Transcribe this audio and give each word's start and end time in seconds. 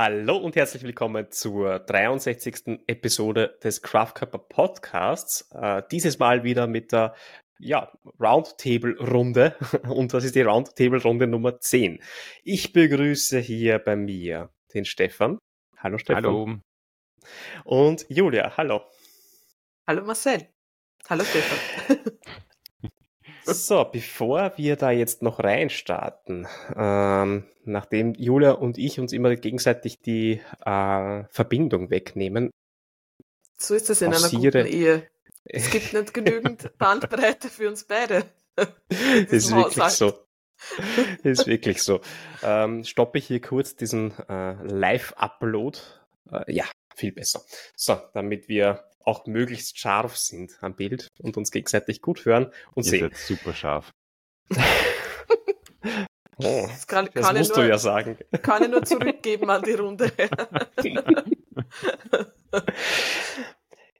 Hallo 0.00 0.36
und 0.36 0.54
herzlich 0.54 0.84
willkommen 0.84 1.28
zur 1.32 1.80
63. 1.80 2.84
Episode 2.86 3.58
des 3.64 3.82
Craft 3.82 4.12
Podcasts. 4.48 5.50
Äh, 5.50 5.82
dieses 5.90 6.20
Mal 6.20 6.44
wieder 6.44 6.68
mit 6.68 6.92
der 6.92 7.16
ja, 7.58 7.90
Roundtable-Runde 8.20 9.56
und 9.88 10.14
das 10.14 10.22
ist 10.22 10.36
die 10.36 10.42
Roundtable-Runde 10.42 11.26
Nummer 11.26 11.58
10. 11.58 12.00
Ich 12.44 12.72
begrüße 12.72 13.40
hier 13.40 13.80
bei 13.80 13.96
mir 13.96 14.50
den 14.72 14.84
Stefan. 14.84 15.40
Hallo 15.78 15.98
Stefan. 15.98 16.24
Hallo. 16.24 16.58
Und 17.64 18.06
Julia, 18.08 18.56
hallo. 18.56 18.82
Hallo 19.84 20.04
Marcel. 20.04 20.46
Hallo 21.08 21.24
Stefan. 21.24 21.98
So, 23.50 23.84
bevor 23.84 24.52
wir 24.56 24.76
da 24.76 24.90
jetzt 24.90 25.22
noch 25.22 25.38
reinstarten, 25.38 26.46
ähm, 26.76 27.44
nachdem 27.64 28.12
Julia 28.12 28.52
und 28.52 28.76
ich 28.76 29.00
uns 29.00 29.14
immer 29.14 29.34
gegenseitig 29.36 30.00
die 30.00 30.42
äh, 30.66 31.24
Verbindung 31.30 31.88
wegnehmen. 31.88 32.50
So 33.56 33.74
ist 33.74 33.88
es 33.88 34.02
in 34.02 34.12
einer 34.12 34.28
guten 34.28 34.66
Ehe. 34.66 35.08
Es 35.50 35.70
gibt 35.70 35.94
nicht 35.94 36.12
genügend 36.12 36.76
Bandbreite 36.76 37.48
für 37.48 37.68
uns 37.68 37.84
beide. 37.84 38.24
Das 38.90 39.32
ist 39.32 39.54
wirklich 39.54 39.84
so. 39.84 40.12
ist 41.22 41.46
wirklich 41.46 41.82
so. 41.82 42.00
Ähm, 42.42 42.84
stoppe 42.84 43.16
ich 43.16 43.28
hier 43.28 43.40
kurz 43.40 43.76
diesen 43.76 44.12
äh, 44.28 44.54
Live-Upload. 44.64 45.78
Äh, 46.32 46.52
ja, 46.52 46.64
viel 46.94 47.12
besser. 47.12 47.40
So, 47.76 47.98
damit 48.12 48.48
wir 48.48 48.84
auch 49.08 49.26
möglichst 49.26 49.78
scharf 49.78 50.16
sind 50.16 50.58
am 50.60 50.76
Bild 50.76 51.08
und 51.20 51.36
uns 51.38 51.50
gegenseitig 51.50 52.02
gut 52.02 52.24
hören 52.26 52.52
und 52.74 52.84
Ihr 52.84 52.90
sehen. 52.90 53.10
Seid 53.10 53.16
super 53.16 53.54
scharf. 53.54 53.90
oh, 56.36 56.66
Das, 56.68 56.86
kann, 56.86 57.08
das 57.14 57.24
kann 57.24 57.36
ich 57.36 57.40
musst 57.40 57.56
nur, 57.56 57.64
du 57.64 57.70
ja 57.70 57.78
sagen. 57.78 58.18
Kann 58.42 58.62
ich 58.62 58.68
nur 58.68 58.84
zurückgeben 58.84 59.50
an 59.50 59.62
die 59.62 59.72
Runde. 59.72 60.12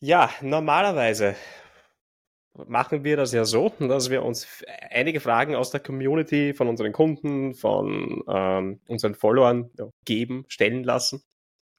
Ja, 0.00 0.30
normalerweise 0.42 1.34
machen 2.54 3.02
wir 3.02 3.16
das 3.16 3.32
ja 3.32 3.44
so, 3.44 3.72
dass 3.80 4.10
wir 4.10 4.22
uns 4.22 4.46
einige 4.90 5.18
Fragen 5.18 5.56
aus 5.56 5.72
der 5.72 5.80
Community, 5.80 6.54
von 6.54 6.68
unseren 6.68 6.92
Kunden, 6.92 7.54
von 7.54 8.22
ähm, 8.28 8.80
unseren 8.86 9.16
Followern 9.16 9.70
ja, 9.76 9.88
geben, 10.04 10.44
stellen 10.46 10.84
lassen 10.84 11.24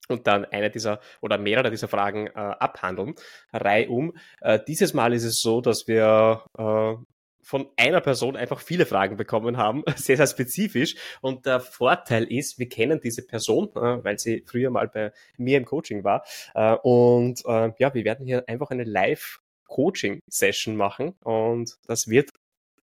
und 0.08 0.26
dann 0.26 0.44
eine 0.44 0.70
dieser 0.70 1.00
oder 1.20 1.38
mehrere 1.38 1.70
dieser 1.70 1.88
Fragen 1.88 2.26
äh, 2.28 2.30
abhandeln, 2.34 3.14
reihum. 3.52 4.16
Äh, 4.40 4.58
dieses 4.66 4.94
Mal 4.94 5.12
ist 5.12 5.24
es 5.24 5.40
so, 5.40 5.60
dass 5.60 5.86
wir 5.86 6.44
äh, 6.58 6.94
von 7.42 7.68
einer 7.76 8.00
Person 8.00 8.36
einfach 8.36 8.60
viele 8.60 8.86
Fragen 8.86 9.16
bekommen 9.16 9.56
haben, 9.56 9.82
sehr, 9.96 10.16
sehr 10.16 10.26
spezifisch. 10.26 10.94
Und 11.20 11.46
der 11.46 11.60
Vorteil 11.60 12.24
ist, 12.24 12.58
wir 12.58 12.68
kennen 12.68 13.00
diese 13.02 13.26
Person, 13.26 13.70
äh, 13.74 14.04
weil 14.04 14.18
sie 14.18 14.44
früher 14.46 14.70
mal 14.70 14.88
bei 14.88 15.12
mir 15.36 15.56
im 15.58 15.64
Coaching 15.64 16.04
war. 16.04 16.24
Äh, 16.54 16.74
und 16.82 17.42
äh, 17.46 17.72
ja, 17.78 17.94
wir 17.94 18.04
werden 18.04 18.26
hier 18.26 18.44
einfach 18.48 18.70
eine 18.70 18.84
Live-Coaching-Session 18.84 20.76
machen. 20.76 21.14
Und 21.24 21.76
das 21.86 22.08
wird 22.08 22.30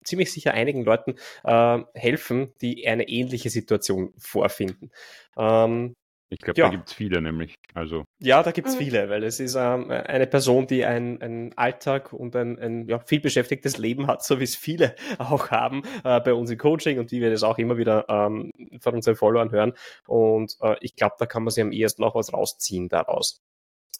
ziemlich 0.03 0.31
sicher 0.31 0.53
einigen 0.53 0.83
Leuten 0.83 1.15
äh, 1.43 1.79
helfen, 1.93 2.53
die 2.61 2.87
eine 2.87 3.07
ähnliche 3.07 3.49
Situation 3.49 4.13
vorfinden. 4.17 4.91
Ähm, 5.37 5.95
Ich 6.33 6.39
glaube, 6.39 6.59
Ja. 6.59 6.65
da 6.67 6.71
gibt 6.71 6.87
es 6.89 6.93
viele 6.93 7.21
nämlich. 7.21 7.55
Also, 7.73 8.05
ja, 8.19 8.41
da 8.43 8.51
gibt's 8.51 8.75
Mhm. 8.75 8.79
viele, 8.79 9.09
weil 9.09 9.23
es 9.23 9.39
ist 9.39 9.55
ähm, 9.55 9.91
eine 9.91 10.27
Person, 10.27 10.67
die 10.67 10.83
ein, 10.83 11.21
ein 11.21 11.53
Alltag 11.55 12.11
und 12.13 12.35
ein, 12.35 12.57
ein 12.59 12.87
ja, 12.87 12.99
viel 12.99 13.19
beschäftigtes 13.21 13.77
Leben 13.77 14.07
hat, 14.07 14.23
so 14.23 14.39
wie 14.39 14.43
es 14.43 14.55
viele 14.55 14.95
auch 15.19 15.51
haben 15.51 15.83
äh, 16.03 16.19
bei 16.19 16.33
uns 16.33 16.49
im 16.49 16.57
Coaching 16.57 16.99
und 16.99 17.11
die 17.11 17.21
wir 17.21 17.29
das 17.29 17.43
auch 17.43 17.57
immer 17.57 17.77
wieder 17.77 18.05
ähm, 18.09 18.51
von 18.79 18.95
unseren 18.95 19.15
Followern 19.15 19.51
hören. 19.51 19.73
Und 20.07 20.57
äh, 20.61 20.75
ich 20.81 20.95
glaube, 20.95 21.15
da 21.19 21.25
kann 21.25 21.43
man 21.43 21.51
sich 21.51 21.61
am 21.63 21.71
ehesten 21.71 22.03
auch 22.03 22.15
was 22.15 22.33
rausziehen 22.33 22.89
daraus. 22.89 23.41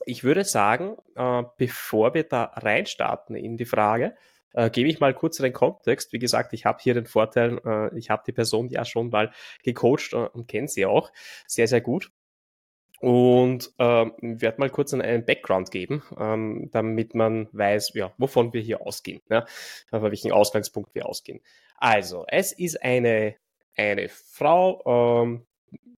Ich 0.05 0.23
würde 0.23 0.43
sagen, 0.43 0.97
äh, 1.15 1.43
bevor 1.57 2.13
wir 2.13 2.23
da 2.23 2.45
reinstarten 2.55 3.35
in 3.35 3.57
die 3.57 3.65
Frage, 3.65 4.15
äh, 4.53 4.69
gebe 4.69 4.89
ich 4.89 4.99
mal 4.99 5.13
kurz 5.13 5.37
den 5.37 5.53
Kontext. 5.53 6.13
Wie 6.13 6.19
gesagt, 6.19 6.53
ich 6.53 6.65
habe 6.65 6.79
hier 6.81 6.93
den 6.93 7.05
Vorteil, 7.05 7.59
äh, 7.65 7.97
ich 7.97 8.09
habe 8.09 8.23
die 8.25 8.31
Person 8.33 8.69
ja 8.69 8.85
schon 8.85 9.09
mal 9.09 9.31
gecoacht 9.63 10.13
äh, 10.13 10.17
und 10.17 10.47
kenne 10.47 10.67
sie 10.67 10.85
auch 10.85 11.11
sehr, 11.47 11.67
sehr 11.67 11.81
gut. 11.81 12.11
Und 13.03 13.69
ähm, 13.79 14.13
werde 14.21 14.61
mal 14.61 14.69
kurz 14.69 14.93
einen, 14.93 15.25
Background 15.25 15.71
geben, 15.71 16.03
ähm, 16.17 16.69
damit 16.71 17.13
man 17.15 17.49
weiß, 17.51 17.95
ja, 17.95 18.13
wovon 18.17 18.53
wir 18.53 18.61
hier 18.61 18.79
ausgehen, 18.79 19.21
ja, 19.29 19.45
von 19.89 20.03
welchen 20.03 20.31
Ausgangspunkt 20.31 20.95
wir 20.95 21.05
ausgehen. 21.05 21.41
Also, 21.75 22.23
es 22.29 22.53
ist 22.53 22.81
eine, 22.81 23.35
eine 23.75 24.07
Frau, 24.07 25.21
ähm, 25.21 25.45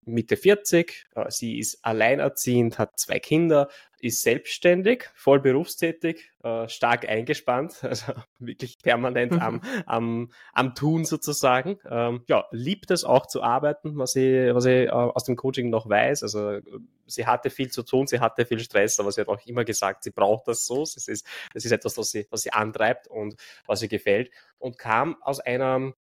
Mitte 0.04 0.36
40, 0.36 1.06
äh, 1.14 1.26
sie 1.28 1.60
ist 1.60 1.78
alleinerziehend, 1.84 2.80
hat 2.80 2.98
zwei 2.98 3.20
Kinder, 3.20 3.68
ist 4.06 4.22
selbstständig, 4.22 5.08
voll 5.14 5.40
berufstätig, 5.40 6.30
äh, 6.42 6.68
stark 6.68 7.08
eingespannt, 7.08 7.78
also 7.82 8.12
wirklich 8.38 8.78
permanent 8.78 9.40
am, 9.40 9.60
am, 9.86 10.30
am 10.52 10.74
Tun 10.74 11.04
sozusagen. 11.04 11.78
Ähm, 11.88 12.22
ja, 12.28 12.46
liebt 12.50 12.90
es 12.90 13.04
auch 13.04 13.26
zu 13.26 13.42
arbeiten, 13.42 13.98
was 13.98 14.16
ich, 14.16 14.54
was 14.54 14.66
äh, 14.66 14.88
aus 14.88 15.24
dem 15.24 15.36
Coaching 15.36 15.70
noch 15.70 15.88
weiß. 15.88 16.22
Also 16.22 16.52
äh, 16.52 16.62
sie 17.06 17.26
hatte 17.26 17.50
viel 17.50 17.70
zu 17.70 17.82
tun, 17.82 18.06
sie 18.06 18.20
hatte 18.20 18.46
viel 18.46 18.60
Stress, 18.60 18.98
aber 19.00 19.12
sie 19.12 19.20
hat 19.20 19.28
auch 19.28 19.44
immer 19.46 19.64
gesagt, 19.64 20.04
sie 20.04 20.10
braucht 20.10 20.48
das 20.48 20.66
so. 20.66 20.80
Das 20.80 21.08
ist, 21.08 21.26
das 21.52 21.64
ist 21.64 21.72
etwas, 21.72 21.96
was 21.98 22.10
sie, 22.10 22.26
was 22.30 22.42
sie 22.42 22.52
antreibt 22.52 23.08
und 23.08 23.36
was 23.66 23.82
ihr 23.82 23.88
gefällt. 23.88 24.30
Und 24.58 24.78
kam 24.78 25.16
aus 25.22 25.40
einer 25.40 25.92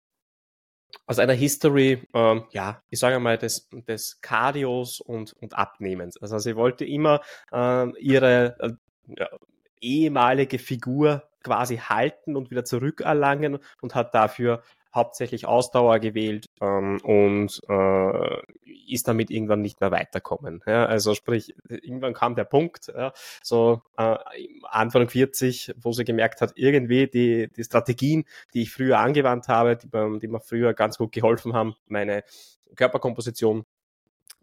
aus 1.06 1.20
einer 1.20 1.34
History, 1.34 2.08
ähm, 2.14 2.46
ja, 2.52 2.82
ich 2.90 3.00
sage 3.00 3.20
mal, 3.20 3.38
des, 3.38 3.70
des 3.88 4.22
Cardios 4.22 5.00
und, 5.00 5.34
und 5.34 5.58
Abnehmens. 5.58 6.18
Also 6.22 6.40
sie 6.40 6.56
wollte 6.56 6.86
immer 6.86 7.22
ähm, 7.52 7.96
ihre 8.00 8.56
äh, 8.60 8.72
ja, 9.18 9.30
ehemalige 9.82 10.60
Figur 10.60 11.24
quasi 11.44 11.78
halten 11.78 12.36
und 12.36 12.50
wieder 12.50 12.66
zurückerlangen 12.66 13.60
und 13.82 13.96
hat 13.96 14.16
dafür 14.16 14.64
hauptsächlich 14.96 15.46
Ausdauer 15.46 16.00
gewählt 16.00 16.48
ähm, 16.62 17.00
und 17.04 17.62
äh, 17.68 18.42
ist 18.88 19.08
damit 19.08 19.30
irgendwann 19.30 19.62
nicht 19.62 19.82
mehr 19.82 19.92
weiterkommen. 19.92 20.62
Ja, 20.66 20.86
also 20.86 21.14
sprich, 21.14 21.54
irgendwann 21.68 22.14
kam 22.14 22.36
der 22.36 22.46
Punkt, 22.46 22.88
ja, 22.88 23.14
so 23.44 23.82
äh, 23.98 24.16
Anfang 24.64 25.10
40, 25.10 25.74
wo 25.78 25.92
sie 25.92 26.06
gemerkt 26.06 26.42
hat, 26.42 26.54
irgendwie 26.56 27.08
die, 27.08 27.50
die 27.56 27.64
Strategien, 27.64 28.24
die 28.54 28.64
ich 28.64 28.72
früher 28.72 29.00
angewandt 29.00 29.48
habe, 29.48 29.76
die, 29.76 29.90
die 30.20 30.28
mir 30.28 30.40
früher 30.40 30.74
ganz 30.74 30.98
gut 30.98 31.12
geholfen 31.12 31.54
haben, 31.54 31.76
meine 31.88 32.24
Körperkomposition 32.76 33.66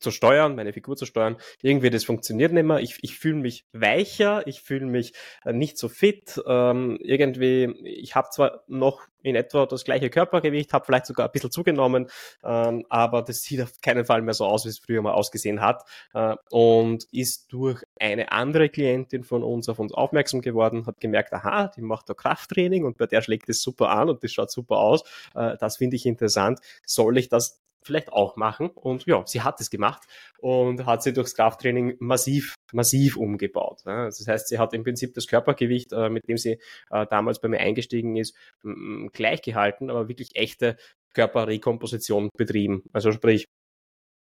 zu 0.03 0.11
steuern, 0.11 0.55
meine 0.55 0.73
Figur 0.73 0.97
zu 0.97 1.07
steuern. 1.07 1.37
Irgendwie 1.63 1.91
das 1.91 2.05
funktioniert 2.05 2.53
nicht 2.53 2.65
mehr. 2.65 2.81
Ich, 2.81 2.99
ich 3.03 3.19
fühle 3.19 3.37
mich 3.37 3.65
weicher, 3.73 4.47
ich 4.47 4.63
fühle 4.63 4.87
mich 4.87 5.13
äh, 5.45 5.53
nicht 5.53 5.79
so 5.79 5.89
fit. 5.89 6.41
Ähm, 6.47 6.99
irgendwie, 7.01 7.75
ich 7.85 8.15
habe 8.15 8.29
zwar 8.31 8.63
noch 8.67 9.07
in 9.23 9.37
etwa 9.37 9.67
das 9.67 9.85
gleiche 9.85 10.11
Körpergewicht, 10.11 10.73
habe 10.73 10.85
vielleicht 10.85 11.07
sogar 11.07 11.27
ein 11.27 11.33
bisschen 11.33 11.51
zugenommen, 11.51 12.09
ähm, 12.45 12.85
aber 12.89 13.23
das 13.23 13.43
sieht 13.43 13.63
auf 13.63 13.81
keinen 13.81 14.05
Fall 14.05 14.23
mehr 14.23 14.35
so 14.35 14.47
aus, 14.47 14.65
wie 14.65 14.71
es 14.71 14.79
früher 14.79 15.03
mal 15.03 15.13
ausgesehen 15.13 15.61
hat. 15.61 15.85
Äh, 16.15 16.37
und 16.51 17.05
ist 17.13 17.53
durch 17.53 17.83
eine 17.99 18.33
andere 18.33 18.69
Klientin 18.69 19.25
von 19.25 19.43
uns 19.43 19.69
auf 19.69 19.79
uns 19.79 19.93
aufmerksam 19.93 20.41
geworden, 20.41 20.87
hat 20.87 21.01
gemerkt, 21.01 21.33
aha, 21.33 21.69
die 21.69 21.83
macht 21.83 22.09
da 22.09 22.15
Krafttraining 22.15 22.85
und 22.85 22.99
bei 22.99 23.07
der 23.07 23.23
schlägt 23.23 23.49
es 23.49 23.63
super 23.63 23.91
an 23.91 24.09
und 24.09 24.23
das 24.23 24.33
schaut 24.33 24.51
super 24.51 24.79
aus. 24.79 25.03
Äh, 25.35 25.57
das 25.59 25.77
finde 25.77 25.97
ich 25.97 26.07
interessant. 26.07 26.61
Soll 26.85 27.19
ich 27.19 27.29
das 27.29 27.61
vielleicht 27.85 28.13
auch 28.13 28.37
machen. 28.37 28.71
Und 28.71 29.07
ja, 29.07 29.23
sie 29.27 29.43
hat 29.43 29.61
es 29.61 29.71
gemacht 29.71 30.03
und 30.39 30.87
hat 30.87 31.03
sie 31.03 31.13
durchs 31.13 31.35
Krafttraining 31.35 31.97
massiv, 32.01 32.55
massiv 32.73 33.17
umgebaut. 33.17 33.83
Ja, 33.87 34.07
Das 34.07 34.27
heißt, 34.27 34.49
sie 34.49 34.59
hat 34.59 34.75
im 34.75 34.85
Prinzip 34.85 35.15
das 35.15 35.27
Körpergewicht, 35.27 35.93
äh, 35.93 36.09
mit 36.09 36.29
dem 36.29 36.37
sie 36.39 36.59
äh, 36.91 37.07
damals 37.11 37.41
bei 37.41 37.49
mir 37.49 37.61
eingestiegen 37.61 38.17
ist, 38.17 38.35
m- 38.65 39.05
m- 39.05 39.11
gleich 39.13 39.43
gehalten, 39.43 39.91
aber 39.91 40.09
wirklich 40.09 40.37
echte 40.37 40.77
Körperrekomposition 41.15 42.31
betrieben. 42.37 42.85
Also 42.93 43.13
sprich, 43.13 43.47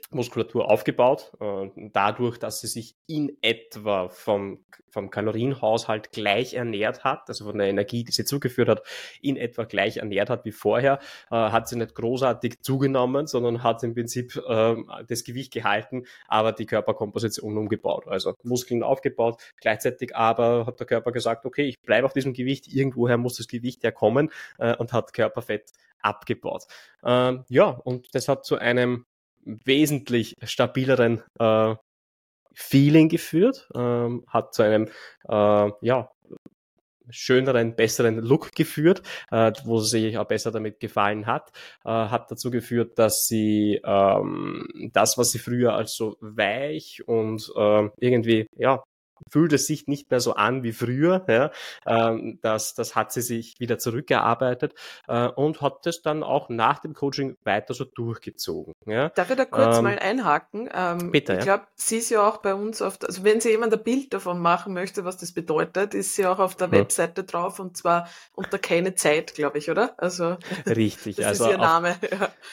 Muskulatur 0.09 0.71
aufgebaut, 0.71 1.33
äh, 1.41 1.69
dadurch, 1.91 2.37
dass 2.37 2.61
sie 2.61 2.67
sich 2.67 2.95
in 3.07 3.37
etwa 3.41 4.07
vom, 4.07 4.63
vom 4.89 5.09
Kalorienhaushalt 5.09 6.11
gleich 6.11 6.53
ernährt 6.53 7.03
hat, 7.03 7.27
also 7.27 7.45
von 7.45 7.57
der 7.57 7.67
Energie, 7.67 8.05
die 8.05 8.13
sie 8.13 8.23
zugeführt 8.23 8.69
hat, 8.69 8.83
in 9.21 9.35
etwa 9.35 9.65
gleich 9.65 9.97
ernährt 9.97 10.29
hat 10.29 10.45
wie 10.45 10.53
vorher, 10.53 10.99
äh, 11.29 11.35
hat 11.35 11.67
sie 11.67 11.75
nicht 11.75 11.93
großartig 11.93 12.61
zugenommen, 12.61 13.27
sondern 13.27 13.63
hat 13.63 13.83
im 13.83 13.95
Prinzip 13.95 14.41
ähm, 14.47 14.89
das 15.07 15.25
Gewicht 15.25 15.51
gehalten, 15.51 16.05
aber 16.27 16.53
die 16.53 16.65
Körperkomposition 16.65 17.57
umgebaut. 17.57 18.07
Also 18.07 18.33
Muskeln 18.43 18.83
aufgebaut, 18.83 19.41
gleichzeitig 19.59 20.15
aber 20.15 20.67
hat 20.67 20.79
der 20.79 20.87
Körper 20.87 21.11
gesagt, 21.11 21.45
okay, 21.45 21.65
ich 21.65 21.81
bleibe 21.81 22.05
auf 22.05 22.13
diesem 22.13 22.33
Gewicht, 22.33 22.67
irgendwoher 22.67 23.17
muss 23.17 23.35
das 23.35 23.47
Gewicht 23.49 23.83
herkommen 23.83 24.31
äh, 24.57 24.73
und 24.77 24.93
hat 24.93 25.11
Körperfett 25.11 25.71
abgebaut. 25.99 26.63
Ähm, 27.03 27.43
ja, 27.49 27.69
und 27.69 28.15
das 28.15 28.29
hat 28.29 28.45
zu 28.45 28.57
einem 28.57 29.05
wesentlich 29.65 30.35
stabileren 30.43 31.23
äh, 31.39 31.75
Feeling 32.53 33.09
geführt, 33.09 33.69
ähm, 33.75 34.25
hat 34.27 34.53
zu 34.53 34.63
einem 34.63 34.89
äh, 35.29 35.71
ja, 35.81 36.09
schöneren, 37.09 37.75
besseren 37.75 38.17
Look 38.17 38.51
geführt, 38.53 39.01
äh, 39.31 39.51
wo 39.63 39.79
sie 39.79 40.01
sich 40.01 40.17
auch 40.17 40.27
besser 40.27 40.51
damit 40.51 40.79
gefallen 40.79 41.25
hat. 41.25 41.51
Äh, 41.85 41.89
hat 41.89 42.31
dazu 42.31 42.51
geführt, 42.51 42.97
dass 42.97 43.27
sie 43.27 43.79
ähm, 43.85 44.67
das, 44.93 45.17
was 45.17 45.31
sie 45.31 45.39
früher 45.39 45.73
als 45.73 45.95
so 45.95 46.17
weich 46.19 47.03
und 47.07 47.51
äh, 47.55 47.89
irgendwie 47.99 48.47
ja 48.57 48.83
fühlt 49.29 49.53
es 49.53 49.67
sich 49.67 49.87
nicht 49.87 50.09
mehr 50.11 50.19
so 50.19 50.33
an 50.33 50.63
wie 50.63 50.73
früher. 50.73 51.25
Ja. 51.27 51.51
Ähm, 51.85 52.39
das, 52.41 52.73
das 52.73 52.95
hat 52.95 53.11
sie 53.11 53.21
sich 53.21 53.59
wieder 53.59 53.77
zurückgearbeitet 53.77 54.73
äh, 55.07 55.27
und 55.27 55.61
hat 55.61 55.85
das 55.85 56.01
dann 56.01 56.23
auch 56.23 56.49
nach 56.49 56.79
dem 56.79 56.93
Coaching 56.93 57.35
weiter 57.43 57.73
so 57.73 57.85
durchgezogen. 57.85 58.73
Ja. 58.85 59.09
Darf 59.09 59.29
ich 59.29 59.35
da 59.35 59.45
kurz 59.45 59.77
ähm, 59.77 59.83
mal 59.83 59.99
einhaken? 59.99 60.69
Ähm, 60.73 61.11
bitte, 61.11 61.33
ich 61.33 61.39
glaube, 61.39 61.67
sie 61.75 61.97
ist 61.97 62.09
ja 62.09 62.27
auch 62.27 62.37
bei 62.37 62.53
uns 62.53 62.81
auf, 62.81 62.97
also 63.03 63.23
wenn 63.23 63.41
sie 63.41 63.49
jemand 63.49 63.73
ein 63.73 63.83
Bild 63.83 64.13
davon 64.13 64.39
machen 64.39 64.73
möchte, 64.73 65.05
was 65.05 65.17
das 65.17 65.31
bedeutet, 65.31 65.93
ist 65.93 66.15
sie 66.15 66.25
auch 66.25 66.39
auf 66.39 66.55
der 66.55 66.67
hm. 66.67 66.73
Webseite 66.73 67.23
drauf 67.23 67.59
und 67.59 67.77
zwar 67.77 68.07
unter 68.33 68.59
keine 68.59 68.95
Zeit, 68.95 69.33
glaube 69.35 69.57
ich, 69.57 69.69
oder? 69.69 69.93
Also 69.97 70.37
richtig, 70.65 71.17
das 71.17 71.25
also 71.25 71.45
ist 71.45 71.51
ihr 71.51 71.57
Name. 71.57 71.95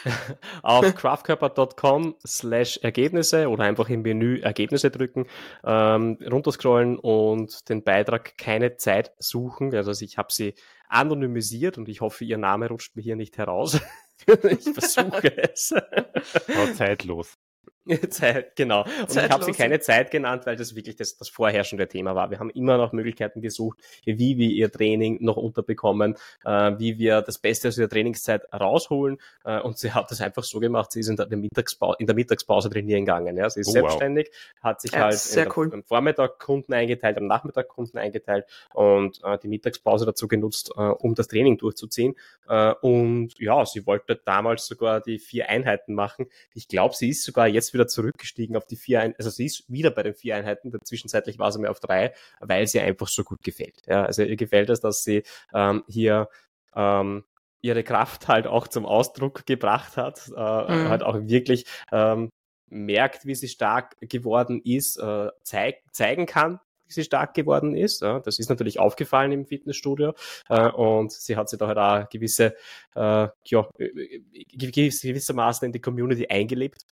Auf, 0.63 0.85
auf 0.85 0.95
craftkörper.com 0.95 2.17
slash 2.27 2.79
Ergebnisse 2.83 3.49
oder 3.49 3.65
einfach 3.65 3.89
im 3.89 4.03
Menü 4.03 4.41
Ergebnisse 4.41 4.91
drücken, 4.91 5.27
ähm, 5.65 6.19
runter 6.31 6.53
runterscrollen 6.65 6.99
und 6.99 7.69
den 7.69 7.83
Beitrag 7.83 8.37
keine 8.39 8.77
Zeit 8.77 9.13
suchen. 9.19 9.75
Also 9.75 9.93
ich 10.05 10.19
habe 10.19 10.33
sie 10.33 10.55
anonymisiert 10.89 11.79
und 11.79 11.89
ich 11.89 12.01
hoffe, 12.01 12.25
ihr 12.25 12.39
Name 12.39 12.69
rutscht 12.69 12.97
mir 12.97 13.03
hier 13.03 13.17
nicht 13.17 13.39
heraus. 13.39 13.81
ich 14.27 14.65
versuche 14.73 15.37
es. 15.37 15.73
War 15.73 16.75
zeitlos. 16.75 17.37
Zeit, 18.09 18.57
genau. 18.57 18.83
Und 18.83 19.11
Zeitlos. 19.11 19.17
ich 19.17 19.31
habe 19.31 19.45
sie 19.45 19.53
keine 19.53 19.81
Zeit 19.81 20.11
genannt, 20.11 20.47
weil 20.47 20.57
das 20.57 20.75
wirklich 20.75 20.97
das, 20.97 21.17
das 21.17 21.29
vorherrschende 21.29 21.87
Thema 21.87 22.15
war. 22.15 22.31
Wir 22.31 22.39
haben 22.39 22.51
immer 22.51 22.79
noch 22.79 22.93
Möglichkeiten 22.93 23.43
gesucht, 23.43 23.79
wie 24.05 24.39
wir 24.39 24.49
ihr 24.49 24.73
Training 24.73 25.19
noch 25.21 25.37
unterbekommen, 25.37 26.17
äh, 26.45 26.73
wie 26.79 26.99
wir 26.99 27.21
das 27.21 27.39
Beste 27.39 27.69
aus 27.69 27.77
ihrer 27.77 27.89
Trainingszeit 27.89 28.43
rausholen. 28.53 29.19
Äh, 29.45 29.61
und 29.61 29.77
sie 29.77 29.93
hat 29.93 30.11
das 30.11 30.23
einfach 30.23 30.45
so 30.45 30.61
gemacht, 30.61 30.93
sie 30.93 31.01
ist 31.01 31.09
in 31.09 31.17
der, 31.17 31.27
Mittagspause, 31.37 31.97
in 31.99 32.07
der 32.07 32.15
Mittagspause 32.15 32.71
trainieren 32.71 33.05
gegangen. 33.05 33.37
Ja. 33.37 33.51
Sie 33.51 33.61
ist 33.61 33.69
oh, 33.69 33.73
selbstständig, 33.73 34.29
wow. 34.29 34.63
hat 34.71 34.81
sich 34.81 34.93
ja, 34.93 35.01
halt 35.01 35.37
der, 35.37 35.57
cool. 35.57 35.71
am 35.73 35.83
Vormittag 35.83 36.39
Kunden 36.39 36.73
eingeteilt, 36.73 37.19
am 37.19 37.27
Nachmittag 37.27 37.69
Kunden 37.69 37.99
eingeteilt 37.99 38.47
und 38.73 39.21
äh, 39.25 39.39
die 39.39 39.49
Mittagspause 39.49 40.07
dazu 40.07 40.27
genutzt, 40.27 40.73
äh, 40.75 40.81
um 40.81 41.15
das 41.15 41.29
Training 41.29 41.59
durchzuziehen. 41.59 42.15
Äh, 42.49 42.73
und 42.81 43.39
ja, 43.39 43.67
sie 43.67 43.87
wollte 43.87 44.19
damals 44.25 44.67
sogar 44.67 45.03
die 45.03 45.19
vier 45.19 45.51
Einheiten 45.51 45.93
machen. 45.93 46.27
Ich 46.55 46.67
glaube, 46.69 46.95
sie 46.95 47.11
ist 47.11 47.25
sogar 47.25 47.47
jetzt 47.47 47.74
wieder 47.75 47.87
zurückgestiegen 47.87 48.57
auf 48.57 48.67
die 48.67 48.77
vier 48.77 49.01
Einheiten. 49.01 49.17
Also 49.19 49.31
sie 49.31 49.47
ist 49.47 49.65
wieder 49.71 49.91
bei 49.91 50.03
den 50.03 50.15
vier 50.15 50.37
Einheiten. 50.37 50.73
Zwischenzeitlich 50.85 51.39
war 51.39 51.53
sie 51.53 51.59
mehr 51.59 51.71
auf 51.71 51.81
drei, 51.81 52.15
weil 52.41 52.67
sie 52.67 52.81
einfach 52.81 53.09
so 53.09 53.25
gut 53.25 53.43
gefällt. 53.43 53.83
Ja, 53.87 54.05
also 54.05 54.23
ihr 54.23 54.37
gefällt 54.37 54.71
es, 54.71 54.81
dass 54.81 55.03
sie 55.05 55.25
ähm, 55.53 55.85
hier 55.89 56.29
ähm, 56.75 57.25
ihre 57.65 57.83
Kraft 57.83 58.29
halt 58.29 58.47
auch 58.47 58.69
zum 58.69 58.85
Ausdruck 58.85 59.47
gebracht 59.47 59.97
hat, 59.97 60.29
äh, 60.29 60.41
mhm. 60.41 60.89
halt 60.91 61.03
auch 61.03 61.19
wirklich 61.23 61.65
ähm, 61.93 62.31
merkt, 62.69 63.25
wie 63.25 63.35
sie 63.35 63.49
stark 63.49 63.97
geworden 64.01 64.61
ist, 64.63 64.99
äh, 64.99 65.31
zeig, 65.43 65.83
zeigen 65.91 66.27
kann, 66.27 66.61
wie 66.87 66.93
sie 66.93 67.05
stark 67.05 67.33
geworden 67.33 67.75
ist. 67.75 68.03
Ja, 68.03 68.21
das 68.21 68.39
ist 68.39 68.51
natürlich 68.51 68.79
aufgefallen 68.79 69.33
im 69.33 69.47
Fitnessstudio 69.47 70.13
äh, 70.51 70.69
und 70.69 71.13
sie 71.13 71.37
hat 71.37 71.49
sich 71.49 71.59
da 71.59 71.69
halt 71.69 71.79
auch 71.79 72.09
gewisse, 72.11 72.55
äh, 72.97 73.29
ja, 73.45 73.69
äh, 73.79 74.21
gewissermaßen 74.53 75.65
in 75.65 75.73
die 75.73 75.81
Community 75.81 76.27
eingelebt 76.27 76.85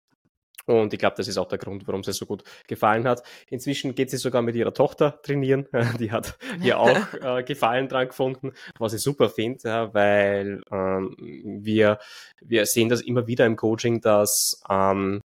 und 0.70 0.92
ich 0.92 0.98
glaube, 0.98 1.16
das 1.16 1.28
ist 1.28 1.36
auch 1.36 1.48
der 1.48 1.58
Grund, 1.58 1.86
warum 1.86 2.02
sie 2.02 2.12
so 2.12 2.26
gut 2.26 2.44
gefallen 2.66 3.06
hat. 3.06 3.22
Inzwischen 3.48 3.94
geht 3.94 4.10
sie 4.10 4.16
sogar 4.16 4.42
mit 4.42 4.54
ihrer 4.54 4.72
Tochter 4.72 5.20
trainieren. 5.22 5.66
Die 5.98 6.12
hat 6.12 6.38
ihr 6.62 6.78
auch 6.78 7.14
äh, 7.20 7.42
Gefallen 7.42 7.88
dran 7.88 8.08
gefunden, 8.08 8.52
was 8.78 8.92
ich 8.92 9.02
super 9.02 9.28
finde, 9.28 9.68
ja, 9.68 9.94
weil 9.94 10.62
ähm, 10.70 11.16
wir, 11.18 11.98
wir 12.40 12.66
sehen 12.66 12.88
das 12.88 13.00
immer 13.00 13.26
wieder 13.26 13.46
im 13.46 13.56
Coaching, 13.56 14.00
dass 14.00 14.62
ähm, 14.68 15.20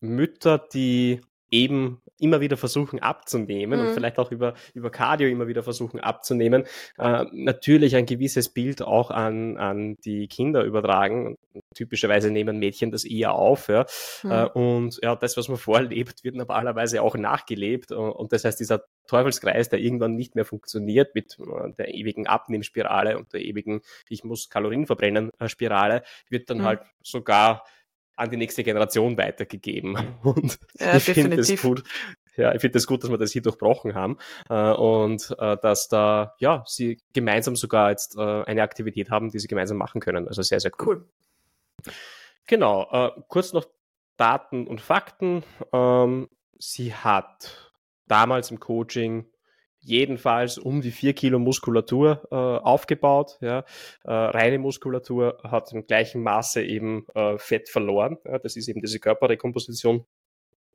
Mütter, 0.00 0.58
die 0.58 1.20
eben 1.50 2.02
immer 2.20 2.40
wieder 2.40 2.56
versuchen 2.56 3.00
abzunehmen 3.00 3.80
mhm. 3.80 3.86
und 3.86 3.94
vielleicht 3.94 4.18
auch 4.18 4.30
über, 4.30 4.54
über 4.74 4.90
Cardio 4.90 5.28
immer 5.28 5.48
wieder 5.48 5.62
versuchen 5.62 6.00
abzunehmen, 6.00 6.64
äh, 6.98 7.24
natürlich 7.32 7.96
ein 7.96 8.06
gewisses 8.06 8.48
Bild 8.48 8.82
auch 8.82 9.10
an, 9.10 9.56
an 9.56 9.96
die 10.04 10.28
Kinder 10.28 10.64
übertragen. 10.64 11.36
Typischerweise 11.74 12.30
nehmen 12.30 12.58
Mädchen 12.58 12.90
das 12.90 13.04
eher 13.04 13.34
auf. 13.34 13.68
Ja. 13.68 13.86
Mhm. 14.22 14.30
Äh, 14.30 14.44
und 14.46 15.00
ja, 15.02 15.16
das, 15.16 15.36
was 15.36 15.48
man 15.48 15.58
vorlebt, 15.58 16.24
wird 16.24 16.36
normalerweise 16.36 17.02
auch 17.02 17.16
nachgelebt. 17.16 17.92
Und 17.92 18.32
das 18.32 18.44
heißt, 18.44 18.60
dieser 18.60 18.84
Teufelskreis, 19.06 19.68
der 19.68 19.80
irgendwann 19.80 20.14
nicht 20.14 20.34
mehr 20.34 20.44
funktioniert 20.44 21.14
mit 21.14 21.38
äh, 21.40 21.72
der 21.76 21.94
ewigen 21.94 22.26
Abnehmspirale 22.26 23.18
und 23.18 23.32
der 23.32 23.42
ewigen 23.42 23.80
Ich 24.08 24.24
muss 24.24 24.48
Kalorien 24.48 24.86
verbrennen 24.86 25.30
äh, 25.38 25.48
Spirale, 25.48 26.02
wird 26.28 26.50
dann 26.50 26.58
mhm. 26.58 26.64
halt 26.64 26.80
sogar 27.02 27.64
an 28.20 28.30
die 28.30 28.36
nächste 28.36 28.62
Generation 28.62 29.16
weitergegeben. 29.16 29.96
Und 30.22 30.58
ja, 30.78 30.96
ich 30.96 31.04
finde 31.04 31.40
es 31.40 31.60
gut. 31.60 31.82
Ja, 32.36 32.54
ich 32.54 32.60
finde 32.60 32.78
es 32.78 32.84
das 32.84 32.86
gut, 32.86 33.02
dass 33.02 33.10
wir 33.10 33.18
das 33.18 33.32
hier 33.32 33.42
durchbrochen 33.42 33.94
haben 33.94 34.16
äh, 34.48 34.72
und 34.72 35.34
äh, 35.38 35.58
dass 35.60 35.88
da 35.88 36.34
ja 36.38 36.62
sie 36.66 36.98
gemeinsam 37.12 37.54
sogar 37.56 37.90
jetzt 37.90 38.16
äh, 38.16 38.44
eine 38.44 38.62
Aktivität 38.62 39.10
haben, 39.10 39.30
die 39.30 39.38
sie 39.38 39.48
gemeinsam 39.48 39.76
machen 39.76 40.00
können. 40.00 40.26
Also 40.26 40.40
sehr 40.40 40.60
sehr 40.60 40.70
cool. 40.78 41.04
cool. 41.86 41.90
Genau. 42.46 42.88
Äh, 42.92 43.20
kurz 43.28 43.52
noch 43.52 43.66
Daten 44.16 44.66
und 44.66 44.80
Fakten. 44.80 45.42
Ähm, 45.72 46.28
sie 46.58 46.94
hat 46.94 47.72
damals 48.06 48.50
im 48.50 48.60
Coaching 48.60 49.26
jedenfalls 49.80 50.58
um 50.58 50.80
die 50.80 50.90
vier 50.90 51.14
Kilo 51.14 51.38
Muskulatur 51.38 52.22
äh, 52.30 52.34
aufgebaut. 52.34 53.38
Ja. 53.40 53.64
Äh, 54.04 54.12
reine 54.12 54.58
Muskulatur 54.58 55.38
hat 55.42 55.72
im 55.72 55.86
gleichen 55.86 56.22
Maße 56.22 56.62
eben 56.62 57.06
äh, 57.14 57.38
Fett 57.38 57.68
verloren. 57.68 58.18
Ja. 58.24 58.38
Das 58.38 58.56
ist 58.56 58.68
eben 58.68 58.80
diese 58.80 59.00
Körperrekomposition. 59.00 60.04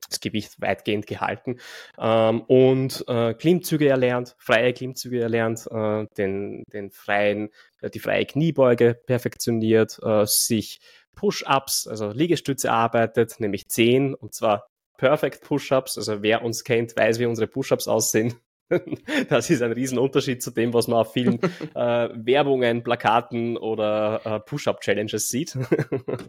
Das 0.08 0.20
Gewicht 0.20 0.60
weitgehend 0.60 1.08
gehalten 1.08 1.58
ähm, 1.98 2.42
und 2.42 3.02
äh, 3.08 3.34
Klimmzüge 3.34 3.88
erlernt, 3.88 4.36
freie 4.38 4.72
Klimmzüge 4.72 5.20
erlernt, 5.20 5.66
äh, 5.68 6.06
den, 6.16 6.62
den 6.72 6.92
freien, 6.92 7.48
äh, 7.80 7.90
die 7.90 7.98
freie 7.98 8.24
Kniebeuge 8.24 8.94
perfektioniert, 9.06 9.98
äh, 10.02 10.24
sich 10.26 10.78
Push-ups, 11.16 11.88
also 11.88 12.10
Liegestütze 12.10 12.70
arbeitet, 12.70 13.40
nämlich 13.40 13.68
zehn 13.68 14.14
und 14.14 14.32
zwar 14.32 14.68
Perfect 14.96 15.42
Push-ups. 15.42 15.98
Also 15.98 16.22
wer 16.22 16.42
uns 16.42 16.62
kennt, 16.62 16.96
weiß, 16.96 17.18
wie 17.18 17.26
unsere 17.26 17.48
Push-ups 17.48 17.88
aussehen. 17.88 18.34
Das 19.28 19.50
ist 19.50 19.62
ein 19.62 19.72
Riesenunterschied 19.72 20.42
zu 20.42 20.50
dem, 20.50 20.72
was 20.72 20.88
man 20.88 21.00
auf 21.00 21.12
vielen 21.12 21.40
äh, 21.74 22.08
Werbungen, 22.14 22.82
Plakaten 22.82 23.56
oder 23.56 24.20
äh, 24.24 24.40
Push-Up-Challenges 24.40 25.28
sieht. 25.28 25.56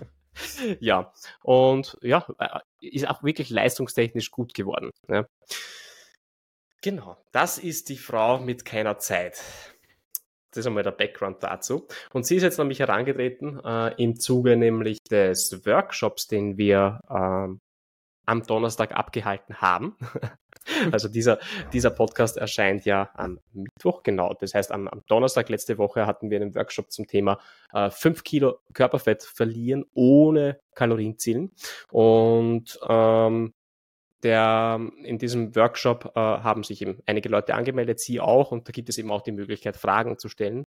ja, 0.80 1.12
und 1.42 1.98
ja, 2.02 2.28
äh, 2.40 2.60
ist 2.80 3.08
auch 3.08 3.24
wirklich 3.24 3.50
leistungstechnisch 3.50 4.32
gut 4.32 4.54
geworden. 4.54 4.92
Ja. 5.08 5.26
Genau, 6.82 7.18
das 7.32 7.58
ist 7.58 7.90
die 7.90 7.98
Frau 7.98 8.40
mit 8.40 8.64
keiner 8.64 9.00
Zeit. 9.00 9.42
Das 10.52 10.60
ist 10.60 10.68
einmal 10.68 10.84
der 10.84 10.92
Background 10.92 11.44
dazu. 11.44 11.88
Und 12.14 12.26
sie 12.26 12.38
ist 12.38 12.44
jetzt 12.44 12.58
nämlich 12.58 12.80
herangetreten 12.80 13.60
äh, 13.64 13.94
im 14.02 14.20
Zuge 14.20 14.56
nämlich 14.56 15.00
des 15.10 15.66
Workshops, 15.66 16.28
den 16.28 16.58
wir 16.58 17.02
äh, 17.10 17.58
am 18.26 18.44
Donnerstag 18.44 18.92
abgehalten 18.94 19.62
haben. 19.62 19.96
Also 20.92 21.08
dieser, 21.08 21.40
dieser 21.74 21.90
Podcast 21.90 22.38
erscheint 22.38 22.86
ja 22.86 23.10
am 23.16 23.40
Mittwoch, 23.54 24.04
genau. 24.04 24.34
Das 24.40 24.54
heißt, 24.54 24.72
am, 24.72 24.88
am 24.88 25.04
Donnerstag 25.08 25.50
letzte 25.50 25.78
Woche 25.78 26.06
hatten 26.06 26.30
wir 26.30 26.40
einen 26.40 26.56
Workshop 26.56 26.92
zum 26.92 27.08
Thema 27.08 27.40
äh, 27.74 27.90
5 27.90 28.24
Kilo 28.24 28.60
Körperfett 28.74 29.24
verlieren 29.24 29.86
ohne 29.94 30.60
Kalorienzielen. 30.76 31.52
Und 31.92 32.80
ähm, 32.88 33.54
der, 34.24 34.80
in 35.04 35.18
diesem 35.20 35.56
Workshop 35.56 36.14
äh, 36.16 36.20
haben 36.20 36.64
sich 36.64 36.82
eben 36.82 37.00
einige 37.06 37.30
Leute 37.30 37.54
angemeldet, 37.54 38.00
sie 38.00 38.20
auch, 38.20 38.52
und 38.52 38.68
da 38.68 38.72
gibt 38.72 38.90
es 38.90 38.98
eben 38.98 39.12
auch 39.12 39.22
die 39.22 39.32
Möglichkeit, 39.32 39.78
Fragen 39.78 40.18
zu 40.18 40.28
stellen. 40.28 40.64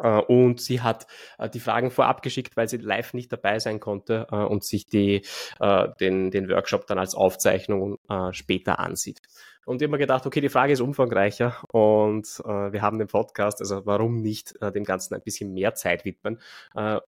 Äh, 0.00 0.20
und 0.20 0.60
sie 0.60 0.80
hat 0.80 1.06
äh, 1.38 1.48
die 1.48 1.60
Fragen 1.60 1.90
vorab 1.90 2.22
geschickt, 2.22 2.56
weil 2.56 2.68
sie 2.68 2.78
live 2.78 3.14
nicht 3.14 3.32
dabei 3.32 3.58
sein 3.58 3.80
konnte 3.80 4.26
äh, 4.30 4.36
und 4.36 4.64
sich 4.64 4.86
die, 4.86 5.22
den, 6.00 6.30
den 6.30 6.48
Workshop 6.48 6.86
dann 6.86 6.98
als 6.98 7.14
Aufzeichnung 7.14 7.98
später 8.30 8.78
ansieht. 8.78 9.20
Und 9.64 9.80
ich 9.80 9.86
habe 9.86 9.92
mir 9.92 9.98
gedacht, 9.98 10.26
okay, 10.26 10.40
die 10.40 10.48
Frage 10.48 10.72
ist 10.72 10.80
umfangreicher 10.80 11.56
und 11.72 12.26
wir 12.44 12.82
haben 12.82 12.98
den 12.98 13.08
Podcast, 13.08 13.60
also 13.60 13.84
warum 13.84 14.20
nicht 14.22 14.54
dem 14.62 14.84
Ganzen 14.84 15.14
ein 15.14 15.22
bisschen 15.22 15.52
mehr 15.52 15.74
Zeit 15.74 16.04
widmen 16.04 16.40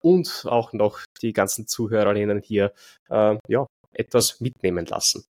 und 0.01 0.47
auch 0.49 0.73
noch 0.73 1.01
die 1.23 1.33
ganzen 1.33 1.67
Zuhörerinnen 1.67 2.41
hier 2.43 2.73
ja, 3.09 3.67
etwas 3.93 4.41
mitnehmen 4.41 4.87
lassen. 4.87 5.25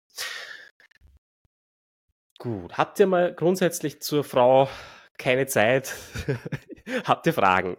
Gut, 2.39 2.79
habt 2.79 3.01
ihr 3.01 3.07
mal 3.07 3.35
grundsätzlich 3.35 4.01
zur 4.01 4.25
Frau 4.25 4.69
keine 5.19 5.47
Zeit. 5.47 5.95
Habt 7.05 7.27
ihr 7.27 7.33
Fragen? 7.33 7.77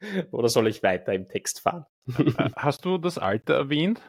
Oder 0.30 0.48
soll 0.48 0.68
ich 0.68 0.82
weiter 0.82 1.12
im 1.12 1.28
Text 1.28 1.60
fahren? 1.60 1.86
Äh, 2.18 2.50
hast 2.56 2.84
du 2.84 2.98
das 2.98 3.18
Alter 3.18 3.54
erwähnt? 3.54 4.00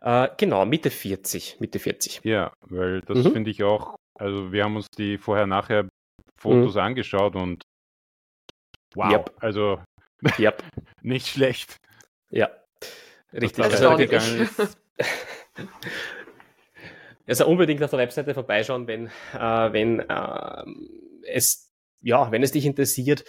Äh, 0.00 0.28
genau, 0.36 0.64
Mitte 0.64 0.90
40. 0.90 1.58
Mitte 1.60 1.78
40. 1.78 2.20
Ja, 2.24 2.52
weil 2.62 3.02
das 3.02 3.18
mhm. 3.18 3.32
finde 3.32 3.50
ich 3.50 3.62
auch 3.62 3.96
Also 4.14 4.52
wir 4.52 4.64
haben 4.64 4.76
uns 4.76 4.86
die 4.96 5.18
vorher-nachher 5.18 5.88
Fotos 6.36 6.74
mhm. 6.74 6.80
angeschaut 6.80 7.36
und 7.36 7.62
wow, 8.94 9.12
yep. 9.12 9.34
also 9.40 9.80
yep. 10.38 10.62
nicht 11.02 11.26
schlecht. 11.26 11.76
Ja, 12.30 12.50
richtig. 13.32 13.62
Also, 13.64 13.90
also 17.26 17.46
unbedingt 17.46 17.82
auf 17.82 17.90
der 17.90 17.98
Webseite 17.98 18.32
vorbeischauen, 18.34 18.86
wenn, 18.86 19.08
äh, 19.34 19.72
wenn 19.72 20.00
äh, 20.00 20.64
es 21.28 21.69
ja, 22.02 22.30
wenn 22.30 22.42
es 22.42 22.52
dich 22.52 22.66
interessiert, 22.66 23.24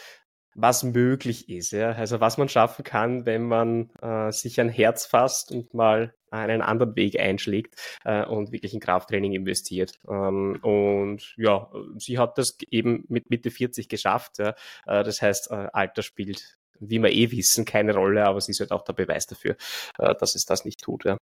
was 0.54 0.84
möglich 0.84 1.50
ist, 1.50 1.72
ja, 1.72 1.92
also 1.92 2.20
was 2.20 2.38
man 2.38 2.50
schaffen 2.50 2.84
kann, 2.84 3.26
wenn 3.26 3.44
man 3.44 3.90
äh, 4.02 4.32
sich 4.32 4.60
ein 4.60 4.70
Herz 4.70 5.06
fasst 5.06 5.52
und 5.52 5.74
mal 5.74 6.14
einen 6.30 6.62
anderen 6.62 6.96
Weg 6.96 7.20
einschlägt 7.20 7.76
äh, 8.04 8.26
und 8.26 8.52
wirklich 8.52 8.74
in 8.74 8.80
Krafttraining 8.80 9.34
investiert. 9.34 10.00
Ähm, 10.10 10.60
und 10.62 11.34
ja, 11.38 11.72
sie 11.98 12.18
hat 12.18 12.38
das 12.38 12.58
eben 12.70 13.06
mit 13.08 13.30
Mitte 13.30 13.52
40 13.52 13.88
geschafft. 13.90 14.40
Ja. 14.40 14.56
Äh, 14.86 15.04
das 15.04 15.22
heißt, 15.22 15.52
äh, 15.52 15.68
Alter 15.72 16.02
spielt, 16.02 16.58
wie 16.80 17.00
wir 17.00 17.12
eh 17.12 17.32
wissen, 17.32 17.66
keine 17.66 17.94
Rolle, 17.94 18.26
aber 18.26 18.42
sie 18.42 18.52
ist 18.52 18.60
halt 18.60 18.72
auch 18.72 18.84
der 18.84 18.94
Beweis 18.94 19.28
dafür, 19.28 19.56
äh, 20.00 20.16
dass 20.16 20.36
es 20.36 20.46
das 20.46 20.66
nicht 20.66 20.82
tut. 20.82 21.06
Ja. 21.06 21.18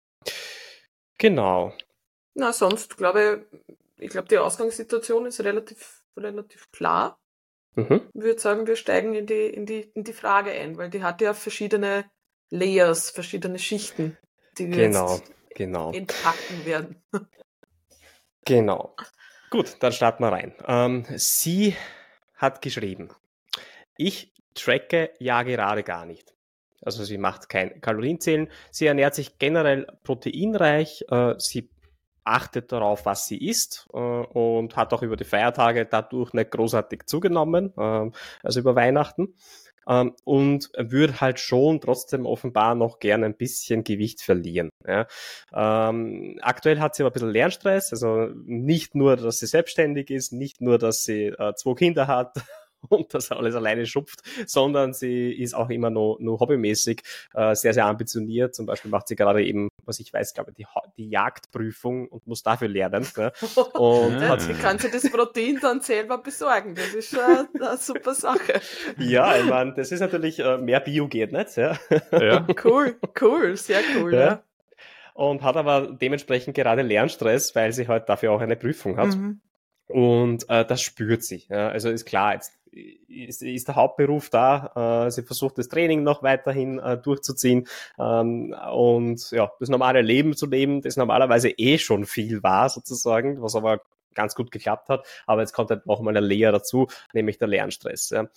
Genau. 1.17 1.73
Na, 2.35 2.53
sonst 2.53 2.97
glaube 2.97 3.45
ich, 3.51 4.05
ich 4.05 4.09
glaube, 4.09 4.27
die 4.27 4.37
Ausgangssituation 4.37 5.25
ist 5.25 5.43
relativ, 5.43 6.01
relativ 6.15 6.71
klar. 6.71 7.19
Mhm. 7.75 8.01
Ich 8.13 8.21
würde 8.21 8.39
sagen, 8.39 8.67
wir 8.67 8.75
steigen 8.75 9.13
in 9.13 9.25
die, 9.25 9.47
in, 9.47 9.65
die, 9.65 9.91
in 9.93 10.03
die 10.03 10.13
Frage 10.13 10.51
ein, 10.51 10.77
weil 10.77 10.89
die 10.89 11.03
hat 11.03 11.21
ja 11.21 11.33
verschiedene 11.33 12.05
Layers, 12.49 13.09
verschiedene 13.09 13.59
Schichten, 13.59 14.17
die 14.57 14.69
wir 14.69 14.87
genau, 14.87 15.15
jetzt 15.15 15.31
genau. 15.55 15.91
entpacken 15.91 16.65
werden. 16.65 16.95
Genau. 18.45 18.95
Gut, 19.51 19.77
dann 19.81 19.91
starten 19.91 20.23
wir 20.23 20.31
rein. 20.31 20.55
Ähm, 20.65 21.05
sie 21.17 21.75
hat 22.35 22.63
geschrieben, 22.63 23.09
ich 23.95 24.33
tracke 24.55 25.11
ja 25.19 25.43
gerade 25.43 25.83
gar 25.83 26.07
nicht. 26.07 26.33
Also 26.81 27.03
sie 27.03 27.17
macht 27.19 27.49
kein 27.49 27.81
Kalorienzählen. 27.81 28.49
Sie 28.71 28.87
ernährt 28.87 29.13
sich 29.13 29.37
generell 29.37 29.85
proteinreich. 30.03 31.05
Äh, 31.09 31.35
sie 31.37 31.69
achtet 32.29 32.71
darauf, 32.71 33.05
was 33.05 33.27
sie 33.27 33.37
isst 33.37 33.87
äh, 33.93 33.97
und 33.97 34.75
hat 34.75 34.93
auch 34.93 35.01
über 35.01 35.17
die 35.17 35.23
Feiertage 35.23 35.85
dadurch 35.85 36.33
nicht 36.33 36.51
großartig 36.51 37.05
zugenommen, 37.05 37.73
äh, 37.77 38.11
also 38.43 38.59
über 38.59 38.75
Weihnachten. 38.75 39.35
Ähm, 39.87 40.13
und 40.23 40.69
würde 40.77 41.19
halt 41.19 41.39
schon 41.39 41.81
trotzdem 41.81 42.27
offenbar 42.27 42.75
noch 42.75 42.99
gerne 42.99 43.25
ein 43.25 43.35
bisschen 43.35 43.83
Gewicht 43.83 44.21
verlieren. 44.21 44.69
Ja. 44.85 45.07
Ähm, 45.51 46.37
aktuell 46.41 46.79
hat 46.79 46.93
sie 46.93 47.01
aber 47.01 47.09
ein 47.09 47.13
bisschen 47.13 47.31
Lernstress, 47.31 47.91
also 47.91 48.27
nicht 48.45 48.93
nur, 48.93 49.15
dass 49.15 49.39
sie 49.39 49.47
selbstständig 49.47 50.11
ist, 50.11 50.31
nicht 50.31 50.61
nur, 50.61 50.77
dass 50.77 51.05
sie 51.05 51.27
äh, 51.27 51.55
zwei 51.55 51.73
Kinder 51.73 52.05
hat 52.05 52.35
und 52.89 53.13
das 53.13 53.31
alles 53.31 53.55
alleine 53.55 53.85
schupft, 53.85 54.21
sondern 54.45 54.93
sie 54.93 55.31
ist 55.31 55.53
auch 55.53 55.69
immer 55.69 55.89
nur, 55.89 56.17
nur 56.21 56.39
hobbymäßig 56.39 57.01
äh, 57.33 57.55
sehr, 57.55 57.73
sehr 57.73 57.85
ambitioniert. 57.85 58.55
Zum 58.55 58.65
Beispiel 58.65 58.91
macht 58.91 59.07
sie 59.07 59.15
gerade 59.15 59.43
eben, 59.43 59.69
was 59.89 59.99
ich 59.99 60.13
weiß, 60.13 60.33
glaube 60.33 60.51
ich, 60.51 60.55
die, 60.55 60.65
die 60.97 61.09
Jagdprüfung 61.09 62.07
und 62.07 62.25
muss 62.27 62.43
dafür 62.43 62.69
lernen. 62.69 63.05
Ne? 63.17 63.33
Und 63.73 64.21
ja. 64.21 64.29
hat, 64.29 64.61
kann 64.61 64.79
sie 64.79 64.89
das 64.89 65.09
Protein 65.09 65.59
dann 65.61 65.81
selber 65.81 66.19
besorgen. 66.19 66.75
Das 66.75 66.93
ist 66.93 67.09
schon 67.09 67.47
eine 67.59 67.77
super 67.77 68.13
Sache. 68.13 68.61
Ja, 68.97 69.35
ich 69.35 69.45
meine, 69.45 69.73
das 69.73 69.91
ist 69.91 69.99
natürlich 69.99 70.39
äh, 70.39 70.57
mehr 70.57 70.79
Bio 70.79 71.07
geht 71.07 71.31
nicht. 71.31 71.57
Ja. 71.57 71.77
ja. 72.11 72.47
Cool, 72.63 72.97
cool, 73.21 73.57
sehr 73.57 73.81
cool. 73.97 74.13
Ja. 74.13 74.19
ja. 74.19 74.43
Und 75.13 75.41
hat 75.41 75.57
aber 75.57 75.97
dementsprechend 75.99 76.55
gerade 76.55 76.81
Lernstress, 76.81 77.53
weil 77.55 77.73
sie 77.73 77.87
halt 77.87 78.07
dafür 78.07 78.31
auch 78.31 78.41
eine 78.41 78.55
Prüfung 78.55 78.97
hat. 78.97 79.15
Mhm. 79.15 79.41
Und 79.87 80.47
äh, 80.49 80.63
das 80.65 80.81
spürt 80.81 81.23
sie. 81.23 81.45
Ja. 81.49 81.69
Also 81.69 81.89
ist 81.89 82.05
klar, 82.05 82.35
jetzt 82.35 82.53
ist, 82.71 83.41
ist 83.41 83.67
der 83.67 83.75
Hauptberuf 83.75 84.29
da. 84.29 85.05
Äh, 85.07 85.11
sie 85.11 85.23
versucht 85.23 85.57
das 85.57 85.67
Training 85.69 86.03
noch 86.03 86.23
weiterhin 86.23 86.79
äh, 86.79 86.97
durchzuziehen 86.97 87.67
ähm, 87.99 88.55
und 88.71 89.31
ja, 89.31 89.51
das 89.59 89.69
normale 89.69 90.01
Leben 90.01 90.35
zu 90.35 90.47
leben, 90.47 90.81
das 90.81 90.97
normalerweise 90.97 91.49
eh 91.49 91.77
schon 91.77 92.05
viel 92.05 92.43
war 92.43 92.69
sozusagen, 92.69 93.41
was 93.41 93.55
aber 93.55 93.81
ganz 94.15 94.35
gut 94.35 94.51
geklappt 94.51 94.89
hat. 94.89 95.05
Aber 95.25 95.41
jetzt 95.41 95.53
kommt 95.53 95.69
halt 95.69 95.85
noch 95.85 96.01
mal 96.01 96.15
eine 96.15 96.25
Lehre 96.25 96.51
dazu, 96.51 96.87
nämlich 97.13 97.37
der 97.37 97.47
Lernstress. 97.47 98.09
Ja. 98.09 98.27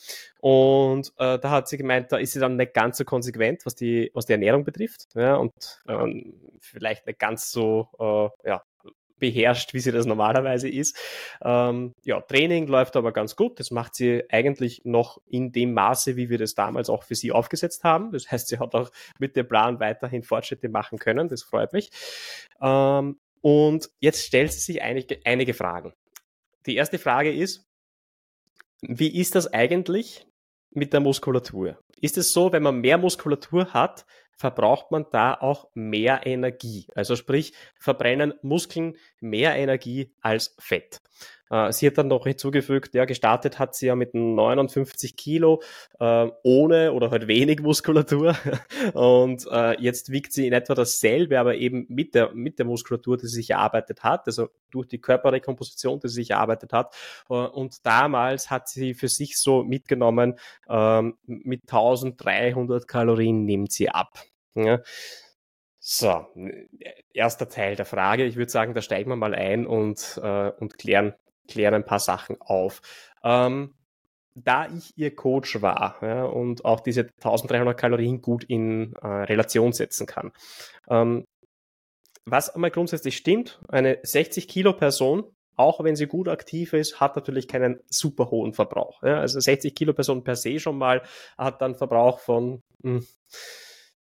Und 0.41 1.13
äh, 1.19 1.39
da 1.39 1.51
hat 1.51 1.69
sie 1.69 1.77
gemeint, 1.77 2.13
da 2.13 2.19
ist 2.19 2.33
sie 2.33 2.41
dann 2.41 2.57
nicht 2.57 2.75
ganz 2.75 2.99
so 2.99 3.05
konsequent, 3.05 3.67
was 3.67 3.75
die, 3.75 4.11
was 4.15 4.27
die 4.27 4.33
Ernährung 4.33 4.65
betrifft. 4.65 5.09
Ja, 5.15 5.37
und 5.37 5.53
ähm, 5.89 6.35
vielleicht 6.61 7.07
nicht 7.07 7.19
ganz 7.19 7.51
so 7.51 7.89
äh, 7.99 8.49
ja, 8.49 8.63
beherrscht, 9.23 9.73
wie 9.73 9.79
sie 9.79 9.93
das 9.93 10.05
normalerweise 10.05 10.69
ist. 10.69 10.99
Ähm, 11.45 11.95
ja, 12.05 12.21
Training 12.21 12.67
läuft 12.67 12.97
aber 12.97 13.13
ganz 13.13 13.37
gut. 13.37 13.61
Das 13.61 13.71
macht 13.71 13.95
sie 13.95 14.25
eigentlich 14.31 14.83
noch 14.85 15.23
in 15.29 15.53
dem 15.53 15.75
Maße, 15.75 16.17
wie 16.17 16.29
wir 16.29 16.39
das 16.39 16.57
damals 16.57 16.91
auch 16.91 17.05
für 17.05 17.15
sie 17.15 17.31
aufgesetzt 17.31 17.85
haben. 17.85 18.11
Das 18.11 18.31
heißt, 18.31 18.49
sie 18.49 18.59
hat 18.59 18.75
auch 18.75 18.91
mit 19.21 19.37
dem 19.37 19.47
Plan 19.47 19.79
weiterhin 19.79 20.25
Fortschritte 20.25 20.69
machen 20.69 20.99
können. 20.99 21.29
Das 21.29 21.45
freut 21.45 21.73
mich. 21.73 21.91
Ähm, 22.61 23.21
und 23.41 23.91
jetzt 24.01 24.27
stellt 24.27 24.53
sie 24.53 24.59
sich 24.59 24.83
einige, 24.83 25.21
einige 25.25 25.55
Fragen. 25.55 25.95
Die 26.67 26.75
erste 26.75 26.99
Frage 26.99 27.33
ist, 27.33 27.65
wie 28.81 29.17
ist 29.17 29.37
das 29.37 29.53
eigentlich 29.53 30.27
mit 30.75 30.93
der 30.93 31.01
Muskulatur? 31.01 31.79
Ist 32.01 32.19
es 32.19 32.33
so, 32.33 32.53
wenn 32.53 32.63
man 32.63 32.81
mehr 32.81 32.99
Muskulatur 32.99 33.73
hat, 33.73 34.05
verbraucht 34.37 34.91
man 34.91 35.07
da 35.11 35.35
auch 35.35 35.69
mehr 35.75 36.27
Energie. 36.27 36.87
Also 36.95 37.15
sprich, 37.17 37.55
verbrennen 37.79 38.35
Muskeln 38.43 38.97
mehr 39.21 39.55
Energie 39.57 40.13
als 40.21 40.57
Fett. 40.59 41.01
Äh, 41.53 41.73
sie 41.73 41.87
hat 41.87 41.99
dann 41.99 42.09
noch 42.09 42.25
hinzugefügt, 42.25 42.95
ja, 42.95 43.05
gestartet 43.05 43.59
hat 43.59 43.75
sie 43.75 43.87
ja 43.87 43.95
mit 43.95 44.15
59 44.15 45.17
Kilo 45.17 45.63
äh, 46.01 46.29
ohne 46.43 46.93
oder 46.93 47.11
halt 47.11 47.29
wenig 47.29 47.61
Muskulatur 47.61 48.35
und 48.95 49.47
äh, 49.51 49.81
jetzt 49.81 50.11
wiegt 50.11 50.33
sie 50.33 50.47
in 50.47 50.55
etwa 50.55 50.75
dasselbe, 50.75 51.39
aber 51.39 51.57
eben 51.57 51.85
mit 51.89 52.15
der, 52.15 52.33
mit 52.33 52.59
der 52.59 52.67
Muskulatur, 52.67 53.19
die 53.19 53.27
sie 53.27 53.37
sich 53.37 53.51
erarbeitet 53.51 54.03
hat, 54.03 54.27
also 54.27 54.49
durch 54.71 54.89
die 54.89 55.01
Körperrekomposition, 55.01 56.01
die 56.01 56.09
sie 56.09 56.15
sich 56.15 56.31
erarbeitet 56.31 56.73
hat. 56.73 56.95
Äh, 57.29 57.35
und 57.35 57.85
damals 57.87 58.51
hat 58.51 58.69
sie 58.69 58.95
für 58.95 59.09
sich 59.09 59.39
so 59.39 59.63
mitgenommen, 59.63 60.39
ähm, 60.69 61.19
mit 61.27 61.63
1300 61.71 62.89
Kalorien 62.89 63.45
nimmt 63.45 63.73
sie 63.73 63.91
ab. 63.91 64.25
Ja. 64.55 64.81
So, 65.85 66.27
erster 67.13 67.49
Teil 67.49 67.75
der 67.75 67.85
Frage. 67.85 68.25
Ich 68.25 68.37
würde 68.37 68.53
sagen, 68.53 68.73
da 68.73 68.81
steigen 68.83 69.11
wir 69.11 69.17
mal 69.17 69.35
ein 69.35 69.67
und, 69.67 70.21
äh, 70.23 70.51
und 70.51 70.79
klären, 70.79 71.15
klären 71.49 71.75
ein 71.75 71.85
paar 71.85 72.01
Sachen 72.01 72.41
auf. 72.41 72.83
Ähm, 73.23 73.75
da 74.35 74.67
ich 74.69 74.97
ihr 74.97 75.15
Coach 75.15 75.61
war 75.61 75.99
ja, 76.01 76.25
und 76.25 76.65
auch 76.65 76.81
diese 76.81 77.03
1300 77.03 77.79
Kalorien 77.79 78.23
gut 78.23 78.45
in 78.45 78.95
äh, 78.95 79.07
Relation 79.07 79.73
setzen 79.73 80.07
kann. 80.07 80.33
Ähm, 80.89 81.25
was 82.25 82.51
einmal 82.51 82.71
grundsätzlich 82.71 83.17
stimmt, 83.17 83.61
eine 83.69 83.99
60 84.03 84.49
Kilo 84.49 84.73
Person, 84.73 85.25
auch 85.57 85.83
wenn 85.85 85.97
sie 85.97 86.07
gut 86.07 86.29
aktiv 86.29 86.73
ist, 86.73 87.01
hat 87.01 87.17
natürlich 87.17 87.47
keinen 87.47 87.81
super 87.91 88.31
hohen 88.31 88.55
Verbrauch. 88.55 89.03
Ja. 89.03 89.21
Also 89.21 89.39
60 89.39 89.75
Kilo 89.75 89.93
Person 89.93 90.25
per 90.25 90.37
se 90.37 90.59
schon 90.59 90.79
mal 90.79 91.03
hat 91.37 91.61
dann 91.61 91.75
Verbrauch 91.75 92.21
von 92.21 92.63
mh, 92.83 93.01
hm, 93.01 93.07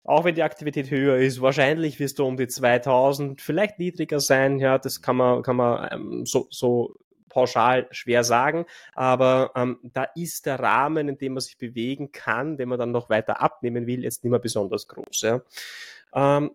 auch 0.05 0.25
wenn 0.25 0.35
die 0.35 0.43
Aktivität 0.43 0.91
höher 0.91 1.19
ist, 1.19 1.43
wahrscheinlich 1.43 2.01
wirst 2.01 2.19
du 2.19 2.25
um 2.25 2.39
die 2.39 2.49
2000, 2.49 3.43
vielleicht 3.43 3.79
niedriger 3.79 4.21
sein, 4.21 4.59
ja, 4.59 4.79
das 4.79 5.03
kann 5.03 5.17
man, 5.17 5.43
kann 5.43 5.57
man 5.57 5.89
ähm, 5.93 6.25
so, 6.25 6.47
so 6.51 6.95
pauschal 7.29 7.89
schwer 7.91 8.25
sagen, 8.25 8.67
aber 8.95 9.53
ähm, 9.55 9.79
da 9.83 10.05
ist 10.15 10.47
der 10.47 10.61
Rahmen, 10.61 11.09
in 11.09 11.19
dem 11.19 11.35
man 11.35 11.41
sich 11.41 11.59
bewegen 11.59 12.13
kann, 12.13 12.59
wenn 12.59 12.69
man 12.69 12.79
dann 12.79 12.91
noch 12.91 13.11
weiter 13.11 13.41
abnehmen 13.41 13.87
will, 13.87 14.03
jetzt 14.03 14.25
nicht 14.25 14.31
mehr 14.31 14.41
besonders 14.41 14.89
groß. 14.89 15.23
Ja. 15.23 15.41
Ähm, 16.15 16.51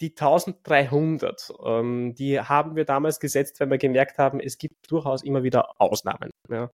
die 0.00 0.10
1300, 0.10 1.52
ähm, 1.64 2.14
die 2.14 2.40
haben 2.40 2.76
wir 2.76 2.84
damals 2.84 3.20
gesetzt, 3.20 3.60
weil 3.60 3.70
wir 3.70 3.78
gemerkt 3.78 4.18
haben, 4.18 4.40
es 4.40 4.58
gibt 4.58 4.90
durchaus 4.90 5.22
immer 5.22 5.42
wieder 5.42 5.80
Ausnahmen. 5.80 6.30
Ja. 6.50 6.70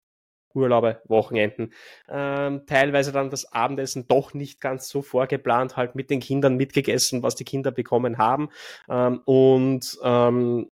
Urlaube, 0.53 1.01
Wochenenden, 1.07 1.73
ähm, 2.09 2.65
teilweise 2.65 3.11
dann 3.11 3.29
das 3.29 3.51
Abendessen 3.53 4.07
doch 4.07 4.33
nicht 4.33 4.59
ganz 4.59 4.89
so 4.89 5.01
vorgeplant, 5.01 5.77
halt 5.77 5.95
mit 5.95 6.09
den 6.09 6.19
Kindern 6.19 6.57
mitgegessen, 6.57 7.23
was 7.23 7.35
die 7.35 7.45
Kinder 7.45 7.71
bekommen 7.71 8.17
haben. 8.17 8.49
Ähm, 8.89 9.21
und 9.25 9.97
ähm, 10.03 10.69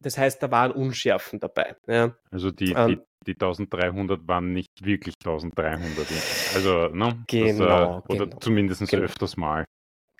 das 0.00 0.18
heißt, 0.18 0.42
da 0.42 0.50
waren 0.50 0.72
Unschärfen 0.72 1.40
dabei. 1.40 1.76
Ja. 1.86 2.14
Also 2.30 2.50
die, 2.50 2.72
ähm, 2.72 3.02
die, 3.26 3.34
die 3.34 3.34
1300 3.34 4.26
waren 4.26 4.52
nicht 4.52 4.84
wirklich 4.84 5.14
1300. 5.24 6.06
Also, 6.54 6.88
ne? 6.88 7.24
Genau. 7.26 8.02
Das, 8.06 8.10
äh, 8.10 8.14
oder 8.14 8.26
genau, 8.26 8.38
zumindest 8.40 8.88
genau. 8.88 9.04
öfters 9.04 9.36
mal. 9.36 9.64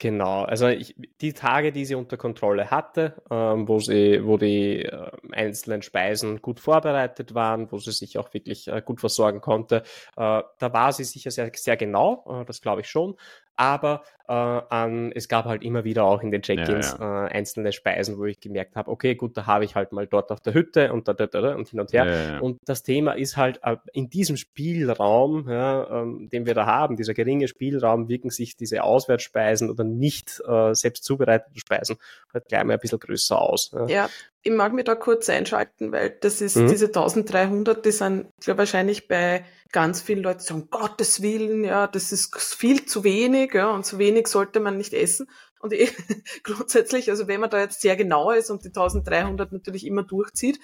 Genau, 0.01 0.45
also 0.45 0.69
ich, 0.69 0.95
die 1.21 1.33
Tage, 1.33 1.73
die 1.73 1.85
sie 1.85 1.97
unter 1.97 2.17
Kontrolle 2.17 2.71
hatte, 2.71 3.21
ähm, 3.33 3.67
wo 3.67 3.81
sie, 3.81 4.25
wo 4.25 4.37
die 4.37 4.85
äh, 4.85 5.11
einzelnen 5.33 5.83
Speisen 5.83 6.41
gut 6.41 6.61
vorbereitet 6.61 7.35
waren, 7.35 7.73
wo 7.73 7.79
sie 7.79 7.91
sich 7.91 8.17
auch 8.17 8.33
wirklich 8.33 8.69
äh, 8.69 8.81
gut 8.81 9.01
versorgen 9.01 9.41
konnte, 9.41 9.83
äh, 10.17 10.43
da 10.59 10.73
war 10.73 10.93
sie 10.93 11.03
sicher 11.03 11.33
sehr, 11.33 11.51
sehr 11.53 11.77
genau, 11.77 12.25
äh, 12.43 12.45
das 12.45 12.61
glaube 12.61 12.83
ich 12.83 12.89
schon. 12.89 13.17
Aber 13.59 14.03
äh, 14.29 14.33
an, 14.33 15.11
es 15.13 15.29
gab 15.29 15.47
halt 15.47 15.65
immer 15.65 15.85
wieder 15.85 16.05
auch 16.05 16.23
in 16.23 16.31
den 16.31 16.43
Check-ins 16.43 16.97
ja, 16.99 16.99
ja. 17.01 17.27
äh, 17.27 17.31
einzelne 17.31 17.73
Speisen, 17.73 18.17
wo 18.17 18.25
ich 18.25 18.39
gemerkt 18.39 18.77
habe, 18.77 18.91
okay, 18.91 19.17
gut, 19.17 19.37
da 19.37 19.47
habe 19.47 19.65
ich 19.65 19.75
halt 19.75 19.91
mal 19.93 20.07
dort 20.07 20.31
auf 20.31 20.41
der 20.41 20.55
Hütte 20.55 20.93
und 20.93 21.09
da, 21.09 21.13
da, 21.13 21.27
da, 21.27 21.57
und 21.57 21.69
hin 21.69 21.81
und 21.81 21.93
her. 21.93 22.07
Ja, 22.07 22.39
und 22.39 22.61
das 22.65 22.85
Thema 22.85 23.13
ist 23.13 23.37
halt 23.37 23.59
äh, 23.65 23.77
in 23.93 24.11
diesem 24.11 24.37
Spielraum, 24.37 25.49
ja, 25.51 26.03
ähm, 26.03 26.29
den 26.31 26.47
wir 26.47 26.55
da 26.55 26.67
haben, 26.67 26.97
dieser 26.97 27.15
geringe 27.15 27.49
Spielraum, 27.49 28.09
wirken 28.09 28.31
sich 28.31 28.57
diese 28.57 28.85
Auswärtsspeisen 28.85 29.71
oder 29.71 29.83
nicht 29.83 30.41
äh, 30.47 30.75
selbst 30.75 31.05
zubereiteten 31.05 31.59
Speisen 31.59 31.97
halt 32.33 32.47
gleich 32.47 32.63
mal 32.65 32.75
ein 32.75 32.81
bisschen 32.81 33.01
größer 33.01 33.41
aus. 33.41 33.75
Ja, 33.89 34.09
ich 34.49 34.55
mag 34.55 34.73
mich 34.73 34.85
da 34.85 34.95
kurz 34.95 35.29
einschalten, 35.29 35.93
weil 35.93 36.11
das 36.21 36.41
ist 36.41 36.57
mhm. 36.57 36.69
diese 36.69 36.87
1300, 36.87 37.85
die 37.85 37.93
sind 37.93 38.27
glaube 38.41 38.59
wahrscheinlich 38.59 39.09
bei 39.09 39.45
ganz 39.73 40.01
vielen 40.01 40.23
Leuten 40.23 40.41
sagen, 40.41 40.69
Gottes 40.71 41.21
Willen, 41.21 41.65
ja, 41.65 41.87
das 41.87 42.13
ist 42.13 42.37
viel 42.41 42.87
zu 42.87 43.05
wenig, 43.05 43.53
ja, 43.55 43.71
und 43.71 43.85
zu 43.85 43.99
wenig 43.99 44.27
sollte 44.29 44.61
man 44.61 44.79
nicht 44.79 44.95
essen. 44.95 45.29
Und 45.61 45.73
eh, 45.73 45.89
grundsätzlich, 46.43 47.11
also 47.11 47.29
wenn 47.29 47.41
man 47.41 47.51
da 47.51 47.61
jetzt 47.61 47.81
sehr 47.81 47.97
genau 47.97 48.31
ist 48.31 48.51
und 48.51 48.65
die 48.65 48.69
1300 48.69 49.53
natürlich 49.53 49.87
immer 49.87 50.03
durchzieht, 50.03 50.61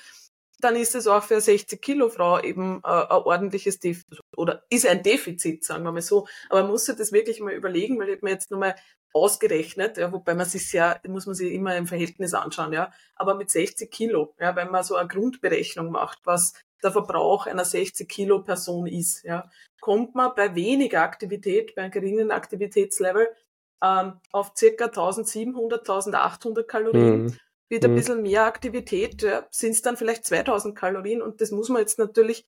dann 0.64 0.76
ist 0.76 0.94
es 0.94 1.06
auch 1.06 1.22
für 1.22 1.34
eine 1.34 1.40
60 1.42 1.80
Kilo 1.80 2.08
Frau 2.08 2.40
eben 2.40 2.80
äh, 2.84 2.88
ein 2.88 3.10
ordentliches 3.10 3.78
Defizit 3.78 4.20
oder 4.36 4.64
ist 4.70 4.86
ein 4.86 5.02
Defizit, 5.02 5.62
sagen 5.62 5.84
wir 5.84 5.92
mal 5.92 6.02
so. 6.02 6.26
Aber 6.48 6.62
man 6.62 6.70
muss 6.72 6.86
sich 6.86 6.96
das 6.96 7.12
wirklich 7.12 7.40
mal 7.40 7.52
überlegen, 7.52 7.98
weil 7.98 8.08
ich 8.08 8.22
mir 8.22 8.30
jetzt 8.30 8.50
nochmal 8.50 8.74
ausgerechnet, 9.12 9.96
ja, 9.96 10.10
wobei 10.10 10.34
man 10.34 10.46
sich 10.46 10.72
ja, 10.72 10.98
muss 11.06 11.26
man 11.26 11.34
sich 11.34 11.52
immer 11.52 11.76
im 11.76 11.86
Verhältnis 11.86 12.34
anschauen, 12.34 12.72
ja. 12.72 12.92
Aber 13.14 13.34
mit 13.34 13.50
60 13.50 13.90
Kilo, 13.90 14.34
ja, 14.40 14.56
wenn 14.56 14.70
man 14.70 14.82
so 14.82 14.96
eine 14.96 15.06
Grundberechnung 15.06 15.90
macht, 15.90 16.18
was 16.24 16.54
der 16.82 16.90
Verbrauch 16.90 17.46
einer 17.46 17.64
60 17.64 18.08
Kilo 18.08 18.42
Person 18.42 18.86
ist, 18.86 19.22
ja, 19.22 19.48
kommt 19.80 20.14
man 20.14 20.32
bei 20.34 20.54
weniger 20.54 21.02
Aktivität, 21.02 21.74
bei 21.74 21.82
einem 21.82 21.92
geringen 21.92 22.30
Aktivitätslevel 22.30 23.28
ähm, 23.82 24.14
auf 24.32 24.52
circa 24.56 24.86
1700, 24.86 25.80
1800 25.80 26.66
Kalorien. 26.66 27.24
Mhm. 27.24 27.38
Ein 27.70 27.90
mhm. 27.90 27.94
bisschen 27.96 28.22
mehr 28.22 28.44
Aktivität 28.44 29.22
ja, 29.22 29.46
sind 29.50 29.72
es 29.72 29.82
dann 29.82 29.96
vielleicht 29.96 30.24
2000 30.24 30.76
Kalorien 30.76 31.22
und 31.22 31.40
das 31.40 31.50
muss 31.50 31.68
man 31.68 31.80
jetzt 31.80 31.98
natürlich 31.98 32.46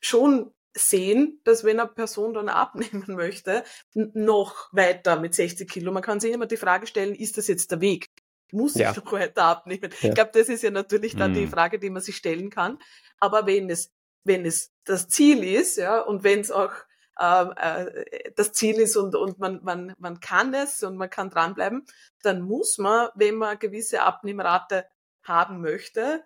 schon 0.00 0.52
sehen, 0.74 1.40
dass 1.44 1.64
wenn 1.64 1.80
eine 1.80 1.88
Person 1.88 2.34
dann 2.34 2.48
abnehmen 2.48 3.04
möchte, 3.06 3.64
noch 3.94 4.68
weiter 4.72 5.18
mit 5.18 5.34
60 5.34 5.68
Kilo, 5.68 5.92
man 5.92 6.02
kann 6.02 6.20
sich 6.20 6.32
immer 6.32 6.46
die 6.46 6.56
Frage 6.56 6.86
stellen, 6.86 7.14
ist 7.14 7.38
das 7.38 7.48
jetzt 7.48 7.70
der 7.70 7.80
Weg? 7.80 8.08
Muss 8.52 8.74
ja. 8.74 8.90
ich 8.90 8.96
noch 8.96 9.12
weiter 9.12 9.44
abnehmen? 9.44 9.90
Ja. 10.00 10.08
Ich 10.08 10.14
glaube, 10.14 10.30
das 10.32 10.48
ist 10.48 10.62
ja 10.62 10.70
natürlich 10.70 11.16
dann 11.16 11.32
mhm. 11.32 11.36
die 11.36 11.46
Frage, 11.46 11.78
die 11.78 11.90
man 11.90 12.02
sich 12.02 12.16
stellen 12.16 12.50
kann. 12.50 12.78
Aber 13.18 13.46
wenn 13.46 13.68
es, 13.68 13.92
wenn 14.24 14.46
es 14.46 14.72
das 14.84 15.08
Ziel 15.08 15.44
ist, 15.44 15.76
ja, 15.76 16.00
und 16.00 16.24
wenn 16.24 16.40
es 16.40 16.50
auch 16.50 16.72
äh, 17.18 18.30
das 18.36 18.52
Ziel 18.52 18.76
ist 18.76 18.96
und, 18.96 19.14
und 19.14 19.38
man, 19.38 19.60
man, 19.62 19.94
man 19.98 20.20
kann 20.20 20.54
es 20.54 20.82
und 20.82 20.96
man 20.96 21.10
kann 21.10 21.30
dranbleiben, 21.30 21.84
dann 22.22 22.40
muss 22.40 22.78
man, 22.78 23.08
wenn 23.14 23.36
man 23.36 23.50
eine 23.50 23.58
gewisse 23.58 24.02
Abnehmrate 24.02 24.86
haben 25.22 25.60
möchte, 25.60 26.24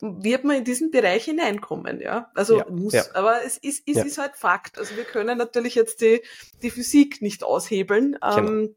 wird 0.00 0.44
man 0.44 0.56
in 0.56 0.64
diesen 0.64 0.90
Bereich 0.90 1.24
hineinkommen, 1.24 2.00
ja. 2.00 2.30
Also 2.34 2.58
ja, 2.58 2.66
muss, 2.68 2.92
ja. 2.92 3.04
aber 3.14 3.42
es 3.44 3.58
ist, 3.58 3.82
es 3.88 3.96
ja. 3.96 4.04
ist 4.04 4.18
halt 4.18 4.36
Fakt. 4.36 4.78
Also 4.78 4.96
wir 4.96 5.04
können 5.04 5.36
natürlich 5.38 5.74
jetzt 5.74 6.00
die, 6.00 6.22
die 6.62 6.70
Physik 6.70 7.20
nicht 7.20 7.42
aushebeln. 7.42 8.12
Genau. 8.12 8.38
Ähm, 8.38 8.76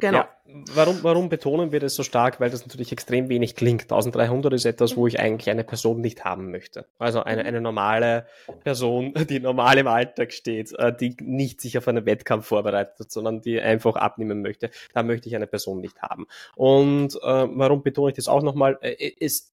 Genau. 0.00 0.18
Ja, 0.18 0.28
warum, 0.74 1.02
warum 1.02 1.28
betonen 1.28 1.72
wir 1.72 1.80
das 1.80 1.94
so 1.94 2.02
stark? 2.02 2.40
Weil 2.40 2.50
das 2.50 2.64
natürlich 2.64 2.92
extrem 2.92 3.28
wenig 3.28 3.56
klingt. 3.56 3.82
1300 3.82 4.52
ist 4.52 4.64
etwas, 4.64 4.96
wo 4.96 5.06
ich 5.06 5.18
eigentlich 5.18 5.50
eine 5.50 5.64
Person 5.64 6.00
nicht 6.00 6.24
haben 6.24 6.50
möchte. 6.50 6.86
Also 6.98 7.22
eine, 7.22 7.44
eine 7.44 7.60
normale 7.60 8.26
Person, 8.62 9.12
die 9.28 9.40
normal 9.40 9.78
im 9.78 9.88
Alltag 9.88 10.32
steht, 10.32 10.72
äh, 10.78 10.94
die 10.94 11.16
nicht 11.20 11.60
sich 11.60 11.76
auf 11.78 11.88
einen 11.88 12.06
Wettkampf 12.06 12.46
vorbereitet, 12.46 13.10
sondern 13.10 13.40
die 13.40 13.60
einfach 13.60 13.96
abnehmen 13.96 14.40
möchte. 14.42 14.70
Da 14.94 15.02
möchte 15.02 15.28
ich 15.28 15.36
eine 15.36 15.46
Person 15.46 15.80
nicht 15.80 16.00
haben. 16.00 16.26
Und 16.54 17.16
äh, 17.16 17.18
warum 17.22 17.82
betone 17.82 18.10
ich 18.10 18.16
das 18.16 18.28
auch 18.28 18.42
nochmal? 18.42 18.78
Äh, 18.80 19.12
es, 19.20 19.52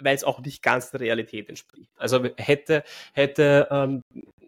weil 0.00 0.14
es 0.14 0.24
auch 0.24 0.40
nicht 0.40 0.62
ganz 0.62 0.90
der 0.90 1.00
Realität 1.00 1.48
entspricht. 1.48 1.90
Also 1.96 2.24
hätte, 2.36 2.82
hätte 3.12 3.68
ähm, 3.70 4.02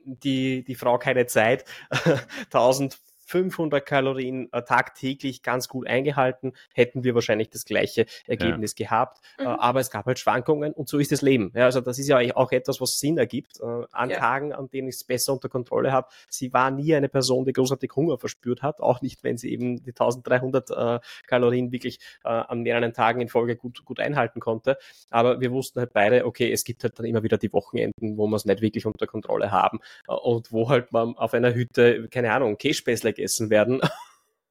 die, 0.05 0.65
die 0.65 0.75
Frau 0.75 0.99
keine 0.99 1.27
Zeit, 1.27 1.65
1000 2.53 2.99
500 3.35 3.85
Kalorien 3.85 4.49
äh, 4.53 4.63
tagtäglich 4.63 5.43
ganz 5.43 5.69
gut 5.69 5.89
eingehalten, 5.89 6.53
hätten 6.73 7.03
wir 7.03 7.17
wahrscheinlich 7.17 7.51
das 7.51 7.65
gleiche 7.65 8.07
Ergebnis 8.29 8.77
ja. 8.79 8.87
gehabt. 8.87 9.19
Äh, 9.39 9.43
mhm. 9.43 9.49
Aber 9.49 9.81
es 9.81 9.91
gab 9.91 10.07
halt 10.07 10.21
Schwankungen 10.21 10.73
und 10.73 10.89
so 10.89 10.99
ist 11.01 11.11
das 11.11 11.21
Leben. 11.21 11.51
Ja, 11.53 11.65
also 11.65 11.81
das 11.81 11.99
ist 11.99 12.07
ja 12.07 12.19
auch 12.37 12.53
etwas, 12.53 12.81
was 12.81 13.01
Sinn 13.01 13.19
ergibt. 13.19 13.59
Äh, 13.61 13.65
an 13.91 14.11
ja. 14.11 14.19
Tagen, 14.19 14.53
an 14.53 14.71
denen 14.71 14.87
ich 14.87 14.95
es 14.95 15.05
besser 15.05 15.33
unter 15.33 15.49
Kontrolle 15.49 15.91
habe. 15.91 16.07
Sie 16.29 16.53
war 16.53 16.71
nie 16.71 16.95
eine 16.95 17.09
Person, 17.09 17.45
die 17.45 17.53
großartig 17.53 17.91
Hunger 17.97 18.19
verspürt 18.19 18.63
hat, 18.63 18.81
auch 18.81 19.03
nicht, 19.03 19.25
wenn 19.25 19.37
sie 19.37 19.51
eben 19.51 19.83
die 19.83 19.91
1300 19.91 20.71
äh, 20.71 21.01
Kalorien 21.27 21.73
wirklich 21.73 21.99
äh, 22.23 22.29
an 22.29 22.61
mehreren 22.61 22.93
Tagen 22.93 23.21
in 23.21 23.29
Folge 23.29 23.57
gut, 23.57 23.85
gut 23.85 23.99
einhalten 23.99 24.39
konnte. 24.39 24.79
Aber 25.11 25.41
wir 25.41 25.51
wussten 25.51 25.81
halt 25.81 25.93
beide, 25.93 26.25
okay, 26.25 26.53
es 26.53 26.63
gibt 26.63 26.85
halt 26.85 26.97
dann 27.01 27.07
immer 27.07 27.25
wieder 27.25 27.39
die 27.39 27.53
Wochenenden, 27.53 28.17
wo 28.17 28.29
wir 28.29 28.37
es 28.37 28.45
nicht 28.45 28.61
wirklich 28.61 28.87
unter 28.87 29.09
Kontrolle 29.09 29.51
haben 29.51 29.81
und 30.07 30.53
wo 30.53 30.69
halt 30.69 30.93
man 30.93 31.17
auf 31.17 31.35
einer 31.35 31.53
Hütte, 31.53 32.09
keine 32.09 32.33
Ahnung, 32.33 32.59
Käsespäßle 32.59 33.24
gegessen 33.25 33.51
werden. 33.51 33.81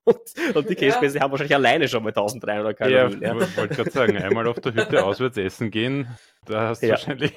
Und, 0.05 0.19
und 0.53 0.69
die 0.69 0.75
Käsespäßle 0.75 1.19
ja. 1.19 1.23
haben 1.23 1.31
wahrscheinlich 1.31 1.55
alleine 1.55 1.87
schon 1.87 2.03
mal 2.03 2.09
1300 2.09 2.77
Kalorien. 2.77 3.21
Ja, 3.21 3.37
ja. 3.37 3.55
wollte 3.55 3.73
gerade 3.73 3.89
sagen, 3.89 4.17
einmal 4.17 4.45
auf 4.47 4.59
der 4.59 4.73
Hütte 4.73 5.01
auswärts 5.05 5.37
essen 5.37 5.71
gehen, 5.71 6.09
da 6.45 6.67
hast 6.67 6.83
du 6.83 6.87
ja. 6.87 6.95
wahrscheinlich. 6.95 7.31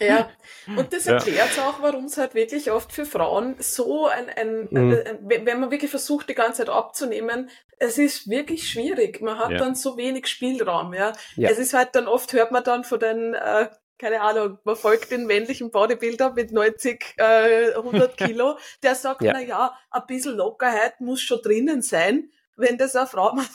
Ja, 0.00 0.28
und 0.76 0.92
das 0.92 1.06
erklärt 1.06 1.56
ja. 1.56 1.68
auch, 1.68 1.82
warum 1.82 2.06
es 2.06 2.18
halt 2.18 2.34
wirklich 2.34 2.72
oft 2.72 2.92
für 2.92 3.06
Frauen 3.06 3.54
so 3.60 4.08
ein, 4.08 4.28
ein, 4.28 4.66
mhm. 4.72 4.98
ein, 5.06 5.46
wenn 5.46 5.60
man 5.60 5.70
wirklich 5.70 5.92
versucht, 5.92 6.28
die 6.28 6.34
ganze 6.34 6.64
Zeit 6.64 6.68
abzunehmen, 6.68 7.48
es 7.78 7.96
ist 7.96 8.28
wirklich 8.28 8.68
schwierig. 8.68 9.20
Man 9.20 9.38
hat 9.38 9.52
ja. 9.52 9.58
dann 9.58 9.76
so 9.76 9.96
wenig 9.96 10.26
Spielraum, 10.26 10.94
ja. 10.94 11.12
ja. 11.36 11.48
Es 11.48 11.60
ist 11.60 11.74
halt 11.74 11.90
dann 11.92 12.08
oft, 12.08 12.32
hört 12.32 12.50
man 12.50 12.64
dann 12.64 12.82
von 12.82 12.98
den 12.98 13.34
äh, 13.34 13.68
keine 13.98 14.20
Ahnung, 14.20 14.58
man 14.64 14.76
folgt 14.76 15.10
den 15.10 15.26
männlichen 15.26 15.70
Bodybuilder 15.70 16.32
mit 16.32 16.52
90, 16.52 17.14
äh, 17.16 17.74
100 17.74 18.16
Kilo, 18.16 18.58
der 18.82 18.94
sagt, 18.94 19.22
ja. 19.22 19.32
na 19.32 19.40
ja, 19.40 19.78
ein 19.90 20.02
bisschen 20.06 20.36
Lockerheit 20.36 21.00
muss 21.00 21.20
schon 21.20 21.40
drinnen 21.42 21.82
sein. 21.82 22.30
Wenn 22.56 22.78
das 22.78 22.96
eine 22.96 23.06
Frau 23.06 23.32
macht, 23.34 23.50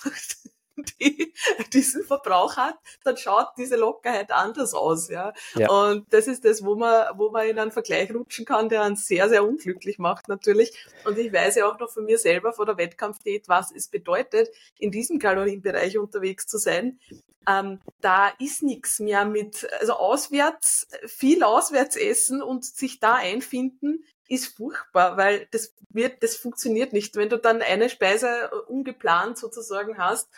die 0.99 1.33
diesen 1.73 2.03
Verbrauch 2.03 2.57
hat, 2.57 2.75
dann 3.03 3.17
schaut 3.17 3.49
diese 3.57 3.75
Lockerheit 3.75 4.31
anders 4.31 4.73
aus, 4.73 5.09
ja. 5.09 5.33
ja. 5.55 5.69
Und 5.69 6.11
das 6.11 6.27
ist 6.27 6.45
das, 6.45 6.63
wo 6.63 6.75
man, 6.75 7.07
wo 7.17 7.29
man 7.29 7.47
in 7.47 7.59
einen 7.59 7.71
Vergleich 7.71 8.13
rutschen 8.13 8.45
kann, 8.45 8.69
der 8.69 8.83
einen 8.83 8.95
sehr, 8.95 9.29
sehr 9.29 9.43
unglücklich 9.43 9.99
macht, 9.99 10.27
natürlich. 10.27 10.73
Und 11.05 11.17
ich 11.17 11.31
weiß 11.31 11.55
ja 11.55 11.67
auch 11.67 11.79
noch 11.79 11.89
von 11.89 12.05
mir 12.05 12.17
selber 12.17 12.53
vor 12.53 12.65
der 12.65 12.77
Wettkampfdiät, 12.77 13.47
was 13.47 13.71
es 13.71 13.87
bedeutet, 13.87 14.49
in 14.77 14.91
diesem 14.91 15.19
Kalorienbereich 15.19 15.97
unterwegs 15.97 16.47
zu 16.47 16.57
sein 16.57 16.99
ähm, 17.47 17.79
da 18.01 18.27
ist 18.39 18.63
nichts 18.63 18.99
mehr 18.99 19.25
mit, 19.25 19.67
also 19.79 19.93
auswärts, 19.93 20.87
viel 21.07 21.43
auswärts 21.43 21.95
essen 21.95 22.41
und 22.41 22.63
sich 22.65 22.99
da 22.99 23.15
einfinden, 23.15 24.03
ist 24.27 24.55
furchtbar, 24.55 25.17
weil 25.17 25.47
das 25.51 25.73
wird, 25.89 26.21
das 26.21 26.35
funktioniert 26.35 26.93
nicht. 26.93 27.15
Wenn 27.15 27.29
du 27.29 27.37
dann 27.37 27.61
eine 27.61 27.89
Speise 27.89 28.51
ungeplant 28.67 29.37
sozusagen 29.37 29.97
hast, 29.97 30.29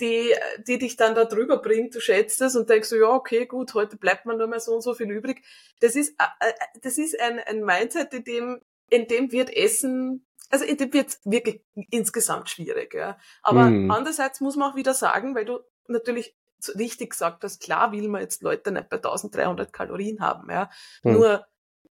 die, 0.00 0.34
die 0.66 0.78
dich 0.78 0.96
dann 0.96 1.14
da 1.14 1.24
drüber 1.24 1.58
bringt, 1.58 1.94
du 1.94 2.00
schätzt 2.00 2.40
es 2.40 2.56
und 2.56 2.70
denkst 2.70 2.88
so, 2.88 2.96
ja, 2.96 3.08
okay, 3.08 3.46
gut, 3.46 3.74
heute 3.74 3.96
bleibt 3.96 4.26
man 4.26 4.38
nur 4.38 4.46
mehr 4.46 4.60
so 4.60 4.74
und 4.74 4.82
so 4.82 4.94
viel 4.94 5.10
übrig. 5.10 5.42
Das 5.80 5.96
ist, 5.96 6.14
äh, 6.20 6.48
äh 6.48 6.52
das 6.82 6.98
ist 6.98 7.18
ein, 7.20 7.40
ein 7.40 7.64
Mindset, 7.64 8.14
in 8.14 8.24
dem, 8.24 8.60
in 8.90 9.06
dem 9.06 9.32
wird 9.32 9.54
Essen 9.54 10.24
also 10.50 10.64
in 10.64 10.78
dem 10.78 10.92
wird 10.94 11.18
wirklich 11.24 11.62
insgesamt 11.90 12.48
schwierig, 12.48 12.94
ja. 12.94 13.18
Aber 13.42 13.64
mm. 13.64 13.90
andererseits 13.90 14.40
muss 14.40 14.56
man 14.56 14.72
auch 14.72 14.76
wieder 14.76 14.94
sagen, 14.94 15.34
weil 15.34 15.44
du 15.44 15.60
natürlich 15.88 16.34
richtig 16.74 17.10
gesagt 17.10 17.44
hast, 17.44 17.60
klar 17.60 17.92
will 17.92 18.08
man 18.08 18.20
jetzt 18.20 18.42
Leute 18.42 18.72
nicht 18.72 18.88
bei 18.88 18.96
1300 18.96 19.72
Kalorien 19.72 20.20
haben, 20.20 20.50
ja. 20.50 20.70
Hm. 21.02 21.12
Nur 21.12 21.46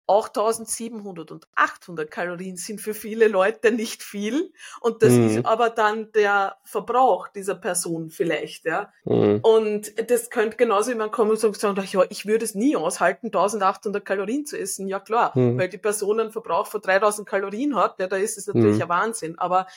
auch 0.05 0.27
1700 0.27 1.31
und 1.31 1.47
800 1.55 2.11
Kalorien 2.11 2.57
sind 2.57 2.81
für 2.81 2.93
viele 2.93 3.27
Leute 3.27 3.71
nicht 3.71 4.03
viel. 4.03 4.51
Und 4.81 5.01
das 5.01 5.13
mhm. 5.13 5.27
ist 5.27 5.45
aber 5.45 5.69
dann 5.69 6.11
der 6.11 6.57
Verbrauch 6.65 7.29
dieser 7.29 7.55
Person 7.55 8.09
vielleicht, 8.09 8.65
ja. 8.65 8.91
Mhm. 9.05 9.39
Und 9.41 10.09
das 10.09 10.29
könnte 10.29 10.57
genauso 10.57 10.91
jemand 10.91 11.11
kommen 11.11 11.31
und 11.31 11.39
sagen, 11.39 11.87
ja, 11.89 12.03
ich 12.09 12.25
würde 12.25 12.43
es 12.43 12.53
nie 12.53 12.75
aushalten, 12.75 13.27
1800 13.27 14.03
Kalorien 14.03 14.45
zu 14.45 14.57
essen. 14.57 14.87
Ja, 14.87 14.99
klar, 14.99 15.31
mhm. 15.35 15.57
weil 15.57 15.69
die 15.69 15.77
Person 15.77 16.19
einen 16.19 16.31
Verbrauch 16.31 16.67
von 16.67 16.81
3000 16.81 17.27
Kalorien 17.27 17.75
hat, 17.75 17.99
ja, 17.99 18.07
da 18.07 18.17
ist 18.17 18.37
es 18.37 18.47
natürlich 18.47 18.77
mhm. 18.77 18.83
ein 18.83 18.89
Wahnsinn. 18.89 19.39
Aber 19.39 19.67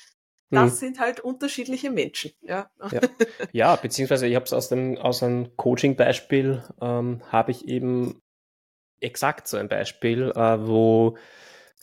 das 0.50 0.72
hm. 0.72 0.78
sind 0.78 1.00
halt 1.00 1.18
unterschiedliche 1.18 1.90
Menschen. 1.90 2.30
Ja, 2.40 2.70
ja. 2.92 3.00
ja 3.52 3.76
beziehungsweise 3.76 4.28
ich 4.28 4.36
habe 4.36 4.44
es 4.44 4.52
aus, 4.52 4.68
dem, 4.68 4.96
aus 4.96 5.22
einem 5.22 5.56
Coaching-Beispiel, 5.56 6.62
ähm, 6.80 7.20
habe 7.30 7.50
ich 7.50 7.66
eben 7.66 8.22
exakt 9.00 9.48
so 9.48 9.56
ein 9.56 9.68
Beispiel, 9.68 10.32
äh, 10.34 10.66
wo 10.66 11.16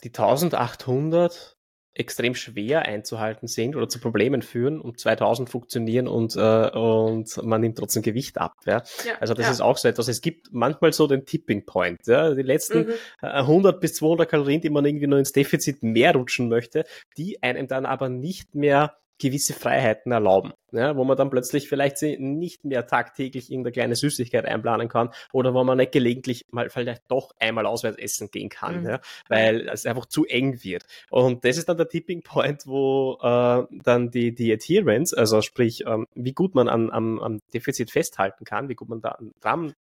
die 0.02 0.08
1800 0.08 1.54
extrem 1.94 2.34
schwer 2.34 2.82
einzuhalten 2.82 3.46
sind 3.46 3.76
oder 3.76 3.88
zu 3.88 4.00
Problemen 4.00 4.42
führen 4.42 4.80
und 4.80 4.98
2000 4.98 5.48
funktionieren 5.48 6.08
und, 6.08 6.34
äh, 6.34 6.70
und 6.70 7.40
man 7.44 7.60
nimmt 7.60 7.78
trotzdem 7.78 8.02
Gewicht 8.02 8.38
ab. 8.38 8.54
Ja? 8.66 8.82
ja 9.06 9.12
also 9.20 9.32
das 9.32 9.46
ja. 9.46 9.52
ist 9.52 9.60
auch 9.60 9.76
so 9.76 9.86
etwas. 9.86 10.08
Es 10.08 10.20
gibt 10.20 10.48
manchmal 10.50 10.92
so 10.92 11.06
den 11.06 11.24
Tipping 11.24 11.64
Point. 11.64 12.00
Ja? 12.06 12.34
Die 12.34 12.42
letzten 12.42 12.88
mhm. 12.88 12.92
100 13.20 13.80
bis 13.80 13.94
200 13.94 14.28
Kalorien, 14.28 14.60
die 14.60 14.70
man 14.70 14.84
irgendwie 14.84 15.06
nur 15.06 15.20
ins 15.20 15.32
Defizit 15.32 15.84
mehr 15.84 16.14
rutschen 16.14 16.48
möchte, 16.48 16.84
die 17.16 17.42
einem 17.42 17.68
dann 17.68 17.86
aber 17.86 18.08
nicht 18.08 18.56
mehr 18.56 18.96
gewisse 19.18 19.52
Freiheiten 19.52 20.12
erlauben, 20.12 20.52
ja, 20.72 20.96
wo 20.96 21.04
man 21.04 21.16
dann 21.16 21.30
plötzlich 21.30 21.68
vielleicht 21.68 22.02
nicht 22.02 22.64
mehr 22.64 22.86
tagtäglich 22.86 23.50
irgendeine 23.50 23.72
kleine 23.72 23.96
Süßigkeit 23.96 24.44
einplanen 24.44 24.88
kann 24.88 25.10
oder 25.32 25.54
wo 25.54 25.62
man 25.62 25.78
nicht 25.78 25.92
gelegentlich 25.92 26.46
mal 26.50 26.68
vielleicht 26.68 27.02
doch 27.08 27.30
einmal 27.38 27.66
auswärts 27.66 27.98
essen 27.98 28.30
gehen 28.30 28.48
kann, 28.48 28.80
mhm. 28.80 28.88
ja, 28.88 29.00
weil 29.28 29.68
es 29.68 29.86
einfach 29.86 30.06
zu 30.06 30.24
eng 30.24 30.62
wird. 30.64 30.84
Und 31.10 31.44
das 31.44 31.58
ist 31.58 31.68
dann 31.68 31.76
der 31.76 31.88
Tipping 31.88 32.22
Point, 32.22 32.66
wo 32.66 33.18
äh, 33.22 33.62
dann 33.82 34.10
die, 34.10 34.34
die 34.34 34.52
Adherence, 34.52 35.14
also 35.14 35.42
sprich, 35.42 35.84
ähm, 35.86 36.06
wie 36.14 36.32
gut 36.32 36.54
man 36.54 36.68
an, 36.68 36.90
am, 36.90 37.20
am 37.20 37.40
Defizit 37.52 37.90
festhalten 37.90 38.44
kann, 38.44 38.68
wie 38.68 38.74
gut 38.74 38.88
man 38.88 39.00
da 39.00 39.18
dran 39.40 39.74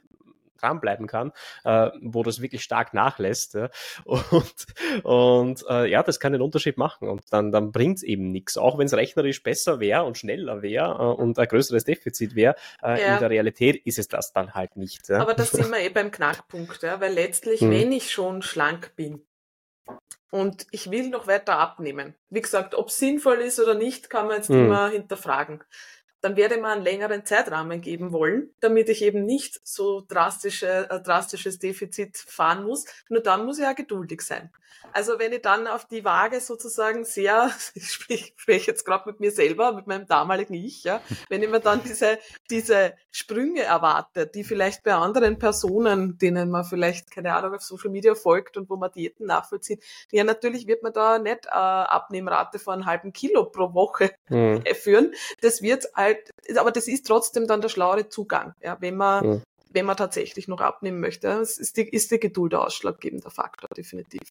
dranbleiben 0.59 1.07
kann, 1.07 1.31
äh, 1.63 1.89
wo 2.01 2.23
das 2.23 2.41
wirklich 2.41 2.63
stark 2.63 2.93
nachlässt. 2.93 3.55
Ja. 3.55 3.69
Und, 4.05 4.65
und 5.03 5.63
äh, 5.69 5.89
ja, 5.89 6.03
das 6.03 6.19
kann 6.19 6.33
den 6.33 6.41
Unterschied 6.41 6.77
machen. 6.77 7.07
Und 7.07 7.21
dann, 7.31 7.51
dann 7.51 7.71
bringt 7.71 7.97
es 7.97 8.03
eben 8.03 8.31
nichts. 8.31 8.57
Auch 8.57 8.77
wenn 8.77 8.85
es 8.85 8.93
rechnerisch 8.93 9.43
besser 9.43 9.79
wäre 9.79 10.03
und 10.03 10.17
schneller 10.17 10.61
wäre 10.61 10.91
äh, 10.91 11.21
und 11.21 11.37
ein 11.37 11.47
größeres 11.47 11.83
Defizit 11.83 12.35
wäre, 12.35 12.55
äh, 12.81 13.01
ja. 13.01 13.13
in 13.13 13.19
der 13.19 13.29
Realität 13.29 13.85
ist 13.85 13.99
es 13.99 14.07
das 14.07 14.33
dann 14.33 14.53
halt 14.53 14.75
nicht. 14.75 15.09
Ja. 15.09 15.19
Aber 15.19 15.33
das 15.33 15.51
sind 15.51 15.69
wir 15.71 15.79
eh 15.79 15.89
beim 15.89 16.11
Knackpunkt, 16.11 16.81
ja, 16.83 16.99
weil 16.99 17.13
letztlich, 17.13 17.61
hm. 17.61 17.71
wenn 17.71 17.91
ich 17.91 18.11
schon 18.11 18.41
schlank 18.41 18.95
bin, 18.95 19.25
und 20.31 20.65
ich 20.71 20.89
will 20.89 21.09
noch 21.09 21.27
weiter 21.27 21.59
abnehmen. 21.59 22.15
Wie 22.29 22.41
gesagt, 22.41 22.73
ob 22.73 22.87
es 22.87 22.97
sinnvoll 22.97 23.37
ist 23.37 23.59
oder 23.59 23.75
nicht, 23.75 24.09
kann 24.09 24.25
man 24.25 24.37
jetzt 24.37 24.49
hm. 24.49 24.65
immer 24.65 24.89
hinterfragen 24.89 25.63
dann 26.23 26.37
werde 26.37 26.57
man 26.57 26.71
einen 26.71 26.83
längeren 26.83 27.25
Zeitrahmen 27.25 27.81
geben 27.81 28.13
wollen, 28.13 28.49
damit 28.61 28.87
ich 28.87 29.01
eben 29.01 29.25
nicht 29.25 29.59
so 29.67 30.05
drastische, 30.07 30.89
äh, 30.89 31.01
drastisches 31.01 31.59
Defizit 31.59 32.17
fahren 32.17 32.63
muss. 32.63 32.85
Nur 33.09 33.19
dann 33.19 33.45
muss 33.45 33.57
ich 33.57 33.65
ja 33.65 33.73
geduldig 33.73 34.21
sein. 34.21 34.49
Also 34.91 35.17
wenn 35.19 35.33
ich 35.33 35.41
dann 35.41 35.67
auf 35.67 35.85
die 35.85 36.03
Waage 36.03 36.39
sozusagen 36.39 37.05
sehr, 37.05 37.51
ich 37.75 37.91
spreche 37.91 38.33
sprech 38.35 38.65
jetzt 38.67 38.85
gerade 38.85 39.09
mit 39.09 39.19
mir 39.19 39.31
selber, 39.31 39.73
mit 39.73 39.87
meinem 39.87 40.07
damaligen 40.07 40.53
Ich, 40.53 40.83
ja, 40.83 41.01
wenn 41.29 41.43
ich 41.43 41.49
mir 41.49 41.59
dann 41.59 41.81
diese, 41.83 42.19
diese 42.49 42.93
Sprünge 43.11 43.63
erwarte, 43.63 44.27
die 44.27 44.43
vielleicht 44.43 44.83
bei 44.83 44.93
anderen 44.93 45.39
Personen, 45.39 46.17
denen 46.17 46.49
man 46.49 46.63
vielleicht, 46.63 47.11
keine 47.11 47.33
Ahnung, 47.33 47.55
auf 47.55 47.61
Social 47.61 47.89
Media 47.89 48.15
folgt 48.15 48.57
und 48.57 48.69
wo 48.69 48.75
man 48.75 48.91
Diäten 48.91 49.25
nachvollzieht, 49.25 49.83
ja, 50.11 50.23
natürlich 50.23 50.67
wird 50.67 50.83
man 50.83 50.93
da 50.93 51.19
nicht 51.19 51.45
äh, 51.45 51.49
Abnehmrate 51.49 52.59
von 52.59 52.75
einem 52.75 52.85
halben 52.85 53.13
Kilo 53.13 53.45
pro 53.45 53.73
Woche 53.73 54.11
mhm. 54.29 54.63
führen. 54.75 55.13
Das 55.41 55.61
wird 55.61 55.85
halt, 56.15 56.57
aber 56.57 56.71
das 56.71 56.87
ist 56.87 57.07
trotzdem 57.07 57.47
dann 57.47 57.61
der 57.61 57.69
schlauere 57.69 58.09
Zugang, 58.09 58.53
ja, 58.61 58.77
wenn 58.79 58.95
man, 58.95 59.25
mhm. 59.25 59.43
wenn 59.69 59.85
man 59.85 59.97
tatsächlich 59.97 60.47
noch 60.47 60.61
abnehmen 60.61 60.99
möchte. 60.99 61.27
Das 61.27 61.57
ist 61.57 61.77
die, 61.77 61.87
ist 61.87 62.11
die 62.11 62.19
Geduld 62.19 62.53
der 62.53 62.61
ausschlaggebende 62.61 63.29
Faktor, 63.29 63.69
definitiv. 63.75 64.21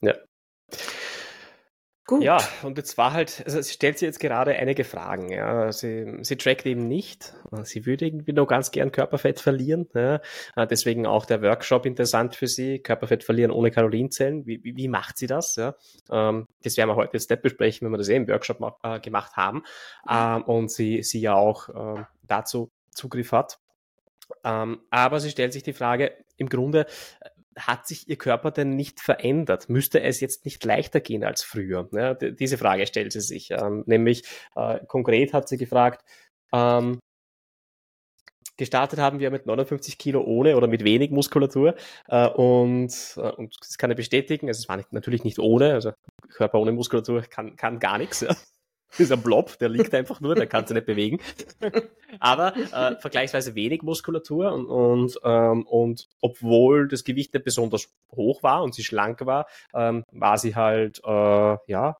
Ja. 0.00 0.14
Gut. 2.08 2.22
Ja, 2.22 2.38
und 2.62 2.78
jetzt 2.78 2.96
war 2.96 3.12
halt, 3.12 3.42
also 3.44 3.60
sie 3.60 3.74
stellt 3.74 3.98
sich 3.98 4.06
jetzt 4.06 4.18
gerade 4.18 4.52
einige 4.52 4.84
Fragen. 4.84 5.30
Ja. 5.30 5.70
Sie, 5.70 6.06
sie 6.22 6.36
trackt 6.36 6.64
eben 6.64 6.88
nicht. 6.88 7.34
Sie 7.64 7.84
würde 7.84 8.06
irgendwie 8.06 8.32
noch 8.32 8.46
ganz 8.46 8.70
gern 8.70 8.92
Körperfett 8.92 9.40
verlieren. 9.40 9.86
Ja. 9.92 10.22
Deswegen 10.56 11.06
auch 11.06 11.26
der 11.26 11.42
Workshop 11.42 11.84
interessant 11.84 12.34
für 12.34 12.46
sie. 12.46 12.78
Körperfett 12.78 13.24
verlieren 13.24 13.50
ohne 13.50 13.70
Kalorienzellen. 13.70 14.46
Wie, 14.46 14.64
wie, 14.64 14.74
wie 14.74 14.88
macht 14.88 15.18
sie 15.18 15.26
das? 15.26 15.56
Ja. 15.56 15.74
Ähm, 16.10 16.46
das 16.62 16.78
werden 16.78 16.88
wir 16.88 16.96
heute 16.96 17.12
jetzt 17.12 17.28
nicht 17.28 17.42
besprechen, 17.42 17.84
wenn 17.84 17.92
wir 17.92 17.98
das 17.98 18.08
eh 18.08 18.16
im 18.16 18.26
Workshop 18.26 18.78
äh, 18.82 19.00
gemacht 19.00 19.36
haben. 19.36 19.62
Ähm, 20.08 20.44
und 20.44 20.70
sie, 20.70 21.02
sie 21.02 21.20
ja 21.20 21.34
auch 21.34 21.68
äh, 21.68 22.04
dazu 22.26 22.70
Zugriff 22.90 23.32
hat. 23.32 23.58
Ähm, 24.44 24.80
aber 24.88 25.20
sie 25.20 25.28
stellt 25.28 25.52
sich 25.52 25.62
die 25.62 25.74
Frage, 25.74 26.12
im 26.38 26.48
Grunde, 26.48 26.86
hat 27.58 27.86
sich 27.86 28.08
ihr 28.08 28.16
Körper 28.16 28.50
denn 28.50 28.76
nicht 28.76 29.00
verändert? 29.00 29.68
Müsste 29.68 30.00
es 30.02 30.20
jetzt 30.20 30.44
nicht 30.44 30.64
leichter 30.64 31.00
gehen 31.00 31.24
als 31.24 31.42
früher? 31.42 31.88
Ja, 31.92 32.14
diese 32.14 32.58
Frage 32.58 32.86
stellt 32.86 33.12
sie 33.12 33.20
sich. 33.20 33.50
Ähm, 33.50 33.84
nämlich 33.86 34.24
äh, 34.56 34.80
konkret 34.86 35.32
hat 35.32 35.48
sie 35.48 35.56
gefragt, 35.56 36.04
ähm, 36.52 36.98
gestartet 38.56 38.98
haben 38.98 39.20
wir 39.20 39.30
mit 39.30 39.46
59 39.46 39.98
Kilo 39.98 40.20
ohne 40.22 40.56
oder 40.56 40.66
mit 40.66 40.84
wenig 40.84 41.10
Muskulatur 41.10 41.74
äh, 42.08 42.28
und, 42.28 42.92
äh, 43.16 43.30
und 43.30 43.54
das 43.60 43.78
kann 43.78 43.90
er 43.90 43.96
bestätigen. 43.96 44.48
Also 44.48 44.60
es 44.60 44.68
war 44.68 44.76
nicht, 44.76 44.92
natürlich 44.92 45.24
nicht 45.24 45.38
ohne, 45.38 45.72
also 45.72 45.92
Körper 46.30 46.58
ohne 46.58 46.72
Muskulatur 46.72 47.22
kann, 47.22 47.56
kann 47.56 47.78
gar 47.78 47.98
nichts. 47.98 48.20
Ja. 48.20 48.34
Das 48.90 49.00
ist 49.00 49.12
ein 49.12 49.22
Blob, 49.22 49.58
der 49.58 49.68
liegt 49.68 49.94
einfach 49.94 50.20
nur, 50.20 50.34
der 50.34 50.46
kann 50.46 50.66
sich 50.66 50.74
nicht 50.74 50.86
bewegen. 50.86 51.20
Aber 52.20 52.56
äh, 52.56 52.96
vergleichsweise 52.96 53.54
wenig 53.54 53.82
Muskulatur 53.82 54.52
und, 54.52 54.66
und, 54.66 55.20
ähm, 55.24 55.66
und 55.66 56.08
obwohl 56.20 56.88
das 56.88 57.04
Gewicht 57.04 57.34
nicht 57.34 57.44
besonders 57.44 57.92
hoch 58.12 58.42
war 58.42 58.62
und 58.62 58.74
sie 58.74 58.84
schlank 58.84 59.24
war, 59.26 59.46
ähm, 59.74 60.04
war 60.10 60.38
sie 60.38 60.56
halt, 60.56 61.00
äh, 61.04 61.56
ja, 61.66 61.96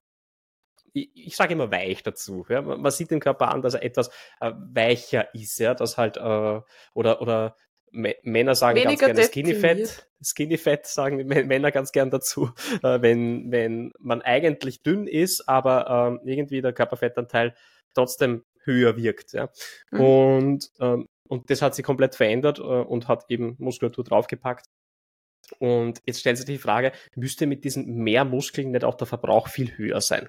ich, 0.93 1.11
ich 1.15 1.37
sage 1.37 1.53
immer 1.53 1.71
weich 1.71 2.03
dazu. 2.03 2.45
Ja. 2.49 2.63
Man, 2.63 2.81
man, 2.81 2.93
sieht 2.93 3.11
den 3.11 3.21
Körper 3.21 3.49
an, 3.49 3.63
dass 3.63 3.75
er 3.75 3.83
etwas 3.83 4.09
äh, 4.41 4.53
weicher 4.57 5.35
ist, 5.35 5.59
ja, 5.59 5.75
das 5.75 5.99
halt, 5.99 6.17
äh, 6.17 6.61
oder, 6.95 7.21
oder 7.21 7.55
Männer 7.91 8.55
sagen 8.55 8.79
Weniger 8.79 9.13
ganz 9.13 9.31
gerne 9.31 9.55
Skinny 9.55 9.55
Fat. 9.55 10.09
Skinny 10.23 10.59
Fat 10.59 10.87
sagen 10.87 11.27
Männer 11.27 11.71
ganz 11.71 11.93
gern 11.93 12.11
dazu, 12.11 12.51
äh, 12.83 13.01
wenn, 13.01 13.51
wenn 13.51 13.93
man 13.99 14.23
eigentlich 14.23 14.83
dünn 14.83 15.07
ist, 15.07 15.49
aber 15.49 16.11
ähm, 16.11 16.21
irgendwie 16.25 16.61
der 16.61 16.73
Körperfettanteil 16.73 17.55
trotzdem 17.95 18.45
höher 18.65 18.97
wirkt. 18.97 19.33
Ja. 19.33 19.51
Mhm. 19.91 20.01
Und, 20.01 20.71
ähm, 20.81 21.09
und 21.29 21.51
das 21.51 21.63
hat 21.63 21.75
sich 21.75 21.85
komplett 21.85 22.15
verändert 22.15 22.59
äh, 22.59 22.63
und 22.63 23.09
hat 23.09 23.25
eben 23.29 23.57
Muskulatur 23.59 24.05
draufgepackt. 24.05 24.67
Und 25.59 26.03
jetzt 26.07 26.21
stellt 26.21 26.37
sich 26.37 26.47
die 26.47 26.59
Frage, 26.59 26.93
müsste 27.15 27.47
mit 27.47 27.65
diesen 27.65 27.87
mehr 27.87 28.25
Muskeln 28.25 28.71
nicht 28.71 28.85
auch 28.85 28.97
der 28.97 29.07
Verbrauch 29.07 29.49
viel 29.49 29.77
höher 29.77 30.01
sein? 30.01 30.29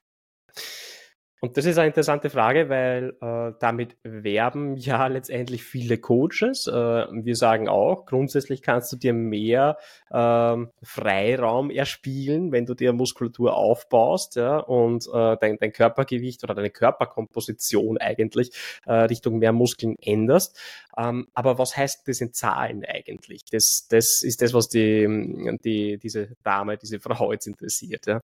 Und 1.41 1.55
das 1.55 1.65
ist 1.65 1.77
eine 1.77 1.87
interessante 1.87 2.29
Frage, 2.29 2.67
weil 2.67 3.15
äh, 3.21 3.53
damit 3.59 3.95
werben 4.03 4.75
ja 4.75 5.07
letztendlich 5.07 5.63
viele 5.63 5.97
Coaches. 5.97 6.67
Äh, 6.67 6.71
wir 6.71 7.35
sagen 7.35 7.69
auch, 7.69 8.05
grundsätzlich 8.05 8.61
kannst 8.61 8.91
du 8.91 8.97
dir 8.97 9.13
mehr 9.13 9.77
äh, 10.09 10.57
Freiraum 10.83 11.69
erspielen, 11.71 12.51
wenn 12.51 12.65
du 12.65 12.73
dir 12.73 12.91
Muskulatur 12.91 13.55
aufbaust 13.55 14.35
ja, 14.35 14.57
und 14.57 15.07
äh, 15.13 15.37
dein, 15.39 15.57
dein 15.57 15.71
Körpergewicht 15.71 16.43
oder 16.43 16.55
deine 16.55 16.71
Körperkomposition 16.71 17.97
eigentlich 17.97 18.51
äh, 18.85 18.93
Richtung 18.93 19.39
mehr 19.39 19.53
Muskeln 19.53 19.95
änderst. 20.01 20.59
Ähm, 20.97 21.27
aber 21.33 21.57
was 21.57 21.77
heißt 21.77 22.05
das 22.07 22.19
in 22.19 22.33
Zahlen 22.33 22.83
eigentlich? 22.85 23.45
Das, 23.49 23.87
das 23.89 24.23
ist 24.23 24.41
das, 24.41 24.53
was 24.53 24.67
die, 24.67 25.57
die, 25.63 25.97
diese 25.97 26.35
Dame, 26.43 26.77
diese 26.77 26.99
Frau 26.99 27.31
jetzt 27.31 27.47
interessiert. 27.47 28.07
Ja. 28.07 28.19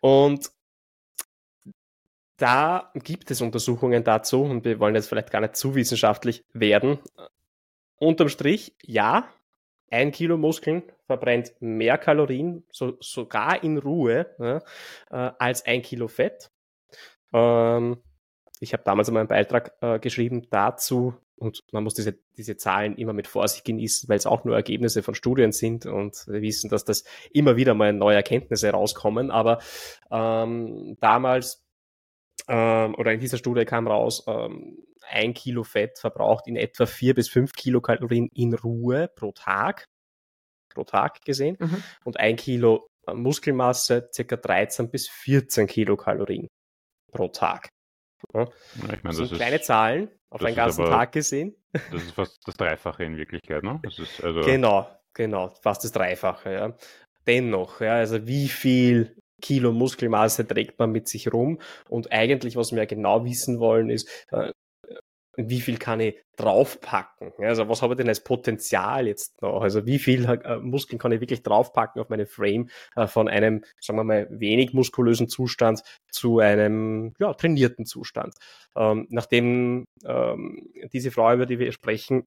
Und 0.00 0.50
da 2.36 2.90
gibt 2.94 3.30
es 3.30 3.40
Untersuchungen 3.40 4.04
dazu 4.04 4.42
und 4.42 4.64
wir 4.64 4.80
wollen 4.80 4.94
jetzt 4.94 5.08
vielleicht 5.08 5.30
gar 5.30 5.40
nicht 5.40 5.56
zu 5.56 5.74
wissenschaftlich 5.74 6.44
werden. 6.52 6.98
Unterm 7.98 8.28
Strich, 8.28 8.74
ja, 8.82 9.28
ein 9.90 10.10
Kilo 10.10 10.38
Muskeln 10.38 10.82
verbrennt 11.06 11.52
mehr 11.60 11.98
Kalorien, 11.98 12.64
so, 12.72 12.96
sogar 13.00 13.62
in 13.62 13.78
Ruhe, 13.78 14.62
äh, 15.10 15.14
als 15.38 15.66
ein 15.66 15.82
Kilo 15.82 16.08
Fett. 16.08 16.50
Ähm, 17.32 17.98
ich 18.58 18.72
habe 18.72 18.82
damals 18.84 19.08
einmal 19.08 19.22
einen 19.22 19.28
Beitrag 19.28 19.72
äh, 19.80 19.98
geschrieben 19.98 20.46
dazu 20.50 21.14
und 21.36 21.64
man 21.72 21.82
muss 21.82 21.94
diese, 21.94 22.18
diese 22.36 22.56
Zahlen 22.56 22.96
immer 22.96 23.12
mit 23.12 23.26
Vorsicht 23.26 23.64
genießen, 23.64 24.08
weil 24.08 24.16
es 24.16 24.26
auch 24.26 24.44
nur 24.44 24.54
Ergebnisse 24.54 25.02
von 25.02 25.14
Studien 25.14 25.52
sind 25.52 25.86
und 25.86 26.24
wir 26.28 26.40
wissen, 26.40 26.70
dass 26.70 26.84
das 26.84 27.04
immer 27.32 27.56
wieder 27.56 27.74
mal 27.74 27.92
neue 27.92 28.16
Erkenntnisse 28.16 28.70
rauskommen. 28.70 29.30
Aber 29.30 29.58
ähm, 30.10 30.96
damals 31.00 31.64
ähm, 32.48 32.94
oder 32.96 33.12
in 33.12 33.20
dieser 33.20 33.38
Studie 33.38 33.64
kam 33.64 33.86
raus, 33.86 34.24
ähm, 34.26 34.84
ein 35.08 35.34
Kilo 35.34 35.64
Fett 35.64 35.98
verbraucht 35.98 36.46
in 36.46 36.56
etwa 36.56 36.86
vier 36.86 37.14
bis 37.14 37.28
fünf 37.28 37.52
Kilokalorien 37.52 38.28
in 38.34 38.54
Ruhe 38.54 39.08
pro 39.14 39.32
Tag, 39.32 39.86
pro 40.72 40.84
Tag 40.84 41.20
gesehen, 41.24 41.56
mhm. 41.58 41.82
und 42.04 42.18
ein 42.18 42.36
Kilo 42.36 42.86
äh, 43.06 43.14
Muskelmasse 43.14 44.08
circa 44.12 44.36
13 44.36 44.90
bis 44.90 45.08
14 45.08 45.66
Kilokalorien 45.66 46.48
pro 47.10 47.28
Tag. 47.28 47.68
Ja. 48.32 48.44
ich 48.44 48.84
meine, 48.86 49.00
das, 49.02 49.18
das 49.18 49.28
sind 49.28 49.38
kleine 49.38 49.60
Zahlen 49.60 50.10
auf 50.30 50.42
einen 50.42 50.56
ganzen 50.56 50.82
aber, 50.82 50.90
Tag 50.90 51.12
gesehen. 51.12 51.56
Das 51.72 52.02
ist 52.02 52.12
fast 52.12 52.38
das 52.46 52.56
Dreifache 52.56 53.04
in 53.04 53.16
Wirklichkeit, 53.16 53.62
ne? 53.62 53.80
Also 54.22 54.40
genau, 54.42 54.88
genau, 55.14 55.50
fast 55.60 55.84
das 55.84 55.92
Dreifache, 55.92 56.52
ja. 56.52 56.76
Dennoch, 57.26 57.80
ja, 57.80 57.94
also 57.94 58.26
wie 58.26 58.48
viel 58.48 59.16
Kilo 59.42 59.72
Muskelmasse 59.72 60.46
trägt 60.46 60.78
man 60.78 60.90
mit 60.92 61.08
sich 61.08 61.30
rum. 61.32 61.58
Und 61.90 62.10
eigentlich, 62.12 62.56
was 62.56 62.72
wir 62.72 62.86
genau 62.86 63.26
wissen 63.26 63.60
wollen, 63.60 63.90
ist, 63.90 64.08
äh, 64.30 64.52
wie 65.36 65.60
viel 65.60 65.78
kann 65.78 66.00
ich 66.00 66.16
draufpacken? 66.36 67.32
Also 67.38 67.68
was 67.68 67.80
habe 67.80 67.94
ich 67.94 67.96
denn 67.96 68.08
als 68.08 68.22
Potenzial 68.22 69.06
jetzt 69.06 69.40
noch? 69.40 69.62
Also 69.62 69.86
wie 69.86 69.98
viel 69.98 70.26
äh, 70.26 70.58
Muskeln 70.58 70.98
kann 70.98 71.12
ich 71.12 71.20
wirklich 71.20 71.42
draufpacken 71.42 72.00
auf 72.00 72.10
meine 72.10 72.26
Frame 72.26 72.68
äh, 72.96 73.06
von 73.06 73.28
einem, 73.28 73.64
sagen 73.80 73.98
wir 73.98 74.04
mal, 74.04 74.26
wenig 74.30 74.74
muskulösen 74.74 75.28
Zustand 75.28 75.82
zu 76.10 76.38
einem 76.38 77.14
ja, 77.18 77.32
trainierten 77.32 77.86
Zustand? 77.86 78.34
Ähm, 78.76 79.06
nachdem 79.10 79.86
ähm, 80.04 80.70
diese 80.92 81.10
Frau, 81.10 81.32
über 81.32 81.46
die 81.46 81.58
wir 81.58 81.72
sprechen, 81.72 82.26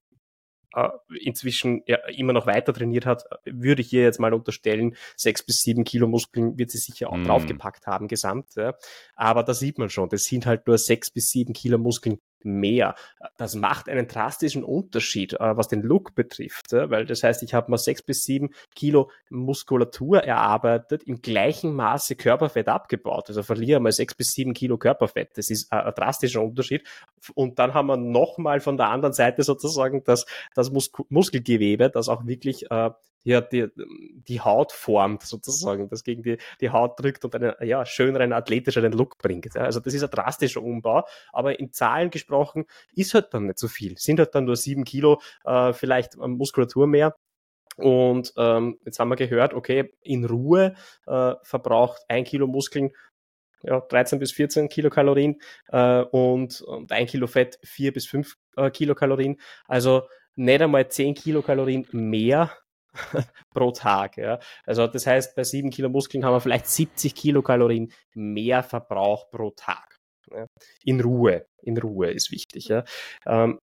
inzwischen 1.20 1.82
ja, 1.86 1.96
immer 2.08 2.32
noch 2.32 2.46
weiter 2.46 2.72
trainiert 2.72 3.06
hat, 3.06 3.24
würde 3.44 3.82
ich 3.82 3.92
ihr 3.92 4.02
jetzt 4.02 4.20
mal 4.20 4.34
unterstellen, 4.34 4.96
sechs 5.16 5.42
bis 5.42 5.62
sieben 5.62 5.84
Kilo 5.84 6.06
Muskeln 6.06 6.58
wird 6.58 6.70
sie 6.70 6.78
sicher 6.78 7.10
auch 7.10 7.16
mm. 7.16 7.24
draufgepackt 7.24 7.86
haben 7.86 8.08
gesamt. 8.08 8.54
Ja. 8.56 8.74
Aber 9.14 9.42
da 9.42 9.54
sieht 9.54 9.78
man 9.78 9.88
schon, 9.88 10.08
das 10.08 10.24
sind 10.24 10.46
halt 10.46 10.66
nur 10.66 10.78
sechs 10.78 11.10
bis 11.10 11.30
sieben 11.30 11.52
Kilo 11.52 11.78
Muskeln 11.78 12.18
mehr. 12.46 12.94
Das 13.36 13.54
macht 13.54 13.88
einen 13.88 14.08
drastischen 14.08 14.64
Unterschied, 14.64 15.34
äh, 15.34 15.56
was 15.56 15.68
den 15.68 15.82
Look 15.82 16.14
betrifft, 16.14 16.72
weil 16.72 17.06
das 17.06 17.22
heißt, 17.22 17.42
ich 17.42 17.54
habe 17.54 17.70
mal 17.70 17.78
sechs 17.78 18.02
bis 18.02 18.24
sieben 18.24 18.50
Kilo 18.74 19.10
Muskulatur 19.30 20.22
erarbeitet, 20.22 21.02
im 21.04 21.20
gleichen 21.20 21.74
Maße 21.74 22.16
Körperfett 22.16 22.68
abgebaut. 22.68 23.28
Also 23.28 23.42
verliere 23.42 23.80
mal 23.80 23.92
sechs 23.92 24.14
bis 24.14 24.32
sieben 24.32 24.54
Kilo 24.54 24.78
Körperfett. 24.78 25.36
Das 25.36 25.50
ist 25.50 25.72
ein 25.72 25.92
drastischer 25.94 26.42
Unterschied. 26.42 26.84
Und 27.34 27.58
dann 27.58 27.74
haben 27.74 27.88
wir 27.88 27.96
nochmal 27.96 28.60
von 28.60 28.76
der 28.76 28.88
anderen 28.88 29.12
Seite 29.12 29.42
sozusagen 29.42 30.04
das, 30.04 30.26
das 30.54 30.70
Mus 30.70 30.90
Muskelgewebe, 31.08 31.90
das 31.90 32.08
auch 32.08 32.26
wirklich 32.26 32.70
äh, 32.70 32.90
ja, 33.26 33.40
die, 33.40 33.66
die 34.28 34.40
Haut 34.40 34.70
formt 34.70 35.24
sozusagen, 35.24 35.88
das 35.88 36.04
gegen 36.04 36.22
die, 36.22 36.38
die 36.60 36.70
Haut 36.70 37.00
drückt 37.00 37.24
und 37.24 37.34
einen 37.34 37.54
ja, 37.60 37.84
schöneren, 37.84 38.32
athletischeren 38.32 38.92
Look 38.92 39.18
bringt. 39.18 39.52
Ja. 39.54 39.62
Also 39.62 39.80
das 39.80 39.94
ist 39.94 40.04
ein 40.04 40.10
drastischer 40.10 40.62
Umbau, 40.62 41.04
aber 41.32 41.58
in 41.58 41.72
Zahlen 41.72 42.10
gesprochen 42.10 42.66
ist 42.94 43.14
halt 43.14 43.34
dann 43.34 43.46
nicht 43.46 43.58
so 43.58 43.66
viel. 43.66 43.98
Sind 43.98 44.20
halt 44.20 44.32
dann 44.36 44.44
nur 44.44 44.54
sieben 44.54 44.84
Kilo 44.84 45.20
äh, 45.44 45.72
vielleicht 45.72 46.16
Muskulatur 46.16 46.86
mehr. 46.86 47.16
Und 47.76 48.32
ähm, 48.36 48.78
jetzt 48.84 49.00
haben 49.00 49.08
wir 49.08 49.16
gehört, 49.16 49.54
okay, 49.54 49.92
in 50.02 50.24
Ruhe 50.24 50.74
äh, 51.06 51.34
verbraucht 51.42 52.02
ein 52.08 52.22
Kilo 52.22 52.46
Muskeln 52.46 52.92
ja, 53.62 53.80
13 53.80 54.20
bis 54.20 54.30
14 54.30 54.68
Kilokalorien 54.68 55.40
äh, 55.72 56.02
und, 56.02 56.60
und 56.60 56.92
ein 56.92 57.06
Kilo 57.06 57.26
Fett 57.26 57.58
4 57.64 57.92
bis 57.92 58.06
5 58.06 58.36
äh, 58.56 58.70
Kilokalorien. 58.70 59.40
Also 59.66 60.02
nicht 60.36 60.62
einmal 60.62 60.88
10 60.88 61.14
Kilokalorien 61.14 61.88
mehr 61.90 62.52
pro 63.54 63.70
Tag. 63.72 64.16
Ja. 64.16 64.38
Also 64.64 64.86
das 64.86 65.06
heißt, 65.06 65.36
bei 65.36 65.44
sieben 65.44 65.70
Kilo 65.70 65.88
Muskeln 65.88 66.24
haben 66.24 66.34
wir 66.34 66.40
vielleicht 66.40 66.66
70 66.66 67.14
Kilokalorien 67.14 67.92
mehr 68.14 68.62
Verbrauch 68.62 69.30
pro 69.30 69.50
Tag. 69.50 69.98
Ja. 70.30 70.46
In 70.84 71.00
Ruhe, 71.00 71.46
in 71.62 71.78
Ruhe 71.78 72.10
ist 72.10 72.30
wichtig. 72.30 72.68
Ja. 72.68 72.84
Ähm, 73.26 73.58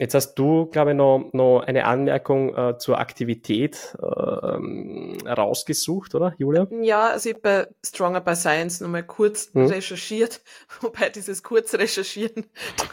Jetzt 0.00 0.14
hast 0.14 0.34
du, 0.34 0.66
glaube 0.66 0.92
ich, 0.92 0.96
noch, 0.96 1.30
noch 1.32 1.64
eine 1.66 1.84
Anmerkung 1.84 2.54
äh, 2.54 2.78
zur 2.78 3.00
Aktivität 3.00 3.96
äh, 4.00 4.04
rausgesucht, 4.04 6.14
oder, 6.14 6.34
Julia? 6.38 6.68
Ja, 6.70 7.08
also 7.08 7.28
ich 7.28 7.34
habe 7.34 7.42
bei 7.42 7.66
Stronger 7.84 8.20
by 8.20 8.36
Science 8.36 8.80
nochmal 8.80 9.02
kurz 9.02 9.52
hm. 9.52 9.66
recherchiert, 9.66 10.40
wobei 10.80 11.08
dieses 11.08 11.42
kurz 11.42 11.74
Recherchieren 11.74 12.46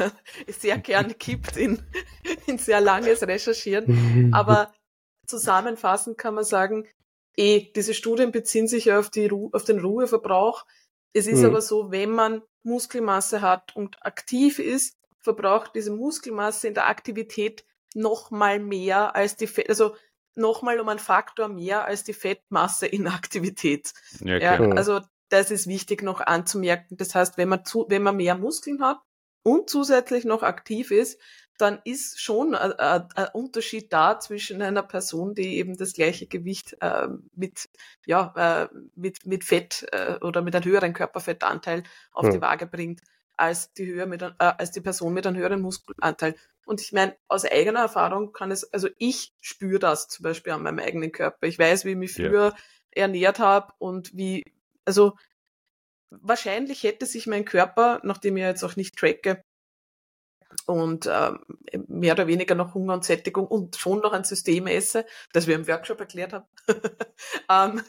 sehr 0.47 0.79
gerne 0.79 1.13
kippt 1.13 1.57
in, 1.57 1.79
in 2.47 2.57
sehr 2.57 2.81
langes 2.81 3.21
Recherchieren. 3.21 4.33
Aber 4.33 4.73
zusammenfassend 5.27 6.17
kann 6.17 6.35
man 6.35 6.43
sagen, 6.43 6.87
eh, 7.37 7.71
diese 7.75 7.93
Studien 7.93 8.31
beziehen 8.31 8.67
sich 8.67 8.85
ja 8.85 8.99
auf, 8.99 9.09
die 9.09 9.27
Ru 9.27 9.49
auf 9.53 9.63
den 9.63 9.79
Ruheverbrauch. 9.79 10.65
Es 11.13 11.27
ist 11.27 11.39
mhm. 11.39 11.45
aber 11.45 11.61
so, 11.61 11.91
wenn 11.91 12.11
man 12.11 12.41
Muskelmasse 12.63 13.41
hat 13.41 13.75
und 13.75 14.03
aktiv 14.05 14.59
ist, 14.59 14.97
verbraucht 15.19 15.71
diese 15.75 15.91
Muskelmasse 15.91 16.67
in 16.67 16.73
der 16.73 16.87
Aktivität 16.87 17.65
noch 17.93 18.31
mal 18.31 18.59
mehr 18.59 19.15
als 19.15 19.35
die 19.35 19.47
Fett, 19.47 19.69
also 19.69 19.95
noch 20.35 20.61
mal 20.61 20.79
um 20.79 20.89
einen 20.89 20.99
Faktor 20.99 21.47
mehr 21.47 21.85
als 21.85 22.03
die 22.03 22.13
Fettmasse 22.13 22.85
in 22.85 23.07
Aktivität. 23.07 23.93
Ja, 24.19 24.37
ja, 24.37 24.59
also 24.71 25.01
das 25.29 25.51
ist 25.51 25.67
wichtig 25.67 26.03
noch 26.03 26.21
anzumerken. 26.21 26.97
Das 26.97 27.15
heißt, 27.15 27.37
wenn 27.37 27.49
man 27.49 27.65
zu, 27.65 27.85
wenn 27.89 28.03
man 28.03 28.17
mehr 28.17 28.35
Muskeln 28.37 28.81
hat 28.81 28.99
und 29.43 29.69
zusätzlich 29.69 30.25
noch 30.25 30.43
aktiv 30.43 30.91
ist, 30.91 31.19
dann 31.57 31.79
ist 31.83 32.21
schon 32.21 32.55
ein, 32.55 32.73
ein, 32.73 33.27
Unterschied 33.33 33.91
da 33.93 34.19
zwischen 34.19 34.61
einer 34.61 34.83
Person, 34.83 35.35
die 35.35 35.57
eben 35.57 35.77
das 35.77 35.93
gleiche 35.93 36.27
Gewicht 36.27 36.75
äh, 36.81 37.07
mit, 37.33 37.69
ja, 38.05 38.33
äh, 38.35 38.75
mit, 38.95 39.25
mit 39.25 39.43
Fett 39.43 39.85
äh, 39.91 40.17
oder 40.21 40.41
mit 40.41 40.55
einem 40.55 40.65
höheren 40.65 40.93
Körperfettanteil 40.93 41.83
auf 42.11 42.25
ja. 42.25 42.31
die 42.31 42.41
Waage 42.41 42.67
bringt, 42.67 43.01
als 43.37 43.73
die, 43.73 43.85
Höhe 43.85 44.05
mit, 44.05 44.21
äh, 44.21 44.33
als 44.37 44.71
die 44.71 44.81
Person 44.81 45.13
mit 45.13 45.25
einem 45.25 45.37
höheren 45.37 45.61
Muskelanteil. 45.61 46.35
Und 46.65 46.81
ich 46.81 46.91
meine, 46.91 47.15
aus 47.27 47.45
eigener 47.45 47.81
Erfahrung 47.81 48.33
kann 48.33 48.51
es, 48.51 48.71
also 48.73 48.89
ich 48.97 49.33
spüre 49.39 49.79
das 49.79 50.07
zum 50.07 50.23
Beispiel 50.23 50.53
an 50.53 50.63
meinem 50.63 50.79
eigenen 50.79 51.11
Körper. 51.11 51.47
Ich 51.47 51.59
weiß, 51.59 51.85
wie 51.85 51.91
ich 51.91 51.97
mich 51.97 52.13
früher 52.13 52.47
ja. 52.47 52.55
ernährt 52.91 53.39
habe 53.39 53.73
und 53.77 54.15
wie, 54.15 54.43
also 54.83 55.15
wahrscheinlich 56.09 56.83
hätte 56.83 57.05
sich 57.05 57.27
mein 57.27 57.45
Körper, 57.45 57.99
nachdem 58.03 58.37
ich 58.37 58.43
jetzt 58.43 58.63
auch 58.63 58.75
nicht 58.75 58.97
tracke, 58.97 59.43
und 60.65 61.07
ähm, 61.11 61.39
mehr 61.87 62.13
oder 62.13 62.27
weniger 62.27 62.55
noch 62.55 62.73
Hunger 62.73 62.93
und 62.93 63.03
Sättigung 63.03 63.47
und 63.47 63.75
schon 63.75 63.99
noch 63.99 64.13
ein 64.13 64.23
System 64.23 64.67
esse, 64.67 65.05
das 65.33 65.47
wir 65.47 65.55
im 65.55 65.67
Workshop 65.67 65.99
erklärt 65.99 66.33
haben, 66.33 66.45
ähm, 67.49 67.81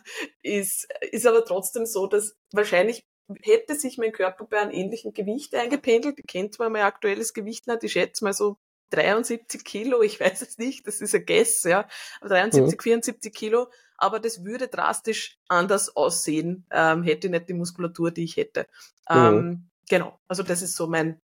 ist, 0.42 0.88
ist 1.10 1.26
aber 1.26 1.44
trotzdem 1.44 1.86
so, 1.86 2.06
dass 2.06 2.36
wahrscheinlich 2.52 3.06
hätte 3.42 3.74
sich 3.74 3.98
mein 3.98 4.12
Körper 4.12 4.44
bei 4.44 4.58
einem 4.58 4.70
ähnlichen 4.70 5.12
Gewicht 5.12 5.54
eingependelt. 5.54 6.18
Ich 6.18 6.26
kennt 6.26 6.54
zwar 6.54 6.70
mein 6.70 6.82
aktuelles 6.82 7.34
Gewicht 7.34 7.66
nicht, 7.66 7.82
ich 7.82 7.92
schätze 7.92 8.24
mal 8.24 8.32
so 8.32 8.56
73 8.90 9.64
Kilo, 9.64 10.02
ich 10.02 10.20
weiß 10.20 10.42
es 10.42 10.58
nicht, 10.58 10.86
das 10.86 11.00
ist 11.00 11.14
ein 11.14 11.26
Guess, 11.26 11.64
ja, 11.64 11.88
73, 12.22 12.78
mhm. 12.78 12.82
74 12.82 13.34
Kilo, 13.34 13.68
aber 13.98 14.20
das 14.20 14.44
würde 14.44 14.68
drastisch 14.68 15.38
anders 15.48 15.96
aussehen, 15.96 16.66
ähm, 16.70 17.02
hätte 17.02 17.26
ich 17.26 17.32
nicht 17.32 17.48
die 17.48 17.54
Muskulatur, 17.54 18.10
die 18.10 18.24
ich 18.24 18.36
hätte. 18.36 18.66
Mhm. 19.10 19.16
Ähm, 19.16 19.70
genau, 19.88 20.18
also 20.28 20.42
das 20.42 20.62
ist 20.62 20.76
so 20.76 20.86
mein, 20.86 21.20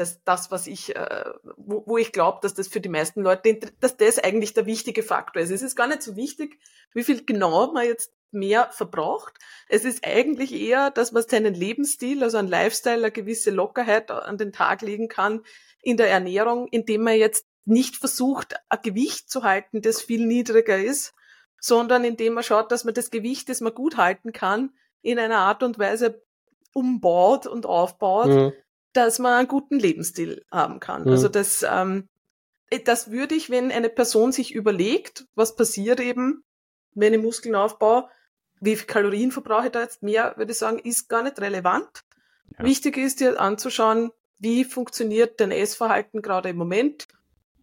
das, 0.00 0.22
das 0.24 0.50
was 0.50 0.66
ich, 0.66 0.96
äh, 0.96 1.24
wo, 1.56 1.84
wo 1.86 1.98
ich 1.98 2.12
glaube, 2.12 2.38
dass 2.42 2.54
das 2.54 2.68
für 2.68 2.80
die 2.80 2.88
meisten 2.88 3.20
Leute, 3.20 3.60
dass 3.80 3.96
das 3.96 4.18
eigentlich 4.18 4.54
der 4.54 4.66
wichtige 4.66 5.02
Faktor 5.02 5.42
ist. 5.42 5.50
Es 5.50 5.62
ist 5.62 5.76
gar 5.76 5.86
nicht 5.86 6.02
so 6.02 6.16
wichtig, 6.16 6.58
wie 6.94 7.04
viel 7.04 7.24
genau 7.24 7.70
man 7.72 7.86
jetzt 7.86 8.12
mehr 8.32 8.70
verbraucht. 8.72 9.34
Es 9.68 9.84
ist 9.84 10.04
eigentlich 10.04 10.52
eher, 10.52 10.90
dass 10.90 11.12
man 11.12 11.22
seinen 11.22 11.54
Lebensstil, 11.54 12.24
also 12.24 12.38
ein 12.38 12.48
Lifestyle, 12.48 12.96
eine 12.96 13.10
gewisse 13.12 13.50
Lockerheit 13.50 14.10
an 14.10 14.38
den 14.38 14.52
Tag 14.52 14.82
legen 14.82 15.08
kann 15.08 15.42
in 15.82 15.96
der 15.96 16.08
Ernährung, 16.08 16.66
indem 16.68 17.02
man 17.02 17.16
jetzt 17.16 17.46
nicht 17.64 17.96
versucht, 17.96 18.54
ein 18.68 18.82
Gewicht 18.82 19.30
zu 19.30 19.42
halten, 19.42 19.82
das 19.82 20.00
viel 20.00 20.26
niedriger 20.26 20.78
ist, 20.78 21.12
sondern 21.60 22.04
indem 22.04 22.34
man 22.34 22.42
schaut, 22.42 22.72
dass 22.72 22.84
man 22.84 22.94
das 22.94 23.10
Gewicht, 23.10 23.48
das 23.48 23.60
man 23.60 23.74
gut 23.74 23.96
halten 23.98 24.32
kann, 24.32 24.70
in 25.02 25.18
einer 25.18 25.38
Art 25.38 25.62
und 25.62 25.78
Weise 25.78 26.22
umbaut 26.72 27.46
und 27.46 27.66
aufbaut, 27.66 28.28
mhm 28.28 28.52
dass 28.92 29.18
man 29.18 29.32
einen 29.32 29.48
guten 29.48 29.78
Lebensstil 29.78 30.44
haben 30.50 30.80
kann. 30.80 31.02
Mhm. 31.02 31.10
Also 31.10 31.28
das, 31.28 31.64
ähm, 31.68 32.08
das 32.84 33.10
würde 33.10 33.34
ich, 33.34 33.50
wenn 33.50 33.72
eine 33.72 33.88
Person 33.88 34.32
sich 34.32 34.54
überlegt, 34.54 35.26
was 35.34 35.56
passiert 35.56 36.00
eben, 36.00 36.44
wenn 36.94 37.14
ich 37.14 37.22
Muskeln 37.22 37.54
aufbaue, 37.54 38.08
wie 38.60 38.76
viel 38.76 38.86
Kalorien 38.86 39.32
verbrauche 39.32 39.66
ich 39.66 39.72
da 39.72 39.80
jetzt 39.80 40.02
mehr, 40.02 40.34
würde 40.36 40.52
ich 40.52 40.58
sagen, 40.58 40.78
ist 40.78 41.08
gar 41.08 41.22
nicht 41.22 41.40
relevant. 41.40 42.04
Ja. 42.58 42.64
Wichtig 42.64 42.96
ist 42.96 43.20
dir 43.20 43.40
anzuschauen, 43.40 44.10
wie 44.38 44.64
funktioniert 44.64 45.40
dein 45.40 45.50
Essverhalten 45.50 46.22
gerade 46.22 46.50
im 46.50 46.56
Moment. 46.56 47.08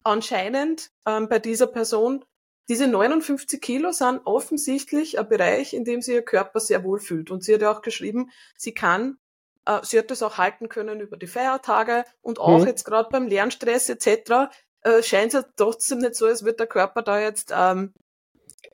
Anscheinend 0.02 0.90
ähm, 1.06 1.28
bei 1.28 1.38
dieser 1.38 1.66
Person, 1.66 2.24
diese 2.68 2.86
59 2.86 3.60
Kilo 3.60 3.92
sind 3.92 4.20
offensichtlich 4.24 5.18
ein 5.18 5.28
Bereich, 5.28 5.72
in 5.72 5.84
dem 5.84 6.02
sie 6.02 6.14
ihr 6.14 6.22
Körper 6.22 6.60
sehr 6.60 6.84
wohl 6.84 7.00
fühlt. 7.00 7.30
Und 7.30 7.42
sie 7.42 7.54
hat 7.54 7.62
ja 7.62 7.72
auch 7.72 7.82
geschrieben, 7.82 8.30
sie 8.56 8.72
kann 8.72 9.18
äh, 9.68 9.80
sie 9.82 9.98
hat 9.98 10.10
das 10.10 10.22
auch 10.22 10.38
halten 10.38 10.68
können 10.68 11.00
über 11.00 11.16
die 11.16 11.26
Feiertage 11.26 12.04
und 12.22 12.40
auch 12.40 12.60
mhm. 12.60 12.66
jetzt 12.66 12.84
gerade 12.84 13.08
beim 13.10 13.28
Lernstress 13.28 13.88
etc. 13.88 14.50
Äh, 14.82 15.02
scheint 15.02 15.34
es 15.34 15.42
ja 15.42 15.44
trotzdem 15.56 15.98
nicht 15.98 16.14
so, 16.14 16.26
als 16.26 16.42
würde 16.42 16.56
der 16.56 16.66
Körper 16.66 17.02
da 17.02 17.20
jetzt 17.20 17.52
ähm, 17.54 17.92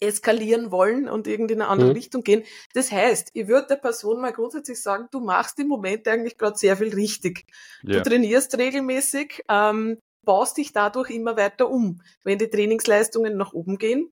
eskalieren 0.00 0.70
wollen 0.70 1.08
und 1.08 1.26
irgendwie 1.26 1.54
in 1.54 1.62
eine 1.62 1.70
andere 1.70 1.88
mhm. 1.88 1.94
Richtung 1.94 2.22
gehen. 2.22 2.44
Das 2.74 2.92
heißt, 2.92 3.30
ich 3.32 3.48
würde 3.48 3.68
der 3.68 3.76
Person 3.76 4.20
mal 4.20 4.32
grundsätzlich 4.32 4.80
sagen, 4.80 5.08
du 5.10 5.20
machst 5.20 5.58
im 5.58 5.68
Moment 5.68 6.06
eigentlich 6.08 6.38
gerade 6.38 6.56
sehr 6.56 6.76
viel 6.76 6.94
richtig. 6.94 7.44
Ja. 7.82 7.98
Du 7.98 8.08
trainierst 8.08 8.56
regelmäßig, 8.56 9.44
ähm, 9.48 9.98
baust 10.24 10.56
dich 10.56 10.72
dadurch 10.72 11.10
immer 11.10 11.36
weiter 11.36 11.68
um. 11.68 12.00
Wenn 12.22 12.38
die 12.38 12.48
Trainingsleistungen 12.48 13.36
nach 13.36 13.52
oben 13.52 13.78
gehen, 13.78 14.10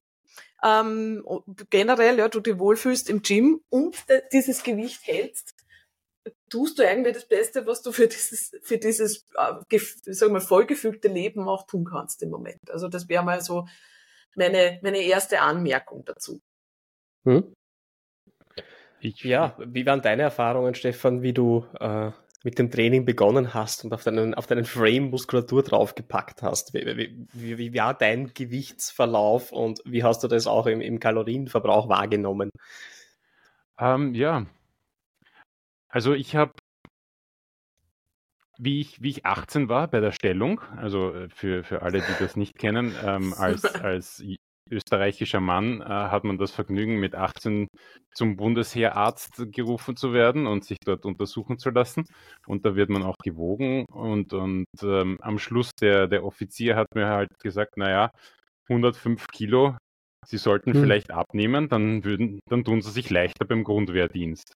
ähm, 0.62 1.24
generell, 1.70 2.18
ja, 2.18 2.28
du 2.28 2.40
dich 2.40 2.58
wohlfühlst 2.58 3.10
im 3.10 3.22
Gym 3.22 3.60
und 3.68 3.96
dieses 4.32 4.62
Gewicht 4.62 5.00
hältst, 5.06 5.54
tust 6.48 6.78
du 6.78 6.86
eigentlich 6.86 7.14
das 7.14 7.26
Beste, 7.26 7.66
was 7.66 7.82
du 7.82 7.92
für 7.92 8.08
dieses, 8.08 8.52
für 8.62 8.78
dieses, 8.78 9.26
äh, 9.36 9.78
sagen 10.12 10.34
wir, 10.34 10.40
vollgefügte 10.40 11.08
Leben 11.08 11.48
auch 11.48 11.66
tun 11.66 11.84
kannst 11.84 12.22
im 12.22 12.30
Moment. 12.30 12.70
Also 12.70 12.88
das 12.88 13.08
wäre 13.08 13.24
mal 13.24 13.40
so 13.40 13.66
meine, 14.34 14.78
meine 14.82 14.98
erste 14.98 15.40
Anmerkung 15.40 16.04
dazu. 16.04 16.40
Hm? 17.24 17.54
Ich, 19.00 19.24
ja, 19.24 19.56
wie 19.58 19.84
waren 19.84 20.02
deine 20.02 20.22
Erfahrungen, 20.22 20.74
Stefan, 20.74 21.22
wie 21.22 21.32
du 21.32 21.66
äh, 21.80 22.12
mit 22.44 22.58
dem 22.58 22.70
Training 22.70 23.04
begonnen 23.04 23.54
hast 23.54 23.84
und 23.84 23.92
auf 23.92 24.04
deinen, 24.04 24.34
auf 24.34 24.46
deinen 24.46 24.64
Frame 24.64 25.10
Muskulatur 25.10 25.62
draufgepackt 25.62 26.42
hast. 26.42 26.74
Wie, 26.74 26.84
wie, 26.96 27.26
wie, 27.32 27.58
wie 27.58 27.74
war 27.74 27.94
dein 27.94 28.32
Gewichtsverlauf 28.34 29.52
und 29.52 29.80
wie 29.84 30.04
hast 30.04 30.22
du 30.22 30.28
das 30.28 30.46
auch 30.46 30.66
im, 30.66 30.80
im 30.80 31.00
Kalorienverbrauch 31.00 31.88
wahrgenommen? 31.88 32.50
Ähm, 33.78 34.14
ja, 34.14 34.46
also 35.92 36.14
ich 36.14 36.34
habe, 36.34 36.52
wie 38.58 38.80
ich, 38.80 39.02
wie 39.02 39.10
ich 39.10 39.26
18 39.26 39.68
war 39.68 39.88
bei 39.88 40.00
der 40.00 40.12
Stellung, 40.12 40.60
also 40.76 41.14
äh, 41.14 41.28
für, 41.28 41.64
für 41.64 41.82
alle, 41.82 42.00
die 42.00 42.18
das 42.18 42.34
nicht 42.34 42.58
kennen, 42.58 42.94
ähm, 43.04 43.34
als, 43.38 43.64
als 43.64 44.24
österreichischer 44.70 45.40
Mann 45.40 45.82
äh, 45.82 45.84
hat 45.84 46.24
man 46.24 46.38
das 46.38 46.50
Vergnügen, 46.52 46.98
mit 46.98 47.14
18 47.14 47.68
zum 48.14 48.36
Bundesheerarzt 48.36 49.52
gerufen 49.52 49.96
zu 49.96 50.14
werden 50.14 50.46
und 50.46 50.64
sich 50.64 50.78
dort 50.82 51.04
untersuchen 51.04 51.58
zu 51.58 51.70
lassen. 51.70 52.04
Und 52.46 52.64
da 52.64 52.74
wird 52.74 52.88
man 52.88 53.02
auch 53.02 53.18
gewogen. 53.22 53.84
Und, 53.92 54.32
und 54.32 54.66
ähm, 54.82 55.18
am 55.20 55.38
Schluss 55.38 55.72
der, 55.78 56.08
der 56.08 56.24
Offizier 56.24 56.76
hat 56.76 56.94
mir 56.94 57.08
halt 57.08 57.28
gesagt, 57.38 57.76
naja, 57.76 58.10
105 58.70 59.26
Kilo, 59.28 59.76
Sie 60.24 60.38
sollten 60.38 60.72
hm. 60.72 60.80
vielleicht 60.80 61.10
abnehmen, 61.10 61.68
dann, 61.68 62.04
würden, 62.04 62.40
dann 62.48 62.64
tun 62.64 62.80
Sie 62.80 62.92
sich 62.92 63.10
leichter 63.10 63.44
beim 63.44 63.64
Grundwehrdienst. 63.64 64.54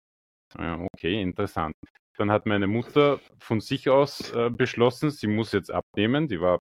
Okay, 0.58 1.20
interessant. 1.20 1.74
Dann 2.16 2.30
hat 2.30 2.46
meine 2.46 2.66
Mutter 2.66 3.20
von 3.38 3.60
sich 3.60 3.88
aus 3.88 4.32
äh, 4.32 4.50
beschlossen, 4.50 5.10
sie 5.10 5.26
muss 5.26 5.52
jetzt 5.52 5.70
abnehmen. 5.70 6.28
Die 6.28 6.40
war 6.40 6.58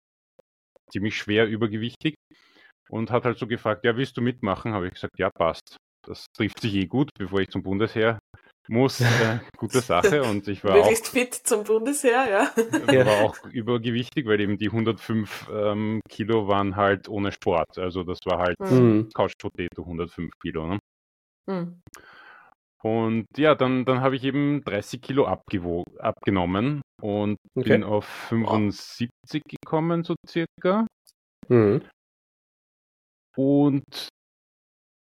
ziemlich 0.90 1.16
schwer 1.16 1.46
übergewichtig 1.46 2.14
und 2.88 3.10
hat 3.10 3.24
halt 3.24 3.38
so 3.38 3.46
gefragt, 3.46 3.84
ja, 3.84 3.96
willst 3.96 4.16
du 4.16 4.22
mitmachen? 4.22 4.72
Habe 4.72 4.88
ich 4.88 4.94
gesagt, 4.94 5.18
ja, 5.18 5.30
passt. 5.30 5.76
Das 6.04 6.26
trifft 6.36 6.60
sich 6.60 6.74
eh 6.74 6.86
gut, 6.86 7.10
bevor 7.18 7.40
ich 7.40 7.48
zum 7.48 7.62
Bundesheer 7.62 8.18
muss. 8.68 9.00
Äh, 9.00 9.40
gute 9.56 9.80
Sache. 9.80 10.22
Und 10.22 10.48
ich 10.48 10.64
war 10.64 10.72
Möglichst 10.76 11.08
auch, 11.08 11.12
fit 11.12 11.34
zum 11.34 11.64
Bundesheer, 11.64 12.50
ja. 12.92 13.06
war 13.06 13.24
auch 13.24 13.36
übergewichtig, 13.50 14.26
weil 14.26 14.40
eben 14.40 14.58
die 14.58 14.66
105 14.66 15.48
ähm, 15.52 16.00
Kilo 16.08 16.48
waren 16.48 16.76
halt 16.76 17.08
ohne 17.08 17.32
Sport. 17.32 17.78
Also 17.78 18.02
das 18.02 18.18
war 18.24 18.38
halt 18.38 18.58
mhm. 18.60 19.10
Couch 19.14 19.34
Potato 19.38 19.82
105 19.82 20.32
Kilo. 20.40 20.66
Ne? 20.66 20.78
Mhm. 21.48 21.80
Und 22.82 23.26
ja, 23.36 23.54
dann, 23.54 23.84
dann 23.84 24.00
habe 24.00 24.16
ich 24.16 24.24
eben 24.24 24.62
30 24.64 25.00
Kilo 25.00 25.26
abgenommen 25.26 26.82
und 27.00 27.38
okay. 27.54 27.70
bin 27.70 27.84
auf 27.84 28.04
75 28.04 29.10
wow. 29.32 29.42
gekommen, 29.50 30.04
so 30.04 30.14
circa. 30.26 30.86
Mhm. 31.48 31.82
Und 33.36 34.08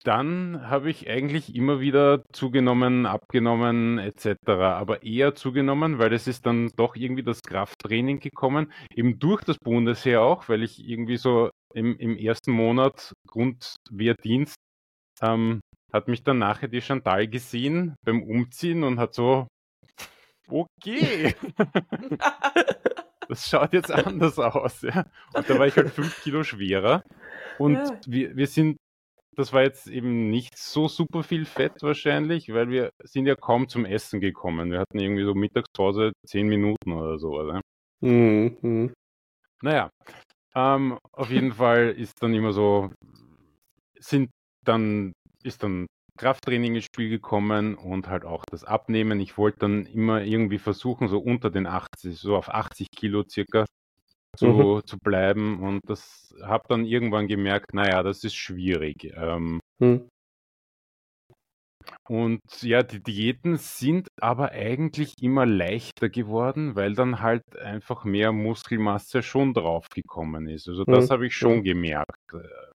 dann 0.05 0.69
habe 0.69 0.91
ich 0.91 1.09
eigentlich 1.11 1.55
immer 1.55 1.81
wieder 1.81 2.23
zugenommen, 2.33 3.05
abgenommen 3.05 3.99
etc. 3.99 4.37
Aber 4.47 5.03
eher 5.03 5.35
zugenommen, 5.35 5.99
weil 5.99 6.13
es 6.13 6.27
ist 6.27 6.47
dann 6.47 6.71
doch 6.77 6.95
irgendwie 6.97 7.23
das 7.23 7.43
Krafttraining 7.43 8.21
gekommen, 8.21 8.73
eben 8.95 9.19
durch 9.19 9.43
das 9.45 9.59
Bundesheer 9.59 10.23
auch, 10.23 10.49
weil 10.49 10.63
ich 10.63 10.87
irgendwie 10.89 11.17
so 11.17 11.51
im, 11.75 11.97
im 11.99 12.17
ersten 12.17 12.53
Monat 12.53 13.13
Grundwehrdienst 13.27 14.55
ähm, 15.21 15.61
hat 15.93 16.09
mich 16.09 16.23
dann 16.23 16.39
nachher 16.39 16.69
die 16.69 16.81
Chantal 16.81 17.29
gesehen 17.29 17.95
beim 18.05 18.23
Umziehen 18.23 18.85
und 18.85 18.99
hat 18.99 19.15
so, 19.15 19.49
okay, 20.49 21.35
das 23.29 23.49
schaut 23.49 23.73
jetzt 23.73 23.91
anders 23.91 24.39
aus. 24.39 24.83
Ja. 24.83 25.07
Und 25.35 25.49
da 25.49 25.59
war 25.59 25.67
ich 25.67 25.77
halt 25.77 25.91
fünf 25.91 26.23
Kilo 26.23 26.43
schwerer. 26.43 27.03
Und 27.59 27.75
ja. 27.75 28.01
wir, 28.07 28.37
wir 28.37 28.47
sind, 28.47 28.77
das 29.37 29.53
war 29.53 29.63
jetzt 29.63 29.87
eben 29.87 30.31
nicht 30.31 30.57
so 30.59 30.89
super 30.89 31.23
viel 31.23 31.45
Fett 31.45 31.83
wahrscheinlich, 31.83 32.53
weil 32.53 32.69
wir 32.69 32.91
sind 33.05 33.27
ja 33.27 33.35
kaum 33.35 33.69
zum 33.69 33.85
Essen 33.85 34.21
gekommen. 34.21 34.71
Wir 34.71 34.81
hatten 34.81 34.99
irgendwie 34.99 35.25
so 35.25 35.35
Mittagspause 35.35 36.13
zehn 36.27 36.49
Minuten 36.49 36.93
oder 36.93 37.19
so. 37.19 37.31
Oder? 37.33 37.61
Mhm. 38.01 38.57
mhm. 38.61 38.93
Naja, 39.61 39.91
ähm, 40.55 40.99
auf 41.13 41.31
jeden 41.31 41.53
Fall 41.53 41.91
ist 41.91 42.23
dann 42.23 42.33
immer 42.33 42.53
so, 42.53 42.91
sind 43.99 44.31
dann, 44.65 45.13
ist 45.43 45.63
dann 45.63 45.87
Krafttraining 46.19 46.75
ins 46.75 46.85
Spiel 46.85 47.09
gekommen 47.09 47.77
und 47.77 48.09
halt 48.09 48.25
auch 48.25 48.45
das 48.51 48.65
Abnehmen. 48.65 49.21
Ich 49.21 49.39
wollte 49.39 49.61
dann 49.61 49.87
immer 49.87 50.23
irgendwie 50.23 50.59
versuchen, 50.59 51.09
so 51.09 51.19
unter 51.19 51.51
den 51.51 51.67
80, 51.67 52.19
so 52.19 52.37
auf 52.37 52.49
80 52.49 52.89
Kilo 52.91 53.25
circa 53.29 53.65
so 54.37 54.77
mhm. 54.77 54.87
zu 54.87 54.99
bleiben 54.99 55.63
und 55.63 55.81
das 55.87 56.35
habe 56.43 56.65
dann 56.69 56.85
irgendwann 56.85 57.29
gemerkt, 57.29 57.73
naja, 57.73 58.03
das 58.03 58.25
ist 58.25 58.35
schwierig. 58.35 59.13
Ähm, 59.17 59.61
mhm. 59.79 60.09
Und 62.09 62.41
ja, 62.61 62.83
die 62.83 63.03
Diäten 63.03 63.57
sind 63.57 64.09
aber 64.21 64.53
eigentlich 64.53 65.15
immer 65.21 65.47
leichter 65.47 66.09
geworden, 66.09 66.77
weil 66.77 66.95
dann 66.95 67.21
halt 67.21 67.43
einfach 67.59 68.05
mehr 68.05 68.33
Muskelmasse 68.33 69.23
schon 69.23 69.55
draufgekommen 69.55 70.49
ist. 70.49 70.69
Also 70.69 70.85
das 70.85 71.09
mhm. 71.09 71.13
habe 71.13 71.27
ich 71.27 71.35
schon 71.35 71.63
gemerkt. 71.63 72.35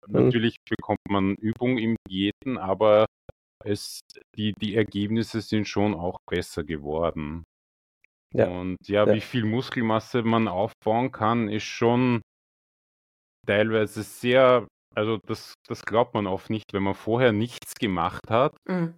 Mhm. 0.08 0.26
Natürlich 0.26 0.58
bekommt 0.68 1.00
man 1.10 1.36
Übung 1.36 1.78
im 1.78 1.96
Diäten, 2.10 2.58
aber 2.58 3.06
es, 3.64 4.02
die, 4.36 4.54
die 4.54 4.76
Ergebnisse 4.76 5.42
sind 5.42 5.68
schon 5.68 5.94
auch 5.94 6.20
besser 6.30 6.64
geworden. 6.64 7.44
Ja. 8.34 8.48
Und 8.48 8.78
ja, 8.88 9.06
ja, 9.06 9.14
wie 9.14 9.22
viel 9.22 9.46
Muskelmasse 9.46 10.24
man 10.24 10.48
aufbauen 10.48 11.12
kann, 11.12 11.50
ist 11.50 11.64
schon 11.64 12.22
teilweise 13.46 14.04
sehr, 14.04 14.68
also 14.96 15.18
das, 15.26 15.54
das 15.68 15.84
glaubt 15.84 16.14
man 16.14 16.28
oft 16.28 16.50
nicht, 16.50 16.74
wenn 16.74 16.84
man 16.84 16.96
vorher 16.96 17.34
nichts 17.34 17.76
gemacht 17.76 18.30
hat, 18.30 18.56
mhm. 18.68 18.94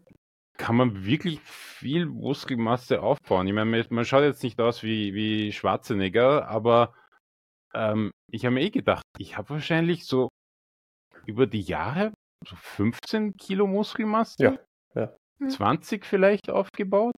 kann 0.57 0.75
man 0.75 1.05
wirklich 1.05 1.39
viel 1.41 2.05
Muskelmasse 2.05 3.01
aufbauen. 3.01 3.47
Ich 3.47 3.53
meine, 3.53 3.85
man 3.89 4.05
schaut 4.05 4.23
jetzt 4.23 4.43
nicht 4.43 4.61
aus 4.61 4.83
wie, 4.83 5.13
wie 5.15 5.51
Schwarzenegger, 5.51 6.47
aber 6.47 6.93
ähm, 7.73 8.11
ich 8.31 8.45
habe 8.45 8.55
mir 8.55 8.61
eh 8.61 8.69
gedacht, 8.69 9.03
ich 9.17 9.37
habe 9.37 9.49
wahrscheinlich 9.49 10.05
so 10.05 10.29
über 11.25 11.47
die 11.47 11.61
Jahre 11.61 12.11
so 12.45 12.55
15 12.55 13.37
Kilo 13.37 13.67
Muskelmasse, 13.67 14.43
ja, 14.43 14.59
ja. 14.95 15.13
20 15.47 16.05
vielleicht 16.05 16.49
aufgebaut. 16.49 17.15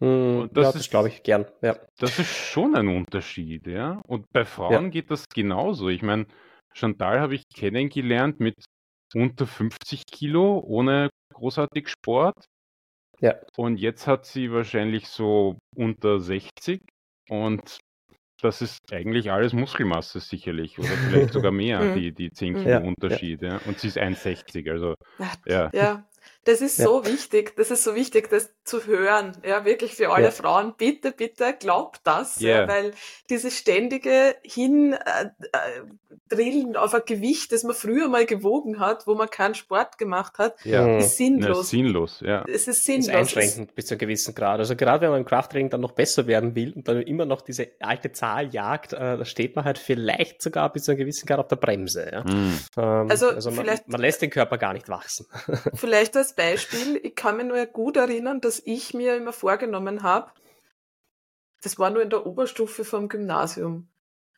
Mm, 0.00 0.46
das, 0.52 0.66
ja, 0.66 0.72
das 0.72 0.90
glaube 0.90 1.08
ich 1.08 1.22
gern. 1.22 1.46
Ja. 1.62 1.76
Das 1.98 2.18
ist 2.18 2.34
schon 2.34 2.74
ein 2.74 2.88
Unterschied, 2.88 3.66
ja. 3.66 4.00
Und 4.06 4.26
bei 4.32 4.44
Frauen 4.44 4.84
ja. 4.84 4.90
geht 4.90 5.10
das 5.10 5.28
genauso. 5.28 5.88
Ich 5.88 6.02
meine, 6.02 6.26
Chantal 6.72 7.20
habe 7.20 7.34
ich 7.34 7.42
kennengelernt 7.54 8.40
mit 8.40 8.54
unter 9.14 9.46
50 9.46 10.04
Kilo, 10.06 10.60
ohne 10.60 11.10
großartig 11.34 11.88
Sport. 11.88 12.44
Ja. 13.20 13.34
Und 13.56 13.78
jetzt 13.78 14.06
hat 14.06 14.26
sie 14.26 14.52
wahrscheinlich 14.52 15.08
so 15.08 15.58
unter 15.74 16.20
60 16.20 16.80
und 17.28 17.80
das 18.40 18.62
ist 18.62 18.92
eigentlich 18.92 19.30
alles 19.30 19.52
Muskelmasse 19.52 20.20
sicherlich 20.20 20.78
oder 20.78 20.88
vielleicht 20.88 21.32
sogar 21.32 21.52
mehr, 21.52 21.80
mhm. 21.80 21.94
die, 21.94 22.12
die 22.12 22.30
10 22.30 22.54
Kilo 22.54 22.68
ja, 22.68 22.78
Unterschied. 22.78 23.42
Ja. 23.42 23.60
Und 23.66 23.78
sie 23.78 23.88
ist 23.88 23.98
1,60, 23.98 24.70
also 24.70 24.94
ja. 25.46 25.70
Ja, 25.72 26.08
das 26.44 26.60
ist 26.60 26.78
ja. 26.78 26.84
so 26.84 27.04
wichtig, 27.04 27.56
das 27.56 27.70
ist 27.70 27.84
so 27.84 27.94
wichtig, 27.94 28.30
das 28.30 28.54
zu 28.68 28.86
hören. 28.86 29.36
Ja, 29.44 29.64
wirklich 29.64 29.94
für 29.94 30.10
alle 30.10 30.26
ja. 30.26 30.30
Frauen. 30.30 30.74
Bitte, 30.76 31.12
bitte 31.12 31.54
glaubt 31.58 32.00
das, 32.04 32.40
yeah. 32.40 32.60
ja, 32.60 32.68
weil 32.68 32.92
dieses 33.30 33.56
ständige 33.56 34.36
Hin 34.42 34.92
äh, 34.92 35.26
äh, 35.52 35.58
Drillen 36.28 36.76
auf 36.76 36.94
ein 36.94 37.02
Gewicht, 37.06 37.52
das 37.52 37.64
man 37.64 37.74
früher 37.74 38.08
mal 38.08 38.26
gewogen 38.26 38.80
hat, 38.80 39.06
wo 39.06 39.14
man 39.14 39.30
keinen 39.30 39.54
Sport 39.54 39.98
gemacht 39.98 40.38
hat, 40.38 40.62
ja. 40.64 40.98
ist 40.98 41.16
sinnlos. 41.16 41.56
Ja, 41.56 41.62
sinnlos, 41.78 42.20
ja. 42.20 42.44
Es 42.46 42.68
ist 42.68 42.84
sinnlos. 42.84 43.08
Ist 43.08 43.14
einschränkend 43.14 43.74
bis 43.74 43.86
zu 43.86 43.94
einem 43.94 44.00
gewissen 44.00 44.34
Grad. 44.34 44.58
Also 44.58 44.76
gerade 44.76 45.02
wenn 45.02 45.10
man 45.10 45.20
im 45.20 45.26
Krafttraining 45.26 45.70
dann 45.70 45.80
noch 45.80 45.92
besser 45.92 46.26
werden 46.26 46.54
will 46.54 46.72
und 46.74 46.86
dann 46.86 47.02
immer 47.02 47.24
noch 47.24 47.40
diese 47.40 47.68
alte 47.80 48.12
Zahl 48.12 48.48
jagt, 48.52 48.92
äh, 48.92 49.16
da 49.16 49.24
steht 49.24 49.56
man 49.56 49.64
halt 49.64 49.78
vielleicht 49.78 50.42
sogar 50.42 50.70
bis 50.72 50.84
zu 50.84 50.92
einem 50.92 50.98
gewissen 50.98 51.26
Grad 51.26 51.38
auf 51.38 51.48
der 51.48 51.56
Bremse. 51.56 52.10
Ja. 52.12 52.24
Mhm. 52.24 52.58
Ähm, 52.76 53.10
also, 53.10 53.28
also 53.30 53.50
man, 53.50 53.66
man 53.86 54.00
lässt 54.00 54.20
den 54.20 54.30
Körper 54.30 54.58
gar 54.58 54.74
nicht 54.74 54.88
wachsen. 54.88 55.26
Vielleicht 55.74 56.16
als 56.16 56.34
Beispiel, 56.34 57.00
ich 57.02 57.14
kann 57.14 57.36
mich 57.36 57.46
nur 57.46 57.64
gut 57.66 57.96
erinnern, 57.96 58.40
dass 58.40 58.57
ich 58.66 58.94
mir 58.94 59.16
immer 59.16 59.32
vorgenommen 59.32 60.02
habe, 60.02 60.32
das 61.62 61.78
war 61.78 61.90
nur 61.90 62.02
in 62.02 62.10
der 62.10 62.26
Oberstufe 62.26 62.84
vom 62.84 63.08
Gymnasium. 63.08 63.88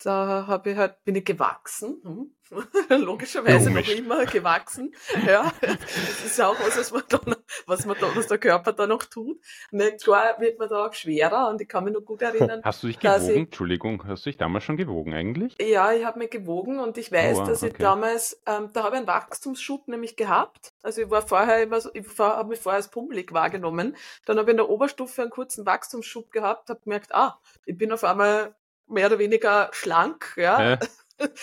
Da 0.02 0.46
habe 0.46 0.70
ich 0.70 0.76
halt, 0.76 1.04
bin 1.04 1.14
ich 1.14 1.24
gewachsen. 1.24 2.00
Hm? 2.02 2.30
Logischerweise 2.88 3.70
noch 3.70 3.86
immer 3.88 4.26
gewachsen. 4.26 4.92
Ja, 5.26 5.52
das 5.60 6.24
ist 6.24 6.40
auch 6.40 6.56
was, 6.58 6.76
was 6.78 6.90
man 6.90 7.02
da, 7.08 7.20
was 7.66 7.86
man 7.86 7.96
da, 8.00 8.08
was 8.14 8.26
der 8.26 8.38
Körper 8.38 8.72
da 8.72 8.86
noch 8.86 9.04
tut. 9.04 9.38
Und 9.70 10.02
klar 10.02 10.40
wird 10.40 10.58
man 10.58 10.68
da 10.68 10.86
auch 10.86 10.94
schwerer 10.94 11.48
und 11.48 11.60
ich 11.60 11.68
kann 11.68 11.84
mich 11.84 11.92
noch 11.92 12.00
gut 12.00 12.22
erinnern. 12.22 12.60
Hast 12.64 12.82
du 12.82 12.88
dich 12.88 12.98
gewogen? 12.98 13.30
Ich, 13.30 13.36
Entschuldigung, 13.36 14.04
hast 14.06 14.26
du 14.26 14.30
dich 14.30 14.36
damals 14.36 14.64
schon 14.64 14.76
gewogen 14.76 15.14
eigentlich? 15.14 15.54
Ja, 15.60 15.92
ich 15.92 16.04
habe 16.04 16.18
mich 16.18 16.30
gewogen 16.30 16.80
und 16.80 16.98
ich 16.98 17.12
weiß, 17.12 17.38
oh, 17.38 17.44
dass 17.44 17.62
okay. 17.62 17.72
ich 17.72 17.78
damals, 17.78 18.42
ähm, 18.46 18.70
da 18.72 18.82
habe 18.82 18.96
ich 18.96 18.98
einen 18.98 19.06
Wachstumsschub 19.06 19.86
nämlich 19.86 20.16
gehabt. 20.16 20.72
Also 20.82 21.02
ich 21.02 21.10
war 21.10 21.22
vorher 21.22 21.62
immer 21.62 21.80
so, 21.80 21.90
ich 21.94 22.06
habe 22.18 22.48
mich 22.48 22.58
vorher 22.58 22.78
als 22.78 22.88
pummelig 22.88 23.32
wahrgenommen. 23.32 23.96
Dann 24.26 24.38
habe 24.38 24.50
ich 24.50 24.52
in 24.52 24.56
der 24.56 24.70
Oberstufe 24.70 25.22
einen 25.22 25.30
kurzen 25.30 25.66
Wachstumsschub 25.66 26.32
gehabt, 26.32 26.68
habe 26.68 26.80
gemerkt, 26.82 27.14
ah, 27.14 27.38
ich 27.64 27.78
bin 27.78 27.92
auf 27.92 28.02
einmal 28.02 28.56
mehr 28.90 29.06
oder 29.06 29.18
weniger 29.18 29.70
schlank, 29.72 30.34
ja. 30.36 30.70
ja. 30.70 30.78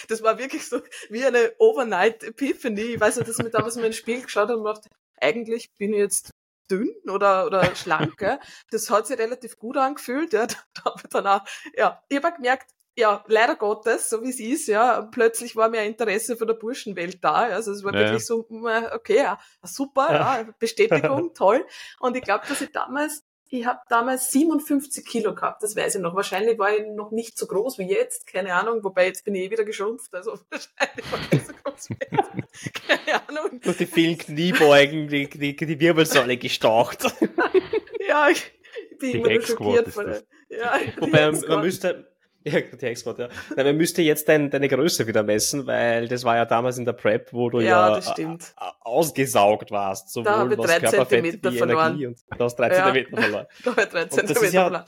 Das 0.10 0.24
war 0.24 0.40
wirklich 0.40 0.68
so 0.68 0.82
wie 1.12 1.24
eine 1.24 1.54
Overnight 1.60 2.24
Epiphany. 2.24 2.82
Ich 2.82 3.00
weiß 3.00 3.18
nicht, 3.18 3.30
dass 3.30 3.38
ich 3.38 3.46
mir 3.46 3.52
damals 3.52 3.76
mal 3.76 3.86
ein 3.86 3.94
Spiel 3.94 4.24
geschaut 4.24 4.50
und 4.50 4.64
dachte, 4.64 4.90
eigentlich 5.22 5.72
bin 5.76 5.94
ich 5.94 6.00
jetzt 6.00 6.32
dünn 6.72 6.92
oder, 7.08 7.46
oder 7.46 7.76
schlank. 7.76 8.40
das 8.72 8.90
hat 8.90 9.06
sich 9.06 9.20
relativ 9.20 9.60
gut 9.60 9.78
angefühlt. 9.78 10.34
Ja. 10.34 10.48
Da 10.74 10.86
habe 10.86 11.02
ich 11.04 11.10
dann 11.10 11.28
auch, 11.28 11.42
ja, 11.76 12.02
ich 12.10 12.18
habe 12.18 12.36
gemerkt, 12.36 12.72
ja, 12.98 13.24
leider 13.28 13.56
Gottes, 13.56 14.10
so 14.10 14.24
wie 14.24 14.30
es 14.30 14.40
ist, 14.40 14.68
ja, 14.68 15.02
plötzlich 15.04 15.56
war 15.56 15.70
mir 15.70 15.84
Interesse 15.84 16.36
für 16.36 16.48
der 16.48 16.56
Burschenwelt 16.56 17.24
da. 17.24 17.34
Also 17.34 17.72
es 17.72 17.84
war 17.84 17.94
ja. 17.94 18.00
wirklich 18.00 18.26
so, 18.26 18.48
okay, 18.50 19.18
ja, 19.18 19.40
super, 19.62 20.12
ja, 20.12 20.50
Bestätigung, 20.58 21.34
toll. 21.36 21.64
Und 22.00 22.18
ich 22.18 22.24
glaube, 22.24 22.48
dass 22.48 22.62
ich 22.62 22.72
damals 22.72 23.24
ich 23.50 23.66
habe 23.66 23.80
damals 23.90 24.32
57 24.32 25.06
Kilo 25.06 25.34
gehabt, 25.34 25.64
das 25.64 25.76
weiß 25.76 25.96
ich 25.96 26.02
noch. 26.02 26.16
Wahrscheinlich 26.16 26.58
war 26.60 26.76
ich 26.76 26.86
noch 26.88 27.12
nicht 27.12 27.38
so 27.38 27.48
groß 27.48 27.78
wie 27.78 27.90
jetzt, 27.90 28.28
keine 28.28 28.54
Ahnung, 28.54 28.84
wobei 28.84 29.08
jetzt 29.08 29.24
bin 29.24 29.36
ich 29.36 29.44
eh 29.44 29.52
wieder 29.52 29.64
geschrumpft, 29.64 30.14
also 30.14 30.40
wahrscheinlich 30.50 31.12
war 31.12 31.20
ich 31.32 31.46
so 31.46 31.54
groß 31.64 31.90
wie 31.90 31.98
jetzt. 32.02 32.28
Keine 32.88 33.30
Ahnung. 33.30 33.62
Durch 33.62 33.78
die 33.78 33.86
vielen 33.86 34.18
Kniebeugen, 34.18 35.08
die, 35.08 35.30
die, 35.30 35.56
die 35.56 35.80
Wirbelsäule 35.80 36.38
gestaucht. 36.38 37.04
ja, 38.08 38.30
ich, 38.30 38.52
ich 38.92 38.98
bin 38.98 39.12
die 39.12 39.18
immer 39.20 39.30
nur 39.30 39.42
schockiert 39.42 39.90
von 39.90 40.06
der, 40.08 40.24
ja, 40.50 40.80
Wobei 40.98 41.32
man 41.32 41.62
müsste, 41.62 42.17
ja, 42.52 42.62
die 42.62 42.86
Export, 42.86 43.20
ja. 43.20 43.30
Nein, 43.56 43.66
man 43.66 43.78
müsste 43.78 44.02
jetzt 44.02 44.28
dein, 44.30 44.50
deine 44.50 44.68
Größe 44.68 45.08
wieder 45.08 45.24
messen, 45.24 45.68
weil 45.68 46.08
das 46.08 46.24
war 46.24 46.36
ja 46.36 46.46
damals 46.46 46.78
in 46.78 46.86
der 46.86 46.94
Prep, 46.94 47.34
wo 47.34 47.50
du 47.50 47.60
ja, 47.60 47.98
ja 48.00 48.38
ausgesaugt 48.82 49.72
warst. 49.72 50.12
Sowohl 50.12 50.26
da 50.26 50.38
habe 50.38 50.54
ich 50.54 50.60
drei 50.60 50.80
Zentimeter 50.80 51.52
verloren. 51.52 52.06
Und 52.06 52.18
du 52.38 52.44
hast 52.44 52.56
drei 52.56 52.70
ja. 52.70 52.84
Zentimeter 52.84 53.18
verloren. 53.22 53.48
da 53.64 53.72
habe 53.72 53.82
ich 53.82 53.88
drei 53.90 54.06
Zentimeter 54.06 54.54
ja, 54.54 54.62
verloren. 54.64 54.86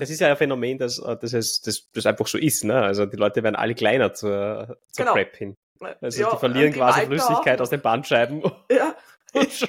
Das 0.00 0.10
ist 0.10 0.20
ja 0.20 0.28
ein 0.28 0.36
Phänomen, 0.36 0.78
dass, 0.78 0.96
dass 0.96 1.32
es 1.32 1.60
das, 1.60 1.88
das 1.92 2.06
einfach 2.06 2.26
so 2.26 2.38
ist. 2.38 2.64
Ne? 2.64 2.80
Also 2.80 3.06
die 3.06 3.16
Leute 3.16 3.42
werden 3.42 3.56
alle 3.56 3.74
kleiner 3.74 4.12
zur, 4.14 4.78
zur 4.90 5.04
genau. 5.04 5.12
Prep 5.12 5.36
hin. 5.36 5.56
Also 6.00 6.22
ja, 6.22 6.30
die 6.30 6.38
verlieren 6.38 6.72
quasi 6.72 7.06
Flüssigkeit 7.06 7.60
aus 7.60 7.70
den 7.70 7.80
Bandscheiben. 7.80 8.42
Ja. 8.70 8.96
also, 9.34 9.66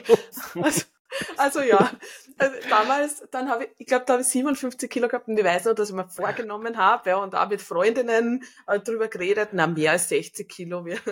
also 1.38 1.62
ja, 1.62 1.92
also 2.38 2.56
damals, 2.70 3.24
dann 3.32 3.50
habe 3.50 3.66
ich, 3.66 3.70
ich 3.78 3.88
glaube, 3.88 4.06
da 4.06 4.14
habe 4.14 4.22
ich 4.22 4.28
57 4.30 4.90
Kilo 4.90 5.08
gehabt 5.08 5.28
und 5.28 5.38
ich 5.38 5.46
weiß 5.46 5.66
noch, 5.66 5.74
dass 5.74 5.90
ich 5.90 5.96
mir 5.96 6.08
vorgenommen 6.08 6.78
habe, 6.78 7.10
ja, 7.10 7.18
und 7.18 7.34
da 7.34 7.46
mit 7.46 7.62
Freundinnen 7.62 8.44
äh, 8.68 8.80
drüber 8.80 9.08
geredet, 9.08 9.50
na, 9.54 9.68
mehr 9.68 9.94
als 9.94 10.10
60 10.10 10.48
Kilo 10.48 10.86
werde 10.86 11.12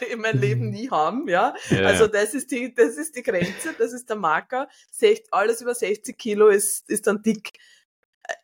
ich 0.00 0.10
in 0.10 0.20
meinem 0.20 0.40
Leben 0.40 0.70
nie 0.70 0.90
haben, 0.90 1.28
ja. 1.28 1.54
ja 1.70 1.86
also 1.86 2.06
das 2.06 2.34
ist 2.34 2.50
die, 2.50 2.74
das 2.74 2.96
ist 2.96 3.16
die 3.16 3.22
Grenze, 3.22 3.74
das 3.78 3.92
ist 3.92 4.08
der 4.08 4.16
Marker. 4.16 4.68
alles 5.30 5.60
über 5.60 5.74
60 5.74 6.16
Kilo 6.16 6.48
ist, 6.48 6.88
ist 6.88 7.06
dann 7.06 7.22
dick. 7.22 7.52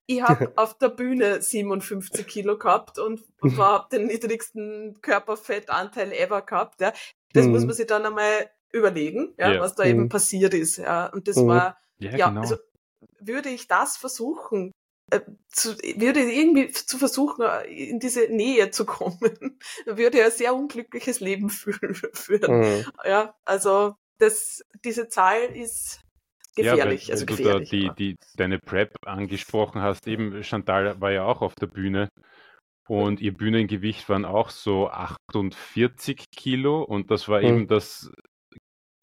Ich 0.07 0.23
habe 0.23 0.53
auf 0.57 0.77
der 0.79 0.89
Bühne 0.89 1.41
57 1.41 2.27
Kilo 2.27 2.59
gehabt 2.59 2.99
und 2.99 3.23
war 3.41 3.89
den 3.91 4.07
niedrigsten 4.07 5.01
Körperfettanteil 5.01 6.13
ever 6.13 6.43
gehabt, 6.43 6.81
ja. 6.81 6.93
Das 7.33 7.47
mhm. 7.47 7.53
muss 7.53 7.65
man 7.65 7.75
sich 7.75 7.87
dann 7.87 8.07
einmal 8.07 8.51
überlegen, 8.73 9.35
ja, 9.39 9.53
ja. 9.53 9.61
was 9.61 9.75
da 9.75 9.85
mhm. 9.85 9.91
eben 9.91 10.09
passiert 10.09 10.55
ist. 10.55 10.79
Ja. 10.79 11.07
Und 11.07 11.29
das 11.29 11.37
mhm. 11.37 11.49
war, 11.49 11.79
ja, 11.99 12.17
ja 12.17 12.29
genau. 12.29 12.41
also 12.41 12.57
würde 13.21 13.49
ich 13.49 13.69
das 13.69 13.97
versuchen, 13.97 14.73
äh, 15.11 15.21
zu, 15.49 15.77
würde 15.97 16.21
irgendwie 16.21 16.71
zu 16.71 16.99
versuchen, 16.99 17.43
äh, 17.43 17.65
in 17.67 17.99
diese 17.99 18.29
Nähe 18.29 18.71
zu 18.71 18.85
kommen, 18.85 19.19
würde 19.87 20.19
er 20.19 20.27
ein 20.27 20.33
sehr 20.33 20.55
unglückliches 20.55 21.21
Leben 21.21 21.49
führen. 21.51 22.61
Mhm. 22.61 22.85
Ja, 23.05 23.35
also 23.45 23.95
das, 24.19 24.63
diese 24.85 25.09
Zahl 25.09 25.57
ist 25.57 26.01
gefährlich. 26.55 27.07
Ja, 27.07 27.09
weil, 27.09 27.21
also 27.21 27.29
weil 27.29 27.37
gefährlich, 27.37 27.71
du 27.71 27.87
da 27.87 27.95
die, 27.95 28.13
die, 28.13 28.17
deine 28.37 28.59
Prep 28.59 28.95
angesprochen 29.07 29.81
hast, 29.81 30.07
eben 30.07 30.43
Chantal 30.43 31.01
war 31.01 31.13
ja 31.13 31.25
auch 31.25 31.41
auf 31.41 31.55
der 31.55 31.69
Bühne 31.69 32.09
und 32.89 33.21
ihr 33.21 33.33
Bühnengewicht 33.33 34.09
waren 34.09 34.25
auch 34.25 34.51
so 34.51 34.89
48 34.89 36.25
Kilo 36.35 36.83
und 36.83 37.11
das 37.11 37.29
war 37.29 37.41
mhm. 37.41 37.47
eben 37.47 37.69
das 37.69 38.11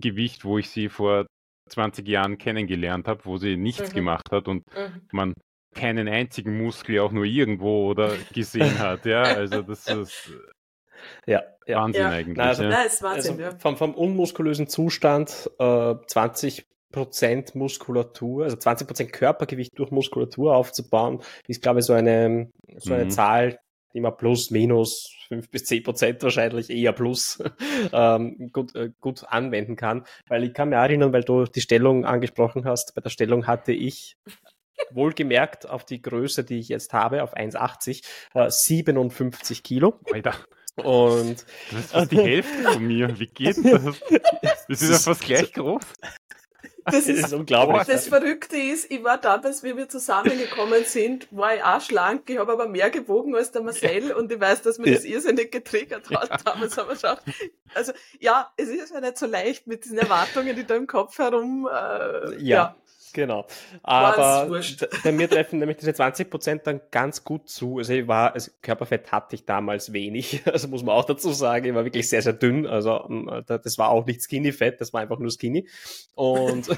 Gewicht, 0.02 0.44
wo 0.44 0.58
ich 0.58 0.70
sie 0.70 0.90
vor 0.90 1.26
20 1.70 2.08
Jahren 2.08 2.38
kennengelernt 2.38 3.08
habe, 3.08 3.26
wo 3.26 3.38
sie 3.38 3.58
nichts 3.58 3.92
mhm. 3.92 3.96
gemacht 3.96 4.32
hat 4.32 4.48
und 4.48 4.64
mhm. 4.76 5.02
man 5.12 5.34
keinen 5.74 6.08
einzigen 6.08 6.58
Muskel 6.58 7.00
auch 7.00 7.12
nur 7.12 7.26
irgendwo 7.26 7.90
oder 7.90 8.14
gesehen 8.34 8.80
hat. 8.80 9.06
Ja, 9.06 9.24
also 9.24 9.62
das 9.62 9.88
ist 9.88 10.32
ja, 11.26 11.44
ja. 11.68 11.78
Wahnsinn 11.78 12.02
ja. 12.02 12.10
eigentlich. 12.10 12.40
also, 12.40 12.64
ja. 12.64 12.70
Nein, 12.70 12.88
ist 12.88 13.04
Wahnsinn, 13.04 13.44
also 13.44 13.58
vom, 13.60 13.78
vom 13.78 13.94
unmuskulösen 13.94 14.68
Zustand 14.68 15.50
äh, 15.60 15.96
20 16.08 16.66
Prozent 16.92 17.56
Muskulatur, 17.56 18.46
also 18.46 18.56
20 18.56 18.88
Prozent 18.88 19.14
Körpergewicht 19.14 19.78
durch 19.78 19.92
Muskulatur 19.92 20.56
aufzubauen, 20.56 21.22
ist 21.48 21.62
glaube 21.62 21.80
ich 21.80 21.86
so 21.86 21.94
eine 21.94 22.50
so 22.78 22.94
eine 22.94 23.06
mhm. 23.06 23.10
Zahl, 23.10 23.60
immer 23.96 24.12
plus, 24.12 24.52
minus 24.52 25.12
fünf 25.28 25.50
bis 25.50 25.66
zehn 25.66 25.84
Prozent 25.84 26.22
wahrscheinlich 26.22 26.70
eher 26.70 26.94
plus 26.94 27.42
ähm, 27.94 28.50
gut, 28.52 28.76
äh, 28.76 28.92
gut 29.00 29.24
anwenden 29.28 29.76
kann. 29.76 30.06
Weil 30.28 30.44
ich 30.44 30.54
kann 30.54 30.70
mir 30.70 30.76
erinnern, 30.76 31.14
weil 31.14 31.24
du 31.24 31.46
die 31.46 31.62
Stellung 31.62 32.06
angesprochen 32.06 32.66
hast, 32.66 32.94
bei 32.96 33.02
der 33.02 33.10
Stellung 33.10 33.48
hatte 33.48 33.72
ich 33.72 34.18
wohlgemerkt 34.92 35.70
auf 35.70 35.86
die 35.86 36.02
Größe, 36.02 36.44
die 36.44 36.60
ich 36.60 36.70
jetzt 36.70 36.94
habe, 36.94 37.24
auf 37.24 37.36
1,80, 37.36 38.04
äh, 38.34 38.50
57 38.50 39.64
Kilo. 39.64 40.00
Alter. 40.12 40.36
Und 40.76 41.46
das 41.72 42.04
ist 42.04 42.12
die 42.12 42.20
Hälfte 42.20 42.64
von 42.64 42.86
mir. 42.86 43.18
Wie 43.20 43.28
geht 43.28 43.58
das? 43.64 44.02
Das 44.68 44.82
ist 44.82 44.90
ja 44.90 44.98
fast 44.98 45.22
gleich 45.22 45.54
groß. 45.54 45.84
Das 46.86 47.08
ist, 47.08 47.24
das 47.24 47.32
ist 47.32 47.34
unglaublich. 47.34 47.84
Das 47.84 48.08
Verrückte 48.08 48.58
ist, 48.58 48.92
ich 48.92 49.04
war 49.04 49.18
damals, 49.18 49.64
wie 49.64 49.76
wir 49.76 49.90
zusammengekommen 49.90 50.86
sind, 50.86 51.28
war 51.32 51.56
ich 51.56 51.64
auch 51.64 51.82
schlank, 51.82 52.30
ich 52.30 52.38
habe 52.38 52.52
aber 52.52 52.68
mehr 52.68 52.92
gewogen 52.92 53.36
als 53.36 53.52
der 53.52 53.64
Marcel 53.64 54.14
und 54.14 54.32
ich 54.32 54.40
weiß, 54.40 54.62
dass 54.62 54.78
mir 54.78 54.94
das 54.94 55.04
irrsinnig 55.04 55.52
getriggert 55.52 56.10
hat. 56.12 56.46
Damals 56.46 56.78
haben 56.78 56.90
wir 56.90 56.96
schon, 56.96 57.18
also 57.74 57.92
ja, 58.20 58.52
es 58.56 58.70
ist 58.70 58.94
ja 58.94 59.02
nicht 59.02 59.18
so 59.18 59.26
leicht 59.26 59.66
mit 59.66 59.84
diesen 59.86 59.98
Erwartungen, 59.98 60.56
die 60.56 60.66
da 60.66 60.76
im 60.76 60.86
Kopf 60.86 61.18
herum, 61.18 61.68
äh, 61.72 62.36
ja. 62.44 62.76
Genau. 63.16 63.46
Aber 63.82 64.62
bei 65.06 65.12
mir 65.14 65.30
treffen 65.30 65.60
nämlich 65.60 65.78
diese 65.78 65.94
20 65.94 66.30
Prozent 66.30 66.68
dann 66.68 66.82
ganz 66.92 67.24
gut 67.24 67.48
zu. 67.48 67.78
Also 67.78 67.94
ich 67.94 68.10
war, 68.10 68.34
also 68.34 68.52
Körperfett 68.62 69.10
hatte 69.10 69.36
ich 69.36 69.46
damals 69.46 69.94
wenig. 69.94 70.44
Also 70.56 70.68
muss 70.68 70.84
man 70.84 70.96
auch 70.96 71.06
dazu 71.06 71.32
sagen, 71.32 71.66
ich 71.66 71.74
war 71.74 71.86
wirklich 71.86 72.08
sehr, 72.10 72.22
sehr 72.22 72.34
dünn. 72.34 72.66
Also 72.68 73.06
ähm, 73.10 73.44
das 73.46 73.78
war 73.78 73.90
auch 73.90 74.06
nicht 74.06 74.22
Skinny 74.22 74.52
Fett, 74.52 74.80
das 74.80 74.94
war 74.94 75.02
einfach 75.02 75.20
nur 75.20 75.32
Skinny. 75.32 75.68
Und, 76.14 76.68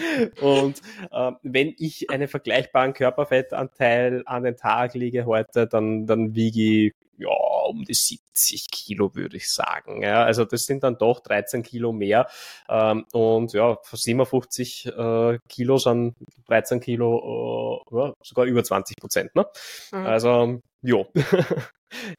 und 0.40 0.80
äh, 1.10 1.32
wenn 1.42 1.74
ich 1.76 2.08
einen 2.10 2.28
vergleichbaren 2.28 2.92
Körperfettanteil 2.92 4.22
an 4.26 4.44
den 4.44 4.56
Tag 4.56 4.94
lege 4.94 5.26
heute, 5.26 5.66
dann, 5.66 6.06
dann 6.06 6.34
wiege 6.34 6.86
ich 6.86 6.94
ja, 7.18 7.28
um 7.66 7.84
die 7.84 7.94
70 7.94 8.70
Kilo, 8.70 9.14
würde 9.14 9.36
ich 9.36 9.50
sagen. 9.50 10.02
Ja, 10.02 10.24
also 10.24 10.44
das 10.44 10.64
sind 10.64 10.84
dann 10.84 10.96
doch 10.98 11.20
13 11.20 11.62
Kilo 11.62 11.92
mehr. 11.92 12.28
Ähm, 12.68 13.04
und 13.12 13.52
ja, 13.52 13.78
57 13.92 14.86
äh, 14.86 15.38
Kilo 15.48 15.78
sind 15.78 16.14
13 16.48 16.80
Kilo, 16.80 17.84
äh, 17.90 17.96
ja, 17.96 18.14
sogar 18.22 18.46
über 18.46 18.64
20 18.64 18.96
Prozent. 18.96 19.34
Ne? 19.34 19.46
Mhm. 19.92 20.06
Also, 20.06 20.60
jo. 20.82 21.06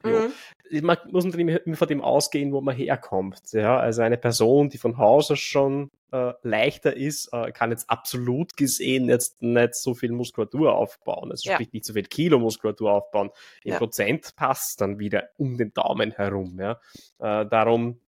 mhm 0.02 0.32
man 0.82 0.96
muss 1.10 1.24
natürlich 1.24 1.66
immer 1.66 1.76
von 1.76 1.88
dem 1.88 2.00
ausgehen, 2.00 2.52
wo 2.52 2.60
man 2.60 2.76
herkommt. 2.76 3.40
Ja, 3.52 3.78
also 3.78 4.02
eine 4.02 4.16
Person, 4.16 4.68
die 4.68 4.78
von 4.78 4.98
Haus 4.98 5.30
aus 5.30 5.40
schon 5.40 5.90
äh, 6.12 6.32
leichter 6.42 6.96
ist, 6.96 7.32
äh, 7.32 7.50
kann 7.52 7.70
jetzt 7.70 7.90
absolut 7.90 8.56
gesehen 8.56 9.08
jetzt 9.08 9.42
nicht 9.42 9.74
so 9.74 9.94
viel 9.94 10.12
Muskulatur 10.12 10.74
aufbauen. 10.74 11.30
Also 11.30 11.48
ja. 11.48 11.54
sprich 11.54 11.72
nicht 11.72 11.84
so 11.84 11.94
viel 11.94 12.04
Kilo 12.04 12.38
Muskulatur 12.38 12.92
aufbauen. 12.92 13.30
Im 13.64 13.72
ja. 13.72 13.78
Prozent 13.78 14.34
passt 14.36 14.80
dann 14.80 14.98
wieder 14.98 15.30
um 15.36 15.56
den 15.56 15.72
Daumen 15.74 16.12
herum. 16.12 16.58
Ja, 16.60 16.80
äh, 17.18 17.46
darum 17.46 18.00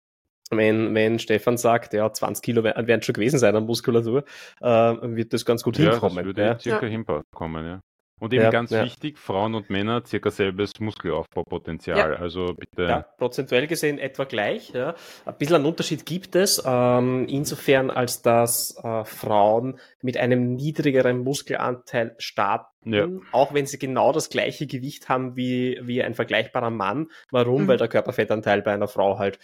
wenn, 0.51 0.95
wenn 0.95 1.19
Stefan 1.19 1.57
sagt, 1.57 1.95
ja, 1.95 2.13
20 2.13 2.45
Kilo 2.45 2.63
werden 2.63 3.01
schon 3.01 3.15
gewesen 3.15 3.39
sein 3.39 3.57
an 3.57 3.65
Muskulatur, 3.65 4.25
äh, 4.61 4.67
wird 4.67 5.33
das 5.33 5.47
ganz 5.47 5.63
gut 5.63 5.79
ja, 5.79 5.93
hinkommen. 5.93 6.17
Das 6.17 6.27
würde 6.27 6.43
ja. 6.43 6.59
circa 6.59 6.85
ja. 6.85 6.93
hinkommen, 6.93 7.65
ja. 7.65 7.81
Und 8.23 8.33
eben 8.33 8.45
ja, 8.45 8.51
ganz 8.51 8.71
ja. 8.71 8.85
wichtig, 8.85 9.19
Frauen 9.19 9.57
und 9.57 9.69
Männer 9.69 10.05
circa 10.07 10.31
selbes 10.31 10.79
Muskelaufbaupotenzial. 10.79 11.99
Ja. 11.99 12.17
Also 12.21 12.55
bitte. 12.55 12.85
Ja, 12.85 13.03
prozentuell 13.19 13.67
gesehen 13.67 13.99
etwa 13.99 14.23
gleich. 14.23 14.71
Ja. 14.71 14.95
Ein 15.25 15.35
bisschen 15.39 15.57
einen 15.57 15.67
Unterschied 15.67 16.07
gibt 16.07 16.37
es, 16.37 16.63
ähm, 16.65 17.27
insofern 17.29 17.91
als 17.91 18.23
dass 18.23 18.77
äh, 18.81 19.05
Frauen 19.05 19.81
mit 20.03 20.19
einem 20.19 20.55
niedrigeren 20.55 21.19
Muskelanteil 21.25 22.15
starten, 22.19 22.93
ja. 22.95 23.09
auch 23.33 23.55
wenn 23.55 23.67
sie 23.67 23.81
genau 23.81 24.13
das 24.13 24.31
gleiche 24.31 24.69
Gewicht 24.69 25.09
haben 25.09 25.35
wie, 25.35 25.81
wie 25.83 26.01
ein 26.01 26.15
vergleichbarer 26.15 26.71
Mann. 26.71 27.11
Warum? 27.33 27.65
Mhm. 27.65 27.67
Weil 27.67 27.79
der 27.79 27.89
Körperfettanteil 27.89 28.63
bei 28.63 28.73
einer 28.73 28.87
Frau 28.87 29.19
halt 29.19 29.41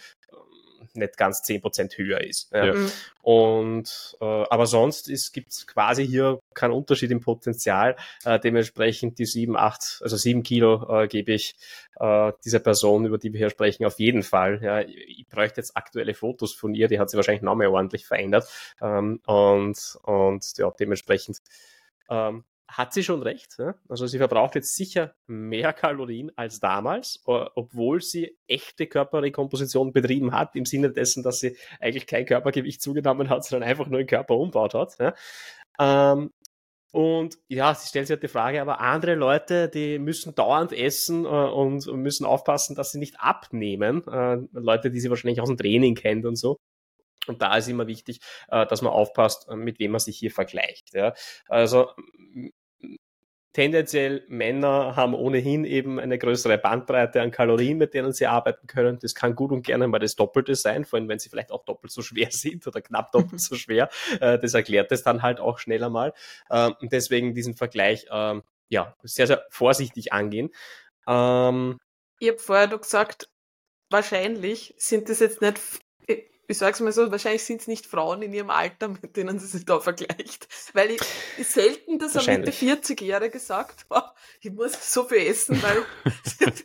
nicht 0.93 1.17
ganz 1.17 1.41
zehn 1.41 1.61
Prozent 1.61 1.97
höher 1.97 2.21
ist. 2.21 2.51
Ja. 2.53 2.65
ja. 2.65 2.73
Mhm. 2.73 2.91
Und 3.21 4.17
äh, 4.21 4.25
aber 4.25 4.65
sonst 4.65 5.33
gibt 5.33 5.51
es 5.51 5.67
quasi 5.67 6.07
hier 6.07 6.39
keinen 6.53 6.71
Unterschied 6.71 7.11
im 7.11 7.19
Potenzial. 7.19 7.95
Äh, 8.25 8.39
dementsprechend 8.39 9.19
die 9.19 9.25
sieben, 9.25 9.55
acht, 9.57 9.99
also 10.01 10.17
sieben 10.17 10.43
Kilo 10.43 10.87
äh, 10.89 11.07
gebe 11.07 11.33
ich 11.33 11.55
äh, 11.99 12.31
dieser 12.45 12.59
Person, 12.59 13.05
über 13.05 13.17
die 13.17 13.33
wir 13.33 13.37
hier 13.37 13.49
sprechen, 13.49 13.85
auf 13.85 13.99
jeden 13.99 14.23
Fall. 14.23 14.59
Ja, 14.61 14.81
ich, 14.81 15.19
ich 15.19 15.27
bräuchte 15.27 15.61
jetzt 15.61 15.75
aktuelle 15.75 16.13
Fotos 16.13 16.53
von 16.53 16.73
ihr, 16.73 16.87
die 16.87 16.99
hat 16.99 17.09
sie 17.09 17.17
wahrscheinlich 17.17 17.43
noch 17.43 17.55
mehr 17.55 17.71
ordentlich 17.71 18.05
verändert. 18.05 18.47
Ähm, 18.81 19.21
und, 19.25 19.97
und 20.03 20.57
ja, 20.57 20.71
dementsprechend 20.79 21.39
ähm, 22.09 22.43
hat 22.69 22.93
sie 22.93 23.03
schon 23.03 23.23
recht. 23.23 23.55
Ja? 23.57 23.75
Also 23.87 24.05
sie 24.07 24.19
verbraucht 24.19 24.55
jetzt 24.55 24.75
sicher 24.75 25.15
mehr 25.27 25.73
Kalorien 25.73 26.31
als 26.35 26.59
damals, 26.59 27.21
obwohl 27.25 28.01
sie 28.01 28.37
echte 28.47 28.87
Körperrekomposition 28.87 29.91
betrieben 29.91 30.33
hat, 30.33 30.55
im 30.55 30.65
Sinne 30.65 30.91
dessen, 30.91 31.23
dass 31.23 31.39
sie 31.39 31.57
eigentlich 31.79 32.05
kein 32.05 32.25
Körpergewicht 32.25 32.81
zugenommen 32.81 33.29
hat, 33.29 33.43
sondern 33.43 33.67
einfach 33.67 33.87
nur 33.87 33.99
den 33.99 34.07
Körper 34.07 34.35
umbaut 34.35 34.75
hat. 34.75 34.97
Ja? 34.99 35.15
Ähm, 35.79 36.31
und 36.91 37.37
ja, 37.47 37.75
sie 37.75 37.87
stellt 37.87 38.07
sich 38.07 38.15
halt 38.15 38.23
die 38.23 38.27
Frage, 38.27 38.61
aber 38.61 38.79
andere 38.79 39.15
Leute, 39.15 39.69
die 39.69 39.99
müssen 39.99 40.33
dauernd 40.33 40.73
essen 40.73 41.25
äh, 41.25 41.27
und 41.27 41.85
müssen 41.93 42.25
aufpassen, 42.25 42.75
dass 42.75 42.91
sie 42.91 42.99
nicht 42.99 43.19
abnehmen. 43.19 44.07
Äh, 44.07 44.37
Leute, 44.53 44.89
die 44.89 44.99
sie 44.99 45.09
wahrscheinlich 45.09 45.41
aus 45.41 45.49
dem 45.49 45.57
Training 45.57 45.95
kennt 45.95 46.25
und 46.25 46.35
so. 46.35 46.57
Und 47.27 47.41
da 47.43 47.57
ist 47.57 47.67
immer 47.67 47.87
wichtig, 47.87 48.21
äh, 48.49 48.65
dass 48.65 48.81
man 48.81 48.91
aufpasst, 48.91 49.47
äh, 49.49 49.55
mit 49.55 49.79
wem 49.79 49.91
man 49.91 49.99
sich 49.99 50.17
hier 50.17 50.31
vergleicht. 50.31 50.93
Ja. 50.93 51.13
Also 51.47 51.89
tendenziell 53.59 54.23
Männer 54.29 54.95
haben 54.95 55.13
ohnehin 55.13 55.65
eben 55.65 55.99
eine 55.99 56.17
größere 56.17 56.57
Bandbreite 56.57 57.21
an 57.21 57.29
Kalorien, 57.29 57.77
mit 57.77 57.93
denen 57.93 58.13
sie 58.13 58.25
arbeiten 58.25 58.67
können. 58.67 58.99
Das 59.01 59.13
kann 59.13 59.35
gut 59.35 59.51
und 59.51 59.63
gerne 59.63 59.85
mal 59.89 59.99
das 59.99 60.15
Doppelte 60.15 60.55
sein, 60.55 60.85
vor 60.85 60.97
allem 60.97 61.09
wenn 61.09 61.19
sie 61.19 61.27
vielleicht 61.27 61.51
auch 61.51 61.65
doppelt 61.65 61.91
so 61.91 62.01
schwer 62.01 62.29
sind 62.31 62.65
oder 62.67 62.79
knapp 62.79 63.11
doppelt 63.11 63.41
so 63.41 63.55
schwer. 63.55 63.89
Äh, 64.21 64.39
das 64.39 64.53
erklärt 64.53 64.93
es 64.93 65.03
dann 65.03 65.23
halt 65.23 65.41
auch 65.41 65.59
schneller 65.59 65.89
mal. 65.89 66.13
Ähm, 66.49 66.73
und 66.79 66.93
deswegen 66.93 67.33
diesen 67.33 67.53
Vergleich 67.53 68.05
ähm, 68.09 68.43
ja 68.69 68.95
sehr, 69.03 69.27
sehr 69.27 69.45
vorsichtig 69.49 70.13
angehen. 70.13 70.51
Ähm, 71.05 71.77
ich 72.19 72.29
habe 72.29 72.39
vorher 72.39 72.67
noch 72.67 72.79
gesagt, 72.79 73.27
wahrscheinlich 73.89 74.73
sind 74.77 75.09
das 75.09 75.19
jetzt 75.19 75.41
nicht 75.41 75.59
ich 76.49 76.57
sag's 76.57 76.79
mal 76.79 76.91
so, 76.91 77.11
wahrscheinlich 77.11 77.43
sind 77.43 77.61
es 77.61 77.67
nicht 77.67 77.85
Frauen 77.85 78.23
in 78.23 78.33
ihrem 78.33 78.49
Alter, 78.49 78.87
mit 78.87 79.15
denen 79.15 79.37
sie 79.37 79.45
sich 79.45 79.65
da 79.65 79.79
vergleicht. 79.79 80.47
Weil 80.73 80.91
ich, 80.91 81.01
ich 81.37 81.47
selten 81.47 81.99
das 81.99 82.17
eine 82.17 82.39
Mitte 82.39 82.51
40-Jährige 82.51 83.29
gesagt, 83.29 83.85
oh, 83.89 84.01
ich 84.41 84.51
muss 84.51 84.91
so 84.91 85.03
viel 85.03 85.27
essen, 85.27 85.61
weil 85.61 85.85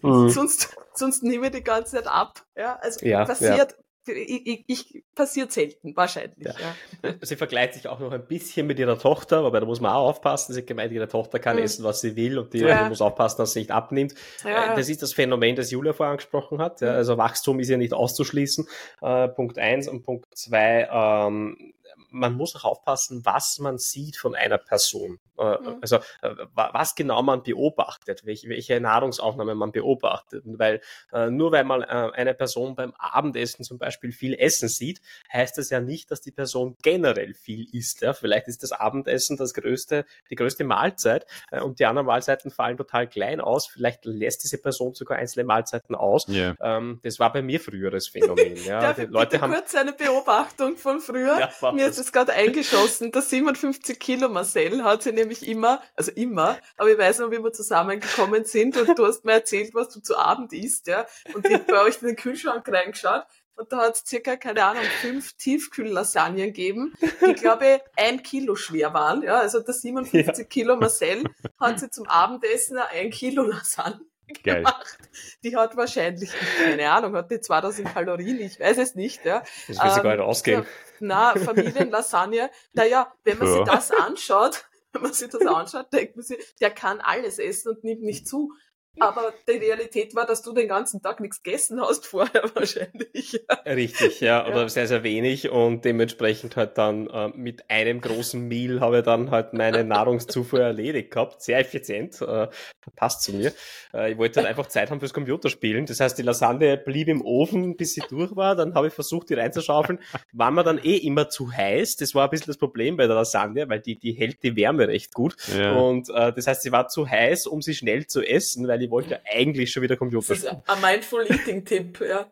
sonst, 0.32 0.74
sonst 0.94 1.22
nehme 1.22 1.46
ich 1.46 1.52
die 1.52 1.62
ganze 1.62 1.96
Zeit 1.96 2.06
ab. 2.06 2.42
Ja, 2.56 2.76
also 2.76 3.04
ja, 3.04 3.26
passiert, 3.26 3.72
ja 3.72 3.83
ich, 4.08 4.64
ich, 4.66 5.04
passiert 5.14 5.52
selten, 5.52 5.96
wahrscheinlich. 5.96 6.46
Ja. 6.46 6.54
Ja. 7.02 7.14
Sie 7.22 7.36
vergleicht 7.36 7.74
sich 7.74 7.88
auch 7.88 8.00
noch 8.00 8.12
ein 8.12 8.26
bisschen 8.26 8.66
mit 8.66 8.78
ihrer 8.78 8.98
Tochter, 8.98 9.44
wobei 9.44 9.60
da 9.60 9.66
muss 9.66 9.80
man 9.80 9.92
auch 9.92 10.08
aufpassen. 10.08 10.52
Sie 10.52 10.60
hat 10.60 10.66
gemeint, 10.66 10.92
ihre 10.92 11.08
Tochter 11.08 11.38
kann 11.38 11.56
mhm. 11.56 11.62
essen, 11.62 11.84
was 11.84 12.00
sie 12.00 12.16
will 12.16 12.38
und 12.38 12.52
die, 12.52 12.58
ja. 12.58 12.88
muss 12.88 13.00
aufpassen, 13.00 13.38
dass 13.38 13.52
sie 13.52 13.60
nicht 13.60 13.70
abnimmt. 13.70 14.12
Äh, 14.44 14.76
das 14.76 14.88
ist 14.88 15.02
das 15.02 15.12
Phänomen, 15.12 15.56
das 15.56 15.70
Julia 15.70 15.92
vorher 15.92 16.12
angesprochen 16.12 16.58
hat. 16.60 16.80
Mhm. 16.80 16.88
Also 16.88 17.16
Wachstum 17.18 17.60
ist 17.60 17.68
ja 17.68 17.76
nicht 17.76 17.92
auszuschließen. 17.92 18.66
Äh, 19.02 19.28
Punkt 19.28 19.58
eins 19.58 19.88
und 19.88 20.02
Punkt 20.02 20.26
zwei, 20.36 20.88
ähm, 20.90 21.74
man 22.14 22.34
muss 22.34 22.54
auch 22.54 22.64
aufpassen, 22.64 23.24
was 23.24 23.58
man 23.58 23.76
sieht 23.78 24.16
von 24.16 24.34
einer 24.34 24.58
Person. 24.58 25.18
Äh, 25.36 25.58
mhm. 25.58 25.78
Also 25.80 25.96
äh, 26.22 26.34
was 26.54 26.94
genau 26.94 27.22
man 27.22 27.42
beobachtet, 27.42 28.24
welche, 28.24 28.80
Nahrungsaufnahme 28.80 29.54
man 29.54 29.72
beobachtet. 29.72 30.44
Weil 30.46 30.80
äh, 31.12 31.30
nur 31.30 31.52
weil 31.52 31.64
man 31.64 31.82
eine 31.82 32.34
Person 32.34 32.76
beim 32.76 32.92
Abendessen 32.98 33.64
zum 33.64 33.78
Beispiel 33.78 34.12
viel 34.12 34.34
essen 34.34 34.68
sieht, 34.68 35.00
heißt 35.32 35.58
das 35.58 35.70
ja 35.70 35.80
nicht, 35.80 36.10
dass 36.10 36.20
die 36.20 36.30
Person 36.30 36.76
generell 36.82 37.34
viel 37.34 37.66
isst. 37.74 38.02
Ja? 38.02 38.12
Vielleicht 38.12 38.48
ist 38.48 38.62
das 38.62 38.72
Abendessen 38.72 39.36
das 39.36 39.54
größte, 39.54 40.04
die 40.30 40.34
größte 40.36 40.64
Mahlzeit 40.64 41.26
und 41.50 41.80
die 41.80 41.86
anderen 41.86 42.06
Mahlzeiten 42.06 42.50
fallen 42.50 42.76
total 42.76 43.08
klein 43.08 43.40
aus. 43.40 43.66
Vielleicht 43.66 44.04
lässt 44.04 44.44
diese 44.44 44.58
Person 44.58 44.94
sogar 44.94 45.18
einzelne 45.18 45.44
Mahlzeiten 45.44 45.94
aus. 45.94 46.28
Yeah. 46.28 46.56
Ähm, 46.60 47.00
das 47.02 47.18
war 47.18 47.32
bei 47.32 47.42
mir 47.42 47.60
früheres 47.60 48.08
Phänomen. 48.08 48.56
Ja? 48.64 48.80
Darf 48.80 48.96
die 48.96 49.06
Leute 49.06 49.40
haben 49.40 49.52
kurz 49.52 49.74
eine 49.74 49.92
Beobachtung 49.92 50.76
von 50.76 51.00
früher. 51.00 51.38
Ja, 51.38 51.72
Mir 51.72 51.88
ist 51.88 52.03
es 52.04 52.12
gerade 52.12 52.32
eingeschossen. 52.32 53.12
Der 53.12 53.22
57 53.22 53.98
Kilo 53.98 54.28
Marcel 54.28 54.84
hat 54.84 55.02
sie 55.02 55.12
nämlich 55.12 55.46
immer, 55.46 55.82
also 55.96 56.10
immer, 56.12 56.58
aber 56.76 56.90
ich 56.90 56.98
weiß 56.98 57.20
noch, 57.20 57.30
wie 57.30 57.42
wir 57.42 57.52
zusammengekommen 57.52 58.44
sind 58.44 58.76
und 58.76 58.98
du 58.98 59.06
hast 59.06 59.24
mir 59.24 59.32
erzählt, 59.32 59.74
was 59.74 59.88
du 59.88 60.00
zu 60.00 60.16
Abend 60.16 60.52
isst, 60.52 60.86
ja. 60.86 61.06
Und 61.34 61.48
ich 61.48 61.58
bei 61.66 61.82
euch 61.82 62.00
in 62.00 62.08
den 62.08 62.16
Kühlschrank 62.16 62.68
reingeschaut 62.68 63.24
und 63.56 63.72
da 63.72 63.78
hat 63.78 63.94
es 63.94 64.04
circa, 64.06 64.36
keine 64.36 64.64
Ahnung, 64.64 64.82
fünf 65.00 65.34
Tiefkühllasagnen 65.34 66.46
gegeben, 66.46 66.92
die, 67.26 67.34
glaube 67.34 67.66
ich, 67.66 67.80
ein 67.96 68.22
Kilo 68.22 68.56
schwer 68.56 68.92
waren. 68.94 69.22
Ja, 69.22 69.38
also 69.38 69.60
der 69.60 69.74
57 69.74 70.38
ja. 70.38 70.44
Kilo 70.44 70.76
Marcel 70.76 71.24
hat 71.60 71.78
sie 71.78 71.90
zum 71.90 72.06
Abendessen 72.08 72.78
ein 72.78 73.10
Kilo 73.10 73.44
Lasagne 73.44 74.00
Geil. 74.42 74.56
gemacht. 74.56 74.98
Die 75.42 75.56
hat 75.56 75.76
wahrscheinlich, 75.76 76.30
keine 76.58 76.90
Ahnung, 76.90 77.14
hat 77.14 77.30
die 77.30 77.40
2000 77.40 77.92
Kalorien, 77.92 78.40
ich 78.40 78.58
weiß 78.58 78.78
es 78.78 78.94
nicht. 78.94 79.24
Ja. 79.24 79.42
Das 79.68 79.82
will 79.82 79.90
sie 79.90 79.98
ähm, 79.98 80.02
gar 80.02 80.12
nicht 80.16 80.24
ausgehen. 80.24 80.66
Na, 81.00 81.34
Familienlasagne. 81.34 82.50
Naja, 82.72 83.12
wenn 83.24 83.38
man 83.38 83.48
ja. 83.48 83.54
sich 83.54 83.64
das 83.64 83.90
anschaut, 83.90 84.64
wenn 84.92 85.02
man 85.02 85.12
sich 85.12 85.28
das 85.28 85.46
anschaut, 85.46 85.92
denkt 85.92 86.16
man 86.16 86.24
sich, 86.24 86.38
der 86.60 86.70
kann 86.70 87.00
alles 87.00 87.38
essen 87.38 87.70
und 87.70 87.84
nimmt 87.84 88.02
nicht 88.02 88.26
zu. 88.26 88.52
Aber 89.00 89.32
die 89.48 89.52
Realität 89.52 90.14
war, 90.14 90.26
dass 90.26 90.42
du 90.42 90.52
den 90.52 90.68
ganzen 90.68 91.02
Tag 91.02 91.20
nichts 91.20 91.42
gegessen 91.42 91.80
hast 91.80 92.06
vorher 92.06 92.42
wahrscheinlich. 92.54 93.44
Richtig, 93.66 94.20
ja, 94.20 94.46
oder 94.46 94.62
ja. 94.62 94.68
sehr, 94.68 94.86
sehr 94.86 95.02
wenig 95.02 95.50
und 95.50 95.84
dementsprechend 95.84 96.56
halt 96.56 96.78
dann 96.78 97.08
äh, 97.08 97.28
mit 97.28 97.68
einem 97.70 98.00
großen 98.00 98.40
Meal 98.46 98.80
habe 98.80 98.98
ich 98.98 99.04
dann 99.04 99.30
halt 99.30 99.52
meine 99.52 99.84
Nahrungszufuhr 99.84 100.60
erledigt 100.60 101.10
gehabt. 101.10 101.42
Sehr 101.42 101.58
effizient, 101.58 102.20
äh, 102.22 102.48
passt 102.94 103.22
zu 103.22 103.32
mir. 103.32 103.52
Äh, 103.92 104.12
ich 104.12 104.18
wollte 104.18 104.40
halt 104.40 104.48
einfach 104.48 104.66
Zeit 104.66 104.90
haben 104.90 105.00
fürs 105.00 105.14
Computerspielen. 105.14 105.86
Das 105.86 106.00
heißt, 106.00 106.16
die 106.16 106.22
Lasagne 106.22 106.76
blieb 106.76 107.08
im 107.08 107.22
Ofen, 107.22 107.76
bis 107.76 107.94
sie 107.94 108.02
durch 108.08 108.36
war. 108.36 108.54
Dann 108.54 108.74
habe 108.74 108.88
ich 108.88 108.92
versucht, 108.92 109.30
die 109.30 109.34
reinzuschaufeln. 109.34 109.98
War 110.32 110.50
mir 110.50 110.62
dann 110.62 110.78
eh 110.78 110.96
immer 110.96 111.28
zu 111.28 111.50
heiß. 111.50 111.96
Das 111.96 112.14
war 112.14 112.24
ein 112.24 112.30
bisschen 112.30 112.48
das 112.48 112.58
Problem 112.58 112.96
bei 112.96 113.06
der 113.06 113.16
Lasagne, 113.16 113.68
weil 113.68 113.80
die, 113.80 113.96
die 113.98 114.12
hält 114.12 114.42
die 114.42 114.56
Wärme 114.56 114.86
recht 114.88 115.12
gut. 115.14 115.36
Ja. 115.56 115.74
Und 115.76 116.10
äh, 116.10 116.32
das 116.32 116.46
heißt, 116.46 116.62
sie 116.62 116.72
war 116.72 116.88
zu 116.88 117.08
heiß, 117.08 117.46
um 117.46 117.60
sie 117.60 117.74
schnell 117.74 118.06
zu 118.06 118.22
essen, 118.22 118.68
weil 118.68 118.83
ich 118.84 118.90
wollte 118.90 119.20
eigentlich 119.24 119.70
schon 119.70 119.82
wieder 119.82 119.96
Computer 119.96 120.34
spielen. 120.34 120.62
Ein 120.66 120.80
Mindful 120.80 121.26
Eating 121.30 121.64
Tipp, 121.64 122.00
ja. 122.00 122.30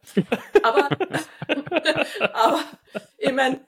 Aber, 0.62 0.88
aber 2.32 2.60
ich 3.18 3.32
meine, 3.32 3.60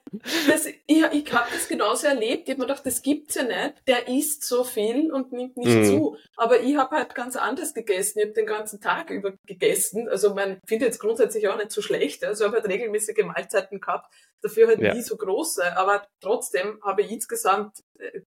ich, 0.85 1.03
ich 1.03 1.33
habe 1.33 1.49
das 1.51 1.67
genauso 1.67 2.07
erlebt. 2.07 2.43
Ich 2.43 2.51
habe 2.51 2.61
mir 2.61 2.67
gedacht, 2.67 2.85
das 2.85 3.01
gibt's 3.01 3.35
ja 3.35 3.43
nicht. 3.43 3.75
Der 3.87 4.07
isst 4.07 4.43
so 4.43 4.63
viel 4.63 5.11
und 5.11 5.31
nimmt 5.31 5.57
nicht 5.57 5.69
mhm. 5.69 5.85
zu. 5.85 6.17
Aber 6.35 6.61
ich 6.61 6.75
habe 6.75 6.95
halt 6.95 7.15
ganz 7.15 7.35
anders 7.35 7.73
gegessen. 7.73 8.19
Ich 8.19 8.25
habe 8.25 8.33
den 8.33 8.45
ganzen 8.45 8.81
Tag 8.81 9.09
über 9.09 9.33
gegessen. 9.45 10.07
Also 10.07 10.33
man 10.33 10.61
finde 10.67 10.85
jetzt 10.85 10.99
grundsätzlich 10.99 11.47
auch 11.47 11.57
nicht 11.57 11.71
so 11.71 11.81
schlecht. 11.81 12.23
Also 12.23 12.43
ich 12.43 12.47
habe 12.47 12.61
halt 12.61 12.69
regelmäßige 12.69 13.23
Mahlzeiten 13.23 13.79
gehabt. 13.79 14.13
Dafür 14.41 14.67
halt 14.67 14.81
ja. 14.81 14.93
nie 14.93 15.01
so 15.01 15.17
große. 15.17 15.75
Aber 15.77 16.05
trotzdem 16.21 16.79
habe 16.83 17.01
ich 17.01 17.11
insgesamt 17.11 17.83
äh, 17.97 18.21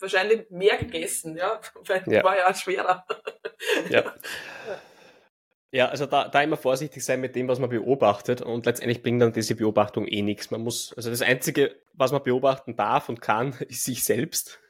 wahrscheinlich 0.00 0.50
mehr 0.50 0.76
gegessen, 0.78 1.36
ja, 1.36 1.60
weil 1.86 2.02
ja. 2.06 2.24
war 2.24 2.36
ja 2.36 2.54
schwerer. 2.54 3.04
Ja. 3.88 4.14
Ja, 5.72 5.88
also 5.88 6.06
da, 6.06 6.28
da 6.28 6.42
immer 6.42 6.56
vorsichtig 6.56 7.04
sein 7.04 7.20
mit 7.20 7.34
dem, 7.34 7.48
was 7.48 7.58
man 7.58 7.68
beobachtet 7.68 8.40
und 8.40 8.66
letztendlich 8.66 9.02
bringt 9.02 9.20
dann 9.20 9.32
diese 9.32 9.54
Beobachtung 9.56 10.06
eh 10.06 10.22
nichts. 10.22 10.50
Man 10.50 10.62
muss, 10.62 10.94
also 10.94 11.10
das 11.10 11.22
Einzige, 11.22 11.74
was 11.92 12.12
man 12.12 12.22
beobachten 12.22 12.76
darf 12.76 13.08
und 13.08 13.20
kann, 13.20 13.52
ist 13.68 13.84
sich 13.84 14.04
selbst. 14.04 14.60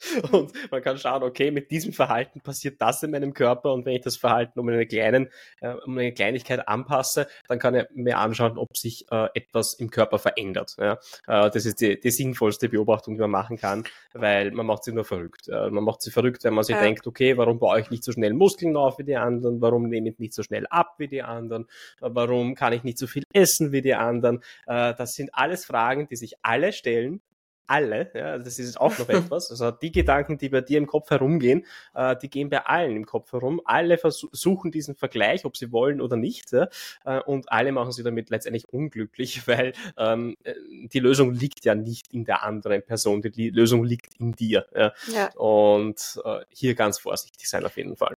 Und 0.32 0.52
man 0.70 0.82
kann 0.82 0.98
schauen, 0.98 1.22
okay, 1.22 1.50
mit 1.50 1.70
diesem 1.70 1.92
Verhalten 1.92 2.40
passiert 2.40 2.80
das 2.80 3.02
in 3.02 3.10
meinem 3.10 3.34
Körper 3.34 3.72
und 3.72 3.84
wenn 3.84 3.94
ich 3.94 4.02
das 4.02 4.16
Verhalten 4.16 4.58
um 4.58 4.68
eine, 4.68 4.86
kleinen, 4.86 5.28
äh, 5.60 5.74
um 5.84 5.96
eine 5.96 6.12
Kleinigkeit 6.12 6.66
anpasse, 6.68 7.26
dann 7.48 7.58
kann 7.58 7.74
ich 7.74 7.84
mir 7.94 8.18
anschauen, 8.18 8.58
ob 8.58 8.76
sich 8.76 9.06
äh, 9.10 9.28
etwas 9.34 9.74
im 9.74 9.90
Körper 9.90 10.18
verändert. 10.18 10.76
Ja? 10.78 10.98
Äh, 11.26 11.50
das 11.50 11.66
ist 11.66 11.80
die, 11.80 11.98
die 11.98 12.10
sinnvollste 12.10 12.68
Beobachtung, 12.68 13.14
die 13.14 13.20
man 13.20 13.30
machen 13.30 13.56
kann, 13.56 13.84
weil 14.12 14.50
man 14.52 14.66
macht 14.66 14.84
sie 14.84 14.92
nur 14.92 15.04
verrückt. 15.04 15.48
Äh, 15.48 15.70
man 15.70 15.84
macht 15.84 16.02
sie 16.02 16.10
verrückt, 16.10 16.44
wenn 16.44 16.54
man 16.54 16.64
sich 16.64 16.76
ja. 16.76 16.82
denkt, 16.82 17.06
okay, 17.06 17.36
warum 17.36 17.58
baue 17.58 17.80
ich 17.80 17.90
nicht 17.90 18.04
so 18.04 18.12
schnell 18.12 18.32
Muskeln 18.32 18.76
auf 18.76 18.98
wie 18.98 19.04
die 19.04 19.16
anderen? 19.16 19.60
Warum 19.60 19.88
nehme 19.88 20.10
ich 20.10 20.18
nicht 20.18 20.34
so 20.34 20.42
schnell 20.42 20.66
ab 20.68 20.94
wie 20.98 21.08
die 21.08 21.22
anderen? 21.22 21.64
Äh, 22.00 22.10
warum 22.12 22.54
kann 22.54 22.72
ich 22.72 22.84
nicht 22.84 22.98
so 22.98 23.06
viel 23.06 23.24
essen 23.32 23.72
wie 23.72 23.82
die 23.82 23.94
anderen? 23.94 24.42
Äh, 24.66 24.94
das 24.94 25.14
sind 25.14 25.34
alles 25.34 25.64
Fragen, 25.64 26.08
die 26.08 26.16
sich 26.16 26.36
alle 26.42 26.72
stellen 26.72 27.20
alle, 27.66 28.10
ja, 28.14 28.38
das 28.38 28.58
ist 28.58 28.80
auch 28.80 28.98
noch 28.98 29.08
etwas. 29.08 29.50
Also 29.50 29.70
die 29.70 29.92
Gedanken, 29.92 30.38
die 30.38 30.48
bei 30.48 30.60
dir 30.60 30.78
im 30.78 30.86
Kopf 30.86 31.10
herumgehen, 31.10 31.64
äh, 31.94 32.16
die 32.16 32.28
gehen 32.28 32.50
bei 32.50 32.66
allen 32.66 32.96
im 32.96 33.06
Kopf 33.06 33.32
herum. 33.32 33.60
Alle 33.64 33.98
versuchen 33.98 34.70
diesen 34.70 34.96
Vergleich, 34.96 35.44
ob 35.44 35.56
sie 35.56 35.72
wollen 35.72 36.00
oder 36.00 36.16
nicht, 36.16 36.52
ja, 36.52 36.68
äh, 37.04 37.20
und 37.20 37.50
alle 37.52 37.72
machen 37.72 37.92
sie 37.92 38.02
damit 38.02 38.30
letztendlich 38.30 38.68
unglücklich, 38.68 39.46
weil 39.46 39.72
ähm, 39.96 40.36
die 40.44 41.00
Lösung 41.00 41.32
liegt 41.32 41.64
ja 41.64 41.74
nicht 41.74 42.12
in 42.12 42.24
der 42.24 42.42
anderen 42.42 42.82
Person, 42.82 43.22
die 43.22 43.50
Lösung 43.50 43.84
liegt 43.84 44.14
in 44.18 44.32
dir. 44.32 44.66
Ja. 44.74 44.92
ja. 45.12 45.32
Und 45.34 46.20
äh, 46.24 46.40
hier 46.50 46.74
ganz 46.74 46.98
vorsichtig 46.98 47.48
sein 47.48 47.64
auf 47.64 47.76
jeden 47.76 47.96
Fall. 47.96 48.14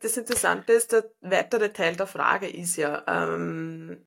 Das 0.00 0.16
Interessante 0.16 0.72
ist, 0.72 0.92
der 0.92 1.10
weitere 1.20 1.72
Teil 1.72 1.96
der 1.96 2.06
Frage 2.06 2.48
ist 2.48 2.76
ja, 2.76 3.04
ähm, 3.06 4.06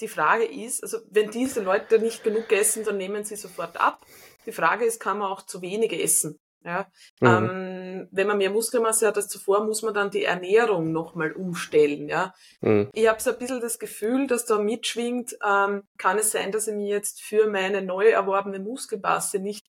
die 0.00 0.08
Frage 0.08 0.44
ist, 0.44 0.82
also 0.82 0.98
wenn 1.10 1.30
diese 1.30 1.60
Leute 1.62 1.98
nicht 1.98 2.22
genug 2.24 2.50
essen, 2.52 2.84
dann 2.84 2.96
nehmen 2.96 3.24
sie 3.24 3.36
sofort 3.36 3.80
ab. 3.80 4.04
Die 4.46 4.52
Frage 4.52 4.84
ist, 4.84 5.00
kann 5.00 5.18
man 5.18 5.30
auch 5.30 5.42
zu 5.42 5.60
wenige 5.62 6.00
essen? 6.00 6.38
Ja? 6.64 6.86
Mhm. 7.20 7.26
Ähm, 7.28 8.08
wenn 8.10 8.26
man 8.26 8.38
mehr 8.38 8.50
Muskelmasse 8.50 9.06
hat 9.06 9.16
als 9.16 9.28
zuvor, 9.28 9.64
muss 9.64 9.82
man 9.82 9.94
dann 9.94 10.10
die 10.10 10.24
Ernährung 10.24 10.92
nochmal 10.92 11.32
umstellen. 11.32 12.08
Ja? 12.08 12.34
Mhm. 12.60 12.90
Ich 12.92 13.08
habe 13.08 13.20
so 13.20 13.30
ein 13.30 13.38
bisschen 13.38 13.60
das 13.60 13.78
Gefühl, 13.78 14.26
dass 14.26 14.44
da 14.44 14.58
mitschwingt, 14.58 15.36
ähm, 15.44 15.82
kann 15.98 16.18
es 16.18 16.30
sein, 16.32 16.52
dass 16.52 16.68
ich 16.68 16.74
mir 16.74 16.88
jetzt 16.88 17.20
für 17.22 17.48
meine 17.48 17.82
neu 17.82 18.08
erworbene 18.08 18.58
Muskelmasse 18.58 19.38
nicht 19.38 19.66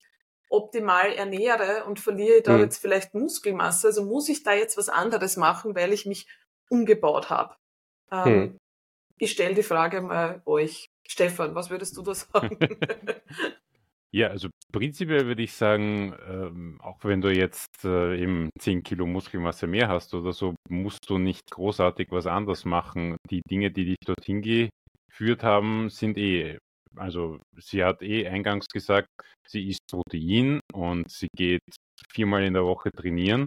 optimal 0.49 1.11
ernähre 1.13 1.83
und 1.85 1.99
verliere 1.99 2.41
da 2.41 2.53
Mhm. 2.53 2.61
jetzt 2.61 2.77
vielleicht 2.77 3.13
Muskelmasse. 3.13 3.87
Also 3.87 4.03
muss 4.05 4.29
ich 4.29 4.43
da 4.43 4.53
jetzt 4.53 4.77
was 4.77 4.89
anderes 4.89 5.35
machen, 5.37 5.75
weil 5.75 5.91
ich 5.93 6.05
mich 6.05 6.27
umgebaut 6.69 7.29
habe. 7.29 7.55
Ähm, 8.11 8.33
Mhm. 8.33 8.57
Ich 9.17 9.31
stelle 9.31 9.55
die 9.55 9.63
Frage 9.63 10.01
mal 10.01 10.41
euch. 10.45 10.87
Stefan, 11.07 11.55
was 11.55 11.69
würdest 11.69 11.97
du 11.97 12.01
da 12.01 12.13
sagen? 12.13 12.57
Ja, 14.13 14.29
also 14.29 14.49
prinzipiell 14.71 15.27
würde 15.27 15.43
ich 15.43 15.51
sagen, 15.53 16.15
ähm, 16.27 16.79
auch 16.81 17.03
wenn 17.03 17.19
du 17.19 17.29
jetzt 17.29 17.83
äh, 17.83 18.17
eben 18.17 18.49
10 18.57 18.81
Kilo 18.81 19.05
Muskelmasse 19.05 19.67
mehr 19.67 19.89
hast 19.89 20.13
oder 20.13 20.31
so, 20.31 20.55
musst 20.69 21.09
du 21.09 21.17
nicht 21.17 21.51
großartig 21.51 22.07
was 22.11 22.25
anderes 22.25 22.63
machen. 22.63 23.17
Die 23.29 23.41
Dinge, 23.49 23.69
die 23.69 23.83
dich 23.83 23.97
dorthin 24.05 24.41
geführt 24.41 25.43
haben, 25.43 25.89
sind 25.89 26.17
eh, 26.17 26.57
also 26.95 27.39
sie 27.57 27.83
hat 27.83 28.01
eh 28.01 28.27
eingangs 28.27 28.67
gesagt, 28.67 29.09
sie 29.45 29.67
isst 29.67 29.81
Protein 29.91 30.61
und 30.73 31.11
sie 31.11 31.27
geht 31.35 31.61
viermal 32.09 32.43
in 32.43 32.53
der 32.53 32.65
Woche 32.65 32.91
trainieren. 32.91 33.45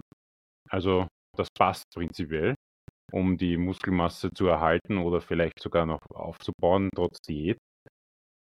Also 0.69 1.07
das 1.35 1.47
passt 1.57 1.85
prinzipiell, 1.93 2.55
um 3.11 3.37
die 3.37 3.57
Muskelmasse 3.57 4.29
zu 4.33 4.47
erhalten 4.47 4.97
oder 4.97 5.21
vielleicht 5.21 5.59
sogar 5.59 5.85
noch 5.85 6.01
aufzubauen, 6.13 6.89
trotz 6.95 7.19
Diät. 7.21 7.57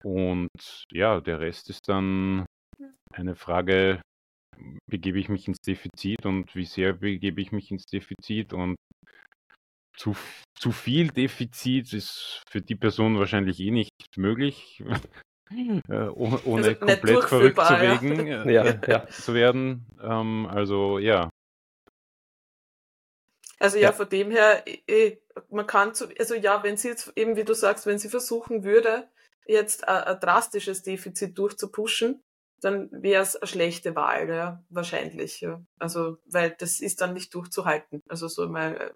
Und 0.05 0.85
ja, 0.91 1.21
der 1.21 1.41
Rest 1.41 1.71
ist 1.71 1.89
dann 1.89 2.45
eine 3.13 3.35
Frage, 3.37 4.01
begebe 4.91 5.19
ich 5.19 5.29
mich 5.29 5.49
ins 5.49 5.59
Defizit 5.59 6.27
und 6.27 6.55
wie 6.55 6.65
sehr 6.65 6.95
begebe 6.95 7.41
ich 7.41 7.53
mich 7.53 7.71
ins 7.71 7.85
Defizit 7.85 8.53
und 8.53 8.77
zu, 9.97 10.17
zu 10.59 10.73
viel 10.73 11.09
Defizit 11.09 11.93
ist 11.93 12.43
für 12.51 12.61
die 12.61 12.75
Person 12.75 13.19
wahrscheinlich 13.19 13.61
eh 13.61 13.71
nicht 13.71 13.91
möglich, 14.17 14.83
äh, 15.89 16.09
ohne, 16.09 16.43
ohne 16.45 16.65
Also 16.65 16.75
komplett 16.75 17.25
verrückt 17.25 17.29
zu, 17.29 17.77
durchführbar, 17.77 17.85
ja. 17.85 18.03
wegen, 18.03 18.27
äh, 18.27 18.53
Ja, 18.53 18.81
ja. 18.87 19.07
zu 19.09 19.35
werden. 19.35 19.87
Ähm, 20.01 20.47
also 20.47 20.99
ja, 20.99 21.29
Also 23.63 23.79
ja, 23.79 23.91
Ja. 23.91 23.93
von 23.93 24.09
dem 24.09 24.33
her, 24.33 24.65
man 25.49 25.69
kann 25.69 25.95
zu, 25.95 26.09
also 26.19 26.35
ja, 26.35 26.65
wenn 26.65 26.77
sie 26.77 26.89
jetzt 26.89 27.13
eben, 27.15 27.37
wie 27.37 27.45
du 27.45 27.55
sagst, 27.55 27.87
wenn 27.87 27.99
sie 27.99 28.09
versuchen 28.09 28.65
würde, 28.65 29.09
jetzt 29.47 29.87
ein, 29.87 30.03
ein 30.03 30.21
drastisches 30.21 30.83
Defizit 30.83 31.39
durchzupushen, 31.39 32.21
dann 32.61 32.91
wäre 32.91 33.23
es 33.23 33.37
eine 33.37 33.47
schlechte 33.47 33.95
Wahl, 33.95 34.29
ja, 34.29 34.65
wahrscheinlich. 34.69 35.41
Ja. 35.41 35.63
Also, 35.79 36.19
weil 36.27 36.51
das 36.59 36.81
ist 36.81 37.01
dann 37.01 37.13
nicht 37.13 37.35
durchzuhalten. 37.35 38.01
Also 38.09 38.27
so 38.27 38.49
mal 38.49 38.95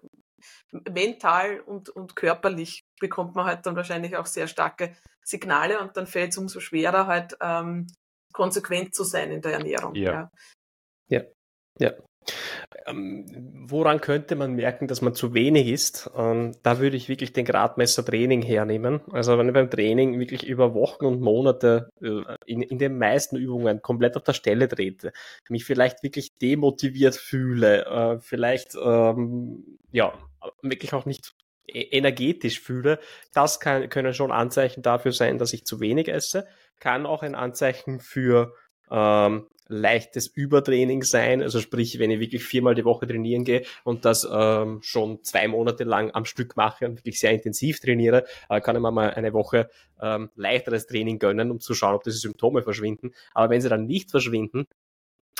äh, 0.73 0.89
mental 0.89 1.61
und, 1.61 1.89
und 1.89 2.17
körperlich 2.17 2.83
bekommt 2.99 3.35
man 3.35 3.45
halt 3.45 3.65
dann 3.65 3.75
wahrscheinlich 3.77 4.17
auch 4.17 4.25
sehr 4.25 4.47
starke 4.47 4.95
Signale 5.23 5.79
und 5.79 5.95
dann 5.95 6.07
fällt 6.07 6.31
es 6.31 6.37
umso 6.37 6.59
schwerer, 6.59 7.07
halt 7.07 7.37
ähm, 7.41 7.87
konsequent 8.33 8.93
zu 8.93 9.05
sein 9.05 9.31
in 9.31 9.41
der 9.41 9.53
Ernährung. 9.53 9.95
Ja. 9.95 10.29
ja. 11.09 11.21
Ähm, 11.89 12.03
woran 12.85 14.01
könnte 14.01 14.35
man 14.35 14.53
merken, 14.53 14.87
dass 14.87 15.01
man 15.01 15.13
zu 15.13 15.33
wenig 15.33 15.67
isst? 15.67 16.09
Ähm, 16.15 16.53
da 16.63 16.79
würde 16.79 16.97
ich 16.97 17.09
wirklich 17.09 17.33
den 17.33 17.45
Gradmesser 17.45 18.05
Training 18.05 18.41
hernehmen. 18.41 19.01
Also 19.11 19.37
wenn 19.37 19.47
ich 19.47 19.53
beim 19.53 19.69
Training 19.69 20.19
wirklich 20.19 20.45
über 20.45 20.73
Wochen 20.73 21.05
und 21.05 21.21
Monate 21.21 21.89
äh, 22.01 22.21
in, 22.45 22.61
in 22.61 22.79
den 22.79 22.97
meisten 22.97 23.35
Übungen 23.35 23.81
komplett 23.81 24.15
auf 24.15 24.23
der 24.23 24.33
Stelle 24.33 24.67
trete, 24.67 25.11
mich 25.49 25.65
vielleicht 25.65 26.03
wirklich 26.03 26.35
demotiviert 26.35 27.15
fühle, 27.15 27.85
äh, 27.85 28.19
vielleicht 28.19 28.75
ähm, 28.75 29.77
ja 29.91 30.13
wirklich 30.61 30.93
auch 30.93 31.05
nicht 31.05 31.33
e- 31.67 31.89
energetisch 31.91 32.59
fühle, 32.59 32.99
das 33.33 33.59
kann, 33.59 33.89
können 33.89 34.13
schon 34.13 34.31
Anzeichen 34.31 34.81
dafür 34.81 35.11
sein, 35.11 35.37
dass 35.37 35.53
ich 35.53 35.65
zu 35.65 35.79
wenig 35.79 36.07
esse. 36.07 36.47
Kann 36.79 37.05
auch 37.05 37.23
ein 37.23 37.35
Anzeichen 37.35 37.99
für 37.99 38.53
ähm, 38.91 39.47
leichtes 39.69 40.27
Übertraining 40.27 41.03
sein, 41.03 41.41
also 41.41 41.59
sprich, 41.59 41.99
wenn 41.99 42.11
ich 42.11 42.19
wirklich 42.19 42.43
viermal 42.43 42.75
die 42.75 42.85
Woche 42.85 43.07
trainieren 43.07 43.43
gehe 43.43 43.63
und 43.83 44.05
das 44.05 44.27
ähm, 44.31 44.79
schon 44.81 45.23
zwei 45.23 45.47
Monate 45.47 45.83
lang 45.83 46.11
am 46.11 46.25
Stück 46.25 46.55
mache 46.55 46.85
und 46.85 46.97
wirklich 46.97 47.19
sehr 47.19 47.31
intensiv 47.31 47.79
trainiere, 47.79 48.25
äh, 48.49 48.61
kann 48.61 48.75
ich 48.75 48.81
mir 48.81 48.91
mal 48.91 49.11
eine 49.11 49.33
Woche 49.33 49.69
ähm, 50.01 50.29
leichteres 50.35 50.87
Training 50.87 51.19
gönnen, 51.19 51.51
um 51.51 51.59
zu 51.59 51.73
schauen, 51.73 51.95
ob 51.95 52.03
diese 52.03 52.17
Symptome 52.17 52.61
verschwinden. 52.61 53.13
Aber 53.33 53.49
wenn 53.49 53.61
sie 53.61 53.69
dann 53.69 53.85
nicht 53.85 54.11
verschwinden, 54.11 54.67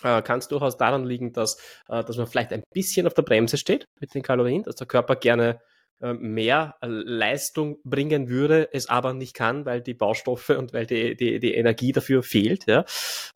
äh, 0.03 0.21
kann 0.21 0.39
es 0.39 0.47
durchaus 0.47 0.77
daran 0.77 1.05
liegen, 1.05 1.33
dass, 1.33 1.57
äh, 1.87 2.03
dass 2.03 2.17
man 2.17 2.27
vielleicht 2.27 2.53
ein 2.53 2.63
bisschen 2.73 3.07
auf 3.07 3.13
der 3.13 3.23
Bremse 3.23 3.57
steht 3.57 3.87
mit 3.99 4.13
den 4.13 4.21
Kalorien, 4.21 4.63
dass 4.63 4.75
der 4.75 4.87
Körper 4.87 5.15
gerne 5.15 5.59
mehr 5.99 6.75
Leistung 6.81 7.79
bringen 7.83 8.29
würde, 8.29 8.69
es 8.71 8.87
aber 8.87 9.13
nicht 9.13 9.33
kann, 9.33 9.65
weil 9.65 9.81
die 9.81 9.95
Baustoffe 9.95 10.51
und 10.51 10.73
weil 10.73 10.85
die, 10.85 11.15
die, 11.15 11.39
die 11.39 11.53
Energie 11.55 11.91
dafür 11.91 12.23
fehlt. 12.23 12.67
Ja. 12.67 12.85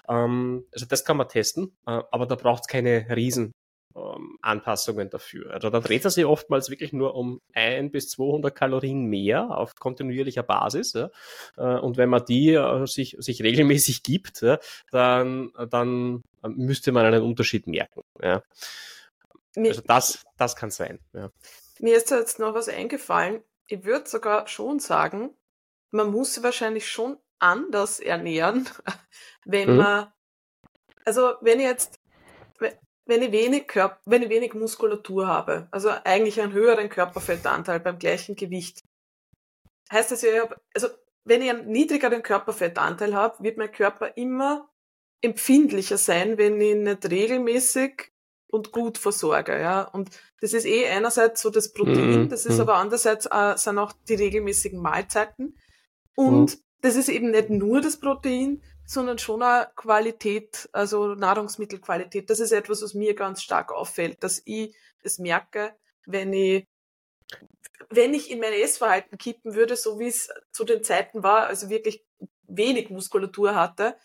Ähm, 0.07 0.65
also 0.71 0.85
das 0.85 1.03
kann 1.03 1.17
man 1.17 1.27
testen, 1.27 1.71
äh, 1.87 2.01
aber 2.11 2.25
da 2.27 2.35
braucht 2.35 2.63
es 2.63 2.67
keine 2.67 3.07
riesen 3.15 3.51
ähm, 3.95 4.37
Anpassungen 4.41 5.09
dafür. 5.09 5.51
Also 5.51 5.69
da 5.69 5.79
dreht 5.79 6.05
es 6.05 6.13
sich 6.13 6.25
oftmals 6.25 6.69
wirklich 6.69 6.93
nur 6.93 7.15
um 7.15 7.41
ein 7.53 7.91
bis 7.91 8.09
200 8.09 8.53
Kalorien 8.53 9.05
mehr 9.05 9.57
auf 9.57 9.75
kontinuierlicher 9.75 10.43
Basis. 10.43 10.93
Ja. 10.93 11.09
Äh, 11.57 11.79
und 11.79 11.97
wenn 11.97 12.09
man 12.09 12.23
die 12.25 12.53
äh, 12.53 12.85
sich, 12.85 13.15
sich 13.19 13.43
regelmäßig 13.43 14.03
gibt, 14.03 14.41
ja, 14.41 14.59
dann, 14.91 15.51
dann 15.69 16.21
müsste 16.43 16.91
man 16.91 17.05
einen 17.05 17.23
Unterschied 17.23 17.67
merken. 17.67 18.01
Ja. 18.21 18.43
Also 19.57 19.81
das, 19.85 20.23
das 20.37 20.55
kann 20.55 20.71
sein. 20.71 20.99
Ja. 21.13 21.29
Mir 21.81 21.97
ist 21.97 22.11
jetzt 22.11 22.37
noch 22.39 22.53
was 22.53 22.69
eingefallen. 22.69 23.43
Ich 23.67 23.83
würde 23.85 24.07
sogar 24.07 24.47
schon 24.47 24.79
sagen, 24.79 25.35
man 25.91 26.11
muss 26.11 26.35
sich 26.35 26.43
wahrscheinlich 26.43 26.89
schon 26.89 27.17
anders 27.39 27.99
ernähren, 27.99 28.69
wenn 29.45 29.69
Mhm. 29.69 29.77
man, 29.77 30.13
also 31.05 31.33
wenn 31.41 31.59
ich 31.59 31.65
jetzt, 31.65 31.99
wenn 33.05 33.21
ich 33.23 33.31
wenig 33.31 33.67
Körper, 33.67 33.99
wenn 34.05 34.21
ich 34.21 34.29
wenig 34.29 34.53
Muskulatur 34.53 35.27
habe, 35.27 35.67
also 35.71 35.89
eigentlich 35.89 36.39
einen 36.39 36.53
höheren 36.53 36.89
Körperfettanteil 36.89 37.79
beim 37.79 37.97
gleichen 37.97 38.35
Gewicht, 38.35 38.83
heißt 39.91 40.11
das 40.11 40.21
ja, 40.21 40.47
also 40.75 40.89
wenn 41.25 41.41
ich 41.41 41.49
einen 41.49 41.67
niedrigeren 41.67 42.21
Körperfettanteil 42.23 43.15
habe, 43.15 43.43
wird 43.43 43.57
mein 43.57 43.71
Körper 43.71 44.15
immer 44.17 44.69
empfindlicher 45.21 45.97
sein, 45.97 46.37
wenn 46.37 46.61
ich 46.61 46.75
nicht 46.75 47.09
regelmäßig 47.09 48.10
und 48.51 48.71
gut 48.71 48.97
versorge, 48.97 49.59
ja. 49.59 49.81
Und 49.81 50.09
das 50.41 50.53
ist 50.53 50.65
eh 50.65 50.87
einerseits 50.87 51.41
so 51.41 51.49
das 51.49 51.73
Protein, 51.73 52.23
Mhm, 52.23 52.29
das 52.29 52.45
ist 52.45 52.55
mhm. 52.55 52.61
aber 52.61 52.75
andererseits 52.75 53.25
äh, 53.25 53.57
sind 53.57 53.77
auch 53.77 53.93
die 54.07 54.15
regelmäßigen 54.15 54.81
Mahlzeiten. 54.81 55.57
Und 56.15 56.59
das 56.81 56.95
ist 56.95 57.09
eben 57.09 57.31
nicht 57.31 57.49
nur 57.49 57.81
das 57.81 57.99
Protein, 57.99 58.61
sondern 58.85 59.17
schon 59.17 59.41
eine 59.41 59.69
Qualität, 59.75 60.69
also 60.73 61.15
Nahrungsmittelqualität. 61.15 62.29
Das 62.29 62.39
ist 62.39 62.51
etwas, 62.51 62.81
was 62.81 62.93
mir 62.93 63.15
ganz 63.15 63.41
stark 63.41 63.71
auffällt, 63.71 64.23
dass 64.23 64.41
ich 64.45 64.75
es 65.03 65.17
merke, 65.17 65.73
wenn 66.05 66.33
ich 66.33 66.67
wenn 67.89 68.13
ich 68.13 68.31
in 68.31 68.39
mein 68.39 68.53
Essverhalten 68.53 69.17
kippen 69.17 69.53
würde, 69.55 69.75
so 69.75 69.99
wie 69.99 70.07
es 70.07 70.29
zu 70.51 70.63
den 70.63 70.83
Zeiten 70.83 71.23
war, 71.23 71.47
also 71.47 71.69
wirklich 71.69 72.05
wenig 72.47 72.89
Muskulatur 72.89 73.55
hatte, 73.55 73.95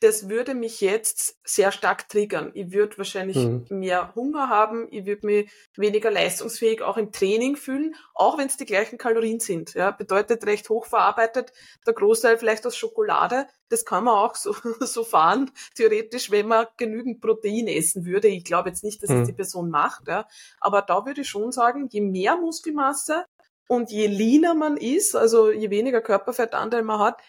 das 0.00 0.28
würde 0.28 0.54
mich 0.54 0.82
jetzt 0.82 1.38
sehr 1.42 1.72
stark 1.72 2.08
triggern. 2.10 2.50
Ich 2.54 2.70
würde 2.72 2.98
wahrscheinlich 2.98 3.36
Mhm. 3.36 3.64
mehr 3.70 4.14
Hunger 4.14 4.50
haben, 4.50 4.86
ich 4.90 5.06
würde 5.06 5.24
mich 5.26 5.50
weniger 5.76 6.10
leistungsfähig 6.10 6.82
auch 6.82 6.98
im 6.98 7.12
Training 7.12 7.56
fühlen, 7.56 7.94
auch 8.12 8.36
wenn 8.36 8.46
es 8.46 8.58
die 8.58 8.66
gleichen 8.66 8.98
Kalorien 8.98 9.40
sind. 9.40 9.72
Ja, 9.74 9.90
bedeutet 9.92 10.44
recht 10.44 10.68
hochverarbeitet, 10.68 11.50
der 11.86 11.94
Großteil 11.94 12.36
vielleicht 12.36 12.66
aus 12.66 12.76
Schokolade. 12.76 13.46
Das 13.70 13.86
kann 13.86 14.04
man 14.04 14.14
auch 14.14 14.34
so, 14.34 14.54
so 14.80 15.02
fahren, 15.02 15.50
theoretisch, 15.74 16.30
wenn 16.30 16.46
man 16.48 16.66
genügend 16.76 17.22
Protein 17.22 17.66
essen 17.66 18.04
würde. 18.04 18.28
Ich 18.28 18.44
glaube 18.44 18.68
jetzt 18.68 18.84
nicht, 18.84 19.02
dass 19.02 19.08
es 19.10 19.16
Mhm. 19.16 19.24
die 19.24 19.32
Person 19.32 19.70
macht, 19.70 20.06
ja. 20.08 20.28
aber 20.60 20.82
da 20.82 21.06
würde 21.06 21.22
ich 21.22 21.28
schon 21.28 21.52
sagen, 21.52 21.88
je 21.90 22.02
mehr 22.02 22.36
Muskelmasse 22.36 23.24
und 23.66 23.90
je 23.90 24.06
leaner 24.08 24.54
man 24.54 24.76
ist, 24.76 25.16
also 25.16 25.50
je 25.50 25.70
weniger 25.70 26.02
Körperfettanteil 26.02 26.82
man 26.82 27.00
hat, 27.00 27.20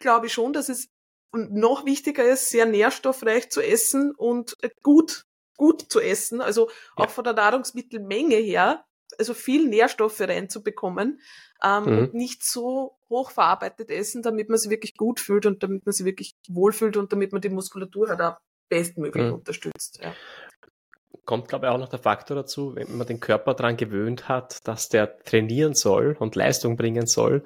glaube 0.00 0.26
ich 0.26 0.32
schon, 0.34 0.52
dass 0.52 0.68
es 0.68 0.88
und 1.34 1.52
noch 1.52 1.84
wichtiger 1.84 2.24
ist, 2.24 2.48
sehr 2.50 2.64
nährstoffreich 2.64 3.50
zu 3.50 3.60
essen 3.60 4.12
und 4.16 4.56
äh, 4.62 4.70
gut, 4.82 5.24
gut 5.56 5.82
zu 5.92 6.00
essen, 6.00 6.40
also 6.40 6.68
Ja. 6.98 7.04
auch 7.04 7.10
von 7.10 7.24
der 7.24 7.34
Nahrungsmittelmenge 7.34 8.36
her, 8.36 8.84
also 9.18 9.34
viel 9.34 9.68
Nährstoffe 9.68 10.20
reinzubekommen 10.20 11.20
ähm, 11.62 11.84
Mhm. 11.84 11.98
und 11.98 12.14
nicht 12.14 12.44
so 12.44 12.96
hoch 13.08 13.30
verarbeitet 13.32 13.90
essen, 13.90 14.22
damit 14.22 14.48
man 14.48 14.58
sich 14.58 14.70
wirklich 14.70 14.96
gut 14.96 15.20
fühlt 15.20 15.46
und 15.46 15.62
damit 15.62 15.84
man 15.86 15.92
sich 15.92 16.06
wirklich 16.06 16.34
wohlfühlt 16.48 16.96
und 16.96 17.12
damit 17.12 17.32
man 17.32 17.40
die 17.40 17.50
Muskulatur 17.50 18.08
halt 18.08 18.20
auch 18.20 18.36
bestmöglich 18.68 19.26
Mhm. 19.26 19.34
unterstützt. 19.34 20.00
Ja. 20.02 20.14
kommt, 21.26 21.48
glaube 21.48 21.66
ich, 21.66 21.72
auch 21.72 21.78
noch 21.78 21.88
der 21.88 21.98
Faktor 22.00 22.36
dazu, 22.36 22.74
wenn 22.74 22.96
man 22.98 23.06
den 23.06 23.18
Körper 23.20 23.54
daran 23.54 23.76
gewöhnt 23.76 24.28
hat, 24.28 24.66
dass 24.68 24.88
der 24.90 25.18
trainieren 25.22 25.74
soll 25.74 26.16
und 26.18 26.34
Leistung 26.36 26.76
bringen 26.76 27.06
soll, 27.06 27.44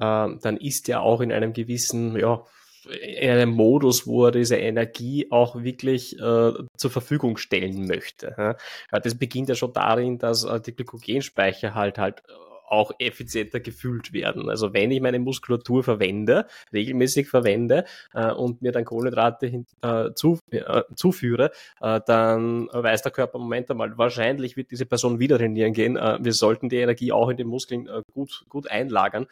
ähm, 0.00 0.40
dann 0.42 0.56
ist 0.58 0.88
er 0.88 1.00
auch 1.02 1.20
in 1.22 1.32
einem 1.32 1.52
gewissen, 1.52 2.16
ja, 2.18 2.44
in 2.86 3.30
einem 3.30 3.50
Modus, 3.50 4.06
wo 4.06 4.26
er 4.26 4.32
diese 4.32 4.56
Energie 4.56 5.28
auch 5.30 5.62
wirklich 5.62 6.18
äh, 6.18 6.52
zur 6.76 6.90
Verfügung 6.90 7.36
stellen 7.36 7.86
möchte. 7.86 8.34
Ja. 8.36 8.56
Das 9.00 9.14
beginnt 9.16 9.48
ja 9.48 9.54
schon 9.54 9.72
darin, 9.72 10.18
dass 10.18 10.44
äh, 10.44 10.60
die 10.60 10.74
Glykogenspeicher 10.74 11.74
halt 11.74 11.98
halt 11.98 12.22
auch 12.66 12.92
effizienter 12.98 13.60
gefüllt 13.60 14.12
werden. 14.12 14.48
Also 14.48 14.72
wenn 14.72 14.90
ich 14.90 15.00
meine 15.00 15.18
Muskulatur 15.18 15.84
verwende, 15.84 16.46
regelmäßig 16.72 17.28
verwende 17.28 17.84
äh, 18.12 18.32
und 18.32 18.62
mir 18.62 18.72
dann 18.72 18.84
Kohlenhydrate 18.84 19.46
hin, 19.46 19.66
äh, 19.82 20.12
zu, 20.14 20.38
äh, 20.50 20.82
zuführe, 20.96 21.50
äh, 21.80 22.00
dann 22.06 22.68
weiß 22.72 23.02
der 23.02 23.12
Körper, 23.12 23.38
Moment 23.38 23.70
einmal, 23.70 23.96
wahrscheinlich 23.98 24.56
wird 24.56 24.70
diese 24.70 24.86
Person 24.86 25.18
wieder 25.18 25.38
trainieren 25.38 25.72
gehen. 25.72 25.96
Äh, 25.96 26.18
wir 26.20 26.32
sollten 26.32 26.68
die 26.68 26.76
Energie 26.76 27.12
auch 27.12 27.28
in 27.28 27.36
den 27.36 27.48
Muskeln 27.48 27.86
äh, 27.86 28.02
gut, 28.12 28.44
gut 28.48 28.70
einlagern. 28.70 29.26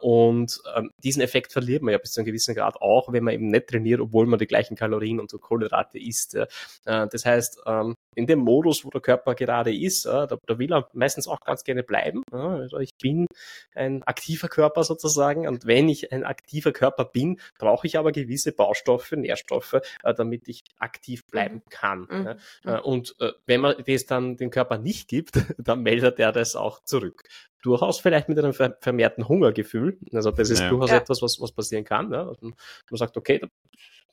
und 0.00 0.60
ähm, 0.76 0.90
diesen 1.02 1.22
Effekt 1.22 1.52
verliert 1.52 1.82
man 1.82 1.92
ja 1.92 1.98
bis 1.98 2.12
zu 2.12 2.20
einem 2.20 2.26
gewissen 2.26 2.54
Grad 2.54 2.80
auch, 2.80 3.12
wenn 3.12 3.24
man 3.24 3.34
eben 3.34 3.48
nicht 3.48 3.68
trainiert, 3.68 4.00
obwohl 4.00 4.26
man 4.26 4.38
die 4.38 4.46
gleichen 4.46 4.76
Kalorien 4.76 5.20
und 5.20 5.30
so 5.30 5.38
Kohlenhydrate 5.38 5.98
isst. 5.98 6.36
das 6.84 7.24
heißt, 7.24 7.62
ähm, 7.66 7.96
in 8.18 8.26
dem 8.26 8.40
Modus, 8.40 8.84
wo 8.84 8.90
der 8.90 9.00
Körper 9.00 9.36
gerade 9.36 9.74
ist, 9.74 10.04
da, 10.04 10.26
da 10.26 10.58
will 10.58 10.72
er 10.72 10.88
meistens 10.92 11.28
auch 11.28 11.40
ganz 11.40 11.62
gerne 11.62 11.84
bleiben. 11.84 12.22
Also 12.32 12.78
ich 12.78 12.96
bin 12.96 13.26
ein 13.74 14.02
aktiver 14.02 14.48
Körper 14.48 14.82
sozusagen 14.82 15.46
und 15.46 15.66
wenn 15.66 15.88
ich 15.88 16.12
ein 16.12 16.24
aktiver 16.24 16.72
Körper 16.72 17.04
bin, 17.04 17.40
brauche 17.58 17.86
ich 17.86 17.96
aber 17.96 18.10
gewisse 18.10 18.52
Baustoffe, 18.52 19.12
Nährstoffe, 19.12 19.74
äh, 20.02 20.14
damit 20.14 20.48
ich 20.48 20.64
aktiv 20.78 21.24
bleiben 21.26 21.62
mhm. 21.64 21.70
kann. 21.70 22.00
Mhm. 22.10 22.34
mhm. 22.64 22.78
Und 22.80 23.14
äh, 23.20 23.32
wenn 23.46 23.60
man 23.60 23.76
das 23.86 24.06
dann 24.06 24.36
dem 24.36 24.50
Körper 24.50 24.78
nicht 24.78 25.08
gibt, 25.08 25.38
dann 25.58 25.82
meldet 25.82 26.18
er 26.18 26.32
das 26.32 26.56
auch 26.56 26.82
zurück 26.82 27.22
durchaus 27.62 27.98
vielleicht 27.98 28.28
mit 28.28 28.38
einem 28.38 28.52
vermehrten 28.52 29.28
Hungergefühl. 29.28 29.98
Also 30.12 30.30
das 30.30 30.48
ist 30.48 30.60
ja. 30.60 30.68
durchaus 30.68 30.90
ja. 30.90 30.98
etwas, 30.98 31.22
was, 31.22 31.40
was 31.40 31.50
passieren 31.50 31.84
kann. 31.84 32.12
Ja? 32.12 32.28
Also 32.28 32.38
man 32.42 32.54
sagt, 32.92 33.16
okay, 33.16 33.40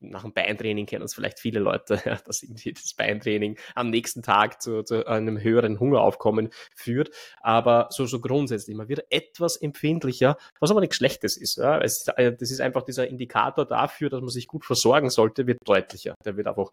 nach 0.00 0.22
dem 0.22 0.32
Beintraining 0.32 0.86
kennen 0.86 1.04
es 1.04 1.14
vielleicht 1.14 1.38
viele 1.38 1.60
Leute, 1.60 2.00
ja, 2.04 2.16
dass 2.16 2.42
irgendwie 2.42 2.72
das 2.72 2.94
Beintraining 2.94 3.58
am 3.74 3.90
nächsten 3.90 4.22
Tag 4.22 4.62
zu, 4.62 4.82
zu 4.82 5.06
einem 5.06 5.40
höheren 5.40 5.80
Hungeraufkommen 5.80 6.50
führt. 6.74 7.10
Aber 7.40 7.88
so, 7.90 8.06
so 8.06 8.20
grundsätzlich, 8.20 8.76
man 8.76 8.88
wird 8.88 9.06
etwas 9.10 9.56
empfindlicher, 9.56 10.36
was 10.60 10.70
aber 10.70 10.80
nichts 10.80 10.96
Schlechtes 10.96 11.36
ist. 11.36 11.56
Ja. 11.56 11.78
Es, 11.78 12.08
äh, 12.16 12.32
das 12.32 12.50
ist 12.50 12.60
einfach 12.60 12.82
dieser 12.82 13.08
Indikator 13.08 13.64
dafür, 13.64 14.10
dass 14.10 14.20
man 14.20 14.30
sich 14.30 14.46
gut 14.46 14.64
versorgen 14.64 15.10
sollte, 15.10 15.46
wird 15.46 15.58
deutlicher. 15.64 16.14
Der 16.24 16.36
wird 16.36 16.46
einfach 16.46 16.70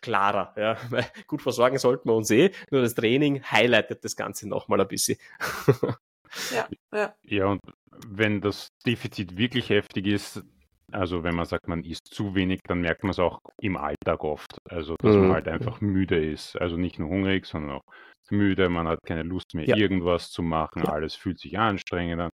klarer. 0.00 0.54
Ja. 0.56 0.76
Weil 0.90 1.06
gut 1.26 1.42
versorgen 1.42 1.78
sollten 1.78 2.08
wir 2.08 2.14
uns 2.14 2.30
eh, 2.30 2.50
nur 2.70 2.82
das 2.82 2.94
Training 2.94 3.42
highlightet 3.42 4.04
das 4.04 4.16
Ganze 4.16 4.48
nochmal 4.48 4.80
ein 4.80 4.88
bisschen. 4.88 5.18
Ja, 6.52 6.68
ja. 6.92 7.14
ja, 7.22 7.46
und 7.46 7.62
wenn 8.06 8.42
das 8.42 8.68
Defizit 8.84 9.38
wirklich 9.38 9.70
heftig 9.70 10.06
ist, 10.06 10.42
also 10.92 11.22
wenn 11.22 11.34
man 11.34 11.44
sagt, 11.44 11.68
man 11.68 11.84
isst 11.84 12.06
zu 12.06 12.34
wenig, 12.34 12.60
dann 12.66 12.80
merkt 12.80 13.02
man 13.02 13.10
es 13.10 13.18
auch 13.18 13.40
im 13.60 13.76
Alltag 13.76 14.24
oft. 14.24 14.58
Also 14.68 14.96
dass 15.00 15.14
mhm. 15.14 15.22
man 15.22 15.32
halt 15.32 15.48
einfach 15.48 15.80
müde 15.80 16.24
ist. 16.24 16.56
Also 16.56 16.76
nicht 16.76 16.98
nur 16.98 17.08
hungrig, 17.08 17.46
sondern 17.46 17.76
auch 17.76 17.84
müde. 18.30 18.68
Man 18.68 18.88
hat 18.88 19.00
keine 19.06 19.22
Lust 19.22 19.54
mehr, 19.54 19.66
ja. 19.66 19.76
irgendwas 19.76 20.30
zu 20.30 20.42
machen. 20.42 20.82
Ja. 20.84 20.92
Alles 20.92 21.14
fühlt 21.14 21.38
sich 21.38 21.58
anstrengend 21.58 22.20
an. 22.20 22.30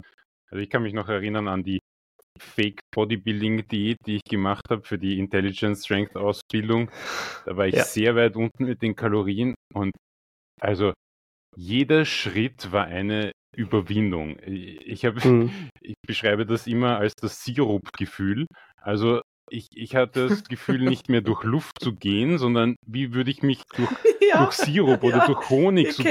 Also 0.51 0.63
ich 0.63 0.71
kann 0.71 0.83
mich 0.83 0.95
noch 0.95 1.09
erinnern 1.09 1.49
an 1.49 1.63
die 1.63 1.79
Fake 2.39 2.81
Bodybuilding 2.93 3.69
Diät, 3.69 3.99
die 4.07 4.17
ich 4.17 4.25
gemacht 4.25 4.65
habe 4.71 4.83
für 4.83 4.99
die 4.99 5.19
Intelligence 5.19 5.85
Strength 5.85 6.17
Ausbildung. 6.17 6.91
Da 7.45 7.57
war 7.57 7.67
ich 7.67 7.75
ja. 7.75 7.85
sehr 7.85 8.17
weit 8.17 8.37
unten 8.37 8.65
mit 8.65 8.83
den 8.83 8.97
Kalorien 8.97 9.55
und 9.75 9.93
also 10.61 10.93
jeder 11.57 12.05
Schritt 12.05 12.73
war 12.73 12.87
eine 12.87 13.33
Überwindung. 13.57 14.39
Ich, 14.45 15.05
hab, 15.05 15.25
mhm. 15.25 15.51
ich 15.81 15.95
beschreibe 16.07 16.47
das 16.47 16.67
immer 16.67 16.99
als 16.99 17.15
das 17.15 17.45
Sirup-Gefühl. 17.45 18.47
Also 18.77 19.21
ich, 19.51 19.67
ich 19.75 19.95
hatte 19.95 20.29
das 20.29 20.45
Gefühl, 20.49 20.83
nicht 20.83 21.09
mehr 21.09 21.21
durch 21.21 21.43
Luft 21.45 21.81
zu 21.81 21.95
gehen, 21.95 22.39
sondern 22.39 22.77
wie 22.87 23.13
würde 23.13 23.31
ich 23.31 23.43
mich 23.43 23.63
durch, 23.75 23.91
ja, 24.31 24.45
durch 24.45 24.53
Sirup 24.53 25.03
oder 25.03 25.19
ja, 25.19 25.27
durch 25.27 25.51
Honig 25.51 25.93
so 25.93 26.03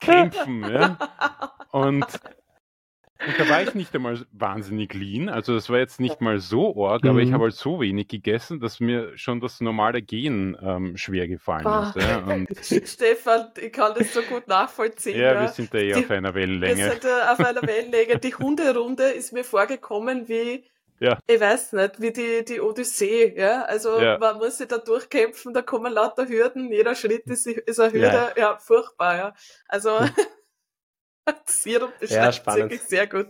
durchkämpfen. 0.00 0.62
Ja? 0.62 0.98
Und 1.70 2.06
und 3.26 3.38
da 3.38 3.48
war 3.48 3.62
ich 3.62 3.74
nicht 3.74 3.94
einmal 3.94 4.18
wahnsinnig 4.32 4.94
lean. 4.94 5.28
Also 5.28 5.54
das 5.54 5.68
war 5.68 5.78
jetzt 5.78 6.00
nicht 6.00 6.20
mal 6.20 6.38
so 6.38 6.86
arg, 6.86 7.04
mhm. 7.04 7.10
aber 7.10 7.18
ich 7.20 7.28
mhm. 7.28 7.34
habe 7.34 7.44
halt 7.44 7.54
so 7.54 7.80
wenig 7.80 8.08
gegessen, 8.08 8.60
dass 8.60 8.80
mir 8.80 9.16
schon 9.16 9.40
das 9.40 9.60
normale 9.60 10.00
Gehen 10.02 10.56
ähm, 10.62 10.96
schwer 10.96 11.28
gefallen 11.28 11.66
ah. 11.66 11.92
ist. 11.94 12.02
Ja. 12.02 12.18
Und 12.18 12.48
Stefan, 12.88 13.48
ich 13.60 13.72
kann 13.72 13.92
das 13.96 14.14
so 14.14 14.22
gut 14.22 14.48
nachvollziehen. 14.48 15.18
Ja, 15.18 15.34
ja. 15.34 15.40
wir 15.42 15.48
sind 15.48 15.72
da 15.74 15.78
eh 15.78 15.94
auf 15.94 16.10
einer 16.10 16.34
Wellenlänge. 16.34 16.76
Wir 16.76 16.90
sind 16.92 17.04
da 17.04 17.32
auf 17.32 17.40
einer 17.40 17.62
Wellenlänge. 17.62 18.18
Die 18.18 18.34
Hunderunde 18.34 19.04
ist 19.04 19.32
mir 19.32 19.44
vorgekommen 19.44 20.28
wie 20.28 20.64
ja. 21.00 21.18
Ich 21.26 21.40
weiß 21.40 21.72
nicht, 21.72 21.98
wie 22.02 22.12
die, 22.12 22.44
die 22.44 22.60
Odyssee, 22.60 23.34
ja. 23.34 23.62
Also 23.62 23.98
ja. 23.98 24.18
man 24.18 24.36
muss 24.36 24.58
sich 24.58 24.68
da 24.68 24.76
durchkämpfen, 24.76 25.54
da 25.54 25.62
kommen 25.62 25.90
lauter 25.94 26.28
Hürden, 26.28 26.70
jeder 26.70 26.94
Schritt 26.94 27.26
ist, 27.26 27.46
ist 27.46 27.80
eine 27.80 27.92
Hürde, 27.92 28.06
ja, 28.06 28.32
ja 28.36 28.58
furchtbar, 28.58 29.16
ja. 29.16 29.34
Also 29.66 29.98
Sirup 31.46 31.92
ja, 32.00 32.32
spannend. 32.32 32.72
sehr 32.88 33.06
gut. 33.06 33.28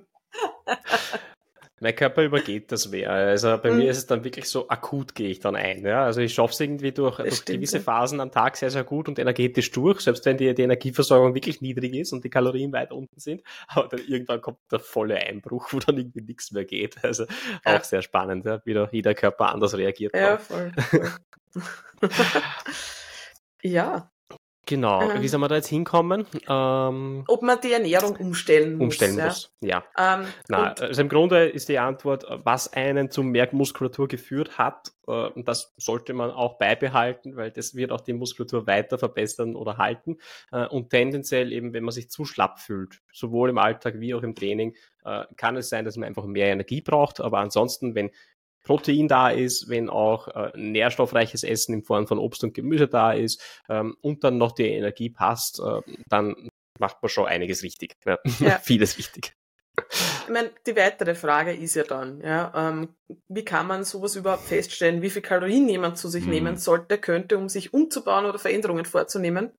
mein 1.81 1.97
Körper 1.97 2.23
übergeht 2.23 2.71
das 2.71 2.89
mehr. 2.91 3.11
Also 3.11 3.57
bei 3.57 3.71
mhm. 3.71 3.79
mir 3.79 3.91
ist 3.91 3.97
es 3.97 4.07
dann 4.07 4.23
wirklich 4.23 4.49
so 4.49 4.69
akut 4.69 5.15
gehe 5.15 5.31
ich 5.31 5.41
dann 5.41 5.57
ein. 5.57 5.85
Ja? 5.85 6.05
Also 6.05 6.21
ich 6.21 6.35
schaffe 6.35 6.53
es 6.53 6.61
irgendwie 6.61 6.93
durch, 6.93 7.17
durch 7.17 7.37
stimmt, 7.37 7.57
gewisse 7.59 7.79
ja. 7.79 7.83
Phasen 7.83 8.21
am 8.21 8.31
Tag 8.31 8.57
sehr, 8.57 8.71
sehr 8.71 8.85
gut 8.85 9.09
und 9.09 9.19
energetisch 9.19 9.71
durch, 9.71 10.01
selbst 10.01 10.27
wenn 10.27 10.37
die, 10.37 10.55
die 10.55 10.63
Energieversorgung 10.63 11.35
wirklich 11.35 11.63
niedrig 11.63 11.95
ist 11.95 12.13
und 12.13 12.23
die 12.23 12.31
Kalorien 12.31 12.73
weit 12.73 12.93
unten 12.93 13.19
sind. 13.19 13.43
Aber 13.67 13.89
dann 13.89 14.01
irgendwann 14.07 14.43
kommt 14.43 14.59
der 14.71 14.79
volle 14.79 15.17
Einbruch, 15.17 15.73
wo 15.73 15.79
dann 15.79 15.97
irgendwie 15.97 16.23
nichts 16.23 16.53
mehr 16.53 16.67
geht. 16.67 17.03
Also 17.03 17.25
ja. 17.65 17.79
auch 17.79 17.85
sehr 17.85 18.03
spannend, 18.03 18.45
ja? 18.45 18.61
wie 18.65 18.79
jeder 18.93 19.15
Körper 19.15 19.49
anders 19.49 19.77
reagiert. 19.77 20.15
Ja, 20.15 20.37
voll. 20.37 20.73
voll. 20.77 21.11
ja, 23.63 24.11
Genau, 24.71 25.03
ähm, 25.03 25.21
wie 25.21 25.27
soll 25.27 25.41
man 25.41 25.49
da 25.49 25.57
jetzt 25.57 25.67
hinkommen? 25.67 26.27
Ähm, 26.49 27.25
ob 27.27 27.43
man 27.43 27.61
die 27.61 27.73
Ernährung 27.73 28.15
umstellen 28.15 28.77
muss. 28.77 28.85
Umstellen 28.85 29.19
ja. 29.19 29.25
muss, 29.25 29.53
ja. 29.61 29.85
Ähm, 29.99 30.27
Na, 30.47 30.75
also 30.75 31.03
im 31.03 31.09
Grunde 31.09 31.49
ist 31.49 31.69
die 31.69 31.81
Antwort, 31.81 32.25
was 32.45 32.73
einen 32.73 33.11
zum 33.11 33.31
Merkmuskulatur 33.31 34.07
geführt 34.07 34.59
hat, 34.59 34.93
äh, 35.09 35.31
das 35.43 35.75
sollte 35.77 36.13
man 36.13 36.31
auch 36.31 36.57
beibehalten, 36.59 37.37
weil 37.37 37.51
das 37.51 37.75
wird 37.75 37.91
auch 37.91 38.01
die 38.01 38.13
Muskulatur 38.13 38.69
weiter 38.69 38.97
verbessern 38.97 39.57
oder 39.57 39.77
halten. 39.77 40.19
Äh, 40.53 40.67
und 40.67 40.91
tendenziell 40.91 41.53
eben, 41.53 41.73
wenn 41.73 41.83
man 41.83 41.93
sich 41.93 42.09
zu 42.09 42.25
schlapp 42.25 42.61
fühlt, 42.61 43.01
sowohl 43.13 43.51
im 43.51 43.59
Alltag 43.59 43.99
wie 43.99 44.15
auch 44.15 44.23
im 44.23 44.37
Training, 44.37 44.77
äh, 45.05 45.25
kann 45.37 45.57
es 45.57 45.69
sein, 45.69 45.85
dass 45.85 45.97
man 45.97 46.07
einfach 46.07 46.27
mehr 46.27 46.47
Energie 46.47 46.81
braucht. 46.81 47.21
Aber 47.21 47.39
ansonsten, 47.39 47.95
wenn 47.95 48.11
Protein 48.65 49.09
da 49.09 49.31
ist, 49.31 49.69
wenn 49.69 49.89
auch 49.89 50.29
äh, 50.29 50.53
nährstoffreiches 50.55 51.45
Essen 51.45 51.75
in 51.75 51.83
Form 51.83 52.07
von 52.07 52.19
Obst 52.19 52.45
und 52.45 52.55
Gemüse 52.55 52.89
da 52.89 53.13
ist 53.13 53.43
ähm, 53.69 53.97
und 54.01 54.25
dann 54.25 54.39
noch 54.39 54.53
die 54.53 54.69
Energie 54.69 55.11
passt, 55.11 55.61
äh, 55.61 55.81
dann 56.09 56.51
macht 56.79 57.03
man 57.03 57.09
schon 57.09 57.27
einiges 57.27 57.63
richtig. 57.63 57.97
Ja. 58.05 58.19
Ja. 58.39 58.59
Vieles 58.63 58.99
richtig. 58.99 59.35
Ich 59.91 60.29
meine, 60.29 60.51
die 60.67 60.77
weitere 60.77 61.15
Frage 61.15 61.53
ist 61.53 61.75
ja 61.75 61.85
dann, 61.85 62.21
ja, 62.21 62.53
ähm, 62.55 62.95
wie 63.29 63.45
kann 63.45 63.67
man 63.67 63.85
sowas 63.85 64.17
überhaupt 64.17 64.45
feststellen, 64.45 65.01
wie 65.01 65.11
viel 65.11 65.23
Kalorien 65.23 65.69
jemand 65.69 65.97
zu 65.97 66.09
sich 66.09 66.25
hm. 66.25 66.31
nehmen 66.31 66.57
sollte, 66.57 66.99
könnte, 66.99 67.39
um 67.39 67.49
sich 67.49 67.73
umzubauen 67.73 68.27
oder 68.27 68.39
Veränderungen 68.39 68.85
vorzunehmen? 68.85 69.53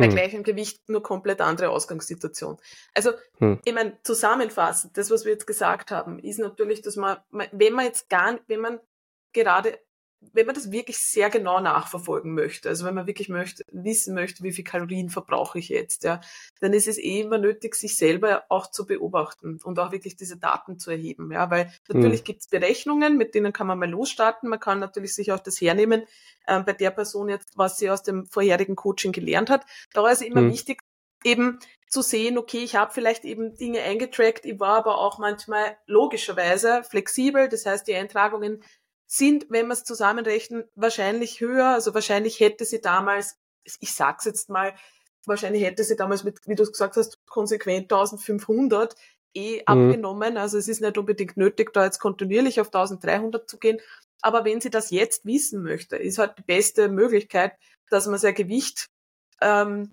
Bei 0.00 0.06
hm. 0.06 0.14
gleichem 0.14 0.42
Gewicht 0.42 0.88
nur 0.88 1.02
komplett 1.02 1.40
andere 1.40 1.68
Ausgangssituation. 1.70 2.58
Also, 2.94 3.12
hm. 3.38 3.60
ich 3.64 3.74
meine, 3.74 3.98
zusammenfassend, 4.02 4.96
das, 4.96 5.10
was 5.10 5.24
wir 5.24 5.32
jetzt 5.32 5.46
gesagt 5.46 5.90
haben, 5.90 6.18
ist 6.18 6.38
natürlich, 6.38 6.82
dass 6.82 6.96
man, 6.96 7.18
wenn 7.30 7.72
man 7.72 7.84
jetzt 7.84 8.08
gar, 8.08 8.40
wenn 8.48 8.60
man 8.60 8.80
gerade 9.32 9.78
wenn 10.32 10.46
man 10.46 10.54
das 10.54 10.70
wirklich 10.70 10.98
sehr 10.98 11.30
genau 11.30 11.60
nachverfolgen 11.60 12.34
möchte, 12.34 12.68
also 12.68 12.84
wenn 12.84 12.94
man 12.94 13.06
wirklich 13.06 13.28
möchte, 13.28 13.64
wissen 13.72 14.14
möchte, 14.14 14.42
wie 14.42 14.52
viel 14.52 14.64
Kalorien 14.64 15.08
verbrauche 15.08 15.58
ich 15.58 15.68
jetzt, 15.68 16.04
ja, 16.04 16.20
dann 16.60 16.72
ist 16.72 16.88
es 16.88 16.98
eh 16.98 17.20
immer 17.20 17.38
nötig, 17.38 17.74
sich 17.74 17.96
selber 17.96 18.44
auch 18.48 18.70
zu 18.70 18.86
beobachten 18.86 19.58
und 19.62 19.78
auch 19.78 19.92
wirklich 19.92 20.16
diese 20.16 20.36
Daten 20.36 20.78
zu 20.78 20.90
erheben, 20.90 21.32
ja, 21.32 21.50
weil 21.50 21.72
natürlich 21.88 22.20
mhm. 22.20 22.24
gibt 22.24 22.40
es 22.42 22.48
Berechnungen, 22.48 23.16
mit 23.16 23.34
denen 23.34 23.52
kann 23.52 23.66
man 23.66 23.78
mal 23.78 23.90
losstarten, 23.90 24.48
man 24.48 24.60
kann 24.60 24.78
natürlich 24.78 25.14
sich 25.14 25.32
auch 25.32 25.40
das 25.40 25.60
hernehmen, 25.60 26.04
äh, 26.46 26.60
bei 26.60 26.74
der 26.74 26.90
Person 26.90 27.28
jetzt, 27.28 27.56
was 27.56 27.78
sie 27.78 27.90
aus 27.90 28.02
dem 28.02 28.26
vorherigen 28.26 28.76
Coaching 28.76 29.12
gelernt 29.12 29.50
hat. 29.50 29.64
Da 29.94 30.08
ist 30.10 30.22
immer 30.22 30.42
mhm. 30.42 30.52
wichtig, 30.52 30.80
eben 31.24 31.58
zu 31.88 32.02
sehen, 32.02 32.38
okay, 32.38 32.58
ich 32.58 32.76
habe 32.76 32.92
vielleicht 32.92 33.24
eben 33.24 33.56
Dinge 33.56 33.82
eingetrackt, 33.82 34.44
ich 34.44 34.60
war 34.60 34.76
aber 34.76 34.98
auch 34.98 35.18
manchmal 35.18 35.76
logischerweise 35.86 36.84
flexibel, 36.84 37.48
das 37.48 37.66
heißt, 37.66 37.86
die 37.88 37.94
Eintragungen 37.94 38.62
sind, 39.12 39.46
wenn 39.50 39.66
wir 39.66 39.72
es 39.72 39.82
zusammenrechnen, 39.82 40.64
wahrscheinlich 40.76 41.40
höher. 41.40 41.66
Also 41.66 41.94
wahrscheinlich 41.94 42.38
hätte 42.38 42.64
sie 42.64 42.80
damals, 42.80 43.36
ich 43.64 43.92
sag's 43.92 44.24
jetzt 44.24 44.48
mal, 44.48 44.72
wahrscheinlich 45.26 45.64
hätte 45.64 45.82
sie 45.82 45.96
damals 45.96 46.22
mit, 46.22 46.38
wie 46.46 46.54
du 46.54 46.64
gesagt 46.64 46.96
hast, 46.96 47.18
konsequent 47.26 47.92
1500 47.92 48.94
eh 49.34 49.56
mhm. 49.56 49.62
abgenommen. 49.66 50.36
Also 50.36 50.58
es 50.58 50.68
ist 50.68 50.80
nicht 50.80 50.96
unbedingt 50.96 51.36
nötig, 51.36 51.72
da 51.72 51.84
jetzt 51.84 51.98
kontinuierlich 51.98 52.60
auf 52.60 52.68
1300 52.68 53.50
zu 53.50 53.58
gehen. 53.58 53.80
Aber 54.22 54.44
wenn 54.44 54.60
sie 54.60 54.70
das 54.70 54.90
jetzt 54.90 55.24
wissen 55.24 55.64
möchte, 55.64 55.96
ist 55.96 56.18
halt 56.18 56.38
die 56.38 56.42
beste 56.42 56.88
Möglichkeit, 56.88 57.54
dass 57.88 58.06
man 58.06 58.18
sein 58.18 58.34
Gewicht 58.34 58.90
ähm, 59.40 59.92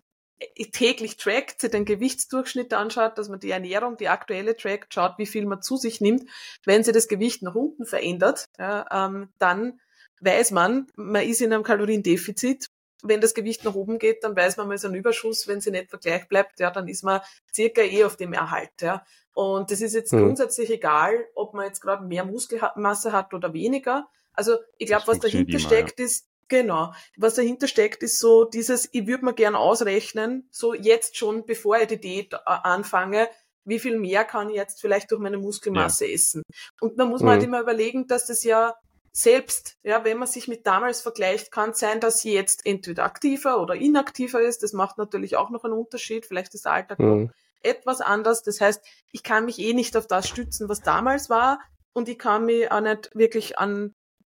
täglich 0.71 1.17
trackt, 1.17 1.61
sich 1.61 1.71
den 1.71 1.85
Gewichtsdurchschnitt 1.85 2.73
anschaut, 2.73 3.17
dass 3.17 3.29
man 3.29 3.39
die 3.39 3.51
Ernährung, 3.51 3.97
die 3.97 4.09
aktuelle 4.09 4.55
trackt, 4.55 4.93
schaut, 4.93 5.17
wie 5.17 5.25
viel 5.25 5.45
man 5.45 5.61
zu 5.61 5.77
sich 5.77 6.01
nimmt. 6.01 6.29
Wenn 6.65 6.83
sich 6.83 6.93
das 6.93 7.07
Gewicht 7.07 7.41
nach 7.41 7.55
unten 7.55 7.85
verändert, 7.85 8.45
ja, 8.59 8.85
ähm, 8.91 9.29
dann 9.39 9.79
weiß 10.19 10.51
man, 10.51 10.87
man 10.95 11.23
ist 11.23 11.41
in 11.41 11.53
einem 11.53 11.63
Kaloriendefizit 11.63 12.69
wenn 13.03 13.21
das 13.21 13.33
Gewicht 13.33 13.63
nach 13.63 13.75
oben 13.75 13.99
geht, 13.99 14.23
dann 14.23 14.35
weiß 14.35 14.57
man, 14.57 14.67
man 14.67 14.75
ist 14.75 14.85
ein 14.85 14.95
Überschuss. 14.95 15.47
Wenn 15.47 15.61
sie 15.61 15.71
nicht 15.71 15.89
gleich 16.01 16.27
bleibt, 16.27 16.59
ja, 16.59 16.71
dann 16.71 16.87
ist 16.87 17.03
man 17.03 17.21
circa 17.53 17.81
eh 17.81 18.03
auf 18.03 18.17
dem 18.17 18.33
Erhalt. 18.33 18.81
Ja. 18.81 19.05
Und 19.33 19.71
das 19.71 19.81
ist 19.81 19.93
jetzt 19.93 20.13
mhm. 20.13 20.19
grundsätzlich 20.19 20.69
egal, 20.71 21.25
ob 21.35 21.53
man 21.53 21.65
jetzt 21.65 21.81
gerade 21.81 22.05
mehr 22.05 22.25
Muskelmasse 22.25 23.11
hat 23.11 23.33
oder 23.33 23.53
weniger. 23.53 24.07
Also 24.33 24.57
ich 24.77 24.87
glaube, 24.87 25.07
was 25.07 25.19
dahinter 25.19 25.59
steckt, 25.59 25.99
ist, 25.99 26.27
genau, 26.47 26.93
was 27.17 27.35
dahinter 27.35 27.67
steckt, 27.67 28.03
ist 28.03 28.19
so 28.19 28.45
dieses, 28.45 28.89
ich 28.91 29.07
würde 29.07 29.25
mir 29.25 29.33
gern 29.33 29.55
ausrechnen, 29.55 30.47
so 30.51 30.73
jetzt 30.73 31.17
schon, 31.17 31.45
bevor 31.45 31.77
ich 31.77 31.87
die 31.87 31.99
Diät 31.99 32.33
äh, 32.33 32.37
anfange, 32.45 33.29
wie 33.65 33.79
viel 33.79 33.99
mehr 33.99 34.23
kann 34.23 34.49
ich 34.49 34.55
jetzt 34.55 34.79
vielleicht 34.79 35.11
durch 35.11 35.21
meine 35.21 35.37
Muskelmasse 35.37 36.05
ja. 36.05 36.13
essen. 36.13 36.43
Und 36.79 36.97
dann 36.99 37.09
muss 37.09 37.21
man 37.21 37.31
halt 37.31 37.39
mhm. 37.39 37.41
halt 37.41 37.47
immer 37.47 37.61
überlegen, 37.61 38.07
dass 38.07 38.25
das 38.25 38.43
ja 38.43 38.75
selbst, 39.11 39.77
ja, 39.83 40.03
wenn 40.03 40.17
man 40.19 40.27
sich 40.27 40.47
mit 40.47 40.65
damals 40.67 41.01
vergleicht, 41.01 41.51
kann 41.51 41.71
es 41.71 41.79
sein, 41.79 41.99
dass 41.99 42.19
sie 42.19 42.33
jetzt 42.33 42.65
entweder 42.65 43.03
aktiver 43.03 43.59
oder 43.59 43.75
inaktiver 43.75 44.41
ist. 44.41 44.63
Das 44.63 44.73
macht 44.73 44.97
natürlich 44.97 45.35
auch 45.35 45.49
noch 45.49 45.63
einen 45.63 45.73
Unterschied. 45.73 46.25
Vielleicht 46.25 46.53
ist 46.53 46.65
der 46.65 46.73
Alltag 46.73 46.99
mhm. 46.99 47.23
noch 47.23 47.29
etwas 47.63 47.99
anders. 47.99 48.43
Das 48.43 48.61
heißt, 48.61 48.85
ich 49.11 49.23
kann 49.23 49.45
mich 49.45 49.59
eh 49.59 49.73
nicht 49.73 49.97
auf 49.97 50.07
das 50.07 50.29
stützen, 50.29 50.69
was 50.69 50.81
damals 50.81 51.29
war. 51.29 51.59
Und 51.93 52.09
ich 52.09 52.19
kann 52.19 52.45
mich 52.45 52.71
auch 52.71 52.79
nicht 52.79 53.09
wirklich 53.15 53.57
an 53.57 53.95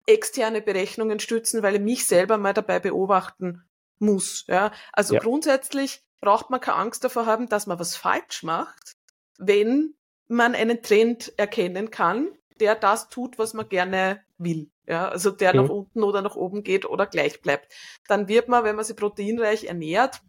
externe 0.07 0.61
Berechnungen 0.61 1.19
stützen, 1.19 1.61
weil 1.61 1.75
ich 1.75 1.81
mich 1.81 2.07
selber 2.07 2.37
mal 2.37 2.53
dabei 2.53 2.79
beobachten 2.79 3.63
muss. 3.99 4.45
Ja? 4.47 4.71
Also 4.93 5.15
ja. 5.15 5.19
grundsätzlich 5.19 6.01
braucht 6.21 6.49
man 6.49 6.59
keine 6.59 6.77
Angst 6.77 7.03
davor 7.03 7.25
haben, 7.25 7.47
dass 7.49 7.67
man 7.67 7.79
was 7.79 7.95
falsch 7.95 8.43
macht, 8.43 8.95
wenn 9.37 9.93
man 10.27 10.55
einen 10.55 10.81
Trend 10.81 11.33
erkennen 11.37 11.91
kann, 11.91 12.29
der 12.59 12.75
das 12.75 13.09
tut, 13.09 13.37
was 13.37 13.53
man 13.53 13.69
gerne 13.69 14.23
will. 14.37 14.71
Ja, 14.87 15.09
also 15.09 15.31
der 15.31 15.53
mhm. 15.53 15.61
nach 15.61 15.69
unten 15.69 16.03
oder 16.03 16.21
nach 16.21 16.35
oben 16.35 16.63
geht 16.63 16.85
oder 16.85 17.05
gleich 17.05 17.41
bleibt. 17.41 17.73
Dann 18.07 18.27
wird 18.27 18.47
man, 18.47 18.63
wenn 18.63 18.75
man 18.75 18.85
sich 18.85 18.95
proteinreich 18.95 19.65
ernährt 19.65 20.21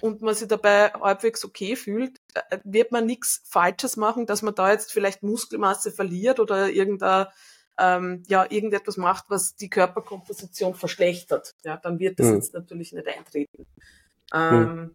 und 0.00 0.20
man 0.20 0.34
sich 0.34 0.48
dabei 0.48 0.92
halbwegs 0.92 1.44
okay 1.44 1.76
fühlt, 1.76 2.18
äh, 2.34 2.58
wird 2.64 2.90
man 2.90 3.06
nichts 3.06 3.42
Falsches 3.48 3.96
machen, 3.96 4.26
dass 4.26 4.42
man 4.42 4.54
da 4.54 4.72
jetzt 4.72 4.92
vielleicht 4.92 5.22
Muskelmasse 5.22 5.92
verliert 5.92 6.40
oder 6.40 6.68
irgendein 6.68 7.26
ähm, 7.80 8.22
ja, 8.28 8.46
irgendetwas 8.50 8.96
macht, 8.96 9.24
was 9.28 9.56
die 9.56 9.70
Körperkomposition 9.70 10.74
verschlechtert. 10.74 11.54
Ja, 11.64 11.78
dann 11.78 11.98
wird 11.98 12.20
das 12.20 12.28
mhm. 12.28 12.34
jetzt 12.34 12.54
natürlich 12.54 12.92
nicht 12.92 13.08
eintreten. 13.08 13.66
Ähm, 14.34 14.62
mhm. 14.62 14.94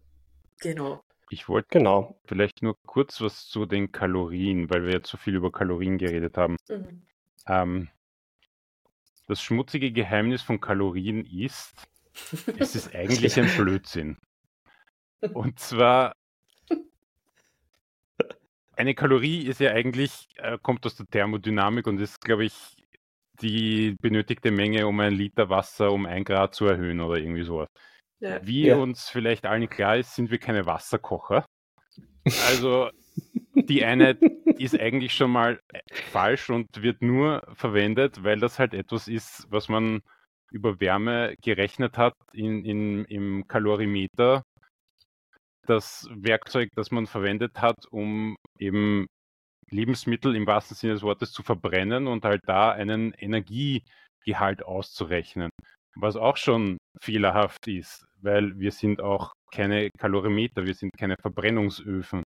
Genau. 0.60 1.02
Ich 1.28 1.48
wollte 1.48 1.68
genau 1.70 2.16
vielleicht 2.24 2.62
nur 2.62 2.76
kurz 2.86 3.20
was 3.20 3.48
zu 3.48 3.66
den 3.66 3.90
Kalorien, 3.90 4.70
weil 4.70 4.84
wir 4.84 4.92
jetzt 4.92 5.10
so 5.10 5.16
viel 5.16 5.34
über 5.34 5.50
Kalorien 5.50 5.98
geredet 5.98 6.36
haben. 6.36 6.56
Mhm. 6.68 7.02
Ähm, 7.48 7.88
das 9.26 9.42
schmutzige 9.42 9.90
Geheimnis 9.90 10.42
von 10.42 10.60
Kalorien 10.60 11.26
ist, 11.26 11.74
es 12.58 12.76
ist 12.76 12.94
eigentlich 12.94 13.38
ein 13.38 13.48
Blödsinn. 13.56 14.18
Und 15.32 15.58
zwar, 15.58 16.12
eine 18.76 18.94
Kalorie 18.94 19.46
ist 19.46 19.58
ja 19.58 19.72
eigentlich, 19.72 20.28
äh, 20.36 20.58
kommt 20.62 20.86
aus 20.86 20.94
der 20.94 21.06
Thermodynamik 21.06 21.88
und 21.88 21.98
ist, 21.98 22.20
glaube 22.20 22.44
ich, 22.44 22.75
die 23.40 23.96
benötigte 24.00 24.50
Menge, 24.50 24.86
um 24.86 25.00
ein 25.00 25.14
Liter 25.14 25.48
Wasser 25.48 25.92
um 25.92 26.06
ein 26.06 26.24
Grad 26.24 26.54
zu 26.54 26.66
erhöhen 26.66 27.00
oder 27.00 27.18
irgendwie 27.18 27.44
sowas. 27.44 27.68
Ja. 28.20 28.44
Wie 28.44 28.66
ja. 28.66 28.76
uns 28.76 29.08
vielleicht 29.08 29.46
allen 29.46 29.68
klar 29.68 29.96
ist, 29.96 30.14
sind 30.14 30.30
wir 30.30 30.38
keine 30.38 30.66
Wasserkocher. 30.66 31.44
Also 32.48 32.90
die 33.54 33.84
Einheit 33.84 34.20
ist 34.58 34.78
eigentlich 34.78 35.14
schon 35.14 35.30
mal 35.30 35.60
äh, 35.72 35.80
falsch 36.10 36.50
und 36.50 36.82
wird 36.82 37.00
nur 37.02 37.42
verwendet, 37.54 38.24
weil 38.24 38.40
das 38.40 38.58
halt 38.58 38.74
etwas 38.74 39.06
ist, 39.06 39.46
was 39.48 39.68
man 39.68 40.02
über 40.50 40.80
Wärme 40.80 41.36
gerechnet 41.42 41.96
hat 41.98 42.14
in, 42.32 42.64
in, 42.64 43.04
im 43.04 43.46
Kalorimeter. 43.48 44.42
Das 45.66 46.08
Werkzeug, 46.10 46.70
das 46.74 46.90
man 46.90 47.06
verwendet 47.06 47.60
hat, 47.60 47.86
um 47.90 48.36
eben 48.58 49.06
Lebensmittel 49.70 50.36
im 50.36 50.46
wahrsten 50.46 50.76
Sinne 50.76 50.94
des 50.94 51.02
Wortes 51.02 51.32
zu 51.32 51.42
verbrennen 51.42 52.06
und 52.06 52.24
halt 52.24 52.42
da 52.46 52.70
einen 52.70 53.12
Energiegehalt 53.12 54.64
auszurechnen. 54.64 55.50
Was 55.96 56.16
auch 56.16 56.36
schon 56.36 56.78
fehlerhaft 57.00 57.66
ist, 57.68 58.04
weil 58.20 58.58
wir 58.58 58.70
sind 58.70 59.00
auch 59.00 59.32
keine 59.52 59.90
Kalorimeter, 59.98 60.66
wir 60.66 60.74
sind 60.74 60.92
keine 60.98 61.16
Verbrennungsöfen 61.20 62.22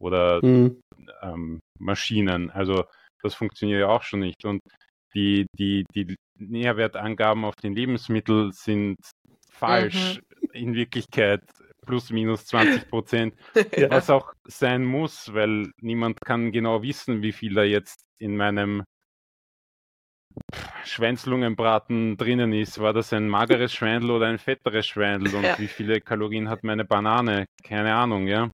oder 0.00 0.44
mhm. 0.44 0.80
ähm, 1.22 1.60
Maschinen. 1.78 2.50
Also 2.50 2.84
das 3.22 3.34
funktioniert 3.34 3.80
ja 3.80 3.88
auch 3.88 4.02
schon 4.02 4.20
nicht. 4.20 4.44
Und 4.44 4.60
die, 5.14 5.46
die, 5.58 5.84
die 5.94 6.16
Nährwertangaben 6.38 7.44
auf 7.44 7.56
den 7.56 7.74
Lebensmitteln 7.74 8.52
sind 8.52 8.96
falsch. 9.50 10.18
Mhm. 10.18 10.50
In 10.52 10.74
Wirklichkeit 10.74 11.42
plus 11.90 12.10
minus 12.10 12.46
20 12.46 12.88
Prozent, 12.88 13.34
ja. 13.76 13.90
was 13.90 14.10
auch 14.10 14.32
sein 14.44 14.84
muss, 14.84 15.34
weil 15.34 15.72
niemand 15.80 16.20
kann 16.20 16.52
genau 16.52 16.82
wissen, 16.82 17.20
wie 17.22 17.32
viel 17.32 17.54
da 17.54 17.64
jetzt 17.64 18.04
in 18.18 18.36
meinem 18.36 18.84
Schwänzlungenbraten 20.84 22.16
drinnen 22.16 22.52
ist. 22.52 22.78
War 22.78 22.92
das 22.92 23.12
ein 23.12 23.28
mageres 23.28 23.72
Schweindel 23.72 24.12
oder 24.12 24.26
ein 24.26 24.38
fetteres 24.38 24.86
Schweindel 24.86 25.34
und 25.34 25.42
ja. 25.42 25.58
wie 25.58 25.66
viele 25.66 26.00
Kalorien 26.00 26.48
hat 26.48 26.62
meine 26.62 26.84
Banane? 26.84 27.46
Keine 27.64 27.92
Ahnung, 27.92 28.28
ja. 28.28 28.50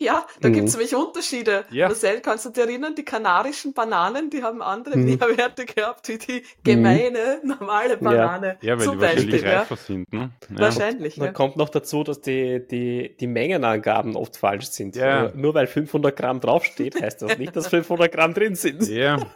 Ja, 0.00 0.24
da 0.40 0.48
mhm. 0.48 0.52
gibt 0.52 0.68
es 0.68 0.74
nämlich 0.74 0.94
Unterschiede. 0.94 1.64
Ja. 1.70 1.88
Marcel, 1.88 2.20
kannst 2.20 2.44
du 2.44 2.50
dich 2.50 2.62
erinnern, 2.62 2.94
die 2.94 3.04
kanarischen 3.04 3.74
Bananen, 3.74 4.30
die 4.30 4.44
haben 4.44 4.62
andere 4.62 4.96
mhm. 4.96 5.06
Nährwerte 5.06 5.66
gehabt 5.66 6.06
wie 6.08 6.18
die 6.18 6.44
gemeine, 6.62 7.40
mhm. 7.42 7.48
normale 7.48 7.96
Banane. 7.96 8.58
Ja, 8.60 8.76
ja 8.76 8.78
weil 8.78 8.90
die 8.90 8.96
Beispiel, 8.96 9.32
wahrscheinlich 9.32 9.44
reifer 9.44 9.76
sind. 9.76 10.12
Ne? 10.12 10.30
Ja. 10.50 10.58
Wahrscheinlich. 10.58 11.16
Da 11.16 11.32
kommt 11.32 11.56
noch 11.56 11.68
dazu, 11.68 12.04
dass 12.04 12.20
die, 12.20 12.64
die, 12.64 13.16
die 13.18 13.26
Mengenangaben 13.26 14.14
oft 14.14 14.36
falsch 14.36 14.66
sind. 14.66 14.94
Ja. 14.94 15.32
Nur 15.34 15.54
weil 15.54 15.66
500 15.66 16.16
Gramm 16.16 16.40
draufsteht, 16.40 17.00
heißt 17.02 17.22
das 17.22 17.36
nicht, 17.36 17.56
dass 17.56 17.66
500 17.66 18.12
Gramm 18.12 18.34
drin 18.34 18.54
sind. 18.54 18.86
Ja. 18.88 19.18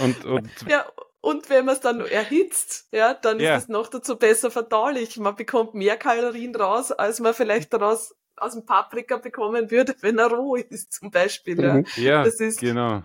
Und, 0.00 0.24
und 0.24 0.48
ja, 0.68 0.86
und 1.20 1.50
wenn 1.50 1.64
man 1.64 1.74
es 1.74 1.80
dann 1.80 2.00
erhitzt, 2.00 2.86
ja, 2.92 3.14
dann 3.14 3.40
ja. 3.40 3.56
ist 3.56 3.64
es 3.64 3.68
noch 3.68 3.88
dazu 3.88 4.16
besser 4.16 4.50
verdaulich. 4.50 5.16
Man 5.18 5.34
bekommt 5.34 5.74
mehr 5.74 5.96
Kalorien 5.96 6.54
raus, 6.54 6.92
als 6.92 7.18
man 7.18 7.34
vielleicht 7.34 7.72
daraus 7.72 8.14
aus 8.36 8.52
dem 8.54 8.64
Paprika 8.64 9.16
bekommen 9.16 9.70
würde, 9.70 9.94
wenn 10.00 10.18
er 10.18 10.28
roh 10.28 10.56
ist, 10.56 10.92
zum 10.92 11.10
Beispiel. 11.10 11.60
Ja, 11.60 11.74
mhm. 11.74 11.86
ja 11.96 12.24
das 12.24 12.40
ist, 12.40 12.60
genau. 12.60 13.02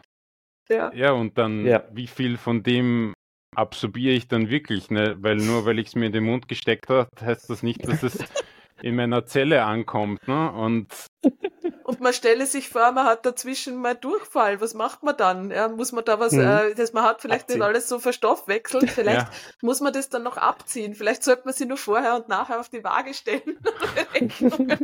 Ja. 0.69 0.93
ja, 0.93 1.11
und 1.11 1.37
dann, 1.37 1.65
ja. 1.65 1.83
wie 1.91 2.07
viel 2.07 2.37
von 2.37 2.63
dem 2.63 3.13
absorbiere 3.55 4.13
ich 4.13 4.27
dann 4.27 4.49
wirklich? 4.49 4.89
Ne? 4.89 5.17
Weil 5.19 5.37
nur 5.37 5.65
weil 5.65 5.79
ich 5.79 5.87
es 5.87 5.95
mir 5.95 6.05
in 6.05 6.13
den 6.13 6.23
Mund 6.23 6.47
gesteckt 6.47 6.87
habe, 6.89 7.09
heißt 7.19 7.49
das 7.49 7.63
nicht, 7.63 7.85
dass 7.85 8.03
es 8.03 8.17
in 8.83 8.95
meiner 8.95 9.25
Zelle 9.25 9.63
ankommt. 9.63 10.27
Ne? 10.27 10.51
Und, 10.51 10.87
und 11.83 12.01
man 12.01 12.13
stelle 12.13 12.45
sich 12.45 12.69
vor, 12.69 12.91
man 12.91 13.05
hat 13.05 13.25
dazwischen 13.25 13.77
mal 13.77 13.95
Durchfall. 13.95 14.61
Was 14.61 14.73
macht 14.73 15.03
man 15.03 15.15
dann? 15.17 15.51
Ja, 15.51 15.67
muss 15.69 15.91
man 15.91 16.03
da 16.03 16.19
was, 16.19 16.33
mhm. 16.33 16.41
äh, 16.41 16.75
das 16.75 16.93
man 16.93 17.03
hat 17.03 17.21
vielleicht 17.21 17.43
abziehen. 17.43 17.59
nicht 17.59 17.67
alles 17.67 17.89
so 17.89 17.99
verstoffwechselt. 17.99 18.89
Vielleicht 19.01 19.27
ja. 19.27 19.29
muss 19.61 19.81
man 19.81 19.93
das 19.93 20.09
dann 20.09 20.23
noch 20.23 20.37
abziehen. 20.37 20.95
Vielleicht 20.95 21.23
sollte 21.23 21.43
man 21.45 21.53
sie 21.53 21.65
nur 21.65 21.77
vorher 21.77 22.15
und 22.15 22.27
nachher 22.27 22.59
auf 22.59 22.69
die 22.69 22.83
Waage 22.83 23.13
stellen 23.13 23.41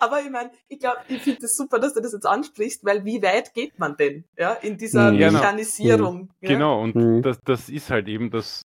Aber 0.00 0.20
ich 0.20 0.30
meine, 0.30 0.50
ich 0.68 0.78
glaube, 0.78 0.98
ich 1.08 1.22
finde 1.22 1.38
es 1.38 1.50
das 1.50 1.56
super, 1.56 1.78
dass 1.78 1.94
du 1.94 2.00
das 2.00 2.12
jetzt 2.12 2.26
ansprichst, 2.26 2.84
weil 2.84 3.04
wie 3.04 3.22
weit 3.22 3.54
geht 3.54 3.78
man 3.78 3.96
denn 3.96 4.24
ja, 4.36 4.52
in 4.54 4.76
dieser 4.76 5.12
mhm. 5.12 5.18
genau. 5.18 5.32
Mechanisierung? 5.32 6.20
Mhm. 6.20 6.28
Ja? 6.40 6.48
Genau, 6.48 6.82
und 6.82 6.94
mhm. 6.94 7.22
das, 7.22 7.38
das 7.44 7.68
ist 7.68 7.90
halt 7.90 8.08
eben 8.08 8.30
das 8.30 8.63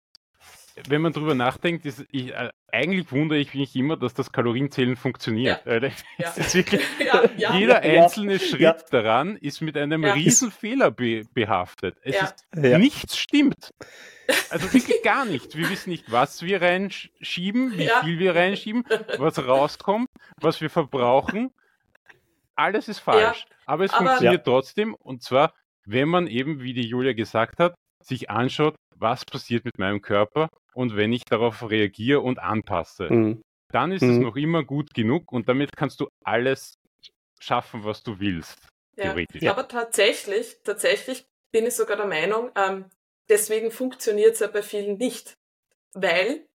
wenn 0.88 1.02
man 1.02 1.14
drüber 1.14 1.36
nachdenkt, 1.36 1.86
ist, 1.86 2.06
ich, 2.12 2.34
äh, 2.34 2.50
eigentlich 2.72 3.12
wundere 3.12 3.40
ich 3.40 3.54
mich 3.54 3.76
immer, 3.76 3.98
dass 3.98 4.14
das 4.14 4.32
Kalorienzählen 4.32 4.96
funktioniert. 4.96 5.66
Ja. 5.66 5.72
Äh, 5.72 5.92
ja. 6.18 6.34
Wirklich, 6.54 6.82
ja, 7.38 7.58
jeder 7.58 7.82
einzelne 7.82 8.40
Schritt 8.40 8.86
daran 8.92 9.36
ist 9.38 9.62
mit 9.62 9.78
einem 9.78 10.04
riesen 10.04 10.52
Fehler 10.52 10.92
be 10.92 11.24
behaftet. 11.34 11.98
Es 12.04 12.22
ist, 12.22 12.46
nichts 12.54 13.18
stimmt. 13.18 13.72
Also 14.50 14.72
wirklich 14.74 15.02
gar 15.04 15.26
nichts. 15.26 15.56
Wir 15.56 15.70
wissen 15.70 15.90
nicht, 15.90 16.12
was 16.12 16.42
wir 16.44 16.62
reinschieben, 16.62 17.78
wie 17.78 17.90
viel 18.04 18.20
wir 18.20 18.36
reinschieben, 18.36 18.86
was 19.18 19.46
rauskommt, 19.46 20.08
was 20.38 20.62
wir 20.62 20.70
verbrauchen. 20.70 21.52
Alles 22.56 22.88
ist 22.88 23.00
falsch. 23.00 23.46
Aber 23.66 23.86
es 23.86 23.94
Aber, 23.94 24.06
funktioniert 24.06 24.46
trotzdem. 24.46 24.96
Und 24.96 25.24
zwar, 25.24 25.54
wenn 25.86 26.10
man 26.10 26.28
eben, 26.28 26.62
wie 26.62 26.74
die 26.74 26.88
Julia 26.88 27.14
gesagt 27.14 27.60
hat, 27.60 27.76
sich 28.10 28.30
anschaut, 28.30 28.76
was 28.96 29.24
passiert 29.26 29.66
mit 29.66 29.80
meinem 29.80 30.02
Körper 30.02 30.50
und 30.74 30.96
wenn 30.96 31.14
ich 31.14 31.24
darauf 31.26 31.70
reagiere 31.70 32.22
und 32.22 32.40
anpasse, 32.40 33.10
mhm. 33.10 33.42
dann 33.72 33.92
ist 33.92 34.02
mhm. 34.02 34.12
es 34.12 34.18
noch 34.18 34.36
immer 34.36 34.64
gut 34.64 34.94
genug 34.94 35.32
und 35.32 35.48
damit 35.48 35.76
kannst 35.76 36.00
du 36.02 36.08
alles 36.24 36.76
schaffen, 37.40 37.86
was 37.86 38.04
du 38.04 38.20
willst. 38.20 38.58
Ja, 38.96 39.06
theoretisch. 39.06 39.46
Aber 39.48 39.68
tatsächlich, 39.68 40.58
tatsächlich 40.64 41.26
bin 41.52 41.66
ich 41.66 41.76
sogar 41.76 41.98
der 41.98 42.06
Meinung, 42.06 42.52
ähm, 42.56 42.86
deswegen 43.30 43.72
funktioniert 43.72 44.34
es 44.34 44.40
ja 44.40 44.48
bei 44.48 44.62
vielen 44.62 44.98
nicht. 44.98 45.38
Weil, 45.94 46.46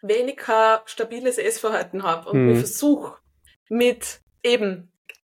wenn 0.00 0.28
ich 0.28 0.36
kein 0.36 0.78
stabiles 0.86 1.38
Essverhalten 1.38 2.04
habe 2.04 2.30
und 2.30 2.38
mhm. 2.38 2.46
mir 2.46 2.56
versuche, 2.56 3.18
mit 3.68 4.20
eben 4.42 4.92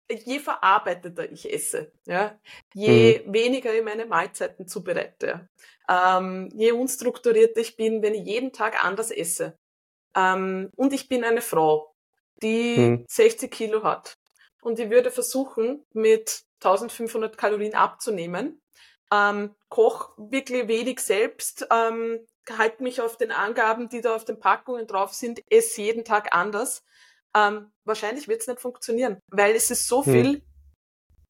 je 0.09 0.39
verarbeiteter 0.39 1.31
ich 1.31 1.51
esse, 1.51 1.91
ja, 2.05 2.39
je 2.73 3.23
mhm. 3.25 3.33
weniger 3.33 3.73
ich 3.73 3.83
meine 3.83 4.05
Mahlzeiten 4.05 4.67
zubereite, 4.67 5.49
ähm, 5.89 6.49
je 6.53 6.71
unstrukturierter 6.71 7.61
ich 7.61 7.75
bin, 7.75 8.01
wenn 8.01 8.13
ich 8.13 8.25
jeden 8.25 8.53
Tag 8.53 8.83
anders 8.83 9.11
esse. 9.11 9.57
Ähm, 10.15 10.69
und 10.75 10.93
ich 10.93 11.09
bin 11.09 11.23
eine 11.23 11.41
Frau, 11.41 11.95
die 12.41 12.77
mhm. 12.77 13.05
60 13.07 13.51
Kilo 13.51 13.83
hat. 13.83 14.17
Und 14.61 14.79
ich 14.79 14.89
würde 14.89 15.11
versuchen, 15.11 15.85
mit 15.93 16.43
1500 16.63 17.37
Kalorien 17.37 17.75
abzunehmen. 17.75 18.61
Ähm, 19.11 19.55
koch 19.69 20.11
wirklich 20.17 20.67
wenig 20.67 20.99
selbst, 20.99 21.67
ähm, 21.71 22.25
halte 22.57 22.83
mich 22.83 22.99
auf 23.01 23.17
den 23.17 23.31
Angaben, 23.31 23.89
die 23.89 24.01
da 24.01 24.15
auf 24.15 24.25
den 24.25 24.39
Packungen 24.39 24.87
drauf 24.87 25.13
sind, 25.13 25.41
esse 25.49 25.81
jeden 25.81 26.03
Tag 26.03 26.35
anders 26.35 26.83
ähm, 27.35 27.71
wahrscheinlich 27.85 28.27
wird 28.27 28.41
es 28.41 28.47
nicht 28.47 28.59
funktionieren, 28.59 29.19
weil 29.31 29.55
es 29.55 29.71
ist 29.71 29.87
so 29.87 30.05
hm. 30.05 30.13
viel 30.13 30.33
hm. 30.33 30.41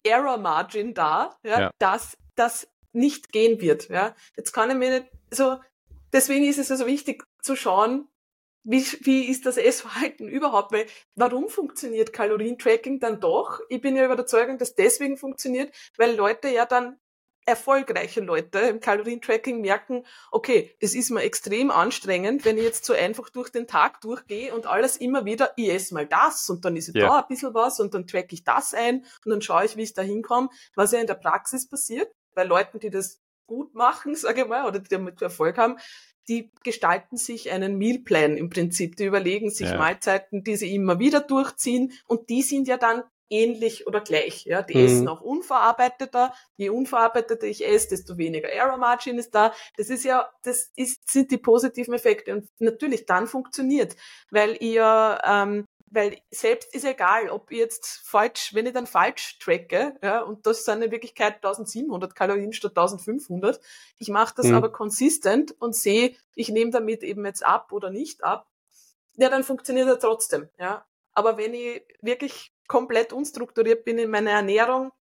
Error 0.03 0.37
Margin 0.37 0.93
da, 0.93 1.37
ja, 1.43 1.59
ja. 1.59 1.71
dass 1.79 2.17
das 2.35 2.67
nicht 2.93 3.31
gehen 3.31 3.61
wird. 3.61 3.89
Ja. 3.89 4.15
Jetzt 4.35 4.53
kann 4.53 4.69
ich 4.69 4.77
mir 4.77 4.99
nicht 4.99 5.11
so, 5.31 5.59
deswegen 6.13 6.45
ist 6.45 6.59
es 6.59 6.71
also 6.71 6.85
wichtig 6.85 7.23
zu 7.41 7.55
schauen, 7.55 8.07
wie, 8.63 8.83
wie 9.01 9.25
ist 9.25 9.45
das 9.45 9.55
Essverhalten 9.55 10.27
überhaupt? 10.27 10.73
Weil 10.73 10.87
warum 11.15 11.47
funktioniert 11.47 12.11
Kalorientracking 12.11 12.99
dann 12.99 13.21
doch? 13.21 13.61
Ich 13.69 13.79
bin 13.79 13.95
ja 13.95 14.05
überzeugt, 14.05 14.59
dass 14.59 14.75
deswegen 14.75 15.15
funktioniert, 15.15 15.73
weil 15.97 16.15
Leute 16.15 16.49
ja 16.49 16.65
dann 16.65 16.99
erfolgreiche 17.47 18.19
Leute 18.19 18.59
im 18.59 18.81
Kalorientracking 18.81 19.61
merken, 19.61 20.05
okay, 20.31 20.75
das 20.81 20.93
ist 20.93 21.11
mir 21.11 21.21
extrem 21.21 21.71
anstrengend, 21.71 22.43
wenn 22.43 22.57
ich 22.57 22.63
jetzt 22.63 22.83
so 22.83 22.93
einfach 22.93 23.29
durch 23.29 23.49
den 23.49 23.67
Tag 23.67 24.01
durchgehe 24.01 24.53
und 24.53 24.67
alles 24.67 24.97
immer 24.97 25.23
wieder, 25.23 25.53
ich 25.55 25.69
esse 25.69 25.93
mal 25.93 26.05
das 26.05 26.49
und 26.49 26.65
dann 26.65 26.75
ist 26.75 26.93
ja. 26.93 27.07
da 27.07 27.19
ein 27.19 27.27
bisschen 27.29 27.53
was 27.53 27.79
und 27.79 27.93
dann 27.93 28.05
track 28.05 28.33
ich 28.33 28.43
das 28.43 28.73
ein 28.73 29.05
und 29.23 29.31
dann 29.31 29.41
schaue 29.41 29.63
ich, 29.65 29.77
wie 29.77 29.83
ich 29.83 29.93
da 29.93 30.01
hinkomme, 30.01 30.49
was 30.75 30.91
ja 30.91 30.99
in 30.99 31.07
der 31.07 31.15
Praxis 31.15 31.69
passiert, 31.69 32.11
bei 32.35 32.43
Leuten, 32.43 32.79
die 32.79 32.89
das 32.89 33.21
gut 33.45 33.73
machen, 33.73 34.13
sage 34.15 34.41
ich 34.41 34.47
mal, 34.47 34.67
oder 34.67 34.79
die 34.79 34.89
damit 34.89 35.21
Erfolg 35.21 35.57
haben, 35.57 35.77
die 36.27 36.51
gestalten 36.63 37.15
sich 37.15 37.51
einen 37.51 37.77
Mealplan 37.77 38.35
im 38.35 38.49
Prinzip, 38.49 38.97
die 38.97 39.05
überlegen 39.05 39.49
sich 39.49 39.69
ja. 39.69 39.77
Mahlzeiten, 39.77 40.43
die 40.43 40.57
sie 40.57 40.75
immer 40.75 40.99
wieder 40.99 41.21
durchziehen 41.21 41.93
und 42.05 42.29
die 42.29 42.41
sind 42.41 42.67
ja 42.67 42.75
dann 42.75 43.03
ähnlich 43.29 43.87
oder 43.87 44.01
gleich. 44.01 44.45
Ja, 44.45 44.61
die 44.61 44.77
mhm. 44.77 44.85
essen 44.85 45.07
auch 45.07 45.21
unverarbeiteter. 45.21 46.33
Je 46.55 46.69
unverarbeiteter 46.69 47.47
ich 47.47 47.65
esse, 47.65 47.89
desto 47.89 48.17
weniger 48.17 48.49
Error 48.49 48.77
Margin 48.77 49.17
ist 49.17 49.35
da. 49.35 49.53
Das 49.77 49.89
ist 49.89 50.03
ja, 50.03 50.29
das 50.43 50.71
ist, 50.75 51.09
sind 51.09 51.31
die 51.31 51.37
positiven 51.37 51.93
Effekte 51.93 52.33
und 52.33 52.49
natürlich 52.59 53.05
dann 53.05 53.27
funktioniert, 53.27 53.95
weil 54.31 54.57
ihr 54.61 55.19
ähm, 55.23 55.65
weil 55.89 56.17
selbst 56.31 56.73
ist 56.75 56.85
egal, 56.85 57.29
ob 57.29 57.49
ich 57.51 57.59
jetzt 57.59 58.01
falsch, 58.03 58.53
wenn 58.53 58.65
ich 58.65 58.73
dann 58.73 58.87
falsch 58.87 59.39
tracke, 59.39 59.95
ja, 60.03 60.21
und 60.21 60.45
das 60.45 60.65
sind 60.65 60.81
in 60.81 60.91
Wirklichkeit 60.91 61.35
1700 61.35 62.13
Kalorien 62.13 62.51
statt 62.53 62.71
1500, 62.71 63.59
ich 63.97 64.09
mache 64.09 64.35
das 64.35 64.47
mhm. 64.47 64.55
aber 64.55 64.71
konsistent 64.71 65.55
und 65.59 65.75
sehe, 65.75 66.15
ich 66.35 66.49
nehme 66.49 66.71
damit 66.71 67.03
eben 67.03 67.25
jetzt 67.25 67.45
ab 67.45 67.71
oder 67.71 67.89
nicht 67.89 68.23
ab, 68.23 68.47
ja, 69.15 69.29
dann 69.29 69.43
funktioniert 69.43 69.87
er 69.87 69.99
trotzdem, 69.99 70.49
ja. 70.59 70.85
Aber 71.13 71.37
wenn 71.37 71.53
ich 71.53 71.81
wirklich 72.01 72.51
komplett 72.67 73.13
unstrukturiert 73.13 73.85
bin 73.85 73.97
in 73.97 74.09
meiner 74.09 74.31
Ernährung, 74.31 74.91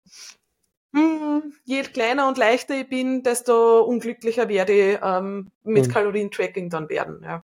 hm, 0.94 1.52
je 1.64 1.82
kleiner 1.82 2.26
und 2.28 2.38
leichter 2.38 2.80
ich 2.80 2.88
bin, 2.88 3.22
desto 3.22 3.82
unglücklicher 3.82 4.48
werde 4.48 4.72
ich 4.72 4.98
ähm, 5.02 5.50
mit 5.62 5.86
hm. 5.86 5.92
Kalorientracking 5.92 6.70
dann 6.70 6.88
werden. 6.88 7.22
Ja. 7.22 7.44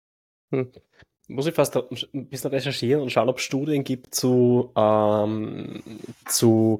Hm. 0.50 0.72
Muss 1.28 1.46
ich 1.46 1.54
fast 1.54 1.76
ein 1.76 2.28
bisschen 2.28 2.50
recherchieren 2.50 3.02
und 3.02 3.10
schauen, 3.10 3.28
ob 3.28 3.38
es 3.38 3.44
Studien 3.44 3.84
gibt 3.84 4.14
zu, 4.14 4.72
ähm, 4.76 5.82
zu 6.26 6.78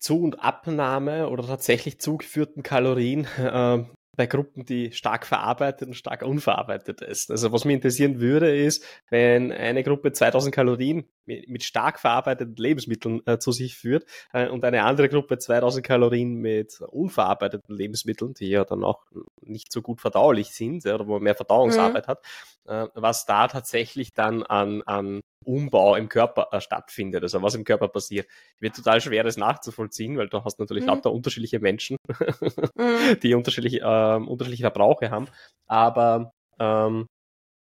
Zu- 0.00 0.22
und 0.22 0.40
Abnahme 0.40 1.28
oder 1.28 1.46
tatsächlich 1.46 2.00
zugeführten 2.00 2.62
Kalorien 2.62 3.26
äh, 3.38 3.84
bei 4.18 4.26
Gruppen, 4.26 4.66
die 4.66 4.90
stark 4.90 5.24
verarbeitet 5.24 5.86
und 5.86 5.94
stark 5.94 6.22
unverarbeitet 6.22 7.02
essen. 7.02 7.32
Also 7.32 7.52
was 7.52 7.64
mich 7.64 7.76
interessieren 7.76 8.18
würde, 8.18 8.54
ist, 8.54 8.84
wenn 9.10 9.52
eine 9.52 9.84
Gruppe 9.84 10.10
2000 10.10 10.52
Kalorien 10.52 11.08
mit 11.24 11.62
stark 11.62 12.00
verarbeiteten 12.00 12.56
Lebensmitteln 12.56 13.20
äh, 13.26 13.38
zu 13.38 13.52
sich 13.52 13.76
führt 13.76 14.06
äh, 14.32 14.48
und 14.48 14.64
eine 14.64 14.82
andere 14.82 15.08
Gruppe 15.08 15.38
2000 15.38 15.86
Kalorien 15.86 16.34
mit 16.34 16.80
unverarbeiteten 16.80 17.76
Lebensmitteln, 17.76 18.34
die 18.34 18.48
ja 18.48 18.64
dann 18.64 18.82
auch 18.82 19.04
nicht 19.40 19.72
so 19.72 19.82
gut 19.82 20.00
verdaulich 20.00 20.48
sind 20.48 20.84
ja, 20.84 20.96
oder 20.96 21.06
wo 21.06 21.12
man 21.12 21.22
mehr 21.22 21.36
Verdauungsarbeit 21.36 22.08
mhm. 22.08 22.10
hat, 22.10 22.24
äh, 22.66 22.88
was 22.94 23.24
da 23.24 23.46
tatsächlich 23.46 24.14
dann 24.14 24.42
an, 24.42 24.82
an 24.82 25.20
Umbau 25.48 25.96
im 25.96 26.08
Körper 26.08 26.48
äh, 26.52 26.60
stattfindet, 26.60 27.22
also 27.22 27.42
was 27.42 27.54
im 27.54 27.64
Körper 27.64 27.88
passiert. 27.88 28.28
Wird 28.60 28.76
total 28.76 29.00
schwer, 29.00 29.24
das 29.24 29.36
nachzuvollziehen, 29.36 30.16
weil 30.18 30.28
du 30.28 30.44
hast 30.44 30.58
natürlich 30.58 30.84
mhm. 30.84 30.90
lauter 30.90 31.12
unterschiedliche 31.12 31.58
Menschen, 31.58 31.96
mhm. 32.76 33.18
die 33.22 33.34
unterschiedliche, 33.34 33.80
äh, 33.80 34.16
unterschiedliche 34.16 34.64
Verbrauche 34.64 35.10
haben. 35.10 35.28
Aber 35.66 36.32
ähm, 36.60 37.06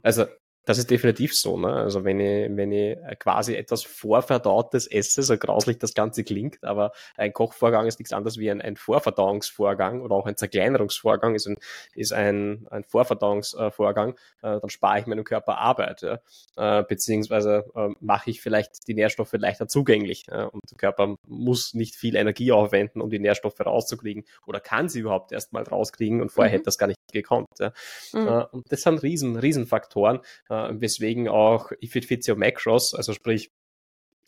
also 0.03 0.24
das 0.67 0.79
ist 0.79 0.91
definitiv 0.91 1.35
so. 1.35 1.57
Ne? 1.57 1.73
Also 1.73 2.05
wenn 2.05 2.19
ich, 2.21 2.51
wenn 2.55 2.73
ich 2.73 2.99
quasi 3.21 3.55
etwas 3.55 3.85
Vorverdautes 3.85 4.89
esse, 4.89 5.23
so 5.23 5.39
grauslich 5.39 5.79
das 5.79 5.95
Ganze 5.95 6.25
klingt, 6.25 6.62
aber 6.64 6.93
ein 7.17 7.33
Kochvorgang 7.33 7.87
ist 7.87 8.01
nichts 8.01 8.12
anderes 8.12 8.37
wie 8.37 8.51
ein, 8.51 8.61
ein 8.61 8.77
Vorverdauungsvorgang 8.77 10.03
oder 10.03 10.17
auch 10.17 10.27
ein 10.27 10.37
Zerkleinerungsvorgang 10.37 11.37
ist 11.37 11.47
ein, 11.47 11.57
ist 11.95 12.12
ein, 12.12 12.67
ein 12.71 12.83
Vorverdauungsvorgang, 12.83 14.17
äh, 14.43 14.61
dann 14.61 14.69
spare 14.69 14.99
ich 14.99 15.07
meinem 15.07 15.25
Körper 15.25 15.57
Arbeit, 15.59 16.03
ja? 16.03 16.19
äh, 16.57 16.83
beziehungsweise 16.83 17.64
äh, 17.77 17.91
mache 18.01 18.31
ich 18.31 18.41
vielleicht 18.41 18.89
die 18.89 18.95
Nährstoffe 18.95 19.35
leichter 19.35 19.69
zugänglich 19.69 20.27
ja? 20.29 20.47
und 20.47 20.62
der 20.69 20.79
Körper 20.79 21.17
muss 21.29 21.75
nicht 21.75 21.95
viel 21.95 22.17
Energie 22.17 22.51
aufwenden, 22.51 23.01
um 23.01 23.11
die 23.11 23.21
Nährstoffe 23.21 23.61
rauszukriegen 23.61 24.25
oder 24.47 24.59
kann 24.59 24.89
sie 24.89 24.99
überhaupt 24.99 25.31
erst 25.31 25.53
mal 25.53 25.62
rauskriegen 25.62 26.21
und 26.21 26.33
vorher 26.33 26.51
mhm. 26.51 26.55
hätte 26.55 26.64
das 26.64 26.79
gar 26.79 26.89
nicht 26.89 26.99
gekonnt. 27.12 27.47
Ja? 27.61 27.73
Mhm. 28.12 28.27
Äh, 28.27 28.45
und 28.51 28.73
das 28.73 28.83
sind 28.83 29.03
riesen, 29.05 29.37
riesen 29.37 29.67
Faktoren, 29.67 30.21
äh, 30.51 30.56
weswegen 30.79 31.29
auch 31.29 31.73
Ifit 31.81 32.07
Macros, 32.37 32.95
also 32.95 33.13
sprich, 33.13 33.51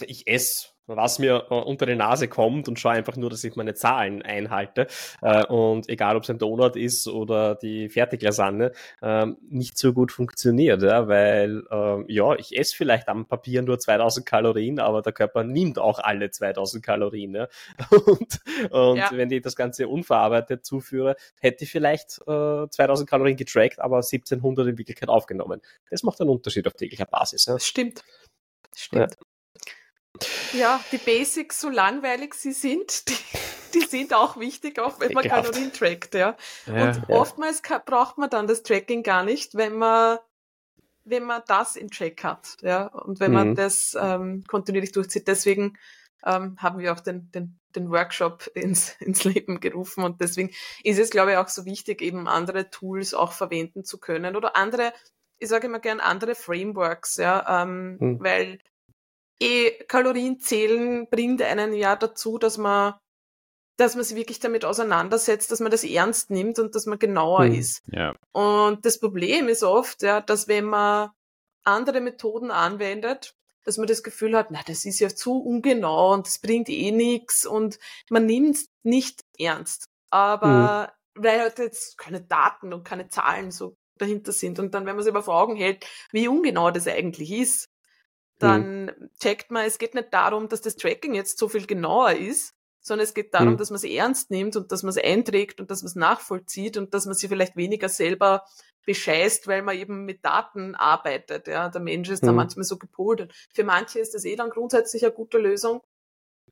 ich 0.06 0.26
esse 0.26 0.68
was 0.88 1.18
mir 1.18 1.46
äh, 1.50 1.54
unter 1.54 1.86
die 1.86 1.94
Nase 1.94 2.28
kommt 2.28 2.68
und 2.68 2.78
schaue 2.78 2.92
einfach 2.92 3.16
nur, 3.16 3.30
dass 3.30 3.44
ich 3.44 3.56
meine 3.56 3.74
Zahlen 3.74 4.22
einhalte. 4.22 4.86
Äh, 5.20 5.44
und 5.46 5.88
egal, 5.88 6.16
ob 6.16 6.24
es 6.24 6.30
ein 6.30 6.38
Donut 6.38 6.76
ist 6.76 7.06
oder 7.06 7.54
die 7.54 7.88
Fertiglasagne, 7.88 8.72
äh, 9.02 9.26
nicht 9.48 9.78
so 9.78 9.92
gut 9.92 10.12
funktioniert, 10.12 10.82
ja, 10.82 11.06
weil 11.08 11.62
äh, 11.70 12.12
ja, 12.12 12.34
ich 12.36 12.56
esse 12.58 12.74
vielleicht 12.74 13.08
am 13.08 13.26
Papier 13.26 13.62
nur 13.62 13.78
2000 13.78 14.24
Kalorien, 14.26 14.80
aber 14.80 15.02
der 15.02 15.12
Körper 15.12 15.44
nimmt 15.44 15.78
auch 15.78 15.98
alle 15.98 16.30
2000 16.30 16.84
Kalorien. 16.84 17.34
Ja. 17.34 17.48
Und, 18.08 18.40
und 18.70 18.96
ja. 18.96 19.10
wenn 19.12 19.30
ich 19.30 19.42
das 19.42 19.54
Ganze 19.56 19.88
unverarbeitet 19.88 20.64
zuführe, 20.64 21.16
hätte 21.40 21.64
ich 21.64 21.70
vielleicht 21.70 22.20
äh, 22.26 22.68
2000 22.68 23.08
Kalorien 23.08 23.36
getrackt, 23.36 23.80
aber 23.80 23.96
1700 23.96 24.68
in 24.68 24.78
Wirklichkeit 24.78 25.08
aufgenommen. 25.08 25.60
Das 25.90 26.02
macht 26.02 26.20
einen 26.20 26.30
Unterschied 26.30 26.66
auf 26.66 26.74
täglicher 26.74 27.06
Basis. 27.06 27.46
Ja. 27.46 27.54
Das 27.54 27.66
stimmt. 27.66 28.02
Das 28.70 28.80
stimmt. 28.80 29.18
Ja. 30.52 30.80
Die 30.92 30.98
Basics, 30.98 31.60
so 31.60 31.68
langweilig 31.68 32.34
sie 32.34 32.52
sind, 32.52 33.08
die, 33.08 33.16
die 33.74 33.86
sind 33.86 34.14
auch 34.14 34.38
wichtig, 34.38 34.78
auch 34.78 35.00
wenn 35.00 35.12
man 35.12 35.24
Ekelhaft. 35.24 35.52
Kalorien 35.52 35.72
trackt, 35.72 36.14
ja. 36.14 36.36
ja 36.66 36.88
und 36.88 36.96
ja. 36.96 37.08
oftmals 37.08 37.62
braucht 37.84 38.18
man 38.18 38.30
dann 38.30 38.46
das 38.46 38.62
Tracking 38.62 39.02
gar 39.02 39.24
nicht, 39.24 39.54
wenn 39.54 39.76
man 39.76 40.18
wenn 41.10 41.24
man 41.24 41.42
das 41.46 41.76
in 41.76 41.90
Check 41.90 42.22
hat, 42.22 42.56
ja, 42.60 42.86
und 42.86 43.20
wenn 43.20 43.30
mhm. 43.30 43.36
man 43.36 43.54
das 43.54 43.96
ähm, 43.98 44.44
kontinuierlich 44.46 44.92
durchzieht. 44.92 45.26
Deswegen 45.26 45.78
ähm, 46.24 46.56
haben 46.58 46.78
wir 46.78 46.92
auch 46.92 47.00
den, 47.00 47.30
den, 47.32 47.58
den 47.74 47.90
Workshop 47.90 48.50
ins, 48.54 48.96
ins 49.00 49.24
Leben 49.24 49.60
gerufen 49.60 50.04
und 50.04 50.20
deswegen 50.20 50.50
ist 50.82 50.98
es, 50.98 51.10
glaube 51.10 51.32
ich, 51.32 51.36
auch 51.38 51.48
so 51.48 51.64
wichtig, 51.64 52.02
eben 52.02 52.28
andere 52.28 52.70
Tools 52.70 53.14
auch 53.14 53.32
verwenden 53.32 53.84
zu 53.84 53.98
können 53.98 54.36
oder 54.36 54.56
andere, 54.56 54.92
ich 55.38 55.48
sage 55.48 55.66
immer 55.66 55.78
gern 55.78 56.00
andere 56.00 56.34
Frameworks, 56.34 57.16
ja, 57.16 57.62
ähm, 57.62 57.96
mhm. 57.98 58.20
weil 58.20 58.58
eh 59.40 59.70
Kalorien 59.84 60.40
zählen 60.40 61.08
bringt 61.08 61.42
einen 61.42 61.72
ja 61.72 61.96
dazu, 61.96 62.38
dass 62.38 62.58
man 62.58 62.94
dass 63.78 63.94
man 63.94 64.02
sich 64.02 64.16
wirklich 64.16 64.40
damit 64.40 64.64
auseinandersetzt, 64.64 65.52
dass 65.52 65.60
man 65.60 65.70
das 65.70 65.84
ernst 65.84 66.30
nimmt 66.30 66.58
und 66.58 66.74
dass 66.74 66.86
man 66.86 66.98
genauer 66.98 67.44
hm, 67.44 67.54
ist. 67.54 67.82
Ja. 67.86 68.12
Und 68.32 68.84
das 68.84 68.98
Problem 68.98 69.46
ist 69.46 69.62
oft, 69.62 70.02
ja, 70.02 70.20
dass 70.20 70.48
wenn 70.48 70.64
man 70.64 71.10
andere 71.62 72.00
Methoden 72.00 72.50
anwendet, 72.50 73.36
dass 73.64 73.78
man 73.78 73.86
das 73.86 74.02
Gefühl 74.02 74.36
hat, 74.36 74.50
na, 74.50 74.60
das 74.66 74.84
ist 74.84 74.98
ja 74.98 75.08
zu 75.10 75.38
ungenau 75.38 76.12
und 76.12 76.26
das 76.26 76.40
bringt 76.40 76.68
eh 76.68 76.90
nichts 76.90 77.46
und 77.46 77.78
man 78.10 78.26
nimmt 78.26 78.56
es 78.56 78.66
nicht 78.82 79.22
ernst. 79.38 79.84
Aber 80.10 80.92
mhm. 81.14 81.22
weil 81.22 81.40
halt 81.40 81.58
jetzt 81.58 81.98
keine 81.98 82.20
Daten 82.20 82.72
und 82.72 82.82
keine 82.82 83.08
Zahlen 83.08 83.52
so 83.52 83.76
dahinter 83.96 84.32
sind. 84.32 84.58
Und 84.58 84.74
dann, 84.74 84.86
wenn 84.86 84.96
man 84.96 85.04
sich 85.04 85.12
aber 85.12 85.22
vor 85.22 85.40
Augen 85.40 85.54
hält, 85.54 85.86
wie 86.10 86.28
ungenau 86.28 86.70
das 86.70 86.88
eigentlich 86.88 87.30
ist, 87.30 87.68
dann 88.38 88.86
mhm. 88.86 89.10
checkt 89.20 89.50
man, 89.50 89.64
es 89.64 89.78
geht 89.78 89.94
nicht 89.94 90.12
darum, 90.12 90.48
dass 90.48 90.60
das 90.60 90.76
Tracking 90.76 91.14
jetzt 91.14 91.38
so 91.38 91.48
viel 91.48 91.66
genauer 91.66 92.12
ist, 92.12 92.54
sondern 92.80 93.04
es 93.04 93.14
geht 93.14 93.34
darum, 93.34 93.54
mhm. 93.54 93.56
dass 93.56 93.70
man 93.70 93.76
es 93.76 93.84
ernst 93.84 94.30
nimmt 94.30 94.56
und 94.56 94.72
dass 94.72 94.82
man 94.82 94.90
es 94.90 94.98
einträgt 94.98 95.60
und 95.60 95.70
dass 95.70 95.82
man 95.82 95.88
es 95.88 95.96
nachvollzieht 95.96 96.76
und 96.76 96.94
dass 96.94 97.06
man 97.06 97.14
sich 97.14 97.28
vielleicht 97.28 97.56
weniger 97.56 97.88
selber 97.88 98.44
bescheißt, 98.86 99.46
weil 99.46 99.62
man 99.62 99.76
eben 99.76 100.04
mit 100.04 100.24
Daten 100.24 100.74
arbeitet. 100.74 101.46
Ja, 101.46 101.68
der 101.68 101.80
Mensch 101.80 102.08
ist 102.08 102.24
da 102.24 102.30
mhm. 102.30 102.36
manchmal 102.36 102.64
so 102.64 102.78
gepolt. 102.78 103.30
Für 103.52 103.64
manche 103.64 103.98
ist 103.98 104.14
das 104.14 104.24
eh 104.24 104.36
dann 104.36 104.50
grundsätzlich 104.50 105.04
eine 105.04 105.12
gute 105.12 105.38
Lösung, 105.38 105.82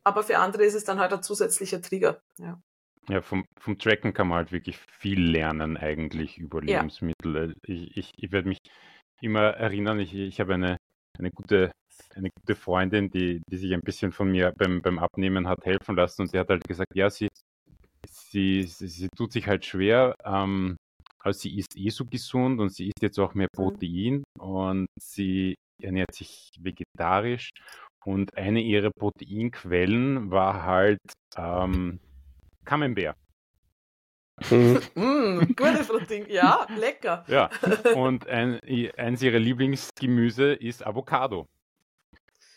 aber 0.04 0.22
für 0.22 0.38
andere 0.38 0.64
ist 0.64 0.74
es 0.74 0.84
dann 0.84 1.00
halt 1.00 1.12
ein 1.12 1.22
zusätzlicher 1.22 1.80
Trigger. 1.80 2.20
Ja. 2.38 2.60
Ja, 3.08 3.22
vom, 3.22 3.44
vom 3.60 3.78
Tracken 3.78 4.12
kann 4.12 4.28
man 4.28 4.38
halt 4.38 4.52
wirklich 4.52 4.78
viel 4.98 5.20
lernen 5.20 5.76
eigentlich 5.76 6.38
über 6.38 6.62
ja. 6.64 6.78
Lebensmittel. 6.80 7.54
Ich, 7.62 7.96
ich, 7.96 8.12
ich 8.16 8.32
werde 8.32 8.48
mich 8.48 8.58
immer 9.20 9.42
erinnern, 9.42 10.00
ich, 10.00 10.12
ich 10.14 10.40
habe 10.40 10.54
eine, 10.54 10.76
eine 11.18 11.30
gute 11.30 11.72
eine 12.14 12.30
gute 12.30 12.54
Freundin, 12.54 13.10
die, 13.10 13.42
die 13.48 13.56
sich 13.56 13.72
ein 13.72 13.80
bisschen 13.80 14.12
von 14.12 14.30
mir 14.30 14.52
beim, 14.56 14.80
beim 14.82 14.98
Abnehmen 14.98 15.48
hat 15.48 15.64
helfen 15.64 15.96
lassen 15.96 16.22
und 16.22 16.30
sie 16.30 16.38
hat 16.38 16.48
halt 16.48 16.64
gesagt, 16.64 16.94
ja, 16.94 17.10
sie, 17.10 17.28
sie, 18.08 18.62
sie, 18.64 18.88
sie 18.88 19.08
tut 19.16 19.32
sich 19.32 19.46
halt 19.46 19.64
schwer, 19.64 20.14
ähm, 20.24 20.76
also 21.18 21.40
sie 21.40 21.58
ist 21.58 21.76
eh 21.76 21.90
so 21.90 22.04
gesund 22.04 22.60
und 22.60 22.70
sie 22.70 22.86
isst 22.86 23.02
jetzt 23.02 23.18
auch 23.18 23.34
mehr 23.34 23.48
mhm. 23.52 23.56
Protein 23.56 24.24
und 24.38 24.86
sie 24.98 25.56
ernährt 25.82 26.14
sich 26.14 26.50
vegetarisch 26.58 27.50
und 28.04 28.36
eine 28.36 28.60
ihrer 28.60 28.90
Proteinquellen 28.96 30.30
war 30.30 30.62
halt 30.62 31.00
ähm, 31.36 31.98
Camembert. 32.64 33.16
Mhm. 34.50 34.80
mm, 34.94 35.54
gute 35.56 35.84
Protein, 35.84 36.26
ja, 36.28 36.66
lecker. 36.78 37.24
Ja, 37.28 37.50
und 37.96 38.26
ein, 38.28 38.60
eins 38.96 39.22
ihrer 39.22 39.38
Lieblingsgemüse 39.38 40.52
ist 40.52 40.86
Avocado. 40.86 41.48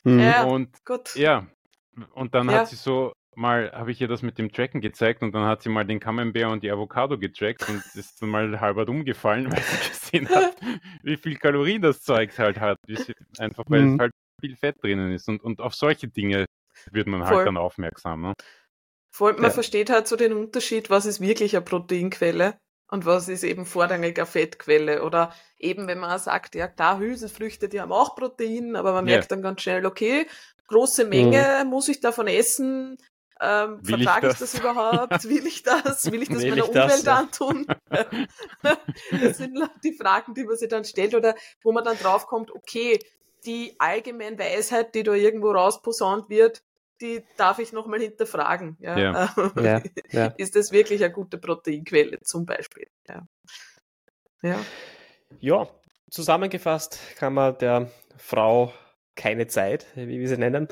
Mhm. 0.03 0.19
Ja, 0.19 0.43
und 0.43 0.85
gut. 0.85 1.15
ja, 1.15 1.47
und 2.13 2.35
dann 2.35 2.49
ja. 2.49 2.59
hat 2.59 2.67
sie 2.67 2.75
so 2.75 3.13
mal, 3.35 3.71
habe 3.71 3.91
ich 3.91 4.01
ihr 4.01 4.07
das 4.07 4.21
mit 4.21 4.37
dem 4.37 4.51
Tracken 4.51 4.81
gezeigt 4.81 5.23
und 5.23 5.33
dann 5.33 5.45
hat 5.45 5.61
sie 5.61 5.69
mal 5.69 5.85
den 5.85 5.99
Camembert 5.99 6.51
und 6.51 6.63
die 6.63 6.71
Avocado 6.71 7.17
getrackt 7.17 7.67
und 7.69 7.77
ist 7.95 8.21
dann 8.21 8.29
mal 8.29 8.59
halber 8.59 8.87
umgefallen, 8.87 9.51
weil 9.51 9.61
sie 9.61 9.89
gesehen 9.89 10.29
hat, 10.29 10.55
wie 11.03 11.17
viel 11.17 11.37
Kalorien 11.37 11.81
das 11.81 12.01
Zeug 12.01 12.37
halt 12.37 12.59
hat. 12.59 12.77
einfach 13.37 13.63
weil 13.67 13.81
mhm. 13.81 13.93
es 13.93 13.99
halt 13.99 14.11
viel 14.41 14.55
Fett 14.55 14.83
drinnen 14.83 15.13
ist. 15.13 15.27
Und, 15.29 15.41
und 15.43 15.61
auf 15.61 15.73
solche 15.73 16.07
Dinge 16.07 16.45
wird 16.91 17.07
man 17.07 17.23
halt 17.23 17.33
Voll. 17.33 17.45
dann 17.45 17.57
aufmerksam. 17.57 18.21
Ne? 18.21 18.33
Vor 19.11 19.27
allem, 19.27 19.37
man 19.37 19.45
ja. 19.45 19.51
versteht 19.51 19.89
halt 19.89 20.07
so 20.07 20.15
den 20.15 20.33
Unterschied, 20.33 20.89
was 20.89 21.05
ist 21.05 21.19
wirklich 21.19 21.55
eine 21.55 21.65
Proteinquelle 21.65 22.59
und 22.89 23.05
was 23.05 23.27
ist 23.27 23.43
eben 23.43 23.65
vorrangig 23.65 24.17
eine 24.17 24.25
Fettquelle. 24.25 25.03
Oder 25.03 25.33
eben, 25.57 25.87
wenn 25.87 25.99
man 25.99 26.19
sagt, 26.19 26.55
ja 26.55 26.67
klar, 26.67 26.99
Hülsenfrüchte, 26.99 27.69
die 27.69 27.81
haben 27.81 27.91
auch 27.91 28.15
Protein, 28.15 28.75
aber 28.75 28.93
man 28.93 29.05
merkt 29.05 29.31
dann 29.31 29.41
ganz 29.41 29.61
schnell, 29.61 29.85
okay, 29.85 30.27
große 30.67 31.05
Menge 31.05 31.61
mhm. 31.63 31.69
muss 31.69 31.87
ich 31.87 31.99
davon 31.99 32.27
essen, 32.27 32.97
ähm, 33.41 33.83
vertrage 33.83 34.27
ich, 34.27 34.33
ich 34.33 34.39
das? 34.39 34.55
überhaupt? 34.55 35.23
Will 35.29 35.47
ich 35.47 35.63
das? 35.63 36.11
Will 36.11 36.21
ich 36.21 36.29
das 36.29 36.41
Will 36.41 36.49
meiner 36.49 36.63
ich 36.63 36.69
Umwelt 36.69 36.91
das, 36.91 37.07
antun? 37.07 37.65
das 37.91 39.37
sind 39.37 39.57
die 39.83 39.93
Fragen, 39.93 40.33
die 40.33 40.43
man 40.43 40.57
sich 40.57 40.67
dann 40.67 40.83
stellt 40.83 41.15
oder 41.15 41.35
wo 41.63 41.71
man 41.71 41.85
dann 41.85 41.97
draufkommt, 41.97 42.51
okay, 42.51 42.99
die 43.45 43.75
allgemeine 43.79 44.37
Weisheit, 44.37 44.93
die 44.93 45.03
da 45.03 45.13
irgendwo 45.13 45.51
rausposaunt 45.51 46.29
wird, 46.29 46.61
die 47.01 47.23
darf 47.37 47.59
ich 47.59 47.73
nochmal 47.73 48.01
hinterfragen. 48.01 48.77
Ja? 48.79 48.97
Ja. 48.97 49.35
ja, 49.61 49.81
ja. 50.11 50.25
Ist 50.37 50.55
das 50.55 50.71
wirklich 50.71 51.03
eine 51.03 51.13
gute 51.13 51.37
Proteinquelle 51.37 52.19
zum 52.21 52.45
Beispiel? 52.45 52.87
Ja. 53.07 53.27
ja. 54.41 54.59
Ja, 55.39 55.67
zusammengefasst 56.09 56.99
kann 57.15 57.33
man 57.33 57.57
der 57.59 57.91
Frau 58.17 58.73
keine 59.15 59.47
Zeit, 59.47 59.85
wie 59.95 60.19
wir 60.19 60.27
sie 60.27 60.37
nennen, 60.37 60.67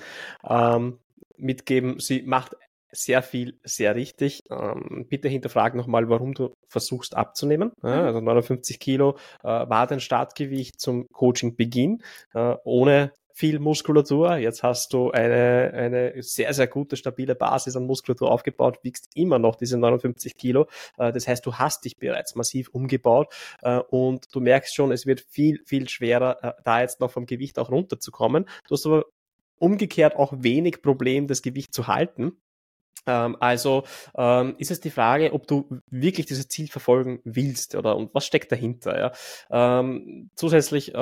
ähm, 0.48 1.00
mitgeben. 1.38 2.00
Sie 2.00 2.24
macht 2.24 2.56
sehr 2.92 3.22
viel, 3.22 3.60
sehr 3.64 3.96
richtig. 3.96 4.44
Ähm, 4.50 5.06
bitte 5.10 5.28
hinterfrag 5.28 5.76
nochmal, 5.76 6.10
warum 6.10 6.34
du 6.34 6.54
versuchst 6.68 7.16
abzunehmen. 7.16 7.72
Ja, 7.84 8.02
mhm. 8.02 8.06
also 8.08 8.22
59 8.22 8.80
Kilo 8.80 9.18
äh, 9.44 9.48
war 9.48 9.88
dein 9.88 10.00
Startgewicht 10.00 10.80
zum 10.80 11.08
Coaching-Beginn. 11.12 12.02
Äh, 12.34 12.56
ohne 12.64 13.12
viel 13.38 13.60
Muskulatur. 13.60 14.38
Jetzt 14.38 14.64
hast 14.64 14.94
du 14.94 15.12
eine, 15.12 15.72
eine 15.72 16.24
sehr, 16.24 16.52
sehr 16.56 16.66
gute, 16.66 16.98
stabile 16.98 17.36
Basis 17.36 17.76
an 17.76 17.86
Muskulatur 17.86 18.32
aufgebaut, 18.32 18.80
wiegst 18.82 19.10
immer 19.14 19.38
noch 19.38 19.56
diese 19.56 19.78
59 19.78 20.38
Kilo. 20.38 20.66
Äh, 20.98 21.14
das 21.14 21.28
heißt, 21.28 21.46
du 21.46 21.54
hast 21.54 21.86
dich 21.86 21.98
bereits 21.98 22.34
massiv 22.34 22.70
umgebaut 22.70 23.32
äh, 23.62 23.78
und 23.78 24.34
du 24.34 24.40
merkst 24.40 24.74
schon, 24.74 24.92
es 24.92 25.06
wird 25.06 25.22
viel, 25.30 25.62
viel 25.66 25.88
schwerer, 25.88 26.44
äh, 26.44 26.54
da 26.64 26.82
jetzt 26.82 27.00
noch 27.00 27.12
vom 27.12 27.28
Gewicht 27.28 27.60
auch 27.60 27.70
runterzukommen. 27.70 28.46
Du 28.68 28.74
hast 28.74 28.88
aber 28.88 29.06
umgekehrt 29.60 30.16
auch 30.16 30.34
wenig 30.38 30.82
Problem, 30.82 31.28
das 31.28 31.44
Gewicht 31.44 31.76
zu 31.76 31.86
halten. 31.86 32.42
Ähm, 33.06 33.38
also 33.40 33.84
ähm, 34.18 34.56
ist 34.58 34.72
es 34.72 34.80
die 34.80 34.90
Frage, 34.90 35.32
ob 35.34 35.46
du 35.46 35.80
wirklich 35.92 36.26
dieses 36.26 36.48
Ziel 36.48 36.70
verfolgen 36.70 37.20
willst 37.24 37.76
oder 37.76 37.98
und 37.98 38.16
was 38.16 38.26
steckt 38.26 38.52
dahinter. 38.52 38.98
Ja? 39.52 39.80
Ähm, 39.80 40.32
zusätzlich 40.34 40.94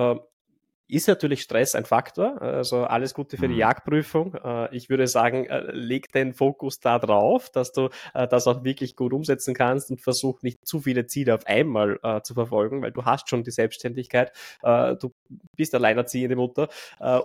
ist 0.88 1.08
natürlich 1.08 1.42
Stress 1.42 1.74
ein 1.74 1.86
Faktor, 1.86 2.42
also 2.42 2.84
alles 2.84 3.14
Gute 3.14 3.38
für 3.38 3.48
die 3.48 3.56
mhm. 3.56 3.60
Jagdprüfung. 3.60 4.36
Äh, 4.36 4.76
ich 4.76 4.90
würde 4.90 5.08
sagen, 5.08 5.46
äh, 5.46 5.72
leg 5.72 6.12
den 6.12 6.34
Fokus 6.34 6.80
da 6.80 7.00
drauf, 7.00 7.50
dass 7.50 7.72
du 7.72 7.90
äh, 8.14 8.28
das 8.28 8.46
auch 8.48 8.64
wirklich 8.64 8.96
gut 8.96 9.12
umsetzen 9.12 9.56
kannst 9.56 9.90
und 9.90 10.02
versuch 10.02 10.42
nicht 10.44 10.66
zu 10.66 10.82
viele 10.82 11.08
Ziele 11.08 11.34
auf 11.34 11.46
einmal 11.48 12.00
zu 12.24 12.34
verfolgen, 12.34 12.82
weil 12.82 12.92
du 12.92 13.06
hast 13.06 13.30
schon 13.30 13.44
die 13.44 13.52
Selbstständigkeit, 13.52 14.32
du 14.64 15.14
bist 15.56 15.74
alleinerziehende 15.74 16.36
Mutter 16.36 16.70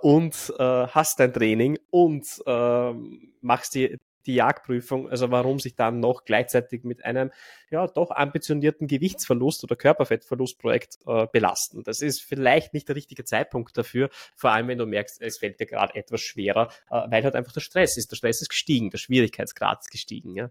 und 0.03 0.53
hast 0.59 1.21
dein 1.21 1.33
Training 1.33 1.79
und 1.91 2.27
ähm, 2.47 3.33
machst 3.41 3.75
die 3.75 3.99
die 4.27 4.35
Jagdprüfung, 4.35 5.09
also 5.09 5.31
warum 5.31 5.59
sich 5.59 5.75
dann 5.75 6.01
noch 6.01 6.25
gleichzeitig 6.25 6.85
mit 6.85 7.05
einem 7.05 7.31
ja 7.71 7.87
doch 7.87 8.11
ambitionierten 8.11 8.87
Gewichtsverlust 8.87 9.65
oder 9.65 9.77
Körperfettverlustprojekt 9.77 10.99
äh, 11.07 11.27
belasten. 11.33 11.83
Das 11.85 12.01
ist 12.01 12.23
vielleicht 12.23 12.75
nicht 12.75 12.89
der 12.89 12.97
richtige 12.97 13.25
Zeitpunkt 13.25 13.77
dafür, 13.77 14.11
vor 14.35 14.51
allem 14.51 14.69
wenn 14.69 14.79
du 14.79 14.87
merkst, 14.87 15.21
es 15.21 15.39
fällt 15.39 15.61
dir 15.61 15.67
gerade 15.67 15.95
etwas 15.95 16.21
schwerer, 16.21 16.71
äh, 16.91 17.03
weil 17.11 17.25
halt 17.25 17.35
einfach 17.35 17.53
der 17.53 17.61
Stress 17.61 17.97
ist. 17.97 18.11
Der 18.11 18.17
Stress 18.17 18.43
ist 18.43 18.51
gestiegen, 18.51 18.91
der 18.91 18.99
Schwierigkeitsgrad 18.99 19.81
ist 19.81 19.91
gestiegen. 19.91 20.35
Ja? 20.35 20.51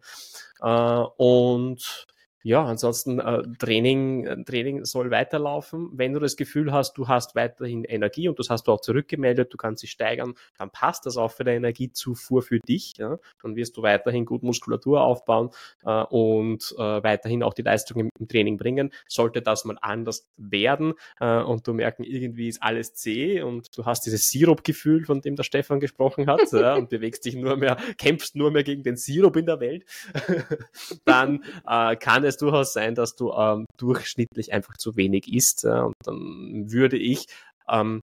Äh, 0.61 1.07
und 1.17 2.07
ja, 2.41 2.63
ansonsten 2.63 3.19
äh, 3.19 3.43
Training, 3.57 4.25
äh, 4.25 4.43
Training 4.45 4.85
soll 4.85 5.11
weiterlaufen. 5.11 5.89
Wenn 5.93 6.13
du 6.13 6.19
das 6.19 6.37
Gefühl 6.37 6.71
hast, 6.71 6.93
du 6.97 7.07
hast 7.07 7.35
weiterhin 7.35 7.83
Energie 7.83 8.29
und 8.29 8.39
das 8.39 8.49
hast 8.49 8.67
du 8.67 8.71
auch 8.71 8.79
zurückgemeldet, 8.79 9.53
du 9.53 9.57
kannst 9.57 9.83
dich 9.83 9.91
steigern, 9.91 10.35
dann 10.57 10.69
passt 10.69 11.05
das 11.05 11.17
auch 11.17 11.31
für 11.31 11.43
deine 11.43 11.57
Energiezufuhr 11.57 12.41
für 12.41 12.59
dich. 12.59 12.93
Ja? 12.97 13.19
Dann 13.41 13.55
wirst 13.57 13.75
du 13.75 13.81
weiterhin 13.81 14.25
gut 14.25 14.43
Muskulatur 14.43 15.01
aufbauen 15.01 15.49
äh, 15.83 16.03
und 16.03 16.73
äh, 16.77 17.03
weiterhin 17.03 17.43
auch 17.43 17.53
die 17.53 17.61
Leistung 17.61 17.99
im, 17.99 18.09
im, 18.17 18.27
Training 18.29 18.57
bringen. 18.57 18.91
Sollte 19.07 19.41
das 19.41 19.65
mal 19.65 19.77
anders 19.81 20.29
werden 20.37 20.93
äh, 21.19 21.41
und 21.41 21.67
du 21.67 21.73
merken, 21.73 22.03
irgendwie 22.03 22.47
ist 22.47 22.63
alles 22.63 22.93
zäh 22.93 23.41
und 23.41 23.77
du 23.77 23.85
hast 23.85 24.05
dieses 24.05 24.29
Sirup-Gefühl, 24.29 25.03
von 25.05 25.19
dem 25.19 25.35
der 25.35 25.43
Stefan 25.43 25.81
gesprochen 25.81 26.27
hat, 26.27 26.39
ja, 26.53 26.75
und 26.75 26.89
bewegst 26.89 27.25
dich 27.25 27.35
nur 27.35 27.57
mehr, 27.57 27.75
kämpfst 27.97 28.35
nur 28.37 28.51
mehr 28.51 28.63
gegen 28.63 28.83
den 28.83 28.95
Sirup 28.95 29.35
in 29.35 29.45
der 29.45 29.59
Welt, 29.59 29.85
dann 31.05 31.43
äh, 31.67 31.97
kann 31.97 32.23
es 32.23 32.28
es 32.29 32.37
durchaus 32.37 32.73
sein, 32.73 32.95
dass 32.95 33.15
du 33.15 33.31
ähm, 33.31 33.65
durchschnittlich 33.77 34.53
einfach 34.53 34.77
zu 34.77 34.95
wenig 34.95 35.31
isst. 35.31 35.65
Äh, 35.65 35.81
und 35.81 35.95
dann 36.03 36.71
würde 36.71 36.97
ich 36.97 37.25
ähm, 37.67 38.01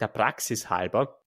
der 0.00 0.08
Praxis 0.08 0.70
halber 0.70 1.20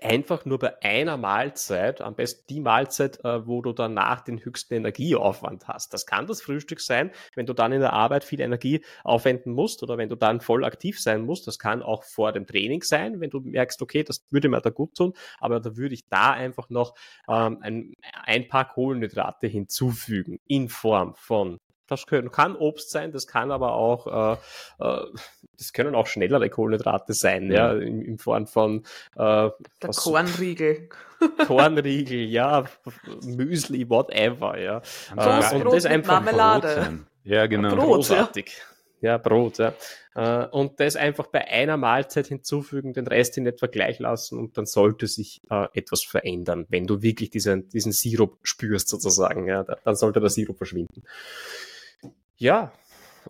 einfach 0.00 0.44
nur 0.44 0.58
bei 0.58 0.80
einer 0.82 1.16
Mahlzeit, 1.16 2.00
am 2.00 2.14
besten 2.14 2.44
die 2.48 2.60
Mahlzeit, 2.60 3.24
äh, 3.24 3.46
wo 3.46 3.60
du 3.62 3.72
danach 3.72 4.22
den 4.22 4.44
höchsten 4.44 4.74
Energieaufwand 4.74 5.68
hast. 5.68 5.92
Das 5.92 6.06
kann 6.06 6.26
das 6.26 6.40
Frühstück 6.40 6.80
sein, 6.80 7.10
wenn 7.34 7.46
du 7.46 7.52
dann 7.52 7.72
in 7.72 7.80
der 7.80 7.92
Arbeit 7.92 8.24
viel 8.24 8.40
Energie 8.40 8.82
aufwenden 9.04 9.52
musst 9.52 9.82
oder 9.82 9.98
wenn 9.98 10.08
du 10.08 10.16
dann 10.16 10.40
voll 10.40 10.64
aktiv 10.64 11.00
sein 11.00 11.24
musst. 11.24 11.46
Das 11.46 11.58
kann 11.58 11.82
auch 11.82 12.04
vor 12.04 12.32
dem 12.32 12.46
Training 12.46 12.82
sein, 12.82 13.20
wenn 13.20 13.30
du 13.30 13.40
merkst, 13.40 13.82
okay, 13.82 14.02
das 14.02 14.24
würde 14.30 14.48
mir 14.48 14.60
da 14.60 14.70
gut 14.70 14.94
tun, 14.94 15.12
aber 15.38 15.60
da 15.60 15.76
würde 15.76 15.94
ich 15.94 16.08
da 16.08 16.32
einfach 16.32 16.70
noch 16.70 16.94
ähm, 17.28 17.58
ein, 17.60 17.94
ein 18.24 18.48
paar 18.48 18.68
Kohlenhydrate 18.68 19.46
hinzufügen 19.46 20.38
in 20.46 20.68
Form 20.68 21.14
von 21.14 21.58
das 21.92 22.06
können, 22.06 22.30
kann 22.30 22.56
Obst 22.56 22.90
sein, 22.90 23.12
das 23.12 23.26
kann 23.26 23.50
aber 23.50 23.74
auch, 23.74 24.38
äh, 24.78 24.84
äh, 24.84 25.06
das 25.58 25.72
können 25.72 25.94
auch 25.94 26.06
schnellere 26.06 26.50
Kohlenhydrate 26.50 27.12
sein, 27.14 27.50
ja, 27.50 27.72
ja 27.72 27.80
in, 27.80 28.02
in, 28.02 28.18
Form 28.18 28.46
von 28.46 28.84
äh, 29.14 29.18
Der 29.18 29.52
was, 29.82 29.98
Kornriegel. 29.98 30.88
Kornriegel, 31.46 32.18
ja, 32.18 32.64
Müsli, 33.24 33.88
whatever, 33.88 34.58
ja. 34.58 34.82
Äh, 35.16 35.54
und 35.54 35.64
Brot 35.64 35.74
das 35.74 35.86
einfach 35.86 36.22
Marmelade. 36.22 36.98
Ja, 37.24 37.46
genau. 37.46 37.76
Brot, 37.76 37.86
Großartig. 37.86 38.48
Ja. 38.48 38.72
Ja, 39.02 39.18
Brot, 39.18 39.58
ja. 39.58 39.74
Äh, 40.14 40.46
und 40.46 40.78
das 40.78 40.94
einfach 40.94 41.26
bei 41.26 41.46
einer 41.48 41.76
Mahlzeit 41.76 42.28
hinzufügen, 42.28 42.92
den 42.92 43.08
Rest 43.08 43.36
in 43.36 43.46
etwa 43.46 43.66
gleich 43.66 43.98
lassen 43.98 44.38
und 44.38 44.56
dann 44.56 44.64
sollte 44.64 45.08
sich 45.08 45.42
äh, 45.50 45.66
etwas 45.74 46.04
verändern, 46.04 46.66
wenn 46.68 46.86
du 46.86 47.02
wirklich 47.02 47.30
diesen, 47.30 47.68
diesen 47.68 47.90
Sirup 47.90 48.38
spürst 48.44 48.88
sozusagen, 48.88 49.48
ja, 49.48 49.64
dann 49.64 49.96
sollte 49.96 50.20
der 50.20 50.30
Sirup 50.30 50.56
verschwinden. 50.56 51.02
Ja, 52.42 52.72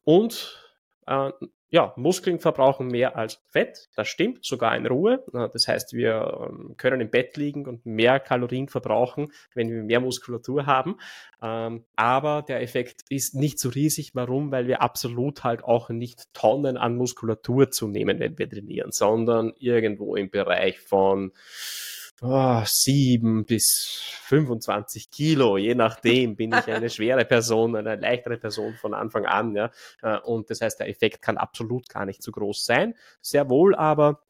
und 0.05 0.59
äh, 1.06 1.30
ja, 1.68 1.93
Muskeln 1.97 2.39
verbrauchen 2.39 2.86
mehr 2.86 3.14
als 3.14 3.43
Fett, 3.51 3.90
das 3.94 4.09
stimmt, 4.09 4.43
sogar 4.43 4.74
in 4.74 4.86
Ruhe. 4.86 5.22
Das 5.32 5.68
heißt, 5.68 5.93
wir 5.93 6.48
ähm, 6.48 6.76
können 6.78 7.02
im 7.02 7.10
Bett 7.10 7.36
liegen 7.36 7.66
und 7.66 7.84
mehr 7.84 8.20
Kalorien 8.20 8.68
verbrauchen, 8.68 9.30
wenn 9.55 9.68
wir 9.68 9.82
mehr 9.82 10.01
Muskulatur 10.01 10.64
haben. 10.64 10.97
Ähm, 11.43 11.84
aber 11.94 12.40
der 12.40 12.62
Effekt 12.62 13.02
ist 13.10 13.34
nicht 13.34 13.59
so 13.59 13.68
riesig. 13.68 14.14
Warum? 14.14 14.51
Weil 14.51 14.66
wir 14.66 14.80
absolut 14.80 15.44
halt 15.44 15.62
auch 15.62 15.90
nicht 15.90 16.32
Tonnen 16.32 16.78
an 16.78 16.97
Muskulatur 16.97 17.70
zunehmen, 17.70 18.18
wenn 18.18 18.39
wir 18.39 18.48
trainieren, 18.48 18.93
sondern 18.93 19.52
irgendwo 19.59 20.16
im 20.16 20.30
Bereich 20.30 20.80
von 20.80 21.32
oh, 22.23 22.62
7 22.65 23.44
bis 23.44 24.01
25 24.24 25.11
Kilo, 25.11 25.57
je 25.57 25.74
nachdem, 25.74 26.36
bin 26.36 26.53
ich 26.53 26.70
eine 26.70 26.89
schwere 26.89 27.24
Person, 27.24 27.77
eine 27.77 27.97
leichtere 27.97 28.39
Person 28.39 28.74
von 28.74 28.94
Anfang 28.94 29.27
an, 29.27 29.55
ja. 29.55 29.70
Äh, 30.03 30.19
und 30.19 30.51
das 30.51 30.61
heißt, 30.61 30.81
der 30.81 30.89
Effekt 30.89 31.23
kann 31.23 31.36
absolut 31.36 31.89
gar 31.89 32.07
nicht 32.07 32.23
so 32.23 32.32
groß 32.32 32.65
sein. 32.65 32.94
Sehr 33.20 33.49
wohl 33.49 33.74
aber 33.74 34.20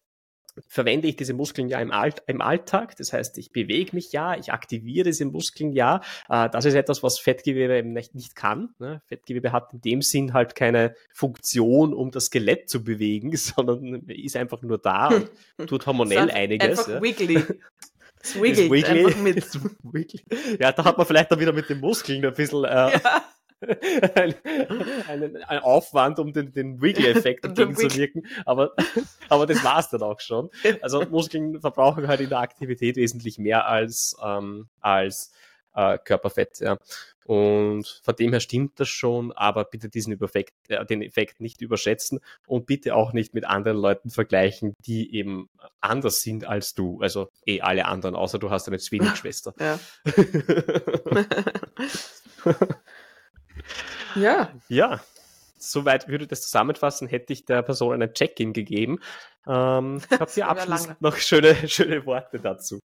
verwende 0.69 1.09
ich 1.09 1.17
diese 1.17 1.35
Muskeln 1.35 1.69
ja 1.69 1.81
im, 1.81 1.91
Alt, 1.91 2.23
im 2.27 2.41
Alltag. 2.41 2.97
Das 2.97 3.13
heißt, 3.13 3.39
ich 3.39 3.53
bewege 3.53 3.95
mich 3.95 4.13
ja, 4.13 4.37
ich 4.37 4.53
aktiviere 4.53 5.05
diese 5.05 5.25
Muskeln 5.25 5.73
ja. 5.73 6.01
Äh, 6.29 6.49
das 6.51 6.65
ist 6.65 6.75
etwas, 6.75 7.03
was 7.03 7.19
Fettgewebe 7.19 7.77
eben 7.77 7.93
nicht, 7.93 8.15
nicht 8.15 8.37
kann. 8.37 8.71
Ne? 8.79 9.03
Fettgewebe 9.07 9.53
hat 9.53 9.73
in 9.73 9.81
dem 9.81 10.03
Sinn 10.03 10.33
halt 10.33 10.55
keine 10.55 10.95
Funktion, 11.13 11.95
um 11.95 12.11
das 12.11 12.27
Skelett 12.27 12.69
zu 12.69 12.85
bewegen, 12.85 13.37
sondern 13.37 14.07
ist 14.09 14.37
einfach 14.37 14.63
nur 14.63 14.79
da 14.79 15.09
und 15.09 15.31
tut 15.69 15.87
hormonell 15.87 16.31
einiges. 16.31 16.81
Einfach 16.81 16.89
ja. 16.89 17.03
wiggly. 17.03 17.45
Es 18.25 18.41
wiggelt 18.41 18.89
einfach 18.89 19.19
mit. 19.19 20.25
Ja, 20.61 20.71
da 20.71 20.85
hat 20.85 20.97
man 20.97 21.05
vielleicht 21.05 21.33
dann 21.33 21.41
wieder 21.41 21.53
mit 21.53 21.69
den 21.69 21.81
Muskeln 21.81 22.25
ein 22.25 22.33
bisschen 22.33 22.63
äh, 22.63 22.69
ja. 22.69 23.01
Ein, 24.15 24.35
ein, 25.09 25.37
ein, 25.37 25.59
Aufwand, 25.61 26.19
um 26.19 26.33
den, 26.33 26.53
den 26.53 26.81
Wiggle-Effekt 26.83 27.45
entgegenzuwirken. 27.47 28.27
Aber, 28.45 28.73
aber 29.29 29.47
das 29.47 29.63
war's 29.65 29.91
dann 29.91 30.03
auch 30.03 30.21
schon. 30.21 30.51
Also 30.81 31.05
Muskeln 31.07 31.61
verbrauchen 31.61 32.09
halt 32.09 32.21
in 32.21 32.29
der 32.29 32.41
Aktivität 32.41 32.97
wesentlich 32.97 33.39
mehr 33.39 33.67
als, 33.67 34.17
ähm, 34.25 34.69
als 34.81 35.33
äh, 35.75 35.99
Körperfett. 35.99 36.61
Ja. 36.61 36.79
Und 37.25 38.01
von 38.03 38.17
dem 38.17 38.33
her 38.33 38.41
stimmt 38.41 38.81
das 38.81 38.89
schon, 38.89 39.31
aber 39.33 39.65
bitte 39.65 39.89
diesen 39.89 40.21
Effekt, 40.21 40.55
äh, 40.69 40.85
den 40.85 41.03
Effekt 41.03 41.41
nicht 41.41 41.61
überschätzen 41.61 42.21
und 42.47 42.67
bitte 42.67 42.97
auch 42.97 43.13
nicht 43.13 43.33
mit 43.33 43.45
anderen 43.45 43.79
Leuten 43.79 44.11
vergleichen, 44.11 44.75
die 44.85 45.15
eben 45.15 45.49
anders 45.81 46.23
sind 46.23 46.45
als 46.45 46.75
du. 46.75 47.01
Also 47.01 47.31
eh 47.47 47.61
alle 47.61 47.87
anderen, 47.87 48.17
außer 48.17 48.39
du 48.39 48.51
hast 48.51 48.67
eine 48.67 48.79
Zwillingsschwester. 48.79 49.55
Ja. 49.61 49.79
Ja. 54.15 54.53
Ja. 54.69 55.01
Soweit 55.59 56.09
würde 56.09 56.27
das 56.27 56.43
zusammenfassen, 56.43 57.07
hätte 57.07 57.33
ich 57.33 57.45
der 57.45 57.63
Person 57.63 57.95
einen 57.95 58.13
Check-in 58.13 58.53
gegeben. 58.53 58.99
Ähm, 59.47 60.01
habt 60.11 60.37
ihr 60.37 60.49
abschließend 60.49 61.01
noch 61.01 61.17
schöne, 61.17 61.69
schöne 61.69 62.05
Worte 62.05 62.41
dazu? 62.41 62.81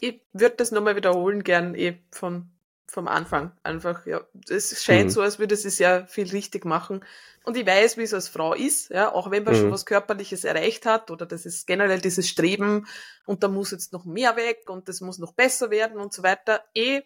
ich 0.00 0.22
würde 0.32 0.56
das 0.56 0.70
nochmal 0.70 0.96
wiederholen, 0.96 1.44
gern 1.44 1.74
eh 1.74 2.02
von, 2.10 2.50
vom 2.86 3.06
Anfang. 3.06 3.52
Einfach, 3.62 4.06
ja. 4.06 4.22
Es 4.48 4.82
scheint 4.82 5.06
mhm. 5.06 5.10
so, 5.10 5.20
als 5.20 5.38
würde 5.38 5.56
sie 5.56 5.68
sehr 5.68 6.06
viel 6.06 6.30
richtig 6.30 6.64
machen. 6.64 7.04
Und 7.44 7.58
ich 7.58 7.66
weiß, 7.66 7.98
wie 7.98 8.02
es 8.02 8.14
als 8.14 8.28
Frau 8.28 8.54
ist, 8.54 8.88
ja, 8.88 9.12
auch 9.12 9.30
wenn 9.30 9.44
man 9.44 9.54
mhm. 9.54 9.58
schon 9.58 9.72
was 9.72 9.84
Körperliches 9.84 10.44
erreicht 10.44 10.86
hat 10.86 11.10
oder 11.10 11.26
das 11.26 11.44
ist 11.44 11.66
generell 11.66 12.00
dieses 12.00 12.26
Streben 12.26 12.86
und 13.26 13.42
da 13.42 13.48
muss 13.48 13.72
jetzt 13.72 13.92
noch 13.92 14.06
mehr 14.06 14.36
weg 14.36 14.70
und 14.70 14.88
das 14.88 15.02
muss 15.02 15.18
noch 15.18 15.34
besser 15.34 15.70
werden 15.70 15.98
und 15.98 16.14
so 16.14 16.22
weiter. 16.22 16.64
Eh 16.74 17.02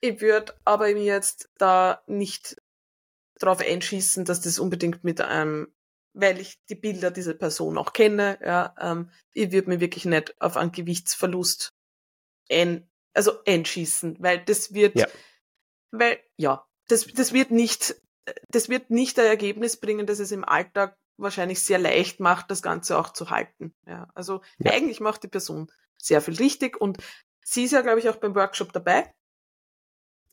ich 0.00 0.20
würde 0.20 0.54
aber 0.64 0.86
mir 0.92 1.04
jetzt 1.04 1.50
da 1.58 2.02
nicht 2.06 2.60
drauf 3.38 3.60
einschießen, 3.60 4.24
dass 4.24 4.40
das 4.40 4.58
unbedingt 4.58 5.04
mit 5.04 5.20
einem, 5.20 5.72
weil 6.12 6.40
ich 6.40 6.58
die 6.68 6.74
Bilder 6.74 7.10
dieser 7.10 7.34
Person 7.34 7.78
auch 7.78 7.92
kenne, 7.92 8.38
ja, 8.42 8.74
ähm, 8.80 9.10
ich 9.32 9.52
würde 9.52 9.70
mir 9.70 9.80
wirklich 9.80 10.04
nicht 10.04 10.40
auf 10.40 10.56
einen 10.56 10.72
Gewichtsverlust 10.72 11.72
ein, 12.50 12.88
also 13.14 13.32
einschießen, 13.44 14.16
weil 14.20 14.44
das 14.44 14.74
wird, 14.74 14.96
ja. 14.96 15.06
weil, 15.90 16.18
ja, 16.36 16.66
das, 16.88 17.06
das 17.06 17.32
wird 17.32 17.50
nicht, 17.50 17.96
das 18.48 18.68
wird 18.68 18.90
nicht 18.90 19.18
ein 19.18 19.26
Ergebnis 19.26 19.76
bringen, 19.76 20.06
dass 20.06 20.18
es 20.18 20.32
im 20.32 20.44
Alltag 20.44 20.96
wahrscheinlich 21.16 21.60
sehr 21.62 21.78
leicht 21.78 22.20
macht, 22.20 22.50
das 22.50 22.62
Ganze 22.62 22.98
auch 22.98 23.12
zu 23.12 23.30
halten. 23.30 23.74
Ja, 23.86 24.08
also 24.14 24.40
ja. 24.58 24.72
eigentlich 24.72 25.00
macht 25.00 25.22
die 25.22 25.28
Person 25.28 25.70
sehr 25.96 26.20
viel 26.20 26.36
richtig 26.36 26.80
und 26.80 26.98
sie 27.44 27.64
ist 27.64 27.72
ja, 27.72 27.82
glaube 27.82 27.98
ich, 27.98 28.08
auch 28.08 28.16
beim 28.16 28.34
Workshop 28.34 28.72
dabei. 28.72 29.12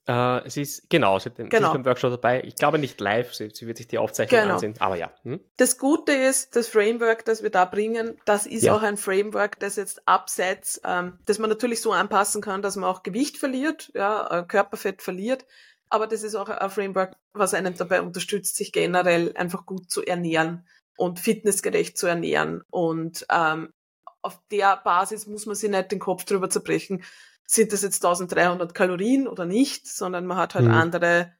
Äh, 0.08 0.48
sie 0.50 0.62
ist, 0.62 0.90
genau, 0.90 1.18
sie, 1.18 1.32
genau. 1.32 1.50
sie 1.50 1.58
ist 1.58 1.74
beim 1.74 1.86
Workshop 1.86 2.12
dabei. 2.12 2.44
Ich 2.44 2.56
glaube 2.56 2.78
nicht 2.78 3.02
live, 3.02 3.34
sie, 3.34 3.50
sie 3.52 3.66
wird 3.66 3.78
sich 3.78 3.88
die 3.88 3.98
Aufzeichnung 3.98 4.42
genau. 4.42 4.54
ansehen, 4.54 4.76
aber 4.80 4.98
ja. 4.98 5.12
Hm? 5.24 5.40
Das 5.58 5.80
Gute 5.80 6.12
ist, 6.12 6.56
das 6.56 6.68
Framework, 6.68 7.26
das 7.26 7.42
wir 7.42 7.50
da 7.50 7.66
bringen, 7.66 8.18
das 8.26 8.46
ist 8.46 8.64
ja. 8.64 8.76
auch 8.76 8.84
ein 8.84 8.98
Framework, 8.98 9.60
das 9.60 9.78
jetzt 9.78 10.08
abseits, 10.08 10.80
ähm, 10.86 11.18
das 11.26 11.40
man 11.40 11.50
natürlich 11.50 11.82
so 11.82 11.92
anpassen 11.92 12.42
kann, 12.42 12.62
dass 12.62 12.76
man 12.76 12.88
auch 12.88 13.02
Gewicht 13.02 13.38
verliert, 13.38 13.92
ja, 13.96 14.42
äh, 14.42 14.44
Körperfett 14.44 15.02
verliert, 15.02 15.46
aber 15.90 16.06
das 16.06 16.22
ist 16.22 16.36
auch 16.36 16.50
ein 16.50 16.70
Framework, 16.70 17.16
was 17.34 17.56
einem 17.56 17.76
dabei 17.76 18.02
unterstützt, 18.02 18.58
sich 18.58 18.72
generell 18.72 19.34
einfach 19.36 19.66
gut 19.66 19.90
zu 19.90 20.06
ernähren 20.06 20.68
und 20.98 21.20
fitnessgerecht 21.20 21.98
zu 21.98 22.06
ernähren 22.06 22.62
und 22.70 23.26
ähm, 23.32 23.74
auf 24.22 24.40
der 24.52 24.78
Basis 24.78 25.28
muss 25.28 25.46
man 25.46 25.56
sich 25.56 25.70
nicht 25.70 25.92
den 25.92 26.00
Kopf 26.00 26.26
drüber 26.26 26.50
zerbrechen, 26.50 27.04
sind 27.46 27.72
das 27.74 27.84
jetzt 27.84 28.04
1300 28.04 28.74
Kalorien 28.74 29.28
oder 29.28 29.46
nicht, 29.46 29.88
sondern 29.88 30.26
man 30.26 30.38
hat 30.38 30.56
halt 30.56 30.66
mhm. 30.66 30.72
andere, 30.72 31.34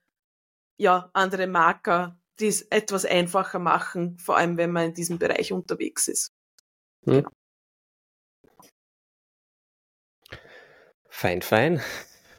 ja, 0.78 1.10
andere 1.14 1.48
Marker, 1.48 2.20
die 2.40 2.48
es 2.48 2.62
etwas 2.64 3.06
einfacher 3.06 3.60
machen, 3.60 4.18
vor 4.18 4.38
allem 4.38 4.58
wenn 4.58 4.72
man 4.72 4.88
in 4.88 4.94
diesem 4.94 5.20
Bereich 5.20 5.52
unterwegs 5.52 6.08
ist. 6.08 6.34
Mhm. 7.06 7.12
Genau. 7.12 7.30
Fein, 11.10 11.42
fein. 11.42 11.82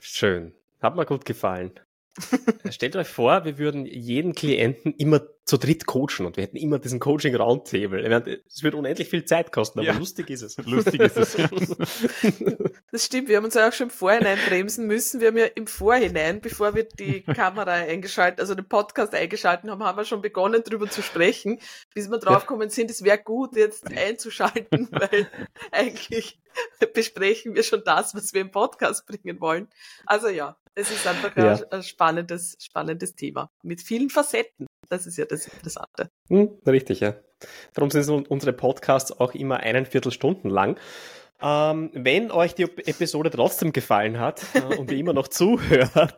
Schön. 0.01 0.55
Hat 0.83 0.97
mir 0.97 1.07
gut 1.07 1.25
gefallen. 1.25 1.73
Stellt 2.71 2.95
euch 2.95 3.09
vor, 3.09 3.45
wir 3.45 3.57
würden 3.57 3.87
jeden 3.87 4.35
Klienten 4.35 4.95
immer 4.95 5.23
zu 5.47 5.59
dritt 5.59 5.87
coachen 5.87 6.27
und 6.27 6.37
wir 6.37 6.43
hätten 6.43 6.57
immer 6.57 6.81
diesen 6.81 6.99
Coaching 6.99 7.37
Roundtable. 7.37 8.05
Es 8.49 8.65
würde 8.65 8.77
unendlich 8.77 9.09
viel 9.09 9.25
Zeit 9.25 9.53
kosten, 9.53 9.79
aber 9.79 9.87
ja. 9.87 9.97
lustig 9.97 10.29
ist 10.29 10.43
es. 10.43 10.57
Lustig 10.67 11.01
ist 11.01 11.17
es. 11.17 11.37
das 12.91 13.05
stimmt, 13.05 13.29
wir 13.29 13.37
haben 13.37 13.45
uns 13.45 13.55
ja 13.55 13.69
auch 13.69 13.73
schon 13.73 13.87
im 13.87 13.91
Vorhinein 13.91 14.39
bremsen 14.49 14.89
müssen. 14.89 15.21
Wir 15.21 15.29
haben 15.29 15.37
ja 15.37 15.47
im 15.47 15.69
Vorhinein, 15.69 16.41
bevor 16.41 16.75
wir 16.75 16.83
die 16.83 17.21
Kamera 17.35 17.75
eingeschaltet, 17.75 18.41
also 18.41 18.57
den 18.57 18.69
Podcast 18.69 19.15
eingeschaltet 19.15 19.71
haben, 19.71 19.85
haben 19.85 19.97
wir 19.97 20.05
schon 20.05 20.21
begonnen, 20.21 20.65
darüber 20.65 20.91
zu 20.91 21.01
sprechen, 21.01 21.61
bis 21.95 22.11
wir 22.11 22.19
draufgekommen 22.19 22.69
sind, 22.69 22.91
es 22.91 23.05
wäre 23.05 23.19
gut, 23.19 23.55
jetzt 23.55 23.87
einzuschalten, 23.97 24.89
weil 24.91 25.31
eigentlich 25.71 26.41
besprechen 26.93 27.55
wir 27.55 27.63
schon 27.63 27.83
das, 27.85 28.17
was 28.17 28.35
wir 28.35 28.41
im 28.41 28.51
Podcast 28.51 29.07
bringen 29.07 29.41
wollen. 29.41 29.69
Also 30.07 30.27
ja, 30.27 30.57
es 30.75 30.91
ist 30.91 31.07
einfach 31.07 31.37
ja. 31.37 31.53
ein, 31.53 31.65
ein 31.71 31.83
spannendes, 31.85 32.57
spannendes 32.61 33.15
Thema 33.15 33.49
mit 33.63 33.81
vielen 33.81 34.11
Facetten. 34.11 34.66
Das 34.89 35.07
ist 35.07 35.17
ja 35.17 35.25
das 35.25 35.47
Interessante. 35.47 36.11
Hm, 36.29 36.51
richtig, 36.67 37.01
ja. 37.01 37.15
Darum 37.75 37.91
sind 37.91 38.31
unsere 38.31 38.53
Podcasts 38.53 39.13
auch 39.13 39.35
immer 39.35 39.59
einen 39.61 39.87
Viertelstunden 39.87 40.51
lang. 40.51 40.79
Ähm, 41.43 41.91
wenn 41.93 42.31
euch 42.31 42.55
die 42.55 42.63
Episode 42.63 43.31
trotzdem 43.31 43.73
gefallen 43.73 44.19
hat 44.19 44.43
äh, 44.55 44.77
und 44.77 44.91
ihr 44.91 44.99
immer 44.99 45.13
noch 45.13 45.29
zuhört, 45.29 46.15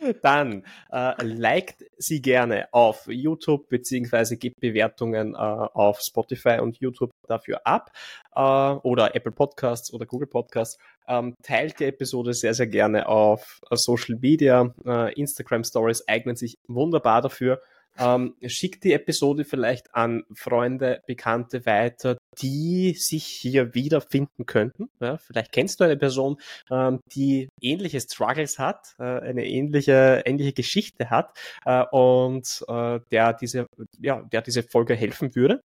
dann 0.22 0.64
äh, 0.90 1.22
liked 1.22 1.84
sie 1.98 2.22
gerne 2.22 2.68
auf 2.72 3.06
YouTube 3.06 3.68
beziehungsweise 3.68 4.38
gebt 4.38 4.60
Bewertungen 4.60 5.34
äh, 5.34 5.36
auf 5.36 6.00
Spotify 6.00 6.60
und 6.60 6.78
YouTube 6.78 7.10
dafür 7.26 7.66
ab 7.66 7.90
äh, 8.34 8.40
oder 8.40 9.14
Apple 9.14 9.32
Podcasts 9.32 9.92
oder 9.92 10.06
Google 10.06 10.28
Podcasts. 10.28 10.78
Ähm, 11.06 11.34
teilt 11.42 11.80
die 11.80 11.84
Episode 11.84 12.32
sehr, 12.32 12.54
sehr 12.54 12.66
gerne 12.66 13.06
auf 13.06 13.60
Social 13.70 14.16
Media. 14.16 14.74
Uh, 14.86 15.08
Instagram 15.14 15.64
Stories 15.64 16.08
eignen 16.08 16.36
sich 16.36 16.56
wunderbar 16.66 17.20
dafür. 17.20 17.60
Ähm, 17.98 18.34
schickt 18.46 18.84
die 18.84 18.92
Episode 18.92 19.44
vielleicht 19.44 19.94
an 19.94 20.24
Freunde, 20.34 21.02
Bekannte 21.06 21.64
weiter, 21.66 22.16
die 22.38 22.94
sich 22.94 23.24
hier 23.26 23.74
wiederfinden 23.74 24.46
könnten. 24.46 24.90
Ja, 25.00 25.18
vielleicht 25.18 25.52
kennst 25.52 25.80
du 25.80 25.84
eine 25.84 25.96
Person, 25.96 26.40
ähm, 26.70 27.00
die 27.14 27.48
ähnliche 27.60 28.00
Struggles 28.00 28.58
hat, 28.58 28.94
äh, 28.98 29.04
eine 29.04 29.46
ähnliche, 29.46 30.22
ähnliche 30.26 30.52
Geschichte 30.52 31.10
hat 31.10 31.38
äh, 31.64 31.84
und 31.90 32.64
äh, 32.68 33.00
der 33.10 33.32
diese, 33.34 33.66
ja, 34.00 34.22
der 34.22 34.42
diese 34.42 34.62
Folge 34.62 34.94
helfen 34.94 35.34
würde. 35.34 35.60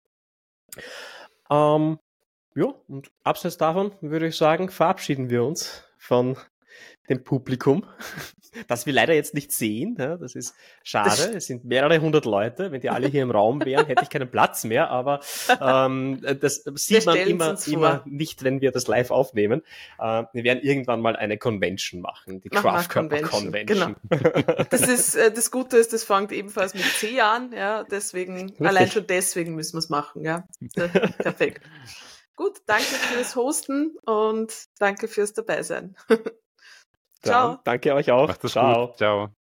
Ähm, 1.49 1.99
ja, 2.55 2.73
und 2.87 3.11
abseits 3.23 3.57
davon 3.57 3.91
würde 4.01 4.27
ich 4.27 4.37
sagen, 4.37 4.69
verabschieden 4.69 5.29
wir 5.29 5.43
uns 5.43 5.83
von 5.97 6.37
dem 7.09 7.23
Publikum, 7.23 7.85
das 8.67 8.85
wir 8.85 8.93
leider 8.93 9.13
jetzt 9.13 9.33
nicht 9.33 9.51
sehen. 9.51 9.95
Das 9.95 10.35
ist 10.35 10.55
schade. 10.83 11.33
Es 11.35 11.47
sind 11.47 11.65
mehrere 11.65 11.99
hundert 11.99 12.25
Leute. 12.25 12.71
Wenn 12.71 12.81
die 12.81 12.89
alle 12.89 13.07
hier 13.07 13.23
im 13.23 13.31
Raum 13.31 13.63
wären, 13.65 13.85
hätte 13.85 14.03
ich 14.03 14.09
keinen 14.09 14.29
Platz 14.29 14.63
mehr. 14.63 14.89
Aber 14.89 15.19
ähm, 15.61 16.21
das 16.39 16.63
sieht 16.75 17.05
man 17.05 17.17
immer, 17.17 17.57
immer 17.67 18.03
nicht, 18.05 18.43
wenn 18.43 18.61
wir 18.61 18.71
das 18.71 18.87
live 18.87 19.11
aufnehmen. 19.11 19.61
Äh, 19.99 20.23
wir 20.33 20.43
werden 20.43 20.61
irgendwann 20.61 21.01
mal 21.01 21.15
eine 21.15 21.37
Convention 21.37 22.01
machen, 22.01 22.41
die 22.41 22.49
Craft 22.49 22.89
Convention. 22.89 23.29
Convention. 23.29 23.95
Genau. 24.09 24.59
Das 24.69 24.81
ist 24.81 25.15
äh, 25.15 25.31
das 25.31 25.51
Gute 25.51 25.77
ist, 25.77 25.93
das 25.93 26.03
fängt 26.03 26.31
ebenfalls 26.31 26.73
mit 26.73 26.83
C 26.83 27.19
an. 27.21 27.51
Ja, 27.53 27.83
deswegen 27.83 28.49
Richtig. 28.49 28.67
allein 28.67 28.89
schon 28.89 29.07
deswegen 29.07 29.55
müssen 29.55 29.73
wir 29.73 29.79
es 29.79 29.89
machen. 29.89 30.23
Ja, 30.23 30.47
perfekt. 31.17 31.61
Gut, 32.35 32.59
danke 32.67 32.83
fürs 32.83 33.35
Hosten 33.35 33.97
und 34.05 34.53
danke 34.79 35.07
fürs 35.07 35.33
Dabeisein. 35.33 35.95
Ciao. 37.21 37.49
Dann 37.49 37.59
danke 37.63 37.93
euch 37.93 38.11
auch. 38.11 38.35
Ciao. 38.37 38.87
Gut. 38.87 38.97
Ciao. 38.97 39.38